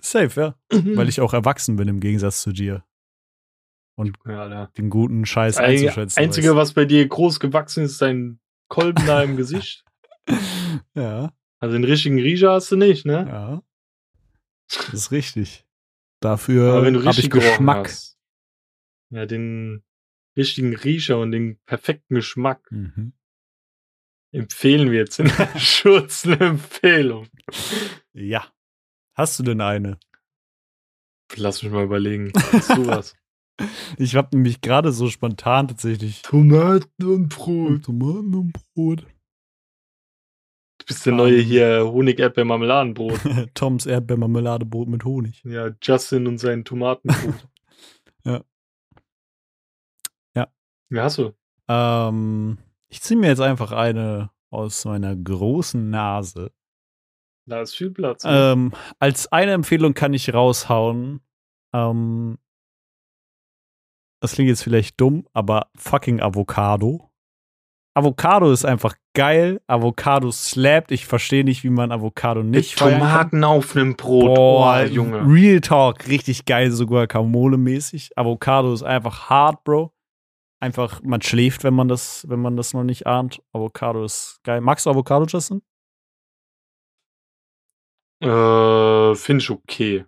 Safe, 0.00 0.40
ja. 0.40 0.54
Mhm. 0.78 0.96
Weil 0.96 1.08
ich 1.08 1.20
auch 1.20 1.32
erwachsen 1.32 1.76
bin 1.76 1.88
im 1.88 2.00
Gegensatz 2.00 2.42
zu 2.42 2.52
dir. 2.52 2.84
ja, 3.98 4.04
Alter. 4.42 4.70
Den 4.76 4.90
guten 4.90 5.24
Scheiß 5.24 5.56
Das 5.56 5.64
einzuschätzen. 5.64 6.18
Einzige, 6.22 6.54
was 6.56 6.74
bei 6.74 6.84
dir 6.84 7.06
groß 7.08 7.40
gewachsen 7.40 7.84
ist, 7.84 7.92
ist 7.92 8.02
dein 8.02 8.38
Kolben 8.68 9.04
da 9.06 9.22
im 9.22 9.36
Gesicht. 9.36 9.84
Ja, 10.94 11.32
Also 11.60 11.74
den 11.74 11.84
richtigen 11.84 12.18
Riecher 12.20 12.52
hast 12.52 12.70
du 12.72 12.76
nicht, 12.76 13.06
ne? 13.06 13.24
ja. 13.28 13.62
Das 14.68 14.92
ist 14.94 15.10
richtig. 15.12 15.64
Dafür 16.20 16.72
habe 16.84 17.20
ich 17.20 17.30
Geschmack. 17.30 17.86
hast. 17.88 18.18
Ja, 19.10 19.24
den 19.26 19.84
richtigen 20.36 20.74
Riecher 20.74 21.18
und 21.20 21.30
den 21.32 21.58
perfekten 21.64 22.16
Geschmack 22.16 22.66
Mhm. 22.70 23.12
Empfehlen 24.32 24.90
wir 24.90 24.98
jetzt 24.98 25.18
in 25.18 25.26
der 25.26 25.48
Schutz 25.58 26.26
eine 26.26 26.38
Empfehlung. 26.40 27.28
Ja. 28.12 28.46
Hast 29.14 29.38
du 29.38 29.42
denn 29.42 29.60
eine? 29.60 29.98
Lass 31.36 31.62
mich 31.62 31.72
mal 31.72 31.84
überlegen. 31.84 32.32
Hast 32.52 32.70
du 32.70 32.86
was? 32.86 33.14
Ich 33.96 34.16
habe 34.16 34.36
nämlich 34.36 34.60
gerade 34.60 34.92
so 34.92 35.08
spontan 35.08 35.68
tatsächlich 35.68 36.22
Tomaten 36.22 37.04
und 37.04 37.28
Brot. 37.30 37.84
Tomaten 37.84 38.34
und 38.34 38.52
Brot. 38.74 39.06
Du 40.78 40.84
bist 40.86 41.06
der 41.06 41.14
neue 41.14 41.40
hier 41.40 41.90
Honig-Erdbeer-Marmeladenbrot. 41.90 43.18
Toms 43.54 43.86
Erdbeermarmeladebrot 43.86 44.88
mit 44.88 45.04
Honig. 45.04 45.42
Ja, 45.44 45.70
Justin 45.82 46.26
und 46.26 46.38
sein 46.38 46.64
Tomatenbrot. 46.64 47.48
Ja. 48.24 48.44
Ja. 50.34 50.52
Ja, 50.90 51.02
hast 51.02 51.18
du. 51.18 51.32
Ähm, 51.68 52.58
ich 52.88 53.02
ziehe 53.02 53.18
mir 53.18 53.28
jetzt 53.28 53.40
einfach 53.40 53.72
eine 53.72 54.30
aus 54.50 54.84
meiner 54.84 55.14
großen 55.14 55.90
Nase. 55.90 56.52
Da 57.48 57.60
ist 57.60 57.76
viel 57.76 57.90
Platz. 57.90 58.24
ne? 58.24 58.52
Ähm, 58.52 58.72
als 58.98 59.30
eine 59.30 59.52
Empfehlung 59.52 59.94
kann 59.94 60.14
ich 60.14 60.32
raushauen. 60.32 61.20
Ähm, 61.74 62.38
das 64.20 64.32
klingt 64.32 64.48
jetzt 64.48 64.62
vielleicht 64.62 65.00
dumm, 65.00 65.26
aber 65.32 65.68
fucking 65.76 66.20
Avocado. 66.20 67.10
Avocado 67.94 68.50
ist 68.52 68.64
einfach 68.64 68.94
geil. 69.14 69.60
Avocado 69.66 70.30
slappt. 70.30 70.92
Ich 70.92 71.06
verstehe 71.06 71.44
nicht, 71.44 71.64
wie 71.64 71.70
man 71.70 71.92
Avocado 71.92 72.42
nicht 72.42 72.78
Mit. 72.78 72.92
Tomaten 72.92 73.42
auf 73.42 73.74
einem 73.74 73.96
Brot. 73.96 74.34
Boah, 74.34 74.82
oh, 74.84 74.86
Junge. 74.86 75.22
Real 75.26 75.60
Talk, 75.60 76.06
richtig 76.08 76.44
geil, 76.44 76.70
sogar 76.72 77.06
Guacamole-mäßig. 77.06 78.10
Avocado 78.16 78.74
ist 78.74 78.82
einfach 78.82 79.30
hart, 79.30 79.64
Bro. 79.64 79.95
Einfach, 80.60 81.02
man 81.02 81.20
schläft, 81.20 81.64
wenn 81.64 81.74
man 81.74 81.88
das, 81.88 82.24
wenn 82.28 82.40
man 82.40 82.56
das 82.56 82.72
noch 82.72 82.84
nicht 82.84 83.06
ahnt. 83.06 83.42
Avocado 83.52 84.04
ist 84.04 84.40
geil. 84.42 84.60
Magst 84.60 84.86
du 84.86 84.90
Avocado, 84.90 85.26
Justin? 85.26 85.62
Äh, 88.20 89.14
Finde 89.14 89.42
ich 89.42 89.50
okay. 89.50 90.04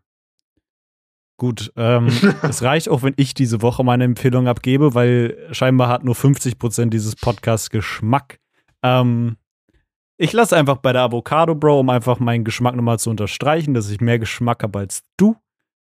Gut, 1.38 1.72
ähm, 1.76 2.08
es 2.42 2.62
reicht 2.62 2.88
auch, 2.88 3.02
wenn 3.02 3.14
ich 3.16 3.34
diese 3.34 3.62
Woche 3.62 3.84
meine 3.84 4.04
Empfehlung 4.04 4.48
abgebe, 4.48 4.94
weil 4.94 5.48
scheinbar 5.52 5.88
hat 5.88 6.04
nur 6.04 6.14
50% 6.14 6.88
dieses 6.88 7.14
Podcasts 7.14 7.70
Geschmack. 7.70 8.40
Ähm, 8.82 9.36
ich 10.16 10.32
lasse 10.32 10.56
einfach 10.56 10.78
bei 10.78 10.92
der 10.92 11.02
Avocado, 11.02 11.54
Bro, 11.54 11.80
um 11.80 11.90
einfach 11.90 12.18
meinen 12.18 12.42
Geschmack 12.42 12.74
nochmal 12.74 12.98
zu 12.98 13.10
unterstreichen, 13.10 13.72
dass 13.72 13.88
ich 13.88 14.00
mehr 14.00 14.18
Geschmack 14.18 14.64
habe 14.64 14.80
als 14.80 15.04
du. 15.16 15.36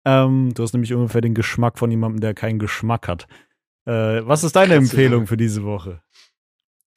Ähm, 0.03 0.51
du 0.55 0.63
hast 0.63 0.73
nämlich 0.73 0.93
ungefähr 0.93 1.21
den 1.21 1.35
Geschmack 1.35 1.77
von 1.77 1.91
jemandem, 1.91 2.21
der 2.21 2.33
keinen 2.33 2.57
Geschmack 2.57 3.07
hat. 3.07 3.27
Äh, 3.85 4.25
was 4.25 4.43
ist 4.43 4.55
deine 4.55 4.75
Krass, 4.75 4.83
Empfehlung 4.83 5.13
Junge. 5.13 5.27
für 5.27 5.37
diese 5.37 5.63
Woche? 5.63 6.01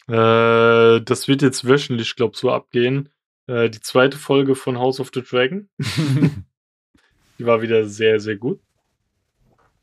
Äh, 0.09 1.02
das 1.02 1.28
wird 1.28 1.43
jetzt 1.43 1.66
wöchentlich, 1.66 2.16
glaub 2.16 2.36
so 2.36 2.51
abgehen. 2.51 3.10
Äh, 3.47 3.70
die 3.70 3.81
zweite 3.81 4.16
Folge 4.16 4.55
von 4.55 4.78
House 4.78 5.01
of 5.01 5.10
the 5.15 5.23
Dragon. 5.23 5.69
Die 7.39 7.47
war 7.47 7.62
wieder 7.62 7.86
sehr, 7.86 8.19
sehr 8.19 8.36
gut. 8.36 8.60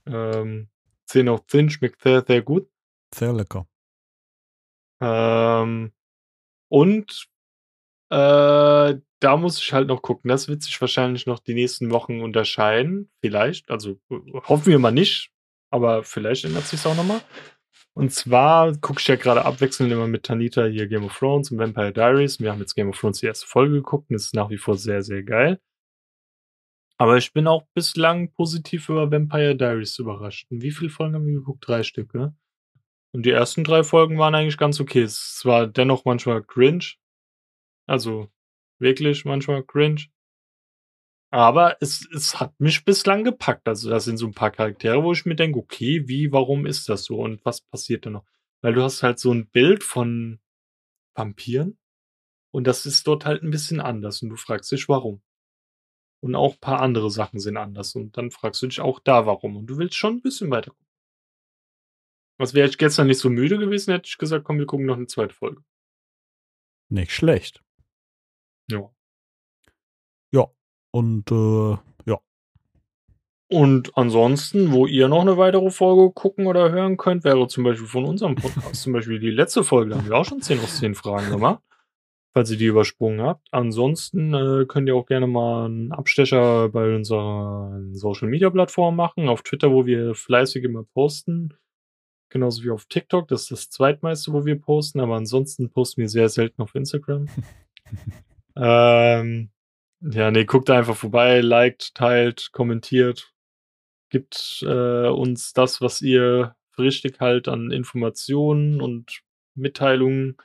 Ähm, 0.06 0.68
10 1.06 1.30
auf 1.30 1.46
10 1.48 1.70
schmeckt 1.70 2.02
sehr, 2.02 2.24
sehr 2.26 2.42
gut. 2.42 2.68
Sehr 3.14 3.34
lecker. 3.34 3.68
Ähm, 5.00 5.92
und 6.70 7.28
äh, 8.10 8.96
da 9.20 9.38
muss 9.38 9.60
ich 9.62 9.74
halt 9.74 9.88
noch 9.88 10.02
gucken. 10.02 10.30
Das 10.30 10.48
wird 10.48 10.64
sich 10.64 10.80
wahrscheinlich 10.82 11.26
noch 11.26 11.40
die 11.40 11.54
nächsten 11.54 11.92
Wochen 11.92 12.22
unterscheiden. 12.22 13.10
Vielleicht. 13.22 13.70
Also 13.70 14.00
hoffen 14.10 14.66
wir 14.68 14.80
mal 14.80 14.92
nicht. 14.92 15.32
Aber 15.72 16.04
vielleicht 16.04 16.46
ändert 16.46 16.66
sich 16.66 16.86
auch 16.86 16.96
nochmal. 16.96 17.22
Und 17.94 18.12
zwar 18.12 18.76
gucke 18.78 19.00
ich 19.00 19.08
ja 19.08 19.16
gerade 19.16 19.46
abwechselnd 19.46 19.92
immer 19.92 20.08
mit 20.08 20.24
Tanita 20.24 20.66
hier 20.66 20.88
Game 20.88 21.06
of 21.06 21.18
Thrones 21.18 21.52
und 21.52 21.60
Vampire 21.60 21.94
Diaries. 21.94 22.40
Wir 22.40 22.52
haben 22.52 22.60
jetzt 22.60 22.76
Game 22.76 22.90
of 22.90 23.00
Thrones 23.00 23.20
die 23.20 23.26
erste 23.26 23.48
Folge 23.48 23.76
geguckt 23.76 24.10
und 24.10 24.18
es 24.18 24.26
ist 24.26 24.36
nach 24.36 24.50
wie 24.50 24.58
vor 24.58 24.78
sehr, 24.78 25.02
sehr 25.02 25.24
geil. 25.24 25.60
Aber 26.98 27.18
ich 27.18 27.34
bin 27.34 27.48
auch 27.48 27.64
bislang 27.74 28.32
positiv 28.32 28.90
über 28.90 29.12
Vampire 29.12 29.56
Diaries 29.56 29.98
überrascht. 30.00 30.48
Und 30.50 30.62
wie 30.62 30.72
viele 30.72 30.90
Folgen 30.90 31.16
haben 31.16 31.26
wir 31.26 31.34
geguckt? 31.34 31.66
Drei 31.68 31.84
Stück, 31.84 32.14
ne? 32.14 32.36
Und 33.14 33.26
die 33.26 33.32
ersten 33.32 33.64
drei 33.64 33.84
Folgen 33.84 34.18
waren 34.18 34.36
eigentlich 34.36 34.58
ganz 34.58 34.80
okay. 34.82 35.02
Es 35.04 35.42
war 35.46 35.68
dennoch 35.68 36.04
manchmal 36.04 36.44
cringe. 36.44 36.96
Also 37.88 38.30
wirklich 38.80 39.24
manchmal 39.24 39.64
cringe. 39.64 40.08
Aber 41.36 41.76
es, 41.82 42.08
es 42.16 42.40
hat 42.40 42.58
mich 42.62 42.86
bislang 42.86 43.26
gepackt. 43.26 43.68
Also 43.68 43.90
das 43.90 44.06
sind 44.06 44.16
so 44.16 44.26
ein 44.26 44.34
paar 44.34 44.52
Charaktere, 44.52 45.04
wo 45.04 45.12
ich 45.12 45.26
mir 45.26 45.36
denke, 45.36 45.60
okay, 45.60 46.08
wie, 46.08 46.32
warum 46.32 46.66
ist 46.66 46.88
das 46.88 47.04
so 47.04 47.18
und 47.18 47.44
was 47.44 47.60
passiert 47.60 48.06
da 48.06 48.10
noch? 48.10 48.24
Weil 48.62 48.74
du 48.74 48.82
hast 48.82 49.04
halt 49.04 49.20
so 49.20 49.34
ein 49.34 49.50
Bild 49.50 49.84
von 49.84 50.40
Vampiren 51.14 51.78
und 52.52 52.66
das 52.68 52.86
ist 52.86 53.06
dort 53.06 53.26
halt 53.26 53.44
ein 53.44 53.52
bisschen 53.52 53.82
anders 53.82 54.22
und 54.22 54.30
du 54.30 54.38
fragst 54.38 54.72
dich, 54.72 54.88
warum. 54.88 55.22
Und 56.22 56.36
auch 56.36 56.54
ein 56.54 56.60
paar 56.62 56.80
andere 56.80 57.12
Sachen 57.12 57.42
sind 57.42 57.58
anders 57.58 57.96
und 57.96 58.16
dann 58.16 58.32
fragst 58.32 58.62
du 58.62 58.68
dich 58.68 58.80
auch 58.80 59.02
da, 59.02 59.26
warum. 59.26 59.58
Und 59.58 59.66
du 59.66 59.78
willst 59.78 59.96
schon 59.96 60.14
ein 60.14 60.22
bisschen 60.22 60.52
weiter 60.52 60.72
gucken. 60.72 60.88
Was 62.38 62.54
wäre 62.54 62.70
ich 62.70 62.78
gestern 62.78 63.08
nicht 63.08 63.20
so 63.20 63.30
müde 63.30 63.58
gewesen, 63.58 63.92
hätte 63.92 64.08
ich 64.08 64.18
gesagt, 64.18 64.46
komm, 64.46 64.58
wir 64.58 64.68
gucken 64.68 64.86
noch 64.86 64.96
eine 64.96 65.08
zweite 65.08 65.36
Folge. 65.36 65.62
Nicht 66.88 67.12
schlecht. 67.12 67.62
Ja. 68.72 68.95
Und 70.96 71.30
äh, 71.30 71.78
ja. 72.06 72.20
Und 73.50 73.98
ansonsten, 73.98 74.72
wo 74.72 74.86
ihr 74.88 75.10
noch 75.10 75.24
eine 75.24 75.36
weitere 75.36 75.70
Folge 75.70 76.14
gucken 76.14 76.48
oder 76.48 76.72
hören 76.72 76.96
könnt, 76.96 77.26
wäre 77.26 77.50
zum 77.50 77.66
Beispiel 77.66 77.86
von 77.86 78.06
unserem 78.06 78.36
Podcast, 78.36 78.82
zum 78.84 78.94
Beispiel 78.94 79.20
die 79.20 79.30
letzte 79.30 79.66
Folge, 79.66 79.90
da 79.90 79.98
haben 79.98 80.08
wir 80.08 80.16
auch 80.16 80.24
schon 80.24 80.42
10 80.42 80.58
aus 80.62 80.78
10 80.78 80.96
Fragen 80.96 81.32
gemacht, 81.32 81.62
falls 82.34 82.50
ihr 82.50 82.56
die 82.56 82.68
übersprungen 82.68 83.22
habt. 83.22 83.46
Ansonsten 83.52 84.34
äh, 84.34 84.66
könnt 84.70 84.88
ihr 84.88 84.96
auch 84.96 85.06
gerne 85.06 85.28
mal 85.28 85.66
einen 85.66 85.92
Abstecher 85.92 86.70
bei 86.70 86.96
unseren 86.96 87.94
Social 87.94 88.30
Media 88.30 88.50
Plattformen 88.50 88.96
machen, 88.96 89.28
auf 89.28 89.44
Twitter, 89.44 89.72
wo 89.72 89.86
wir 89.86 90.16
fleißig 90.16 90.64
immer 90.64 90.86
posten. 90.94 91.54
Genauso 92.30 92.64
wie 92.64 92.70
auf 92.70 92.86
TikTok, 92.86 93.28
das 93.28 93.42
ist 93.42 93.52
das 93.52 93.70
zweitmeiste, 93.70 94.32
wo 94.32 94.46
wir 94.46 94.58
posten, 94.62 95.02
aber 95.02 95.18
ansonsten 95.18 95.70
posten 95.72 96.00
wir 96.00 96.08
sehr 96.08 96.30
selten 96.30 96.62
auf 96.62 96.74
Instagram. 96.74 97.28
ähm, 98.56 99.50
ja, 100.12 100.32
nee, 100.32 100.46
guckt 100.46 100.70
einfach 100.70 100.96
vorbei, 100.96 101.42
liked, 101.42 101.96
teilt, 101.96 102.52
kommentiert, 102.52 103.34
gibt 104.10 104.64
äh, 104.66 105.08
uns 105.08 105.54
das, 105.54 105.82
was 105.82 106.02
ihr 106.02 106.56
für 106.72 106.84
richtig 106.84 107.20
halt 107.20 107.48
an 107.48 107.72
Informationen 107.72 108.82
und 108.82 109.22
Mitteilungen 109.56 110.38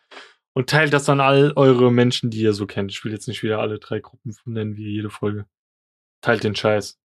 und 0.54 0.70
teilt 0.70 0.92
das 0.92 1.08
an 1.08 1.20
all 1.20 1.52
eure 1.56 1.92
Menschen, 1.92 2.30
die 2.30 2.40
ihr 2.40 2.52
so 2.52 2.66
kennt. 2.66 2.90
Ich 2.90 3.04
will 3.04 3.12
jetzt 3.12 3.28
nicht 3.28 3.42
wieder 3.42 3.60
alle 3.60 3.78
drei 3.78 4.00
Gruppen 4.00 4.34
nennen 4.44 4.76
wie 4.76 4.88
jede 4.88 5.10
Folge. 5.10 5.46
Teilt 6.22 6.44
den 6.44 6.54
Scheiß. 6.54 6.98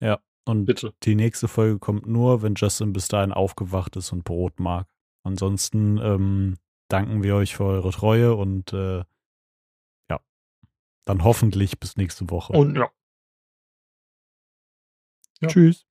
Ja, 0.00 0.20
und 0.46 0.66
Bitte. 0.66 0.94
die 1.02 1.14
nächste 1.14 1.48
Folge 1.48 1.78
kommt 1.78 2.06
nur, 2.06 2.42
wenn 2.42 2.54
Justin 2.54 2.92
bis 2.92 3.08
dahin 3.08 3.32
aufgewacht 3.32 3.96
ist 3.96 4.12
und 4.12 4.24
Brot 4.24 4.58
mag. 4.60 4.86
Ansonsten 5.22 5.98
ähm, 5.98 6.56
danken 6.88 7.22
wir 7.22 7.36
euch 7.36 7.56
für 7.56 7.64
eure 7.64 7.90
Treue 7.90 8.34
und 8.34 8.72
äh, 8.72 9.04
dann 11.04 11.24
hoffentlich 11.24 11.78
bis 11.78 11.96
nächste 11.96 12.30
Woche. 12.30 12.52
Und 12.52 12.76
ja. 12.76 12.90
ja. 15.40 15.48
Tschüss. 15.48 15.86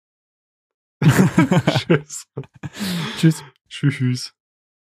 Tschüss. 1.77 2.27
Tschüss. 3.17 3.43
Tschüss. 3.69 4.36